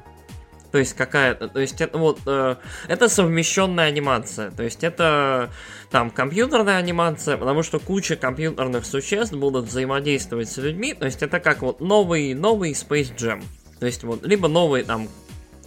то 0.76 0.80
есть 0.80 0.92
какая-то, 0.92 1.48
то 1.48 1.58
есть 1.58 1.80
это 1.80 1.96
вот, 1.96 2.18
э, 2.26 2.56
это 2.86 3.08
совмещенная 3.08 3.86
анимация, 3.86 4.50
то 4.50 4.62
есть 4.62 4.84
это 4.84 5.48
там 5.90 6.10
компьютерная 6.10 6.76
анимация, 6.76 7.38
потому 7.38 7.62
что 7.62 7.78
куча 7.78 8.14
компьютерных 8.14 8.84
существ 8.84 9.32
будут 9.32 9.64
взаимодействовать 9.64 10.50
с 10.50 10.58
людьми, 10.58 10.92
то 10.92 11.06
есть 11.06 11.22
это 11.22 11.40
как 11.40 11.62
вот 11.62 11.80
новый, 11.80 12.34
новый 12.34 12.72
Space 12.72 13.16
Jam, 13.16 13.42
то 13.80 13.86
есть 13.86 14.04
вот, 14.04 14.26
либо 14.26 14.48
новый 14.48 14.82
там, 14.82 15.08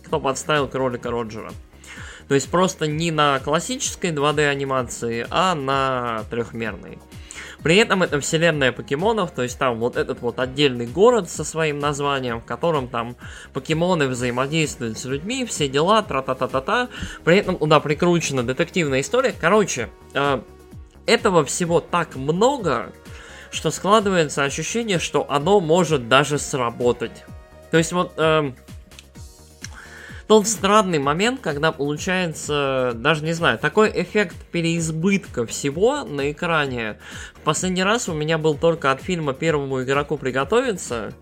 кто 0.06 0.20
подставил 0.20 0.68
кролика 0.68 1.10
Роджера. 1.10 1.52
То 2.28 2.36
есть 2.36 2.52
просто 2.52 2.86
не 2.86 3.10
на 3.10 3.40
классической 3.40 4.12
2D 4.12 4.46
анимации, 4.48 5.26
а 5.32 5.56
на 5.56 6.24
трехмерной. 6.30 7.00
При 7.64 7.76
этом 7.76 8.04
это 8.04 8.22
вселенная 8.22 8.72
покемонов, 8.72 9.32
то 9.32 9.44
есть 9.44 9.60
там 9.60 9.80
вот 9.80 9.98
этот 9.98 10.22
вот 10.22 10.40
отдельный 10.40 10.88
город 10.88 11.30
со 11.30 11.44
своим 11.44 11.80
названием, 11.80 12.40
в 12.40 12.46
котором 12.46 12.88
там 12.88 13.18
покемоны 13.54 14.08
взаимодействуют 14.08 14.98
с 14.98 15.06
людьми, 15.06 15.46
все 15.46 15.68
дела, 15.68 16.02
тра-та-та-та-та. 16.02 16.88
При 17.26 17.38
этом 17.38 17.58
туда 17.58 17.80
прикручена 17.80 18.44
детективная 18.44 19.02
история. 19.02 19.34
Короче, 19.40 19.90
э, 20.14 20.42
этого 21.06 21.44
всего 21.44 21.82
так 21.82 22.16
много, 22.16 22.94
что 23.52 23.72
складывается 23.72 24.44
ощущение, 24.44 25.00
что 25.00 25.26
оно 25.30 25.60
может 25.60 26.08
даже 26.08 26.40
сработать. 26.40 27.26
То 27.72 27.78
есть 27.78 27.92
вот... 27.92 28.14
Э, 28.18 28.52
тот 30.30 30.48
странный 30.48 31.00
момент, 31.00 31.42
когда 31.42 31.72
получается, 31.72 32.92
даже 32.94 33.24
не 33.26 33.34
знаю, 33.34 33.58
такой 33.58 33.92
эффект 33.96 34.36
переизбытка 34.52 35.48
всего 35.48 36.04
на 36.04 36.32
экране. 36.32 37.00
В 37.34 37.40
последний 37.40 37.84
раз 37.84 38.08
у 38.08 38.14
меня 38.14 38.38
был 38.38 38.54
только 38.54 38.92
от 38.92 39.02
фильма 39.02 39.34
«Первому 39.34 39.82
игроку 39.82 40.18
приготовиться», 40.18 41.14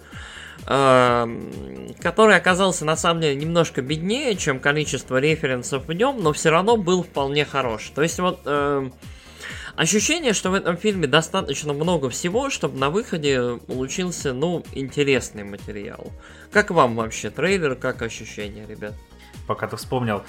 эм, 0.68 1.96
который 2.02 2.36
оказался 2.36 2.84
на 2.84 2.98
самом 2.98 3.22
деле 3.22 3.38
немножко 3.38 3.82
беднее, 3.82 4.36
чем 4.36 4.60
количество 4.60 5.22
референсов 5.22 5.88
в 5.88 5.94
нем, 5.94 6.22
но 6.22 6.34
все 6.34 6.50
равно 6.50 6.76
был 6.76 7.04
вполне 7.04 7.46
хорош. 7.46 7.90
То 7.96 8.02
есть 8.02 8.20
вот 8.20 8.42
э, 8.44 8.90
ощущение, 9.78 10.34
что 10.34 10.50
в 10.52 10.54
этом 10.54 10.76
фильме 10.76 11.08
достаточно 11.08 11.72
много 11.72 12.10
всего, 12.10 12.50
чтобы 12.50 12.78
на 12.78 12.90
выходе 12.90 13.58
получился, 13.68 14.34
ну, 14.34 14.64
интересный 14.74 15.44
материал. 15.44 16.12
Как 16.52 16.72
вам 16.72 16.96
вообще 16.96 17.30
трейлер, 17.30 17.76
как 17.76 18.02
ощущения, 18.02 18.66
ребят? 18.68 18.94
Пока 19.48 19.68
ты 19.68 19.78
вспомнил, 19.78 20.24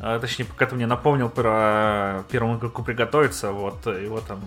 а, 0.00 0.18
точнее, 0.18 0.44
пока 0.44 0.66
ты 0.66 0.74
мне 0.74 0.86
напомнил 0.86 1.30
про 1.30 2.24
первому 2.30 2.58
игроку 2.58 2.82
приготовиться, 2.82 3.52
вот 3.52 3.86
его 3.86 4.20
там 4.20 4.46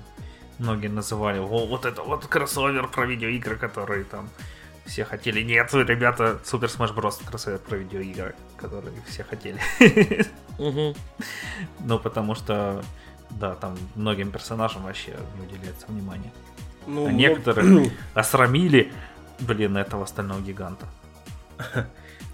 многие 0.60 0.88
называли, 0.88 1.40
О, 1.40 1.66
вот 1.66 1.86
это 1.86 2.04
вот 2.04 2.28
кроссовер 2.28 2.88
про 2.88 3.06
видеоигры, 3.06 3.58
которые 3.58 4.04
там 4.04 4.30
все 4.86 5.06
хотели. 5.06 5.42
Нет, 5.42 5.74
ребята, 5.74 6.40
Супер 6.44 6.68
Smash 6.68 6.94
Bros. 6.94 7.26
кроссовер 7.26 7.60
про 7.60 7.78
видеоигры, 7.78 8.36
которые 8.58 8.94
все 9.08 9.24
хотели. 9.24 9.60
Ну, 10.58 11.98
потому 12.00 12.36
что, 12.36 12.84
да, 13.40 13.56
там 13.56 13.78
многим 13.96 14.32
персонажам 14.32 14.84
вообще 14.84 15.16
не 15.40 15.46
уделяется 15.46 15.88
внимания. 15.88 16.32
Ну, 16.88 17.08
а 17.08 17.12
некоторые 17.12 17.92
осрамили, 18.14 18.92
блин, 19.40 19.78
этого 19.78 20.04
остального 20.04 20.42
гиганта. 20.42 20.86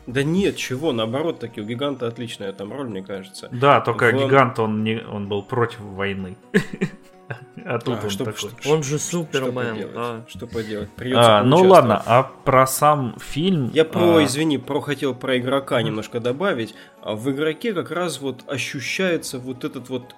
Да 0.07 0.23
нет, 0.23 0.55
чего, 0.55 0.93
наоборот, 0.93 1.39
таки 1.39 1.59
у 1.59 1.65
гиганта 1.65 2.07
отличная 2.07 2.53
там 2.53 2.71
роль, 2.71 2.87
мне 2.87 3.03
кажется. 3.03 3.49
Да, 3.51 3.81
только 3.81 4.13
Глав... 4.13 4.23
гигант, 4.23 4.57
он, 4.57 4.81
не, 4.81 5.01
он 5.05 5.27
был 5.27 5.43
против 5.43 5.81
войны. 5.81 6.37
А 7.65 7.79
тут 7.79 7.99
а, 8.01 8.03
он 8.05 8.09
что, 8.09 8.23
такой. 8.23 8.51
Что, 8.57 8.71
он 8.71 8.83
же 8.83 8.99
Супермен, 8.99 9.75
что 9.75 9.93
да. 9.93 10.21
Что 10.29 10.47
поделать? 10.47 10.89
Придется 10.91 11.39
а, 11.39 11.43
ну 11.43 11.57
ладно, 11.57 12.01
а 12.05 12.23
про 12.23 12.65
сам 12.65 13.17
фильм... 13.19 13.69
Я 13.73 13.83
про, 13.83 14.17
а... 14.17 14.23
извини, 14.23 14.57
про 14.57 14.79
хотел 14.79 15.13
про 15.13 15.37
игрока 15.37 15.81
немножко 15.81 16.21
добавить. 16.21 16.73
А 17.01 17.15
в 17.15 17.29
игроке 17.29 17.73
как 17.73 17.91
раз 17.91 18.21
вот 18.21 18.45
ощущается 18.47 19.39
вот 19.39 19.65
этот 19.65 19.89
вот... 19.89 20.15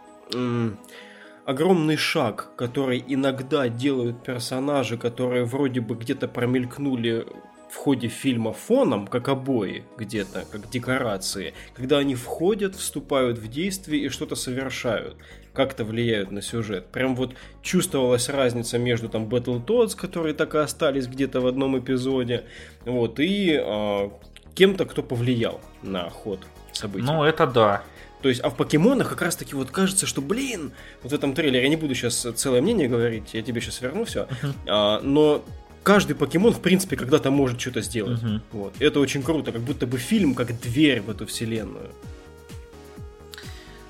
Огромный 1.46 1.98
шаг, 1.98 2.52
который 2.56 3.04
иногда 3.08 3.70
делают 3.70 4.24
персонажи, 4.24 4.98
которые 4.98 5.46
вроде 5.46 5.82
бы 5.82 5.96
где-то 5.96 6.28
промелькнули 6.28 7.26
в 7.70 7.76
ходе 7.76 8.08
фильма 8.08 8.54
фоном, 8.54 9.08
как 9.08 9.30
обои 9.30 9.84
где-то, 9.98 10.46
как 10.52 10.70
декорации, 10.70 11.54
когда 11.74 12.00
они 12.00 12.16
входят, 12.16 12.76
вступают 12.76 13.38
в 13.38 13.48
действие 13.48 14.06
и 14.06 14.10
что-то 14.10 14.36
совершают, 14.36 15.18
как-то 15.54 15.86
влияют 15.86 16.32
на 16.32 16.42
сюжет. 16.42 16.88
Прям 16.88 17.16
вот 17.16 17.36
чувствовалась 17.62 18.30
разница 18.30 18.78
между 18.78 19.10
там 19.10 19.26
Battletoads, 19.26 19.96
которые 19.96 20.34
так 20.34 20.56
и 20.56 20.60
остались 20.60 21.08
где-то 21.08 21.42
в 21.42 21.48
одном 21.48 21.78
эпизоде, 21.78 22.46
вот, 22.86 23.20
и 23.20 23.60
э, 23.60 24.10
кем-то, 24.56 24.86
кто 24.86 25.04
повлиял 25.04 25.62
на 25.84 26.10
ход 26.10 26.40
событий. 26.74 27.06
Ну, 27.06 27.24
это 27.24 27.46
да. 27.46 27.84
То 28.22 28.30
есть, 28.30 28.42
а 28.42 28.50
в 28.50 28.56
покемонах 28.56 29.10
как 29.10 29.22
раз 29.22 29.36
таки 29.36 29.56
вот 29.56 29.72
кажется, 29.72 30.06
что, 30.06 30.22
блин, 30.22 30.74
вот 31.04 31.12
в 31.12 31.16
этом 31.16 31.34
трейлере, 31.34 31.64
я 31.64 31.70
не 31.70 31.78
буду 31.78 31.96
сейчас 31.96 32.28
целое 32.36 32.62
мнение 32.62 32.88
говорить, 32.88 33.34
я 33.34 33.42
тебе 33.42 33.62
сейчас 33.62 33.82
верну 33.82 34.04
все, 34.04 34.28
uh-huh. 34.28 34.54
а, 34.68 35.00
но 35.02 35.44
каждый 35.84 36.16
покемон, 36.16 36.54
в 36.54 36.62
принципе, 36.62 36.96
когда-то 36.96 37.32
может 37.32 37.60
что-то 37.60 37.82
сделать. 37.82 38.20
Вот. 38.52 38.76
Это 38.80 39.00
очень 39.00 39.24
круто, 39.24 39.52
как 39.52 39.62
будто 39.62 39.88
бы 39.88 39.98
фильм 39.98 40.36
как 40.36 40.60
дверь 40.60 41.02
в 41.02 41.10
эту 41.10 41.26
вселенную. 41.26 41.90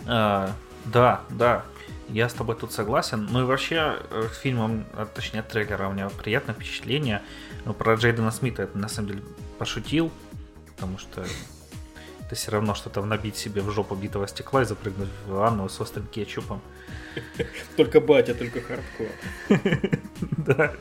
А, 0.05 0.51
да, 0.85 1.21
да. 1.29 1.65
Я 2.07 2.27
с 2.27 2.33
тобой 2.33 2.55
тут 2.55 2.71
согласен. 2.71 3.27
Ну 3.29 3.41
и 3.41 3.43
вообще, 3.43 3.97
э, 4.09 4.27
фильмом, 4.41 4.85
а, 4.93 5.05
точнее, 5.05 5.41
от 5.41 5.49
трейлера 5.49 5.87
у 5.89 5.91
меня 5.91 6.09
приятное 6.09 6.55
впечатление. 6.55 7.21
Но 7.65 7.73
про 7.73 7.93
Джейдена 7.95 8.31
Смита 8.31 8.63
это 8.63 8.77
на 8.77 8.87
самом 8.87 9.09
деле 9.09 9.21
пошутил, 9.59 10.11
потому 10.67 10.97
что 10.97 11.23
это 12.29 12.35
все 12.35 12.51
равно, 12.51 12.75
что 12.75 12.91
там 12.91 13.09
набить 13.09 13.37
себе 13.37 13.63
в 13.63 13.71
жопу 13.71 13.95
битого 13.95 14.27
стекла 14.27 14.61
и 14.61 14.65
запрыгнуть 14.65 15.09
в 15.25 15.31
ванну 15.31 15.67
с 15.67 15.81
острым 15.81 16.05
кетчупом. 16.05 16.61
Только 17.75 17.99
батя, 17.99 18.35
только 18.35 18.61
хардкор. 18.61 19.07
Да. 20.37 20.73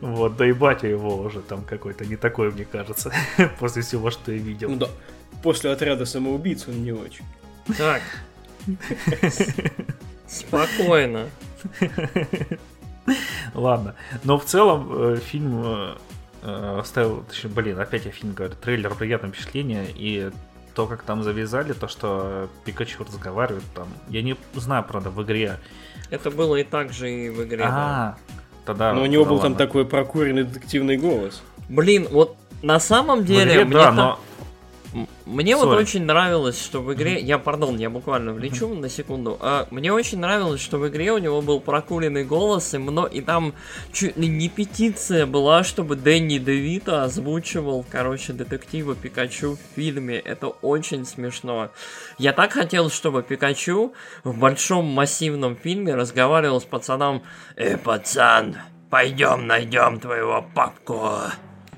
Вот, 0.00 0.36
да 0.36 0.46
и 0.46 0.52
батя 0.52 0.88
его 0.88 1.16
уже 1.16 1.40
там 1.40 1.62
какой-то 1.62 2.04
не 2.04 2.16
такой, 2.16 2.50
мне 2.50 2.64
кажется, 2.64 3.12
после 3.60 3.82
всего, 3.82 4.10
что 4.10 4.32
я 4.32 4.38
видел. 4.38 4.68
Ну 4.68 4.76
да, 4.76 4.88
после 5.44 5.70
отряда 5.70 6.06
самоубийц 6.06 6.66
он 6.66 6.82
не 6.82 6.92
очень. 6.92 7.24
Так. 7.78 8.02
Спокойно. 10.26 11.28
Ладно. 13.54 13.94
Но 14.24 14.38
в 14.38 14.44
целом 14.44 14.88
э, 14.90 15.16
фильм 15.16 15.62
э, 15.64 15.94
оставил, 16.42 17.22
точнее, 17.22 17.50
блин, 17.50 17.78
опять 17.80 18.04
я 18.04 18.10
фильм 18.10 18.34
говорю, 18.34 18.54
трейлер 18.54 18.94
приятное 18.94 19.30
впечатление, 19.30 19.86
и 19.94 20.30
то, 20.74 20.86
как 20.86 21.02
там 21.02 21.22
завязали, 21.22 21.72
то, 21.72 21.88
что 21.88 22.48
Пикачу 22.64 23.04
разговаривает 23.04 23.64
там, 23.74 23.88
я 24.08 24.22
не 24.22 24.36
знаю, 24.54 24.84
правда, 24.84 25.10
в 25.10 25.22
игре. 25.22 25.58
Это 26.10 26.30
было 26.30 26.56
и 26.56 26.64
так 26.64 26.92
же 26.92 27.10
и 27.10 27.30
в 27.30 27.44
игре. 27.44 27.64
А, 27.64 27.68
да. 27.68 28.18
тогда. 28.64 28.92
Но 28.92 29.02
у 29.02 29.06
него 29.06 29.24
был 29.24 29.36
ладно. 29.36 29.50
там 29.50 29.58
такой 29.58 29.84
прокуренный 29.84 30.44
детективный 30.44 30.96
голос. 30.96 31.42
Блин, 31.68 32.08
вот 32.10 32.36
на 32.62 32.80
самом 32.80 33.24
деле, 33.24 33.52
игре, 33.52 33.64
мне 33.64 33.74
да, 33.74 33.84
там... 33.84 33.96
но 33.96 34.20
мне 35.24 35.52
Sorry. 35.52 35.56
вот 35.56 35.78
очень 35.78 36.04
нравилось, 36.04 36.62
что 36.62 36.82
в 36.82 36.92
игре... 36.92 37.20
Я, 37.20 37.38
пардон, 37.38 37.78
я 37.78 37.88
буквально 37.88 38.32
влечу 38.32 38.68
на 38.74 38.88
секунду. 38.88 39.38
А, 39.40 39.66
мне 39.70 39.92
очень 39.92 40.18
нравилось, 40.18 40.60
что 40.60 40.78
в 40.78 40.88
игре 40.88 41.12
у 41.12 41.18
него 41.18 41.40
был 41.40 41.60
прокуренный 41.60 42.24
голос, 42.24 42.74
и, 42.74 42.78
мно... 42.78 43.06
и 43.06 43.20
там 43.20 43.54
чуть 43.92 44.16
ли 44.16 44.28
не 44.28 44.48
петиция 44.48 45.26
была, 45.26 45.64
чтобы 45.64 45.96
Дэнни 45.96 46.38
Девита 46.38 47.04
озвучивал, 47.04 47.84
короче, 47.88 48.32
детектива 48.32 48.94
Пикачу 48.94 49.56
в 49.56 49.76
фильме. 49.76 50.18
Это 50.18 50.48
очень 50.48 51.06
смешно. 51.06 51.70
Я 52.18 52.32
так 52.32 52.52
хотел, 52.52 52.90
чтобы 52.90 53.22
Пикачу 53.22 53.94
в 54.24 54.38
большом 54.38 54.86
массивном 54.86 55.56
фильме 55.56 55.94
разговаривал 55.94 56.60
с 56.60 56.64
пацаном 56.64 57.22
«Э, 57.56 57.78
пацан, 57.78 58.56
пойдем 58.90 59.46
найдем 59.46 60.00
твоего 60.00 60.44
папку». 60.54 61.10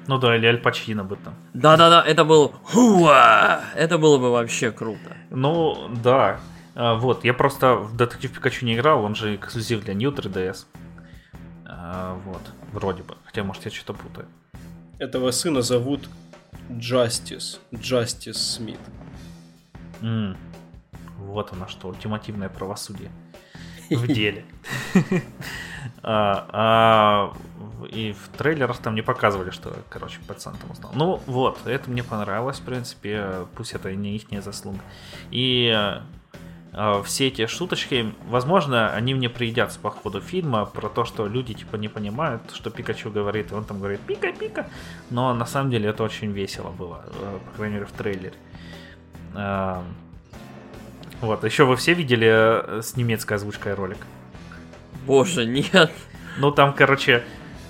Ну 0.07 0.19
да, 0.19 0.37
или 0.37 0.47
Аль 0.47 0.59
Пачино 0.59 1.05
бы 1.05 1.17
там. 1.17 1.35
Да-да-да, 1.55 2.03
это 2.03 2.25
был 2.25 2.55
Хуа! 2.65 3.61
Это 3.75 3.99
было 3.99 4.19
бы 4.19 4.31
вообще 4.31 4.71
круто. 4.71 5.17
Ну, 5.31 5.91
да. 6.03 6.41
А, 6.75 6.95
вот, 6.95 7.25
я 7.25 7.33
просто 7.35 7.77
в 7.77 7.97
Детектив 7.97 8.33
Пикачу 8.33 8.67
не 8.67 8.75
играл, 8.75 9.05
он 9.05 9.15
же 9.15 9.37
эксклюзив 9.37 9.85
для 9.85 9.95
New 9.95 10.11
3DS. 10.11 10.67
А, 11.67 12.19
вот, 12.25 12.43
вроде 12.73 13.03
бы. 13.03 13.15
Хотя, 13.25 13.45
может, 13.45 13.65
я 13.65 13.71
что-то 13.71 13.95
путаю. 13.95 14.27
Этого 14.99 15.31
сына 15.31 15.63
зовут 15.63 16.09
Justice. 16.69 17.59
Justice 17.73 18.35
Смит. 18.35 18.81
Mm. 20.01 20.37
Вот 21.19 21.53
оно 21.53 21.67
что, 21.69 21.89
ультимативное 21.89 22.49
правосудие 22.49 23.11
в 23.91 24.07
деле. 24.07 24.45
И 27.91 28.13
в 28.13 28.37
трейлерах 28.37 28.79
там 28.79 28.95
не 28.95 29.03
показывали, 29.03 29.51
что, 29.51 29.75
короче, 29.89 30.19
пацан 30.27 30.55
там 30.57 30.71
узнал. 30.71 30.93
Ну 30.95 31.21
вот, 31.27 31.59
это 31.67 31.91
мне 31.91 32.03
понравилось, 32.03 32.59
в 32.59 32.63
принципе, 32.65 33.47
пусть 33.57 33.73
это 33.73 33.95
не 33.95 34.17
их 34.17 34.43
заслуга. 34.43 34.81
И 35.31 35.73
э, 36.73 37.03
все 37.05 37.29
эти 37.29 37.47
шуточки, 37.47 38.13
возможно, 38.29 38.91
они 38.91 39.15
мне 39.15 39.29
приедятся 39.29 39.79
по 39.81 39.91
ходу 39.91 40.21
фильма 40.21 40.67
про 40.67 40.89
то, 40.89 41.05
что 41.05 41.27
люди 41.27 41.55
типа 41.55 41.77
не 41.77 41.89
понимают, 41.89 42.43
что 42.53 42.71
Пикачу 42.71 43.11
говорит, 43.11 43.53
и 43.53 43.55
он 43.55 43.65
там 43.65 43.79
говорит 43.79 44.01
пика-пика, 44.01 44.67
но 45.11 45.33
на 45.35 45.47
самом 45.47 45.71
деле 45.71 45.91
это 45.91 46.03
очень 46.03 46.33
весело 46.33 46.71
было, 46.71 47.05
э, 47.07 47.39
по 47.47 47.57
крайней 47.57 47.75
мере 47.75 47.87
в 47.87 47.93
трейлере. 47.93 48.35
Э, 49.35 49.83
вот, 51.21 51.45
еще 51.45 51.65
вы 51.65 51.77
все 51.77 51.95
видели 51.95 52.29
э, 52.29 52.83
с 52.83 52.97
немецкой 52.97 53.35
озвучкой 53.35 53.75
ролик? 53.75 53.99
Боже, 55.07 55.47
нет. 55.47 55.91
Ну 56.39 56.51
там, 56.51 56.73
короче, 56.73 57.25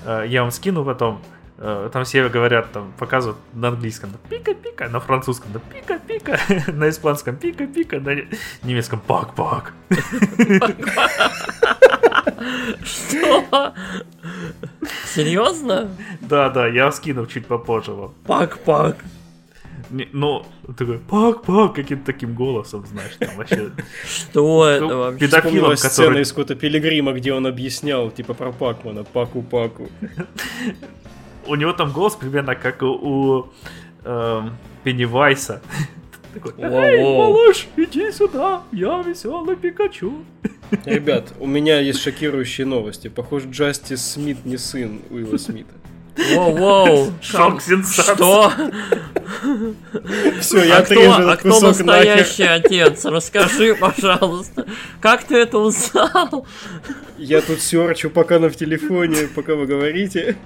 я 0.04 0.42
вам 0.42 0.50
скину 0.50 0.84
потом. 0.84 1.20
Э, 1.56 1.88
там 1.92 2.04
все 2.04 2.28
говорят, 2.28 2.72
там 2.72 2.92
показывают 2.98 3.38
на 3.52 3.68
английском 3.68 4.10
пика-пика, 4.28 4.88
на 4.88 4.98
французском 4.98 5.52
да 5.52 5.60
пика-пика, 5.60 6.38
на 6.72 6.88
испанском 6.88 7.36
пика-пика, 7.36 8.00
на 8.00 8.16
немецком 8.62 9.00
пак-пак. 9.00 9.72
Что? 12.82 13.72
Серьезно? 15.06 15.90
Да, 16.20 16.50
да, 16.50 16.66
я 16.66 16.90
скину 16.90 17.26
чуть 17.26 17.46
попозже 17.46 17.92
вам. 17.92 18.14
Пак-пак. 18.26 18.96
Не, 19.94 20.08
ну, 20.12 20.44
такой 20.76 20.98
пак-пак 20.98 21.74
каким-то 21.74 22.06
таким 22.06 22.34
голосом, 22.34 22.84
знаешь, 22.84 23.12
там 23.16 23.36
вообще. 23.36 23.70
Что 24.04 24.66
это 24.66 24.84
Ну, 24.86 24.98
вообще? 24.98 25.20
педофилом, 25.20 25.52
Вспомнилась 25.54 25.78
сцена 25.80 26.06
который... 26.08 26.22
из 26.22 26.28
Скотта 26.28 26.54
Пилигрима, 26.56 27.12
где 27.12 27.32
он 27.32 27.46
объяснял, 27.46 28.10
типа, 28.10 28.34
про 28.34 28.50
Пакмана, 28.50 29.04
Паку-Паку. 29.04 29.88
У 31.46 31.54
него 31.54 31.72
там 31.72 31.92
голос 31.92 32.16
примерно 32.16 32.56
как 32.56 32.82
у, 32.82 33.46
эм, 34.04 34.56
Пеннивайса. 34.82 35.62
Такой, 36.34 36.52
эй, 36.58 37.00
малыш, 37.16 37.68
иди 37.76 38.10
сюда, 38.10 38.62
я 38.72 39.00
веселый 39.02 39.54
Пикачу. 39.54 40.24
Ребят, 40.84 41.32
у 41.38 41.46
меня 41.46 41.78
есть 41.78 42.00
шокирующие 42.02 42.66
новости. 42.66 43.06
Похоже, 43.06 43.48
Джастис 43.50 44.04
Смит 44.04 44.44
не 44.44 44.56
сын 44.56 45.02
Уилла 45.10 45.36
Смита. 45.36 45.74
Воу-воу. 46.16 47.12
Шок, 47.20 47.60
сенсация. 47.60 48.14
Что? 48.14 48.52
Все, 50.40 50.64
я 50.64 50.78
а 50.78 50.82
кто, 50.82 51.12
а 51.30 51.36
кто 51.36 51.50
кусок 51.50 51.80
нахер. 51.84 52.16
настоящий 52.16 52.42
отец? 52.44 53.04
Расскажи, 53.04 53.74
пожалуйста. 53.74 54.66
Как 55.00 55.24
ты 55.24 55.36
это 55.36 55.58
узнал? 55.58 56.46
Я 57.18 57.40
тут 57.40 57.60
серчу 57.60 58.10
пока 58.10 58.38
на 58.38 58.48
в 58.48 58.56
телефоне, 58.56 59.28
пока 59.34 59.54
вы 59.54 59.66
говорите. 59.66 60.36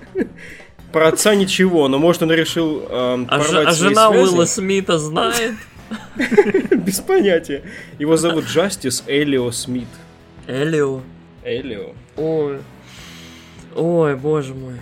Про 0.93 1.09
отца 1.09 1.35
ничего, 1.35 1.87
но 1.89 1.99
может 1.99 2.23
он 2.23 2.33
решил 2.33 2.87
эм, 2.89 3.27
А, 3.29 3.41
ж- 3.41 3.47
порвать 3.47 3.67
а 3.69 3.73
свои 3.73 3.89
жена 3.91 4.09
связи. 4.09 4.23
Уилла 4.23 4.45
Смита 4.47 4.99
знает? 4.99 5.55
Без 6.71 7.01
понятия. 7.01 7.63
Его 7.99 8.17
зовут 8.17 8.47
Джастис 8.47 9.05
Элио 9.07 9.51
Смит. 9.51 9.89
Элио. 10.47 11.03
Элио. 11.45 11.93
Ой. 12.17 12.59
Ой, 13.75 14.17
боже 14.17 14.55
мой. 14.55 14.81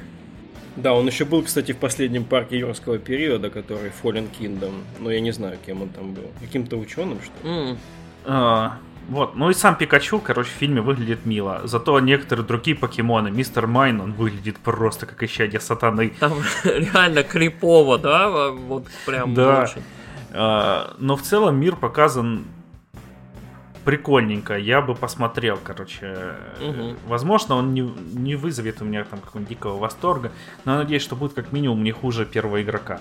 Да, 0.77 0.93
он 0.93 1.07
еще 1.07 1.25
был, 1.25 1.43
кстати, 1.43 1.73
в 1.73 1.79
последнем 1.79 2.25
парке 2.25 2.59
юрского 2.59 2.99
периода, 2.99 3.49
который 3.51 3.91
Fallen 4.03 4.29
Kingdom. 4.39 4.75
Но 5.01 5.11
я 5.11 5.21
не 5.21 5.31
знаю, 5.33 5.57
кем 5.65 5.83
он 5.83 5.89
там 5.89 6.13
был. 6.13 6.31
Каким-то 6.41 6.77
ученым, 6.77 7.19
что 7.23 7.49
ли? 7.49 7.71
М. 7.71 7.79
А, 8.27 8.79
вот, 9.09 9.37
ну 9.37 9.49
и 9.51 9.55
сам 9.55 9.77
Пикачу, 9.77 10.19
короче, 10.19 10.51
в 10.51 10.53
фильме 10.53 10.81
выглядит 10.83 11.25
мило. 11.25 11.63
Зато 11.65 11.99
некоторые 12.01 12.45
другие 12.47 12.77
покемоны, 12.77 13.31
мистер 13.31 13.67
Майн, 13.67 14.01
он 14.01 14.13
выглядит 14.13 14.59
просто 14.59 15.07
как 15.07 15.23
исчадие 15.23 15.61
сатаны. 15.61 16.13
Там 16.21 16.35
реально 16.65 17.23
крипово, 17.23 17.99
да? 17.99 18.51
Вот 18.51 18.87
прям 19.07 19.33
Да. 19.35 19.63
очень. 19.63 19.83
А, 20.33 20.95
но 20.99 21.17
в 21.17 21.23
целом 21.23 21.57
мир 21.59 21.77
показан 21.77 22.45
прикольненько. 23.87 24.59
Я 24.59 24.83
бы 24.83 24.97
посмотрел, 24.97 25.61
короче. 25.63 26.35
Мгм. 26.61 26.97
Возможно, 27.07 27.55
он 27.55 27.73
не, 27.73 27.89
не 28.15 28.35
вызовет 28.35 28.83
у 28.83 28.85
меня 28.85 29.05
там 29.05 29.21
какого-нибудь 29.21 29.49
дикого 29.49 29.79
восторга, 29.79 30.33
но 30.65 30.73
я 30.73 30.79
надеюсь, 30.79 31.03
что 31.03 31.15
будет 31.15 31.35
как 31.35 31.53
минимум 31.53 31.85
не 31.85 31.93
хуже 31.93 32.27
первого 32.27 32.61
игрока. 32.63 32.99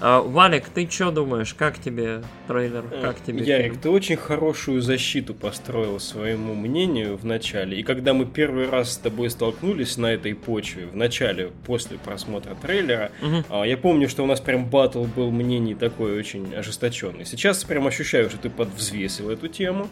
А, 0.00 0.20
Валик, 0.20 0.68
ты 0.70 0.90
что 0.90 1.12
думаешь? 1.12 1.54
Как 1.54 1.78
тебе 1.78 2.24
трейлер? 2.48 2.82
Как 3.00 3.22
тебе 3.22 3.44
Ярик, 3.44 3.74
фильм? 3.74 3.80
ты 3.80 3.90
очень 3.90 4.16
хорошую 4.16 4.82
защиту 4.82 5.34
построил 5.34 6.00
своему 6.00 6.56
мнению 6.56 7.16
в 7.16 7.24
начале. 7.24 7.78
И 7.78 7.84
когда 7.84 8.12
мы 8.12 8.26
первый 8.26 8.68
раз 8.68 8.94
с 8.94 8.96
тобой 8.96 9.30
столкнулись 9.30 9.96
на 9.98 10.12
этой 10.12 10.34
почве, 10.34 10.86
в 10.86 10.96
начале, 10.96 11.52
после 11.64 11.96
просмотра 11.96 12.56
трейлера, 12.56 13.12
а, 13.48 13.62
я 13.62 13.76
помню, 13.76 14.08
что 14.08 14.24
у 14.24 14.26
нас 14.26 14.40
прям 14.40 14.64
батл 14.64 15.04
был 15.04 15.30
мнений 15.30 15.76
такой 15.76 16.18
очень 16.18 16.52
ожесточенный. 16.56 17.24
Сейчас 17.24 17.62
прям 17.62 17.86
ощущаю, 17.86 18.28
что 18.30 18.38
ты 18.38 18.50
подвзвесил 18.50 19.30
эту 19.30 19.46
тему. 19.46 19.86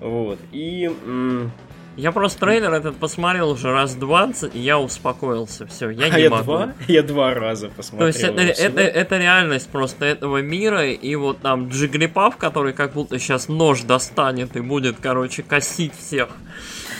Вот. 0.00 0.38
И 0.52 0.90
м, 1.06 1.50
Я 1.96 2.12
просто 2.12 2.40
трейлер 2.40 2.72
этот 2.72 2.96
посмотрел 2.96 3.50
уже 3.50 3.70
раз 3.72 3.94
20, 3.94 4.54
и 4.54 4.58
я 4.58 4.78
успокоился. 4.78 5.66
Все, 5.66 5.90
я 5.90 6.06
а 6.06 6.16
не 6.16 6.22
я 6.24 6.30
могу. 6.30 6.44
два, 6.44 6.72
я 6.88 7.02
два 7.02 7.34
раза 7.34 7.68
посмотрел. 7.68 8.10
То 8.12 8.18
есть 8.18 8.20
это, 8.24 8.40
это, 8.42 8.80
это 8.80 9.18
реальность 9.18 9.68
просто 9.68 10.04
этого 10.06 10.40
мира, 10.40 10.86
и 10.88 11.14
вот 11.16 11.40
там 11.40 11.68
Джиглипав, 11.68 12.36
который 12.36 12.72
как 12.72 12.92
будто 12.94 13.18
сейчас 13.18 13.48
нож 13.48 13.82
достанет 13.82 14.56
и 14.56 14.60
будет, 14.60 14.96
короче, 15.00 15.42
косить 15.42 15.92
всех. 15.94 16.28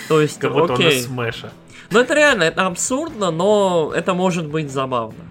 То 0.09 0.21
есть, 0.21 0.39
Как 0.41 0.53
будто 0.53 0.73
он 0.75 0.81
окей. 0.81 0.99
из 0.99 1.07
Смэша. 1.07 1.53
Ну 1.93 2.01
это 2.01 2.15
реально, 2.15 2.43
это 2.45 2.67
абсурдно, 2.67 3.31
но 3.31 3.93
это 3.95 4.13
может 4.15 4.47
быть 4.47 4.71
забавно. 4.71 5.25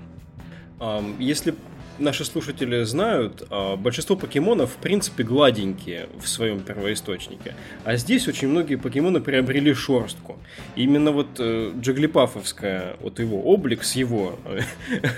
Ам, 0.80 1.16
Если 1.20 1.54
наши 2.00 2.26
слушатели 2.26 2.84
знают, 2.84 3.44
а, 3.50 3.76
большинство 3.76 4.16
покемонов 4.16 4.72
в 4.72 4.78
принципе 4.78 5.24
гладенькие 5.24 6.10
в 6.20 6.28
своем 6.28 6.62
первоисточнике. 6.62 7.56
А 7.84 7.96
здесь 7.96 8.28
очень 8.28 8.48
многие 8.48 8.76
покемоны 8.76 9.20
приобрели 9.20 9.74
шорстку. 9.74 10.38
Именно 10.76 11.12
вот 11.12 11.28
э, 11.40 11.72
Джиглипафовская, 11.80 12.96
вот 13.00 13.20
его 13.20 13.42
облик 13.42 13.84
с 13.84 13.96
его 13.96 14.40
э, 14.46 14.62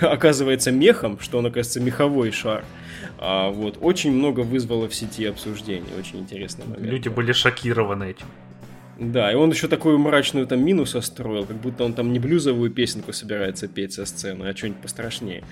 оказывается 0.00 0.70
мехом, 0.70 1.18
что 1.20 1.38
он 1.38 1.46
оказывается 1.46 1.80
меховой 1.80 2.30
шар. 2.30 2.64
А, 3.18 3.50
вот, 3.50 3.78
очень 3.80 4.12
много 4.12 4.40
вызвало 4.40 4.88
в 4.88 4.94
сети 4.94 5.26
обсуждений. 5.26 5.86
Очень 5.98 6.20
интересный 6.20 6.64
момент. 6.64 6.84
Люди 6.84 7.08
были 7.08 7.32
шокированы 7.32 8.10
этим. 8.10 8.26
Да, 9.02 9.32
и 9.32 9.34
он 9.34 9.50
еще 9.50 9.66
такую 9.66 9.98
мрачную 9.98 10.46
там 10.46 10.64
мину 10.64 10.86
состроил, 10.86 11.44
как 11.44 11.56
будто 11.56 11.82
он 11.84 11.92
там 11.92 12.12
не 12.12 12.20
блюзовую 12.20 12.70
песенку 12.70 13.12
собирается 13.12 13.66
петь 13.66 13.92
со 13.94 14.04
сцены, 14.06 14.44
а 14.44 14.56
что-нибудь 14.56 14.80
пострашнее. 14.80 15.42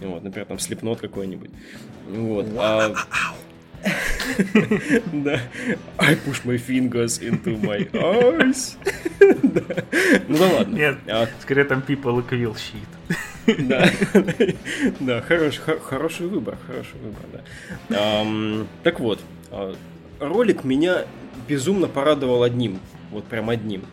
Вот, 0.00 0.22
например, 0.22 0.46
там 0.46 0.58
слепнот 0.60 1.00
какой-нибудь. 1.00 1.50
Вот. 2.08 2.46
а- 2.56 2.94
Да. 5.12 5.40
I 5.98 6.14
push 6.14 6.44
my 6.44 6.56
fingers 6.56 7.20
into 7.20 7.60
my 7.60 7.90
eyes. 7.92 8.76
Ну 10.28 10.38
да 10.38 10.46
ладно. 10.54 10.74
Нет, 10.76 10.98
А, 11.08 11.28
скорее 11.40 11.64
там 11.64 11.82
people 11.86 12.24
will 12.24 12.54
shit. 12.54 12.88
Да, 13.68 13.90
да, 15.00 15.20
хороший, 15.20 15.60
хо- 15.60 15.78
хороший 15.80 16.26
выбор, 16.26 16.56
хороший 16.66 16.98
выбор, 17.02 17.22
да. 17.88 18.26
Так 18.82 19.00
вот, 19.00 19.20
а, 19.50 19.74
ролик 20.20 20.64
меня 20.64 21.04
безумно 21.48 21.88
порадовал 21.88 22.42
одним, 22.42 22.78
вот 23.10 23.24
прям 23.24 23.50
одним. 23.50 23.84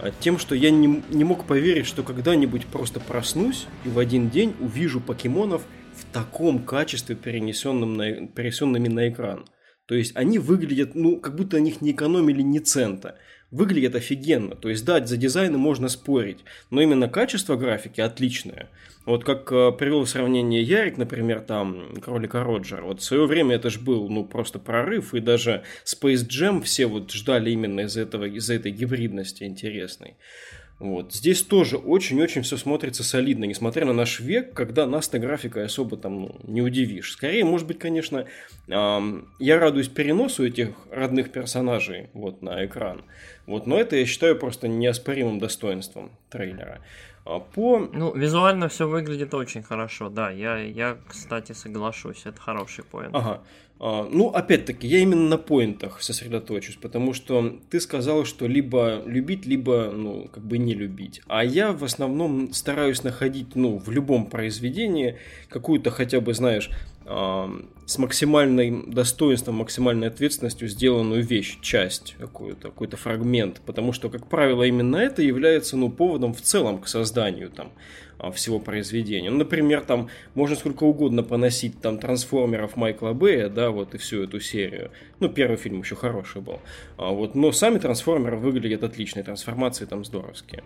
А, 0.00 0.10
Тем, 0.20 0.38
что 0.38 0.54
я 0.54 0.70
не, 0.70 1.02
не 1.10 1.24
мог 1.24 1.44
поверить, 1.44 1.86
что 1.86 2.02
когда-нибудь 2.02 2.66
просто 2.66 3.00
проснусь 3.00 3.66
и 3.84 3.88
в 3.88 3.98
один 3.98 4.30
день 4.30 4.54
увижу 4.60 5.00
покемонов 5.00 5.62
в 5.94 6.04
таком 6.12 6.60
качестве, 6.60 7.16
перенесенном 7.16 7.94
на, 7.94 8.26
перенесенными 8.26 8.88
на 8.88 9.08
экран. 9.08 9.44
То 9.86 9.94
есть 9.94 10.16
они 10.16 10.38
выглядят, 10.38 10.94
ну, 10.94 11.20
как 11.20 11.34
будто 11.34 11.56
на 11.56 11.62
них 11.62 11.80
не 11.80 11.90
экономили 11.90 12.42
ни 12.42 12.60
цента. 12.60 13.16
Выглядят 13.50 13.96
офигенно. 13.96 14.54
То 14.54 14.68
есть, 14.68 14.84
да, 14.84 15.04
за 15.04 15.16
дизайны 15.16 15.58
можно 15.58 15.88
спорить, 15.88 16.38
но 16.70 16.80
именно 16.80 17.08
качество 17.08 17.56
графики 17.56 18.00
отличное. 18.00 18.68
Вот 19.06 19.24
как 19.24 19.50
э, 19.50 19.72
привел 19.72 20.06
сравнение 20.06 20.62
Ярик, 20.62 20.98
например, 20.98 21.40
там, 21.40 21.96
Кролика 22.00 22.44
Роджера. 22.44 22.82
Вот 22.82 23.00
в 23.00 23.04
свое 23.04 23.26
время 23.26 23.56
это 23.56 23.70
же 23.70 23.80
был, 23.80 24.08
ну, 24.08 24.24
просто 24.24 24.58
прорыв, 24.58 25.14
и 25.14 25.20
даже 25.20 25.64
Space 25.84 26.28
Jam 26.28 26.62
все 26.62 26.86
вот 26.86 27.10
ждали 27.10 27.50
именно 27.50 27.80
из 27.80 27.96
этого, 27.96 28.24
из 28.24 28.50
этой 28.50 28.70
гибридности 28.70 29.44
интересной. 29.44 30.16
Вот. 30.80 31.12
Здесь 31.12 31.42
тоже 31.42 31.76
очень-очень 31.76 32.40
все 32.40 32.56
смотрится 32.56 33.04
солидно, 33.04 33.44
несмотря 33.44 33.84
на 33.84 33.92
наш 33.92 34.18
век, 34.18 34.54
когда 34.54 34.86
нас-то 34.86 35.18
графикой 35.18 35.66
особо 35.66 35.98
там 35.98 36.22
ну, 36.22 36.36
не 36.44 36.62
удивишь. 36.62 37.12
Скорее, 37.12 37.44
может 37.44 37.66
быть, 37.66 37.78
конечно, 37.78 38.24
ам, 38.70 39.28
я 39.38 39.58
радуюсь 39.58 39.88
переносу 39.88 40.46
этих 40.46 40.70
родных 40.90 41.32
персонажей 41.32 42.08
вот, 42.14 42.40
на 42.40 42.64
экран. 42.64 43.02
Вот, 43.46 43.66
но 43.66 43.78
это 43.78 43.96
я 43.96 44.06
считаю 44.06 44.36
просто 44.36 44.68
неоспоримым 44.68 45.38
достоинством 45.38 46.12
трейлера. 46.30 46.80
А 47.26 47.40
По 47.40 47.78
Ну, 47.78 48.14
визуально 48.14 48.68
все 48.68 48.88
выглядит 48.88 49.34
очень 49.34 49.62
хорошо, 49.62 50.08
да. 50.08 50.30
Я, 50.30 50.56
я, 50.56 50.96
кстати, 51.06 51.52
соглашусь, 51.52 52.22
это 52.24 52.40
хороший 52.40 52.84
поинт. 52.84 53.14
Ага. 53.14 53.42
А, 53.80 54.06
Ну, 54.10 54.28
опять-таки, 54.28 54.86
я 54.86 54.98
именно 54.98 55.26
на 55.26 55.38
поинтах 55.38 56.02
сосредоточусь, 56.02 56.76
потому 56.76 57.14
что 57.14 57.58
ты 57.70 57.80
сказал, 57.80 58.26
что 58.26 58.46
либо 58.46 59.02
любить, 59.06 59.46
либо, 59.46 59.90
ну, 59.90 60.28
как 60.30 60.44
бы 60.44 60.58
не 60.58 60.74
любить. 60.74 61.22
А 61.26 61.42
я 61.42 61.72
в 61.72 61.82
основном 61.82 62.52
стараюсь 62.52 63.02
находить, 63.02 63.56
ну, 63.56 63.78
в 63.78 63.90
любом 63.90 64.26
произведении 64.26 65.16
какую-то 65.48 65.90
хотя 65.90 66.20
бы, 66.20 66.34
знаешь, 66.34 66.70
с 67.86 67.98
максимальным 67.98 68.92
достоинством, 68.92 69.56
максимальной 69.56 70.08
ответственностью 70.08 70.68
сделанную 70.68 71.24
вещь, 71.24 71.58
часть, 71.62 72.14
какой-то 72.20 72.68
какой 72.68 72.88
фрагмент. 72.88 73.62
Потому 73.64 73.92
что, 73.92 74.10
как 74.10 74.28
правило, 74.28 74.62
именно 74.62 74.96
это 74.96 75.22
является 75.22 75.78
ну, 75.78 75.90
поводом 75.90 76.34
в 76.34 76.42
целом 76.42 76.78
к 76.78 76.86
созданию 76.86 77.50
там, 77.50 77.68
а, 77.68 78.09
всего 78.32 78.58
произведения. 78.58 79.30
Ну, 79.30 79.38
например, 79.38 79.80
там 79.80 80.08
можно 80.34 80.56
сколько 80.56 80.84
угодно 80.84 81.22
поносить 81.22 81.80
там 81.80 81.98
трансформеров 81.98 82.76
Майкла 82.76 83.12
Бэя, 83.12 83.48
да, 83.48 83.70
вот 83.70 83.94
и 83.94 83.98
всю 83.98 84.22
эту 84.22 84.40
серию. 84.40 84.90
Ну, 85.20 85.28
первый 85.28 85.56
фильм 85.56 85.80
еще 85.80 85.96
хороший 85.96 86.42
был. 86.42 86.60
А, 86.98 87.10
вот, 87.10 87.34
но 87.34 87.52
сами 87.52 87.78
трансформеры 87.78 88.36
выглядят 88.36 88.84
отличные, 88.84 89.24
трансформации 89.24 89.86
там 89.86 90.04
здоровские. 90.04 90.62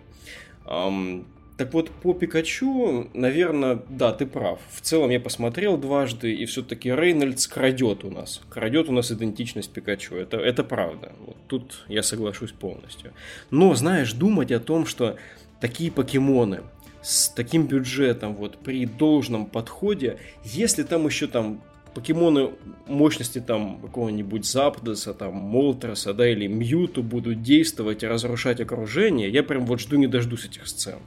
Так 1.57 1.73
вот, 1.73 1.89
по 1.89 2.13
Пикачу, 2.13 3.09
наверное, 3.13 3.79
да, 3.87 4.11
ты 4.11 4.25
прав. 4.25 4.59
В 4.71 4.81
целом 4.81 5.09
я 5.09 5.21
посмотрел 5.21 5.77
дважды, 5.77 6.33
и 6.33 6.45
все-таки 6.45 6.91
Рейнольдс 6.91 7.47
крадет 7.47 8.03
у 8.03 8.11
нас. 8.11 8.41
Крадет 8.49 8.89
у 8.89 8.91
нас 8.91 9.09
идентичность 9.09 9.71
Пикачу. 9.71 10.15
Это, 10.15 10.37
это 10.37 10.65
правда. 10.65 11.13
Вот 11.25 11.37
тут 11.47 11.85
я 11.87 12.03
соглашусь 12.03 12.51
полностью. 12.51 13.13
Но, 13.51 13.73
знаешь, 13.73 14.11
думать 14.11 14.51
о 14.51 14.59
том, 14.59 14.85
что 14.85 15.15
такие 15.61 15.91
покемоны 15.91 16.63
с 17.05 17.29
таким 17.29 17.67
бюджетом, 17.67 18.33
вот 18.33 18.57
при 18.57 18.87
должном 18.87 19.45
подходе, 19.45 20.17
если 20.43 20.81
там 20.81 21.05
еще 21.05 21.27
там 21.27 21.61
покемоны 21.93 22.53
мощности 22.87 23.39
там 23.39 23.79
какого-нибудь 23.79 24.43
Запдоса, 24.43 25.13
там 25.13 25.35
Молтроса, 25.35 26.15
да, 26.15 26.27
или 26.27 26.47
Мьюту 26.47 27.03
будут 27.03 27.43
действовать 27.43 28.01
и 28.01 28.07
разрушать 28.07 28.59
окружение, 28.59 29.29
я 29.29 29.43
прям 29.43 29.67
вот 29.67 29.81
жду 29.81 29.97
не 29.97 30.07
дождусь 30.07 30.45
этих 30.45 30.65
сцен. 30.65 30.97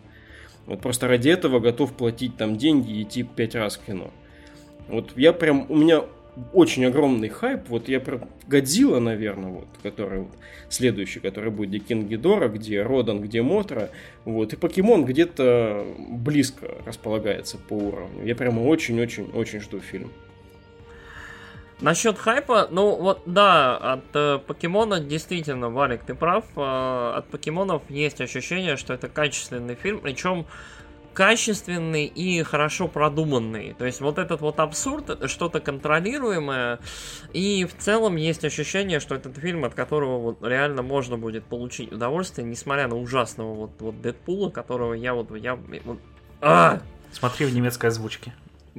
Вот 0.66 0.80
просто 0.80 1.08
ради 1.08 1.30
этого 1.30 1.58
готов 1.58 1.92
платить 1.94 2.36
там 2.36 2.56
деньги 2.56 2.92
и 2.92 3.02
идти 3.02 3.24
пять 3.24 3.56
раз 3.56 3.76
в 3.76 3.84
кино. 3.84 4.12
Вот 4.86 5.14
я 5.16 5.32
прям, 5.32 5.66
у 5.68 5.76
меня 5.76 6.04
очень 6.52 6.84
огромный 6.84 7.28
хайп. 7.28 7.68
Вот 7.68 7.88
я 7.88 8.00
про 8.00 8.20
Годзилла, 8.46 9.00
наверное, 9.00 9.50
вот, 9.50 9.68
который 9.82 10.20
вот, 10.20 10.32
следующий, 10.68 11.20
который 11.20 11.50
будет 11.50 11.70
где 11.70 11.78
Кинг 11.78 12.08
Гидора, 12.08 12.48
где 12.48 12.82
Родан, 12.82 13.20
где 13.20 13.42
Мотра. 13.42 13.90
Вот, 14.24 14.52
и 14.52 14.56
Покемон 14.56 15.04
где-то 15.04 15.86
близко 15.98 16.68
располагается 16.86 17.58
по 17.58 17.74
уровню. 17.74 18.24
Я 18.24 18.34
прямо 18.34 18.60
очень-очень-очень 18.60 19.60
жду 19.60 19.80
фильм. 19.80 20.10
Насчет 21.80 22.18
хайпа, 22.18 22.66
ну 22.72 22.96
вот 22.96 23.22
да, 23.24 23.76
от 23.76 24.04
э, 24.14 24.40
покемона 24.44 24.98
действительно, 24.98 25.70
Валик, 25.70 26.02
ты 26.02 26.12
прав, 26.16 26.44
э, 26.56 27.12
от 27.16 27.28
покемонов 27.28 27.82
есть 27.88 28.20
ощущение, 28.20 28.76
что 28.76 28.94
это 28.94 29.08
качественный 29.08 29.76
фильм, 29.76 30.00
причем 30.00 30.46
качественный 31.14 32.06
и 32.06 32.42
хорошо 32.42 32.88
продуманный. 32.88 33.74
То 33.74 33.84
есть 33.84 34.00
вот 34.00 34.18
этот 34.18 34.40
вот 34.40 34.60
абсурд, 34.60 35.28
что-то 35.28 35.60
контролируемое, 35.60 36.78
и 37.32 37.64
в 37.64 37.76
целом 37.76 38.16
есть 38.16 38.44
ощущение, 38.44 39.00
что 39.00 39.14
этот 39.14 39.36
фильм, 39.36 39.64
от 39.64 39.74
которого 39.74 40.18
вот 40.18 40.42
реально 40.42 40.82
можно 40.82 41.18
будет 41.18 41.44
получить 41.44 41.92
удовольствие, 41.92 42.46
несмотря 42.46 42.88
на 42.88 42.96
ужасного 42.96 43.54
вот, 43.54 43.70
вот 43.80 44.00
Дэдпула, 44.00 44.50
которого 44.50 44.94
я 44.94 45.14
вот, 45.14 45.34
я, 45.36 45.56
вот, 45.56 45.98
а! 46.40 46.80
Смотри 47.12 47.46
в 47.46 47.54
немецкой 47.54 47.86
озвучке. 47.86 48.34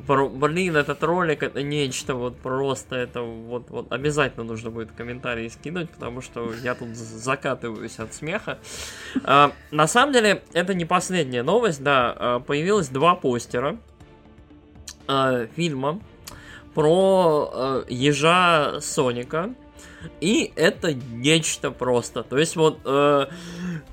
Блин, 0.07 0.75
этот 0.75 1.03
ролик 1.03 1.43
это 1.43 1.61
нечто 1.63 2.15
вот 2.15 2.37
просто 2.37 2.95
это 2.95 3.21
вот, 3.21 3.69
вот 3.69 3.91
обязательно 3.91 4.43
нужно 4.43 4.69
будет 4.69 4.91
комментарии 4.91 5.47
скинуть, 5.49 5.89
потому 5.89 6.21
что 6.21 6.53
я 6.63 6.75
тут 6.75 6.95
закатываюсь 6.95 7.99
от 7.99 8.13
смеха. 8.13 8.59
А, 9.23 9.51
на 9.71 9.87
самом 9.87 10.13
деле 10.13 10.43
это 10.53 10.73
не 10.73 10.85
последняя 10.85 11.43
новость, 11.43 11.83
да, 11.83 12.15
а, 12.17 12.39
появилось 12.39 12.89
два 12.89 13.15
постера 13.15 13.77
а, 15.07 15.47
фильма 15.55 15.99
про 16.73 17.51
а, 17.51 17.85
ежа 17.89 18.79
Соника. 18.81 19.53
И 20.21 20.51
это 20.55 20.93
нечто 20.93 21.71
просто. 21.71 22.23
То 22.23 22.37
есть 22.37 22.55
вот, 22.55 22.79
э, 22.85 23.27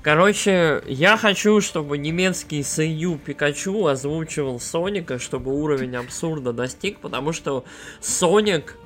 короче, 0.01 0.83
я 0.87 1.17
хочу, 1.17 1.61
чтобы 1.61 1.97
немецкий 1.97 2.63
Сэйю 2.63 3.17
Пикачу 3.17 3.85
озвучивал 3.85 4.59
Соника, 4.59 5.19
чтобы 5.19 5.53
уровень 5.53 5.95
абсурда 5.95 6.53
достиг, 6.53 6.99
потому 6.99 7.33
что 7.33 7.63
Соник 8.01 8.77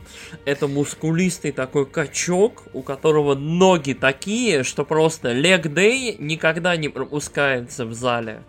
это 0.46 0.68
мускулистый 0.68 1.52
такой 1.52 1.86
качок, 1.86 2.64
у 2.74 2.82
которого 2.82 3.36
ноги 3.36 3.94
такие, 3.94 4.64
что 4.64 4.86
просто 4.86 5.32
Лег 5.32 5.68
Дэй 5.68 6.16
никогда 6.20 6.76
не 6.76 6.90
пропускается 6.90 7.86
в 7.86 7.94
зале. 7.94 8.44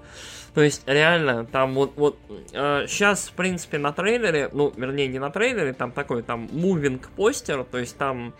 То 0.55 0.63
есть, 0.63 0.83
реально, 0.87 1.47
там 1.47 1.75
вот, 1.75 1.95
вот 1.97 2.19
э, 2.53 2.85
сейчас, 2.87 3.29
в 3.29 3.33
принципе, 3.33 3.79
на 3.79 3.93
трейлере, 3.93 4.51
ну, 4.53 4.71
вернее, 4.77 5.09
не 5.09 5.19
на 5.19 5.31
трейлере, 5.31 5.73
там 5.73 5.93
такой, 5.93 6.23
там, 6.23 6.49
мувинг 6.53 7.09
постер, 7.11 7.65
то 7.65 7.79
есть 7.79 7.97
там 7.97 8.35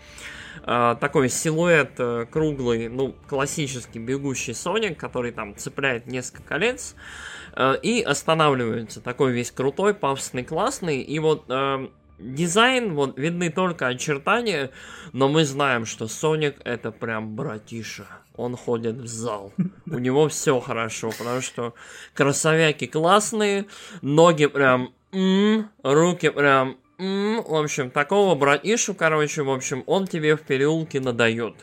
э, 0.63 0.95
такой 0.99 1.29
силуэт 1.29 1.93
э, 1.97 2.25
круглый, 2.29 2.87
ну, 2.87 3.15
классический 3.27 3.97
бегущий 3.97 4.53
Соник, 4.53 4.99
который 4.99 5.31
там 5.31 5.55
цепляет 5.55 6.05
несколько 6.05 6.43
колец 6.43 6.95
э, 7.55 7.77
и 7.81 8.03
останавливается. 8.03 9.01
Такой 9.01 9.31
весь 9.31 9.51
крутой, 9.51 9.95
пафосный, 9.95 10.43
классный. 10.43 11.01
И 11.01 11.17
вот 11.17 11.45
э, 11.49 11.87
дизайн, 12.19 12.93
вот 12.93 13.17
видны 13.17 13.49
только 13.49 13.87
очертания, 13.87 14.69
но 15.13 15.29
мы 15.29 15.45
знаем, 15.45 15.85
что 15.85 16.07
Соник 16.07 16.57
это 16.63 16.91
прям 16.91 17.35
братиша. 17.35 18.05
Он 18.35 18.55
ходит 18.55 18.95
в 18.95 19.07
зал. 19.07 19.53
У 19.85 19.99
него 19.99 20.27
все 20.27 20.59
хорошо, 20.59 21.11
потому 21.17 21.41
что 21.41 21.73
красовяки 22.13 22.87
классные, 22.87 23.65
ноги 24.01 24.47
прям 24.47 24.91
м-м, 25.11 25.69
руки 25.83 26.29
прям 26.29 26.77
м-м, 26.97 27.43
в 27.43 27.55
общем, 27.55 27.91
такого 27.91 28.35
братишу, 28.35 28.95
короче, 28.95 29.43
в 29.43 29.51
общем, 29.51 29.83
он 29.85 30.07
тебе 30.07 30.35
в 30.35 30.41
переулке 30.41 30.99
надает. 30.99 31.55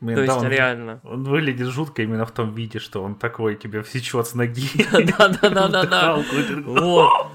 Блин, 0.00 0.16
То 0.16 0.26
да, 0.26 0.32
есть 0.32 0.44
он, 0.44 0.50
реально. 0.50 1.00
Он 1.04 1.24
выглядит 1.24 1.68
жутко 1.68 2.02
именно 2.02 2.26
в 2.26 2.32
том 2.32 2.54
виде, 2.54 2.80
что 2.80 3.02
он 3.04 3.14
такой 3.14 3.54
тебе 3.54 3.82
всечет 3.82 4.26
с 4.26 4.34
ноги. 4.34 4.66
Да-да-да-да-да. 4.92 6.24
Вот. 6.66 7.28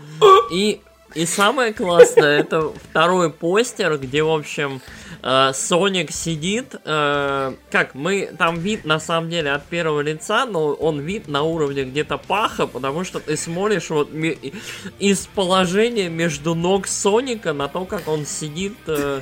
И 0.52 0.82
и 1.16 1.26
самое 1.26 1.74
классное, 1.74 2.40
это 2.40 2.70
второй 2.90 3.32
постер, 3.32 3.98
где, 3.98 4.22
в 4.22 4.30
общем, 4.30 4.82
Соник 5.22 6.12
сидит. 6.12 6.76
Э, 6.86 7.54
как, 7.72 7.96
мы 7.96 8.30
там 8.38 8.60
вид 8.60 8.86
на 8.86 9.00
самом 9.00 9.30
деле 9.30 9.52
от 9.52 9.66
первого 9.66 10.02
лица, 10.02 10.46
но 10.46 10.74
он 10.74 11.00
вид 11.00 11.28
на 11.28 11.44
уровне 11.44 11.84
где-то 11.84 12.18
паха, 12.18 12.68
потому 12.68 13.04
что 13.04 13.20
ты 13.20 13.36
смотришь 13.36 13.90
вот 13.90 14.10
из 15.00 15.28
положения 15.28 16.10
между 16.10 16.56
ног 16.56 16.88
Соника 16.88 17.54
на 17.54 17.68
то, 17.68 17.86
как 17.86 18.08
он 18.08 18.26
сидит 18.26 18.78
э, 18.88 19.22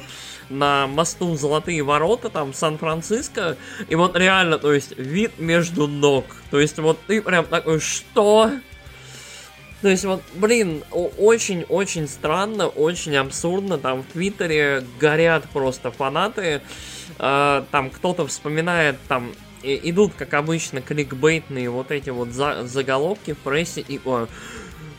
на 0.49 0.87
мосту 0.87 1.35
Золотые 1.35 1.83
ворота, 1.83 2.29
там, 2.29 2.53
Сан-Франциско, 2.53 3.57
и 3.89 3.95
вот 3.95 4.15
реально, 4.15 4.57
то 4.57 4.73
есть, 4.73 4.97
вид 4.97 5.39
между 5.39 5.87
ног. 5.87 6.25
То 6.51 6.59
есть, 6.59 6.77
вот 6.79 6.99
ты 7.07 7.21
прям 7.21 7.45
такой, 7.45 7.79
что? 7.79 8.51
То 9.81 9.89
есть 9.89 10.05
вот, 10.05 10.21
блин, 10.35 10.83
очень-очень 10.91 12.07
странно, 12.07 12.67
очень 12.67 13.15
абсурдно. 13.17 13.77
Там 13.77 14.03
в 14.03 14.05
Твиттере 14.13 14.83
горят 14.99 15.43
просто 15.53 15.91
фанаты. 15.91 16.61
Э, 17.19 17.63
там 17.71 17.89
кто-то 17.89 18.25
вспоминает, 18.25 18.97
там 19.07 19.31
и, 19.63 19.79
идут, 19.89 20.13
как 20.17 20.33
обычно, 20.33 20.81
кликбейтные 20.81 21.69
вот 21.69 21.91
эти 21.91 22.09
вот 22.09 22.29
за, 22.29 22.65
заголовки 22.65 23.33
в 23.33 23.37
прессе 23.39 23.81
и 23.81 23.99
о, 24.05 24.27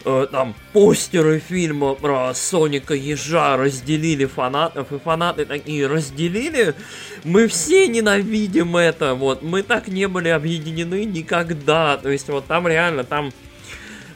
э, 0.05 0.27
там 0.31 0.55
постеры 0.73 1.39
фильма 1.39 1.95
про 1.95 2.33
Соника 2.35 2.95
Ежа 2.95 3.57
разделили 3.57 4.25
фанатов, 4.25 4.93
и 4.93 4.99
фанаты 4.99 5.45
такие 5.47 5.87
разделили. 5.87 6.75
Мы 7.25 7.49
все 7.49 7.87
ненавидим 7.87 8.77
это, 8.77 9.15
вот, 9.15 9.43
мы 9.43 9.63
так 9.63 9.89
не 9.89 10.09
были 10.09 10.29
объединены 10.29 11.05
никогда. 11.05 11.97
То 11.97 12.11
есть 12.11 12.29
вот 12.29 12.47
там 12.47 12.67
реально, 12.67 13.05
там 13.05 13.33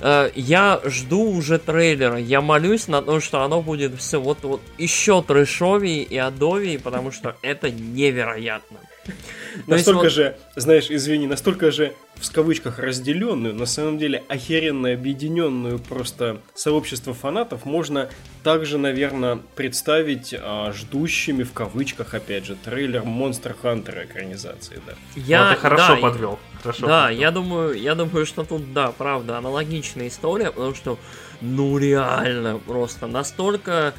Э, 0.00 0.30
я 0.34 0.80
жду 0.84 1.30
уже 1.30 1.58
трейлера. 1.58 2.16
Я 2.16 2.40
молюсь 2.40 2.88
на 2.88 3.02
то, 3.02 3.20
что 3.20 3.42
оно 3.42 3.60
будет 3.60 3.94
все 3.98 4.20
вот, 4.20 4.38
вот 4.42 4.60
еще 4.78 5.22
трэшовее 5.22 6.02
и 6.02 6.16
адовее, 6.16 6.78
потому 6.78 7.10
что 7.10 7.36
это 7.42 7.70
невероятно. 7.70 8.78
Настолько 9.66 10.04
вот... 10.04 10.12
же, 10.12 10.36
знаешь, 10.56 10.90
извини, 10.90 11.26
настолько 11.26 11.70
же 11.70 11.94
в 12.14 12.30
кавычках 12.32 12.78
разделенную, 12.78 13.54
на 13.54 13.66
самом 13.66 13.98
деле 13.98 14.22
охеренно 14.28 14.92
объединенную 14.92 15.78
просто 15.78 16.40
сообщество 16.54 17.14
фанатов 17.14 17.64
можно 17.64 18.10
также, 18.42 18.78
наверное, 18.78 19.38
представить 19.56 20.34
а, 20.38 20.72
ждущими 20.72 21.42
в 21.42 21.52
кавычках, 21.52 22.14
опять 22.14 22.44
же, 22.44 22.56
трейлер 22.56 23.02
Monster 23.02 23.54
Hunter 23.62 24.04
экранизации, 24.04 24.80
да. 24.86 24.92
Я, 25.16 25.44
ну, 25.44 25.54
ты 25.54 25.60
хорошо 25.60 25.94
да, 25.94 26.00
подвел. 26.00 26.38
Хорошо 26.62 26.86
да, 26.86 27.02
подвел. 27.04 27.20
я 27.20 27.30
думаю, 27.30 27.74
я 27.74 27.94
думаю, 27.94 28.26
что 28.26 28.44
тут, 28.44 28.72
да, 28.72 28.92
правда, 28.92 29.38
аналогичная 29.38 30.08
история, 30.08 30.50
потому 30.50 30.74
что, 30.74 30.98
ну 31.40 31.78
реально, 31.78 32.58
просто 32.58 33.06
настолько 33.06 33.94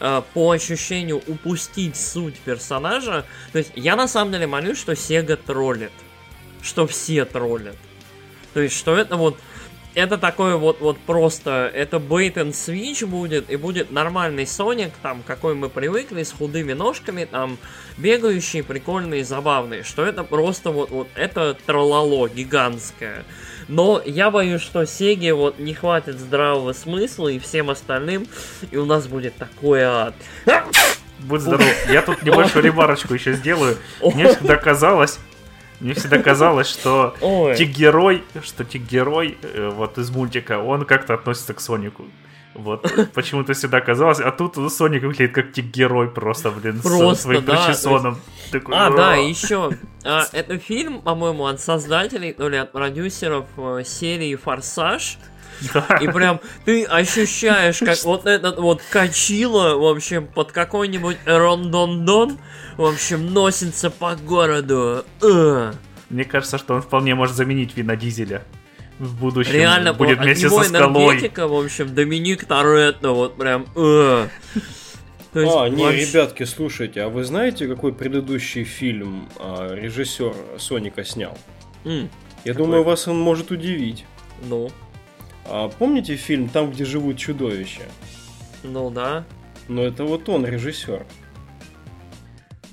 э, 0.00 0.22
по 0.34 0.50
ощущению 0.50 1.22
упустить 1.26 1.96
суть 1.96 2.38
персонажа. 2.40 3.24
То 3.52 3.58
есть 3.58 3.72
я 3.74 3.96
на 3.96 4.08
самом 4.08 4.32
деле 4.32 4.46
молюсь, 4.46 4.78
что 4.78 4.92
Sega 4.92 5.36
троллит. 5.36 5.92
Что 6.62 6.86
все 6.86 7.24
троллят. 7.24 7.76
То 8.54 8.60
есть, 8.60 8.76
что 8.76 8.96
это 8.96 9.16
вот 9.16 9.36
это 9.96 10.18
такое 10.18 10.56
вот, 10.56 10.80
вот 10.80 10.98
просто, 10.98 11.70
это 11.74 11.96
bait 11.96 12.34
and 12.34 12.50
switch 12.50 13.06
будет, 13.06 13.48
и 13.48 13.56
будет 13.56 13.90
нормальный 13.90 14.46
Соник, 14.46 14.92
там, 15.00 15.22
какой 15.26 15.54
мы 15.54 15.70
привыкли, 15.70 16.22
с 16.22 16.32
худыми 16.32 16.74
ножками, 16.74 17.24
там, 17.24 17.56
бегающий, 17.96 18.62
прикольный, 18.62 19.22
забавный, 19.22 19.82
что 19.84 20.04
это 20.04 20.22
просто 20.22 20.70
вот, 20.70 20.90
вот, 20.90 21.08
это 21.14 21.56
троллало 21.64 22.28
гигантское. 22.28 23.24
Но 23.68 24.00
я 24.04 24.30
боюсь, 24.30 24.62
что 24.62 24.84
Сеге 24.86 25.34
вот 25.34 25.58
не 25.58 25.74
хватит 25.74 26.18
здравого 26.18 26.72
смысла 26.72 27.28
и 27.28 27.38
всем 27.38 27.70
остальным, 27.70 28.26
и 28.70 28.76
у 28.76 28.84
нас 28.84 29.06
будет 29.06 29.34
такой 29.36 29.82
ад. 29.82 30.14
Будь 31.18 31.40
здоров. 31.40 31.66
Я 31.90 32.02
тут 32.02 32.22
небольшую 32.22 32.64
ремарочку 32.64 33.14
еще 33.14 33.32
сделаю. 33.32 33.76
Мне 34.02 34.28
всегда 34.28 34.56
казалось, 34.56 35.18
мне 35.80 35.94
всегда 35.94 36.18
казалось, 36.18 36.68
что 36.68 37.14
тик-герой, 37.56 38.22
что 38.42 38.64
тик-герой 38.64 39.36
э, 39.42 39.70
вот 39.74 39.98
из 39.98 40.10
мультика, 40.10 40.58
он 40.58 40.84
как-то 40.84 41.14
относится 41.14 41.52
к 41.52 41.60
Сонику. 41.60 42.04
Вот, 42.56 43.10
почему-то 43.14 43.52
всегда 43.52 43.80
казалось, 43.80 44.20
а 44.20 44.30
тут 44.30 44.56
Соник 44.72 45.02
выглядит 45.02 45.34
как 45.34 45.52
тик-герой 45.52 46.08
просто, 46.08 46.50
блин, 46.50 46.80
просто, 46.80 47.14
со 47.14 47.22
своим 47.22 47.44
да, 47.44 47.56
причесоном. 47.56 48.18
Такой, 48.50 48.74
а, 48.74 48.90
да, 48.90 49.14
еще, 49.14 49.72
а, 50.04 50.24
это 50.32 50.58
фильм, 50.58 51.02
по-моему, 51.02 51.46
от 51.46 51.60
создателей, 51.60 52.34
ну 52.38 52.48
или 52.48 52.56
от 52.56 52.72
продюсеров 52.72 53.46
э, 53.58 53.82
серии 53.84 54.34
«Форсаж», 54.36 55.18
да. 55.72 55.98
И 56.02 56.08
прям 56.08 56.40
ты 56.64 56.84
ощущаешь, 56.84 57.78
как 57.78 58.02
вот 58.04 58.26
этот 58.26 58.58
вот 58.58 58.82
качило, 58.90 59.76
в 59.76 59.84
общем, 59.86 60.26
под 60.26 60.52
какой-нибудь 60.52 61.16
рондондон, 61.24 62.38
в 62.76 62.84
общем, 62.84 63.32
носится 63.32 63.90
по 63.90 64.16
городу. 64.16 65.04
Мне 66.10 66.24
кажется, 66.24 66.58
что 66.58 66.74
он 66.74 66.82
вполне 66.82 67.14
может 67.14 67.36
заменить 67.36 67.76
Вина 67.76 67.96
Дизеля 67.96 68.44
в 68.98 69.18
будущем. 69.20 69.52
Реально, 69.52 69.92
будет 69.92 70.18
вместе 70.18 70.48
со 70.48 70.62
скалой. 70.62 71.04
энергетика, 71.04 71.46
в 71.46 71.54
общем, 71.54 71.94
Доминик 71.94 72.44
Торетто, 72.44 73.10
вот 73.12 73.36
прям... 73.36 73.66
Э. 73.74 74.28
есть, 75.34 75.54
а, 75.54 75.68
не, 75.68 75.84
вообще... 75.84 76.06
ребятки, 76.06 76.44
слушайте, 76.44 77.02
а 77.02 77.08
вы 77.08 77.24
знаете, 77.24 77.68
какой 77.68 77.92
предыдущий 77.92 78.64
фильм 78.64 79.28
а, 79.38 79.74
режиссер 79.74 80.34
Соника 80.58 81.04
снял? 81.04 81.36
Mm, 81.84 82.08
Я 82.44 82.52
какой? 82.52 82.66
думаю, 82.66 82.84
вас 82.84 83.06
он 83.06 83.20
может 83.20 83.50
удивить. 83.50 84.04
Ну. 84.48 84.70
А, 85.44 85.68
помните 85.68 86.16
фильм 86.16 86.48
«Там, 86.48 86.70
где 86.70 86.84
живут 86.84 87.18
чудовища»? 87.18 87.82
Ну 88.62 88.90
да. 88.90 89.24
Но 89.68 89.82
это 89.82 90.04
вот 90.04 90.28
он, 90.28 90.46
режиссер. 90.46 91.06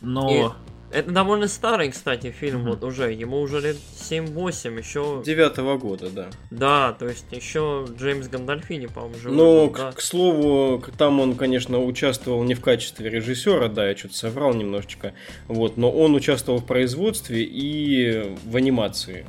Но... 0.02 0.30
И 0.30 0.63
это 0.94 1.12
довольно 1.12 1.48
старый, 1.48 1.90
кстати, 1.90 2.32
фильм, 2.32 2.62
mm-hmm. 2.62 2.70
вот 2.70 2.84
уже. 2.84 3.12
Ему 3.12 3.42
уже 3.42 3.60
лет 3.60 3.78
7-8, 3.78 4.78
еще... 4.78 5.22
Девятого 5.26 5.78
года, 5.78 6.10
да. 6.10 6.28
Да, 6.52 6.94
то 6.94 7.08
есть 7.08 7.26
еще 7.32 7.86
Джеймс 7.98 8.28
Гандальфини, 8.28 8.88
по-моему, 8.88 9.16
живой. 9.16 9.38
Ну, 9.38 9.70
к, 9.70 9.78
да. 9.78 9.92
к 9.92 10.02
слову, 10.02 10.84
там 10.98 11.20
он, 11.20 11.36
конечно, 11.36 11.84
участвовал 11.84 12.44
не 12.44 12.54
в 12.54 12.62
качестве 12.62 13.10
режиссера, 13.10 13.68
да, 13.68 13.90
я 13.90 13.98
что-то 13.98 14.16
соврал 14.16 14.54
немножечко. 14.54 15.14
Вот, 15.48 15.78
но 15.78 15.92
он 15.92 16.16
участвовал 16.16 16.60
в 16.60 16.66
производстве 16.66 17.44
и 17.44 18.36
в 18.46 18.56
анимации. 18.56 19.26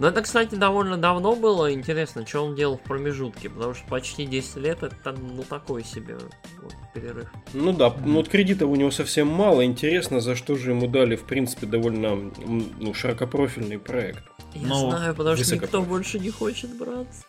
Но 0.00 0.08
это, 0.08 0.22
кстати, 0.22 0.54
довольно 0.54 0.96
давно 0.96 1.36
было. 1.36 1.70
Интересно, 1.74 2.26
что 2.26 2.42
он 2.42 2.54
делал 2.54 2.78
в 2.78 2.80
промежутке, 2.80 3.50
потому 3.50 3.74
что 3.74 3.86
почти 3.86 4.24
10 4.24 4.56
лет 4.56 4.82
это, 4.82 5.12
ну, 5.12 5.42
такой 5.42 5.84
себе 5.84 6.16
вот, 6.62 6.72
перерыв. 6.94 7.28
Ну 7.52 7.74
да, 7.74 7.94
ну 8.02 8.14
вот 8.14 8.30
кредитов 8.30 8.70
у 8.70 8.76
него 8.76 8.90
совсем 8.90 9.28
мало. 9.28 9.62
Интересно, 9.62 10.20
за 10.20 10.36
что 10.36 10.56
же 10.56 10.70
ему 10.70 10.86
дали, 10.86 11.16
в 11.16 11.24
принципе, 11.24 11.66
довольно 11.66 12.16
ну, 12.16 12.94
широкопрофильный 12.94 13.78
проект. 13.78 14.24
Я 14.54 14.68
ну, 14.68 14.90
знаю, 14.90 15.14
потому 15.14 15.36
что 15.36 15.54
никто 15.54 15.82
больше 15.82 16.18
не 16.18 16.30
хочет 16.30 16.78
браться. 16.78 17.24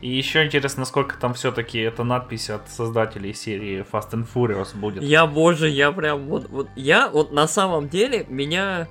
И 0.00 0.10
еще 0.10 0.44
интересно, 0.44 0.80
насколько 0.80 1.16
там 1.16 1.34
все-таки 1.34 1.78
эта 1.78 2.02
надпись 2.02 2.50
от 2.50 2.68
создателей 2.68 3.32
серии 3.32 3.86
Fast 3.90 4.10
and 4.10 4.26
Furious 4.32 4.76
будет. 4.76 5.04
Я, 5.04 5.26
боже, 5.26 5.68
я 5.68 5.92
прям 5.92 6.26
вот, 6.26 6.48
вот 6.48 6.68
я 6.74 7.08
вот 7.08 7.30
на 7.30 7.46
самом 7.46 7.88
деле 7.88 8.26
меня 8.28 8.88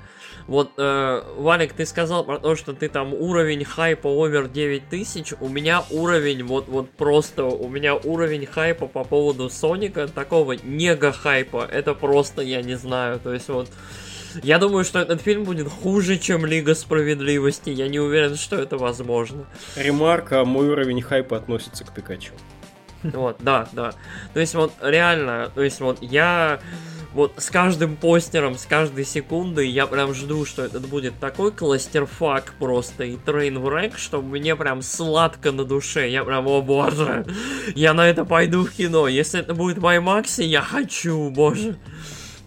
вот, 0.47 0.71
э, 0.77 1.21
Валик, 1.37 1.73
ты 1.73 1.85
сказал 1.85 2.23
про 2.23 2.39
то, 2.39 2.55
что 2.55 2.73
ты 2.73 2.89
там 2.89 3.13
уровень 3.13 3.63
хайпа 3.63 4.07
овер 4.07 4.47
9000. 4.47 5.35
У 5.39 5.47
меня 5.47 5.83
уровень, 5.89 6.43
вот, 6.43 6.67
вот 6.67 6.89
просто, 6.91 7.45
у 7.45 7.69
меня 7.69 7.95
уровень 7.95 8.45
хайпа 8.45 8.87
по 8.87 9.03
поводу 9.03 9.49
Соника, 9.49 10.07
такого 10.07 10.53
нега 10.53 11.11
хайпа. 11.11 11.67
Это 11.71 11.93
просто, 11.93 12.41
я 12.41 12.61
не 12.61 12.75
знаю, 12.75 13.19
то 13.19 13.33
есть 13.33 13.49
вот... 13.49 13.69
Я 14.43 14.59
думаю, 14.59 14.85
что 14.85 14.99
этот 14.99 15.21
фильм 15.21 15.43
будет 15.43 15.67
хуже, 15.67 16.17
чем 16.17 16.45
Лига 16.45 16.73
Справедливости. 16.73 17.69
Я 17.69 17.89
не 17.89 17.99
уверен, 17.99 18.37
что 18.37 18.55
это 18.55 18.77
возможно. 18.77 19.45
Ремарка, 19.75 20.45
мой 20.45 20.69
уровень 20.69 21.01
хайпа 21.01 21.35
относится 21.35 21.83
к 21.83 21.93
Пикачу. 21.93 22.31
Вот, 23.03 23.37
да, 23.39 23.67
да. 23.73 23.93
То 24.33 24.39
есть 24.39 24.55
вот 24.55 24.73
реально, 24.81 25.51
то 25.53 25.61
есть 25.61 25.79
вот 25.81 25.97
я 26.01 26.59
вот 27.13 27.33
с 27.37 27.49
каждым 27.49 27.95
постером, 27.95 28.57
с 28.57 28.65
каждой 28.65 29.05
секундой 29.05 29.69
я 29.69 29.87
прям 29.87 30.13
жду, 30.13 30.45
что 30.45 30.63
это 30.63 30.79
будет 30.79 31.19
такой 31.19 31.51
кластерфак 31.51 32.53
просто 32.59 33.03
и 33.03 33.17
трейнврек, 33.17 33.97
что 33.97 34.21
мне 34.21 34.55
прям 34.55 34.81
сладко 34.81 35.51
на 35.51 35.65
душе. 35.65 36.09
Я 36.09 36.23
прям, 36.23 36.47
о 36.47 36.61
боже, 36.61 37.25
я 37.75 37.93
на 37.93 38.07
это 38.07 38.25
пойду 38.25 38.65
в 38.65 38.71
кино. 38.71 39.07
Если 39.07 39.39
это 39.39 39.53
будет 39.53 39.77
в 39.77 39.85
IMAX, 39.85 40.43
я 40.43 40.61
хочу, 40.61 41.29
боже. 41.29 41.77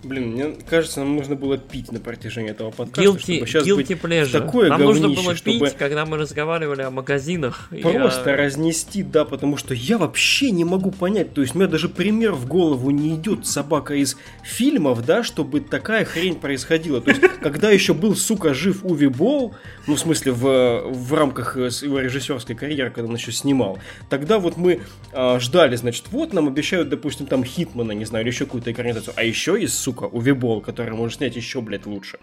Блин, 0.04 0.32
мне 0.32 0.54
кажется, 0.68 1.00
нам 1.00 1.16
нужно 1.16 1.34
было 1.34 1.56
пить 1.56 1.90
на 1.90 1.98
протяжении 1.98 2.50
этого 2.50 2.70
подкаста, 2.70 3.02
guilty, 3.02 3.20
чтобы 3.20 3.46
сейчас 3.46 3.66
guilty 3.66 4.00
pleasure. 4.00 4.30
такое 4.30 4.68
Нам 4.68 4.80
говнище, 4.80 5.06
нужно 5.06 5.22
было 5.22 5.34
чтобы... 5.34 5.58
пить, 5.58 5.76
когда 5.76 6.04
мы 6.04 6.18
разговаривали 6.18 6.82
о 6.82 6.90
магазинах. 6.90 7.70
Просто 7.82 8.30
я... 8.30 8.36
разнести, 8.36 9.02
да, 9.02 9.24
потому 9.24 9.56
что 9.56 9.72
я 9.74 9.98
вообще 9.98 10.50
не 10.50 10.64
могу 10.64 10.90
понять, 10.90 11.32
то 11.32 11.40
есть 11.40 11.54
у 11.54 11.58
меня 11.58 11.68
даже 11.68 11.88
пример 11.88 12.32
в 12.32 12.46
голову 12.46 12.90
не 12.90 13.14
идет 13.14 13.46
собака 13.46 13.94
из 13.94 14.16
фильмов, 14.42 15.04
да, 15.04 15.22
чтобы 15.22 15.60
такая 15.60 16.04
хрень 16.04 16.34
происходила. 16.34 17.00
То 17.00 17.10
есть, 17.10 17.22
когда 17.42 17.70
еще 17.70 17.94
был, 17.94 18.14
сука, 18.14 18.52
жив 18.52 18.84
Уви 18.84 19.08
Болл, 19.08 19.54
ну, 19.86 19.94
в 19.94 20.00
смысле, 20.00 20.32
в, 20.32 20.82
в 20.90 21.14
рамках 21.14 21.56
его 21.56 22.00
режиссерской 22.00 22.54
карьеры, 22.54 22.90
когда 22.90 23.08
он 23.08 23.16
еще 23.16 23.32
снимал, 23.32 23.78
тогда 24.10 24.38
вот 24.38 24.56
мы 24.56 24.80
а, 25.12 25.38
ждали, 25.38 25.76
значит, 25.76 26.06
вот 26.10 26.32
нам 26.32 26.48
обещают, 26.48 26.88
допустим, 26.88 27.26
там 27.26 27.44
Хитмана, 27.44 27.92
не 27.92 28.04
знаю, 28.04 28.24
или 28.24 28.30
еще 28.30 28.44
какую-то 28.44 28.70
экранизацию, 28.72 29.14
а 29.16 29.22
еще 29.24 29.56
есть, 29.58 29.74
сука, 29.74 29.93
сука, 29.94 30.04
Увибол, 30.04 30.60
который 30.60 30.94
может 30.94 31.18
снять 31.18 31.36
еще, 31.36 31.60
блядь, 31.60 31.86
лучше. 31.86 32.18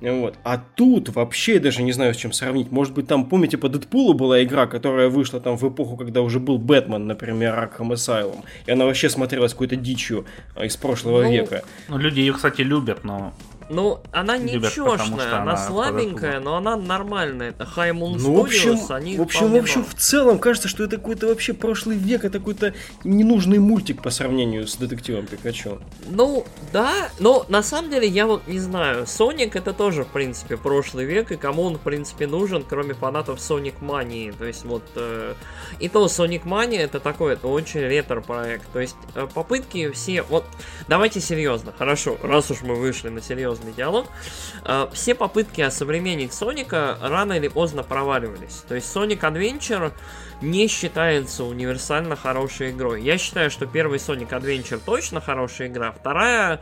Вот. 0.00 0.34
А 0.44 0.58
тут 0.58 1.08
вообще 1.08 1.54
я 1.54 1.60
даже 1.60 1.82
не 1.82 1.92
знаю, 1.92 2.14
с 2.14 2.16
чем 2.16 2.32
сравнить. 2.32 2.70
Может 2.70 2.94
быть, 2.94 3.06
там, 3.06 3.26
помните, 3.26 3.56
по 3.56 3.68
Дэдпулу 3.68 4.14
была 4.14 4.42
игра, 4.42 4.66
которая 4.66 5.08
вышла 5.08 5.40
там 5.40 5.56
в 5.56 5.68
эпоху, 5.68 5.96
когда 5.96 6.22
уже 6.22 6.40
был 6.40 6.58
Бэтмен, 6.58 7.06
например, 7.06 7.54
Arkham 7.54 7.92
Asylum. 7.92 8.44
И 8.66 8.72
она 8.72 8.84
вообще 8.84 9.08
смотрелась 9.08 9.52
какой-то 9.52 9.76
дичью 9.76 10.26
а, 10.54 10.64
из 10.64 10.76
прошлого 10.76 11.22
ну, 11.22 11.32
века. 11.32 11.64
Ну, 11.88 11.98
люди 11.98 12.20
ее, 12.20 12.32
кстати, 12.32 12.62
любят, 12.62 13.04
но 13.04 13.32
ну, 13.68 14.00
она 14.12 14.38
не 14.38 14.54
Любят, 14.54 14.72
чешная, 14.72 15.28
она, 15.28 15.42
она 15.42 15.56
слабенькая, 15.56 16.40
но 16.40 16.56
она 16.56 16.76
нормальная. 16.76 17.50
Это 17.50 17.64
High 17.64 17.92
Moon 17.92 18.16
ну, 18.18 18.34
в 18.36 18.40
общем, 18.40 18.78
они 18.90 19.16
в 19.16 19.22
общем, 19.22 19.52
в 19.52 19.56
общем, 19.56 19.84
в 19.84 19.94
целом 19.94 20.38
кажется, 20.38 20.68
что 20.68 20.84
это 20.84 20.96
какой-то 20.96 21.26
вообще 21.26 21.52
прошлый 21.52 21.96
век, 21.96 22.24
это 22.24 22.38
какой-то 22.38 22.74
ненужный 23.04 23.58
мультик 23.58 24.02
по 24.02 24.10
сравнению 24.10 24.66
с 24.66 24.76
детективом 24.76 25.26
Пикачу. 25.26 25.80
Ну, 26.08 26.46
да, 26.72 27.10
но 27.18 27.44
на 27.48 27.62
самом 27.62 27.90
деле 27.90 28.06
я 28.06 28.26
вот 28.26 28.46
не 28.46 28.58
знаю. 28.58 29.06
Соник 29.06 29.56
это 29.56 29.72
тоже, 29.72 30.04
в 30.04 30.08
принципе, 30.08 30.56
прошлый 30.56 31.04
век, 31.04 31.32
и 31.32 31.36
кому 31.36 31.62
он, 31.62 31.76
в 31.76 31.80
принципе, 31.80 32.26
нужен, 32.26 32.64
кроме 32.68 32.94
фанатов 32.94 33.38
Sonic 33.38 33.74
Mania. 33.80 34.34
То 34.36 34.44
есть 34.44 34.64
вот... 34.64 34.84
Э, 34.94 35.34
и 35.80 35.88
то 35.88 36.06
Sonic 36.06 36.44
Mania 36.44 36.78
это 36.78 37.00
такой, 37.00 37.34
это 37.34 37.48
очень 37.48 37.80
ретро-проект. 37.80 38.70
То 38.72 38.80
есть 38.80 38.96
э, 39.14 39.26
попытки 39.32 39.90
все... 39.90 40.22
Вот, 40.22 40.44
давайте 40.88 41.20
серьезно, 41.20 41.72
хорошо, 41.76 42.16
раз 42.22 42.50
уж 42.50 42.62
мы 42.62 42.76
вышли 42.76 43.08
на 43.08 43.20
серьезно 43.20 43.55
серьезный 43.56 43.72
диалог. 43.72 44.06
Все 44.92 45.14
попытки 45.14 45.60
осовременить 45.60 46.32
Соника 46.32 46.98
рано 47.00 47.34
или 47.34 47.48
поздно 47.48 47.82
проваливались. 47.82 48.62
То 48.68 48.74
есть 48.74 48.94
Sonic 48.94 49.20
Adventure 49.20 49.92
не 50.42 50.68
считается 50.68 51.44
универсально 51.44 52.14
хорошей 52.14 52.70
игрой. 52.70 53.02
Я 53.02 53.16
считаю, 53.16 53.50
что 53.50 53.66
первый 53.66 53.98
Sonic 53.98 54.30
Adventure 54.30 54.80
точно 54.84 55.20
хорошая 55.20 55.68
игра, 55.68 55.92
вторая 55.92 56.60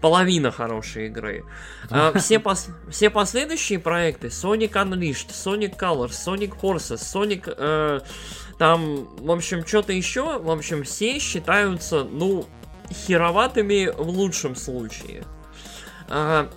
половина 0.00 0.52
хорошей 0.52 1.06
игры. 1.06 1.44
А, 1.90 2.12
все, 2.18 2.38
пос 2.38 2.68
все 2.88 3.10
последующие 3.10 3.78
проекты 3.78 4.28
Sonic 4.28 4.72
Unleashed, 4.72 5.30
Sonic 5.30 5.76
Colors, 5.76 6.10
Sonic 6.10 6.60
Horses, 6.60 6.98
Sonic... 6.98 7.52
Э, 7.56 8.00
там, 8.58 9.04
в 9.18 9.30
общем, 9.30 9.66
что-то 9.66 9.92
еще, 9.92 10.38
в 10.38 10.50
общем, 10.50 10.82
все 10.84 11.18
считаются, 11.18 12.04
ну, 12.04 12.46
хероватыми 12.90 13.90
в 13.96 14.08
лучшем 14.08 14.56
случае. 14.56 15.24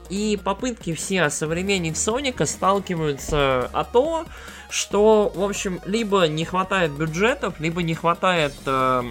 И 0.09 0.39
попытки 0.43 0.93
все 0.93 1.23
осовременить 1.23 1.97
Соника 1.97 2.45
сталкиваются 2.45 3.69
о 3.73 3.83
том, 3.83 4.27
что, 4.69 5.31
в 5.33 5.43
общем, 5.43 5.79
либо 5.85 6.27
не 6.27 6.45
хватает 6.45 6.91
бюджетов, 6.91 7.59
либо 7.59 7.81
не 7.81 7.95
хватает 7.95 8.53
э, 8.67 9.03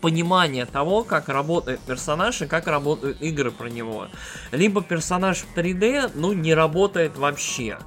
понимания 0.00 0.66
того, 0.66 1.04
как 1.04 1.28
работает 1.28 1.80
персонаж 1.80 2.42
и 2.42 2.46
как 2.46 2.66
работают 2.66 3.22
игры 3.22 3.52
про 3.52 3.68
него. 3.68 4.08
Либо 4.50 4.82
персонаж 4.82 5.38
в 5.38 5.56
3D, 5.56 6.10
ну, 6.14 6.32
не 6.32 6.54
работает 6.54 7.16
вообще. 7.16 7.78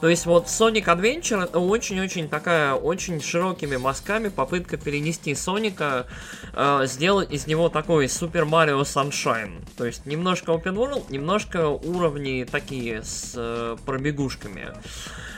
То 0.00 0.08
есть 0.08 0.26
вот 0.26 0.46
Sonic 0.46 0.84
Adventure 0.84 1.44
это 1.44 1.58
очень-очень 1.58 2.28
такая, 2.28 2.74
очень 2.74 3.20
широкими 3.22 3.76
мазками 3.76 4.28
попытка 4.28 4.76
перенести 4.76 5.34
Соника, 5.34 6.06
э, 6.52 6.82
сделать 6.86 7.32
из 7.32 7.46
него 7.46 7.68
такой 7.68 8.06
Super 8.06 8.44
Mario 8.44 8.82
Sunshine. 8.82 9.62
То 9.76 9.86
есть 9.86 10.06
немножко 10.06 10.52
open 10.52 10.74
world, 10.74 11.04
немножко 11.10 11.68
уровни 11.68 12.46
такие 12.50 13.02
с 13.02 13.32
э, 13.36 13.76
пробегушками. 13.86 14.72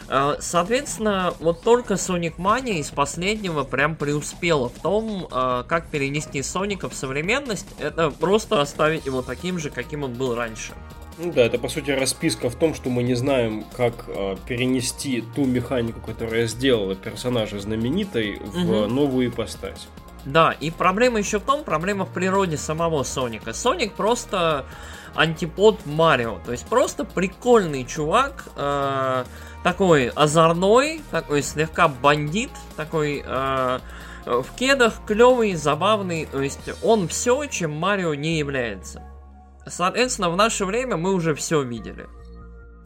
Э, 0.09 0.37
соответственно, 0.41 1.35
вот 1.41 1.63
только 1.63 1.95
Sonic 1.95 2.37
Mania 2.37 2.79
из 2.79 2.91
последнего 2.91 3.65
прям 3.65 3.97
преуспела 3.97 4.69
в 4.69 4.79
том, 4.81 5.27
э, 5.31 5.65
как 5.67 5.87
перенести 5.89 6.43
Соника 6.43 6.89
в 6.89 6.95
современность. 6.95 7.67
Это 7.79 8.11
просто 8.11 8.61
оставить 8.61 9.07
его 9.07 9.23
таким 9.23 9.59
же, 9.59 9.71
каким 9.71 10.05
он 10.05 10.15
был 10.15 10.35
раньше. 10.35 10.73
Ну 11.19 11.33
да, 11.33 11.43
это 11.43 11.59
по 11.59 11.69
сути 11.69 11.91
расписка 11.91 12.51
в 12.51 12.57
том, 12.57 12.75
что 12.75 12.91
мы 12.91 13.03
не 13.03 13.15
знаем, 13.15 13.65
как 13.75 14.05
э, 14.09 14.37
перенести 14.47 15.25
ту 15.35 15.47
механику, 15.47 16.01
которая 16.01 16.47
сделала 16.47 16.95
персонажа 16.95 17.59
знаменитой, 17.59 18.39
в 18.39 18.59
угу. 18.59 18.87
новую 18.87 19.29
ипостась. 19.29 19.89
Да, 20.27 20.53
и 20.53 20.71
проблема 20.71 21.19
еще 21.19 21.39
в 21.39 21.45
том, 21.45 21.65
проблема 21.65 22.05
в 22.05 22.13
природе 22.13 22.57
самого 22.57 23.05
Соника. 23.05 23.55
Соник 23.55 23.93
просто 23.93 24.67
антипод 25.15 25.87
Марио, 25.87 26.39
то 26.45 26.53
есть 26.53 26.67
просто 26.67 27.05
прикольный 27.05 27.85
чувак, 27.85 28.45
э, 28.57 29.25
такой 29.67 30.11
озорной, 30.11 31.01
такой 31.11 31.43
слегка 31.43 31.89
бандит, 31.89 32.53
такой 32.77 33.25
э, 33.27 33.79
в 34.25 34.47
кедах 34.57 35.01
клевый, 35.05 35.57
забавный, 35.57 36.25
то 36.31 36.41
есть 36.41 36.71
он 36.85 37.09
все, 37.09 37.45
чем 37.47 37.73
Марио 37.73 38.15
не 38.15 38.39
является. 38.39 39.03
Соответственно, 39.67 40.31
в 40.31 40.37
наше 40.37 40.67
время 40.67 40.97
мы 40.97 41.13
уже 41.13 41.35
все 41.35 41.63
видели. 41.63 42.07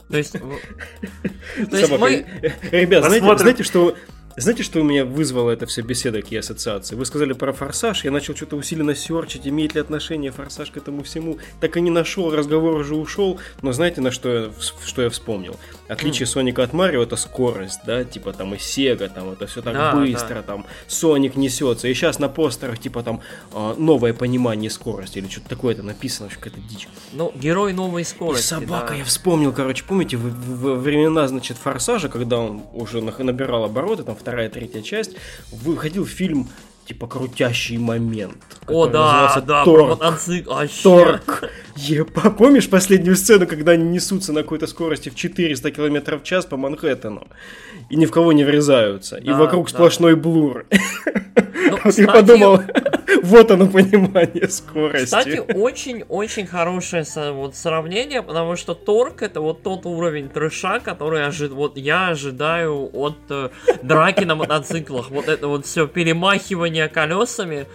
То 0.09 0.17
есть, 0.17 0.33
то 0.33 1.77
есть 1.77 1.99
мы... 1.99 2.25
Ребят, 2.73 3.05
знаете, 3.05 3.37
знаете, 3.37 3.63
что 3.63 3.95
знаете, 4.37 4.63
что 4.63 4.81
у 4.81 4.85
меня 4.85 5.05
вызвало 5.05 5.51
это 5.51 5.67
все 5.67 5.83
беседа 5.83 6.19
и 6.19 6.37
ассоциации? 6.37 6.95
Вы 6.95 7.05
сказали 7.05 7.33
про 7.33 7.53
форсаж, 7.53 8.05
я 8.05 8.11
начал 8.11 8.37
что-то 8.37 8.57
усиленно 8.57 8.95
серчить, 8.95 9.47
имеет 9.47 9.75
ли 9.75 9.81
отношение 9.81 10.31
форсаж 10.31 10.71
к 10.71 10.77
этому 10.77 11.03
всему. 11.03 11.39
Так 11.61 11.77
и 11.77 11.81
не 11.81 11.91
нашел, 11.91 12.35
разговор 12.35 12.75
уже 12.75 12.95
ушел, 12.95 13.39
но 13.63 13.73
знаете, 13.73 14.01
на 14.01 14.11
что 14.11 14.29
я, 14.29 14.51
что 14.85 15.03
я 15.03 15.11
вспомнил? 15.11 15.57
Отличие 15.89 16.27
mm. 16.27 16.31
Соника 16.31 16.63
от 16.63 16.73
Марио 16.73 17.03
это 17.03 17.17
скорость, 17.17 17.81
да, 17.85 18.05
типа 18.05 18.33
там 18.33 18.55
и 18.55 18.59
Сега, 18.59 19.09
там 19.09 19.31
это 19.31 19.47
все 19.47 19.63
так 19.63 19.75
да, 19.75 19.95
быстро, 19.95 20.37
да. 20.37 20.43
там 20.43 20.67
Соник 20.87 21.35
несется. 21.37 21.89
И 21.89 21.95
сейчас 21.95 22.19
на 22.19 22.29
постерах 22.29 22.79
типа 22.79 23.03
там 23.03 23.21
а, 23.53 23.75
новое 23.77 24.15
понимание 24.15 24.71
скорости 24.71 25.19
или 25.19 25.29
что-то 25.29 25.49
такое 25.49 25.75
это 25.75 25.83
написано, 25.83 26.29
какая-то 26.29 26.61
дичь. 26.61 26.89
Ну, 27.13 27.33
герой 27.35 27.73
новой 27.73 28.05
скорости. 28.05 28.45
И 28.45 28.47
собака, 28.47 28.91
да. 28.91 28.95
я 28.95 29.05
вспомнил, 29.05 29.53
короче, 29.53 29.85
помните, 29.85 30.17
в, 30.17 30.23
в, 30.23 30.77
в 30.77 30.81
времена, 30.81 31.27
значит, 31.27 31.57
форсажа, 31.57 32.09
когда 32.09 32.39
он 32.39 32.63
уже 32.73 33.01
набирал 33.01 33.65
обороты, 33.65 34.05
там 34.05 34.17
вторая, 34.21 34.49
третья 34.51 34.83
часть, 34.83 35.17
выходил 35.51 36.07
фильм 36.07 36.49
типа 36.91 37.07
крутящий 37.07 37.79
момент. 37.79 38.43
О, 38.67 38.87
да, 38.87 39.41
да, 39.47 39.65
Торг. 39.65 39.91
Мотоцикл. 39.91 40.53
Торг. 40.83 41.45
Епа, 41.77 42.31
помнишь 42.31 42.69
последнюю 42.69 43.15
сцену, 43.15 43.47
когда 43.47 43.73
они 43.73 43.85
несутся 43.85 44.33
на 44.33 44.43
какой-то 44.43 44.67
скорости 44.67 45.09
в 45.09 45.15
400 45.15 45.71
км 45.71 46.19
в 46.19 46.25
час 46.25 46.47
по 46.47 46.57
Манхэттену 46.57 47.29
и 47.91 47.97
ни 47.97 48.07
в 48.07 48.11
кого 48.11 48.33
не 48.33 48.45
врезаются, 48.45 49.21
да, 49.21 49.31
и 49.31 49.35
вокруг 49.35 49.67
да. 49.67 49.75
сплошной 49.75 50.15
блур. 50.17 50.67
Ну, 51.71 51.77
кстати, 51.85 52.01
Я 52.01 52.09
подумал, 52.09 52.61
вот 53.23 53.51
оно 53.51 53.67
понимание 53.67 54.49
скорости. 54.49 55.05
Кстати, 55.05 55.39
очень-очень 55.39 56.47
хорошее 56.47 57.05
вот 57.33 57.57
сравнение, 57.57 58.23
потому 58.23 58.57
что 58.57 58.75
торг 58.75 59.23
это 59.23 59.41
вот 59.41 59.63
тот 59.63 59.87
уровень 59.87 60.29
трэша, 60.29 60.81
который 60.81 61.27
ожи... 61.27 61.49
вот 61.49 61.77
я 61.77 62.09
ожидаю 62.09 62.91
от 62.93 63.17
э, 63.29 63.51
драки 63.83 64.25
на 64.25 64.37
мотоциклах. 64.37 65.11
Вот 65.11 65.29
это 65.29 65.49
вот 65.49 65.67
все 65.67 65.87
перемахивание 65.87 66.80
колесами. 66.89 67.67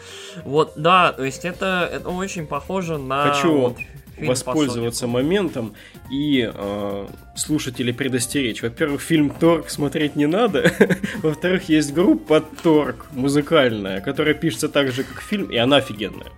Вот, 0.44 0.74
да, 0.76 1.14
то 1.14 1.24
есть 1.24 1.46
это, 1.46 1.90
это 1.92 2.10
очень 2.10 2.48
похоже 2.48 2.98
на... 2.98 3.34
Хочу 3.34 3.58
вот, 3.58 3.78
воспользоваться 4.18 5.08
моментом 5.08 5.74
и 6.10 6.50
э, 6.54 7.08
слушателей 7.36 7.94
предостеречь. 7.94 8.62
Во-первых, 8.62 9.02
фильм 9.02 9.30
Торг 9.30 9.70
смотреть 9.70 10.16
не 10.16 10.26
надо. 10.26 10.72
Во-вторых, 11.22 11.70
есть 11.70 11.94
группа 11.94 12.42
Торг 12.42 13.08
музыкальная, 13.12 14.02
которая 14.02 14.34
пишется 14.34 14.70
так 14.70 14.92
же, 14.92 15.04
как 15.04 15.22
фильм, 15.22 15.48
и 15.52 15.58
она 15.58 15.78
офигенная. 15.78 16.32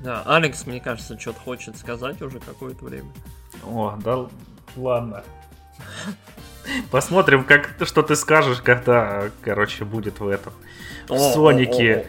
Да, 0.00 0.22
Алекс, 0.26 0.66
мне 0.66 0.80
кажется, 0.80 1.18
что-то 1.18 1.40
хочет 1.40 1.76
сказать 1.76 2.20
уже 2.22 2.38
какое-то 2.38 2.84
время. 2.84 3.10
О, 3.64 3.98
да 4.04 4.26
ладно. 4.76 5.24
Посмотрим, 6.90 7.44
как 7.44 7.74
что 7.82 8.02
ты 8.02 8.16
скажешь, 8.16 8.60
когда, 8.60 9.30
короче, 9.42 9.84
будет 9.84 10.20
в 10.20 10.28
этом. 10.28 10.52
В 11.08 11.18
Сонике. 11.18 12.04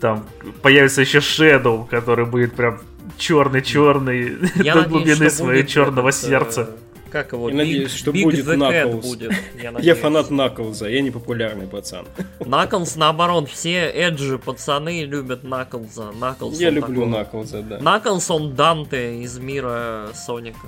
Там 0.00 0.26
появится 0.62 1.00
еще 1.00 1.18
Shadow, 1.18 1.86
который 1.88 2.26
будет 2.26 2.54
прям 2.54 2.80
черный-черный 3.16 4.36
до 4.56 4.82
глубины 4.82 5.30
своего 5.30 5.66
черного 5.66 6.12
сердца. 6.12 6.70
Как 7.16 7.32
его? 7.32 7.48
И 7.48 7.54
надеюсь, 7.54 7.94
что 7.94 8.10
Big 8.10 8.24
будет 8.24 8.46
Knuckles. 8.46 9.00
Будет, 9.00 9.32
я, 9.58 9.72
я 9.80 9.94
фанат 9.94 10.30
Наклза, 10.30 10.86
я 10.86 11.00
не 11.00 11.10
популярный 11.10 11.66
пацан. 11.66 12.04
Наклз, 12.44 12.96
наоборот, 12.96 13.48
все 13.48 13.90
эджи 13.90 14.36
пацаны 14.36 15.04
любят 15.04 15.42
Наклза. 15.42 16.12
Наклз 16.12 16.60
я 16.60 16.68
люблю 16.68 17.06
такой... 17.06 17.18
Наклза, 17.18 17.62
да. 17.62 17.78
Наклз 17.78 18.30
он 18.30 18.54
Данте 18.54 19.22
из 19.22 19.38
мира 19.38 20.10
Соника. 20.12 20.66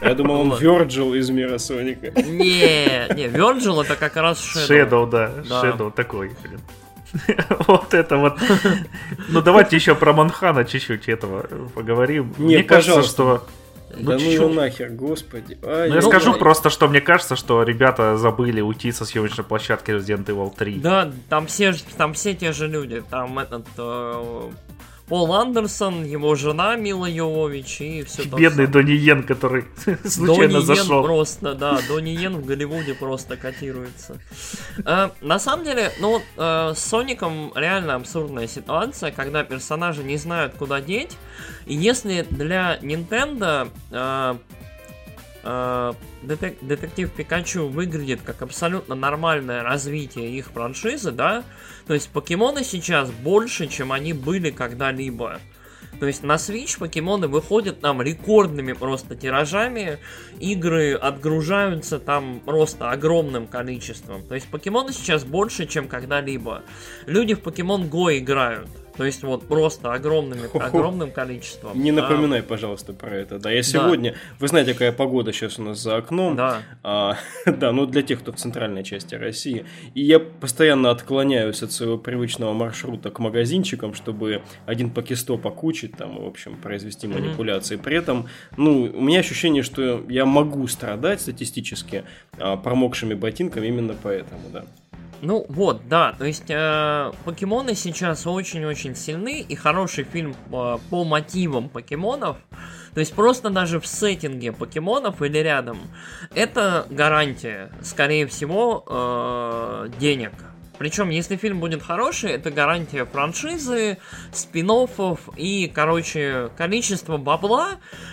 Я 0.00 0.14
думал, 0.14 0.40
он 0.40 0.56
Вирджил 0.56 1.12
из 1.12 1.28
мира 1.28 1.58
Соника. 1.58 2.12
Не, 2.18 3.14
не, 3.14 3.28
Вирджил 3.28 3.82
это 3.82 3.96
как 3.96 4.16
раз 4.16 4.38
Shadow. 4.38 4.88
Shadow, 4.88 5.10
да, 5.10 5.32
Shadow 5.42 5.92
такой, 5.92 6.30
блин. 6.42 6.60
Вот 7.68 7.92
это 7.92 8.16
вот. 8.16 8.38
Ну 9.28 9.42
давайте 9.42 9.76
еще 9.76 9.94
про 9.94 10.14
Манхана 10.14 10.64
чуть-чуть 10.64 11.10
этого 11.10 11.46
поговорим. 11.74 12.32
Мне 12.38 12.62
кажется, 12.62 13.02
что 13.02 13.44
да 13.98 14.18
ну 14.18 14.30
его 14.30 14.48
нахер, 14.48 14.90
господи. 14.90 15.58
Ай, 15.62 15.88
ну, 15.88 15.94
я 15.96 16.02
скажу 16.02 16.32
ай. 16.32 16.38
просто, 16.38 16.70
что 16.70 16.88
мне 16.88 17.00
кажется, 17.00 17.36
что 17.36 17.62
ребята 17.62 18.16
забыли 18.16 18.60
уйти 18.60 18.92
со 18.92 19.04
съемочной 19.04 19.44
площадки 19.44 19.90
Resident 19.90 20.26
Evil 20.26 20.54
3. 20.56 20.74
Да, 20.76 21.10
там 21.28 21.46
все, 21.46 21.74
там 21.96 22.14
все 22.14 22.34
те 22.34 22.52
же 22.52 22.66
люди. 22.68 23.02
Там 23.10 23.38
этот 23.38 23.66
э, 23.76 24.50
Пол 25.08 25.34
Андерсон, 25.34 26.04
его 26.04 26.34
жена 26.34 26.76
Мила 26.76 27.04
Йовович 27.04 27.80
и 27.82 28.02
все 28.04 28.24
Бедный 28.24 28.66
Донни 28.66 28.92
Йен, 28.92 29.22
который 29.22 29.66
случайно 30.04 30.54
Донни 30.54 30.64
зашел. 30.64 30.96
Йен 30.96 31.04
просто, 31.04 31.54
да, 31.54 31.78
Донни 31.88 32.10
Йен 32.10 32.36
в 32.36 32.46
Голливуде 32.46 32.94
просто 32.94 33.36
котируется. 33.36 34.18
Э, 34.86 35.10
на 35.20 35.38
самом 35.38 35.64
деле, 35.64 35.92
ну, 36.00 36.22
э, 36.36 36.72
с 36.74 36.78
Соником 36.78 37.52
реально 37.54 37.96
абсурдная 37.96 38.46
ситуация, 38.46 39.10
когда 39.10 39.44
персонажи 39.44 40.02
не 40.02 40.16
знают, 40.16 40.54
куда 40.54 40.80
деть. 40.80 41.16
И 41.66 41.74
если 41.74 42.22
для 42.30 42.78
Nintendo 42.80 43.70
э, 43.90 44.36
Детек 46.22 46.56
Детектив 46.62 47.10
Пикачу 47.10 47.68
выглядит 47.68 48.22
как 48.22 48.40
абсолютно 48.40 48.94
нормальное 48.94 49.62
развитие 49.62 50.30
их 50.30 50.46
франшизы, 50.46 51.10
да, 51.10 51.44
то 51.86 51.92
есть 51.92 52.08
покемоны 52.08 52.64
сейчас 52.64 53.10
больше, 53.10 53.66
чем 53.66 53.92
они 53.92 54.14
были 54.14 54.50
когда-либо. 54.50 55.38
То 56.00 56.06
есть 56.06 56.22
на 56.22 56.34
Switch 56.34 56.78
покемоны 56.78 57.28
выходят 57.28 57.80
там 57.80 58.02
рекордными 58.02 58.72
просто 58.72 59.14
тиражами, 59.14 59.98
игры 60.40 60.94
отгружаются 60.94 61.98
там 61.98 62.40
просто 62.40 62.90
огромным 62.90 63.46
количеством. 63.46 64.26
То 64.26 64.34
есть 64.34 64.48
покемоны 64.48 64.92
сейчас 64.92 65.24
больше, 65.24 65.66
чем 65.66 65.86
когда-либо. 65.88 66.62
Люди 67.06 67.34
в 67.34 67.40
Pokemon 67.40 67.90
Go 67.90 68.16
играют. 68.18 68.68
То 68.96 69.04
есть 69.04 69.22
вот 69.22 69.46
просто 69.48 69.92
огромными, 69.92 70.48
огромным 70.56 71.10
количеством. 71.10 71.80
Не 71.80 71.90
напоминай, 71.90 72.42
пожалуйста, 72.42 72.92
про 72.92 73.10
это. 73.16 73.38
Да, 73.38 73.50
я 73.50 73.62
сегодня... 73.62 74.12
Да. 74.12 74.18
Вы 74.38 74.48
знаете, 74.48 74.72
какая 74.72 74.92
погода 74.92 75.32
сейчас 75.32 75.58
у 75.58 75.62
нас 75.62 75.80
за 75.80 75.96
окном. 75.96 76.36
Да. 76.36 76.62
А, 76.82 77.16
да, 77.46 77.72
ну 77.72 77.86
для 77.86 78.02
тех, 78.02 78.20
кто 78.20 78.32
в 78.32 78.36
центральной 78.36 78.84
части 78.84 79.16
России. 79.16 79.66
И 79.94 80.02
я 80.02 80.20
постоянно 80.20 80.90
отклоняюсь 80.90 81.62
от 81.62 81.72
своего 81.72 81.98
привычного 81.98 82.52
маршрута 82.52 83.10
к 83.10 83.18
магазинчикам, 83.18 83.94
чтобы 83.94 84.42
один 84.66 84.90
покестоп 84.90 85.44
окучить, 85.46 85.96
там, 85.96 86.22
в 86.22 86.26
общем, 86.26 86.56
произвести 86.56 87.08
манипуляции. 87.08 87.76
Mm-hmm. 87.76 87.82
При 87.82 87.96
этом, 87.96 88.28
ну, 88.56 88.84
у 88.94 89.00
меня 89.00 89.20
ощущение, 89.20 89.64
что 89.64 90.04
я 90.08 90.24
могу 90.24 90.66
страдать 90.68 91.20
статистически 91.20 92.04
а, 92.38 92.56
промокшими 92.56 93.14
ботинками 93.14 93.66
именно 93.66 93.94
поэтому, 94.00 94.42
да. 94.52 94.64
Ну 95.24 95.46
вот, 95.48 95.88
да, 95.88 96.12
то 96.12 96.26
есть 96.26 96.50
э, 96.50 97.10
покемоны 97.24 97.74
сейчас 97.74 98.26
очень-очень 98.26 98.94
сильны, 98.94 99.40
и 99.40 99.54
хороший 99.54 100.04
фильм 100.04 100.36
э, 100.52 100.78
по 100.90 101.04
мотивам 101.04 101.70
покемонов, 101.70 102.36
то 102.92 103.00
есть 103.00 103.14
просто 103.14 103.48
даже 103.48 103.80
в 103.80 103.86
сеттинге 103.86 104.52
покемонов 104.52 105.22
или 105.22 105.38
рядом, 105.38 105.78
это 106.34 106.86
гарантия, 106.90 107.72
скорее 107.82 108.26
всего, 108.26 108.84
э, 108.86 109.88
денег. 109.98 110.32
Причем, 110.78 111.10
если 111.10 111.36
фильм 111.36 111.60
будет 111.60 111.82
хороший, 111.82 112.32
это 112.32 112.50
гарантия 112.50 113.04
франшизы, 113.04 113.98
спин 114.32 114.64
и, 115.36 115.70
короче, 115.72 116.50
количество 116.56 117.18
бабла 117.18 117.72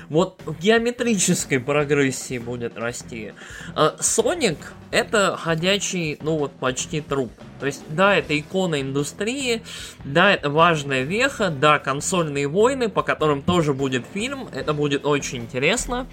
вот 0.10 0.42
в 0.46 0.60
геометрической 0.60 1.60
прогрессии 1.60 2.38
будет 2.38 2.78
расти. 2.78 3.34
А 3.74 3.96
Соник 4.00 4.74
это 4.92 5.38
ходячий, 5.38 6.18
ну 6.22 6.38
вот, 6.38 6.52
почти 6.52 7.00
труп. 7.00 7.32
То 7.60 7.66
есть, 7.68 7.84
да, 7.90 8.16
это 8.16 8.38
икона 8.38 8.82
индустрии, 8.82 9.64
да, 10.04 10.34
это 10.34 10.50
важная 10.50 11.04
веха, 11.04 11.50
да, 11.50 11.80
консольные 11.80 12.48
войны, 12.48 12.90
по 12.90 13.02
которым 13.02 13.42
тоже 13.42 13.74
будет 13.74 14.06
фильм, 14.14 14.50
это 14.54 14.74
будет 14.74 15.06
очень 15.06 15.40
интересно. 15.40 16.08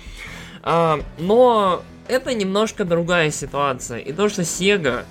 А, 0.62 1.00
но 1.18 1.82
это 2.06 2.34
немножко 2.34 2.84
другая 2.84 3.30
ситуация. 3.30 3.98
И 3.98 4.12
то, 4.12 4.28
что 4.28 4.42
Sega 4.42 5.04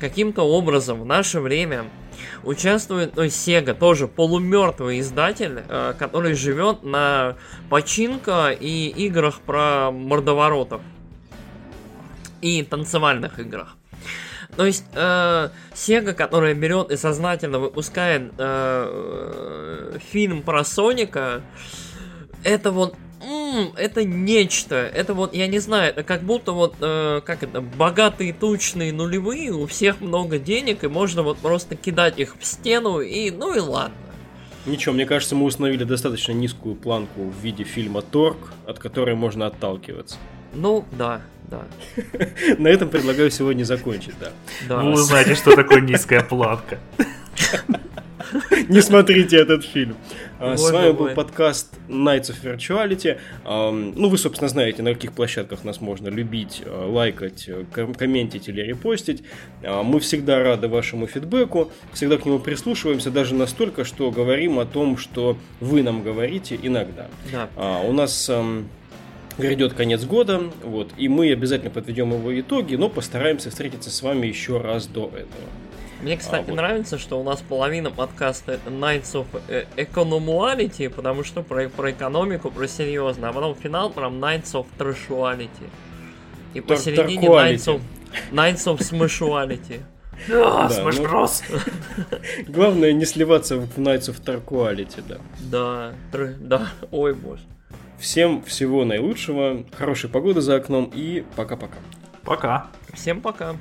каким-то 0.00 0.42
образом 0.42 1.00
в 1.00 1.06
наше 1.06 1.40
время 1.40 1.84
участвует, 2.42 3.16
ну, 3.16 3.24
Sega 3.24 3.74
тоже 3.74 4.08
полумертвый 4.08 5.00
издатель, 5.00 5.62
э, 5.68 5.94
который 5.98 6.34
живет 6.34 6.82
на 6.82 7.36
починка 7.70 8.50
и 8.50 8.88
играх 8.88 9.40
про 9.40 9.90
мордоворотов. 9.90 10.80
И 12.40 12.62
танцевальных 12.62 13.38
играх. 13.38 13.76
То 14.56 14.66
есть 14.66 14.84
э, 14.94 15.48
Sega, 15.72 16.12
которая 16.12 16.54
берет 16.54 16.90
и 16.90 16.96
сознательно 16.96 17.58
выпускает 17.58 18.32
э, 18.38 19.98
фильм 20.12 20.42
про 20.42 20.64
Соника, 20.64 21.42
это 22.44 22.70
вот 22.70 22.94
м-м, 23.24 23.72
это 23.76 24.04
нечто. 24.04 24.76
Это 24.76 25.14
вот, 25.14 25.34
я 25.34 25.46
не 25.46 25.58
знаю, 25.58 25.90
это 25.90 26.02
как 26.02 26.22
будто 26.22 26.52
вот, 26.52 26.74
э, 26.80 27.20
как 27.24 27.42
это, 27.42 27.60
богатые 27.60 28.32
тучные 28.32 28.92
нулевые, 28.92 29.52
у 29.52 29.66
всех 29.66 30.00
много 30.00 30.38
денег, 30.38 30.84
и 30.84 30.88
можно 30.88 31.22
вот 31.22 31.38
просто 31.38 31.76
кидать 31.76 32.18
их 32.18 32.36
в 32.38 32.44
стену, 32.44 33.00
и 33.00 33.30
ну 33.30 33.54
и 33.54 33.60
ладно. 33.60 33.96
Ничего, 34.66 34.94
мне 34.94 35.04
кажется, 35.04 35.34
мы 35.34 35.44
установили 35.44 35.84
достаточно 35.84 36.32
низкую 36.32 36.74
планку 36.74 37.24
в 37.24 37.42
виде 37.42 37.64
фильма 37.64 38.00
Торг, 38.00 38.38
от 38.66 38.78
которой 38.78 39.14
можно 39.14 39.46
отталкиваться. 39.46 40.16
Ну, 40.54 40.86
да, 40.92 41.20
да. 41.50 41.64
На 42.58 42.68
этом 42.68 42.88
предлагаю 42.88 43.30
сегодня 43.30 43.64
закончить, 43.64 44.14
да. 44.18 44.30
да. 44.68 44.78
Вы 44.78 44.92
узнаете, 44.92 45.34
что 45.34 45.54
такое 45.54 45.80
низкая 45.80 46.22
планка. 46.22 46.78
Не 48.68 48.80
смотрите 48.80 49.36
этот 49.36 49.64
фильм. 49.64 49.96
А, 50.40 50.56
с 50.56 50.70
вами 50.70 50.92
был 50.92 51.08
подкаст 51.10 51.74
Nights 51.88 52.32
of 52.32 52.42
Virtuality. 52.42 53.18
Ну, 53.44 54.08
вы, 54.08 54.18
собственно, 54.18 54.48
знаете, 54.48 54.82
на 54.82 54.94
каких 54.94 55.12
площадках 55.12 55.64
нас 55.64 55.80
можно 55.80 56.08
любить, 56.08 56.62
а, 56.66 56.90
лайкать, 56.90 57.48
комментить 57.72 58.48
или 58.48 58.60
репостить. 58.62 59.22
А, 59.62 59.82
мы 59.82 60.00
всегда 60.00 60.42
рады 60.42 60.68
вашему 60.68 61.06
фидбэку, 61.06 61.70
всегда 61.92 62.18
к 62.18 62.26
нему 62.26 62.40
прислушиваемся, 62.40 63.10
даже 63.10 63.34
настолько, 63.34 63.84
что 63.84 64.10
говорим 64.10 64.58
о 64.58 64.64
том, 64.66 64.96
что 64.96 65.36
вы 65.60 65.82
нам 65.82 66.02
говорите 66.02 66.58
иногда. 66.60 67.06
Да. 67.30 67.48
У 67.80 67.92
нас 67.92 68.30
грядет 69.38 69.74
конец 69.74 70.04
года, 70.04 70.42
вот, 70.62 70.92
и 70.96 71.08
мы 71.08 71.32
обязательно 71.32 71.70
подведем 71.70 72.12
его 72.12 72.38
итоги, 72.40 72.76
но 72.76 72.88
постараемся 72.88 73.50
встретиться 73.50 73.90
с 73.90 74.02
вами 74.02 74.26
еще 74.26 74.60
раз 74.60 74.86
до 74.86 75.06
этого. 75.08 75.48
Мне, 76.02 76.16
кстати, 76.16 76.44
а, 76.44 76.50
вот. 76.50 76.56
нравится, 76.56 76.98
что 76.98 77.20
у 77.20 77.24
нас 77.24 77.40
половина 77.40 77.90
подкаста 77.90 78.58
Nights 78.66 79.12
of 79.14 79.26
Economuality, 79.76 80.90
потому 80.90 81.24
что 81.24 81.42
про, 81.42 81.68
про 81.68 81.92
экономику, 81.92 82.50
про 82.50 82.66
серьезно, 82.68 83.30
а 83.30 83.32
потом 83.32 83.54
финал 83.54 83.90
прям 83.90 84.22
Nights 84.22 84.52
of 84.52 84.66
Trashuality. 84.78 85.48
И 86.54 86.60
Тар 86.60 86.76
посередине 86.76 87.28
Nights 87.28 87.66
of, 87.66 87.80
Nights 88.32 88.66
of 88.66 88.78
Smashuality. 88.78 89.80
Да, 90.28 90.68
Smash 90.70 90.96
ну, 90.98 91.04
Bros. 91.04 91.42
Главное 92.48 92.92
не 92.92 93.04
сливаться 93.04 93.56
в 93.56 93.78
Nights 93.78 94.10
of 94.10 94.22
Tarquality, 94.22 95.02
да. 95.08 95.18
Да, 95.40 95.92
да, 96.38 96.68
ой 96.92 97.14
боже. 97.14 97.42
Всем 97.98 98.42
всего 98.42 98.84
наилучшего, 98.84 99.64
хорошей 99.76 100.08
погоды 100.10 100.40
за 100.40 100.56
окном 100.56 100.90
и 100.94 101.24
пока-пока. 101.36 101.78
Пока. 102.22 102.66
Всем 102.92 103.20
пока. 103.20 103.56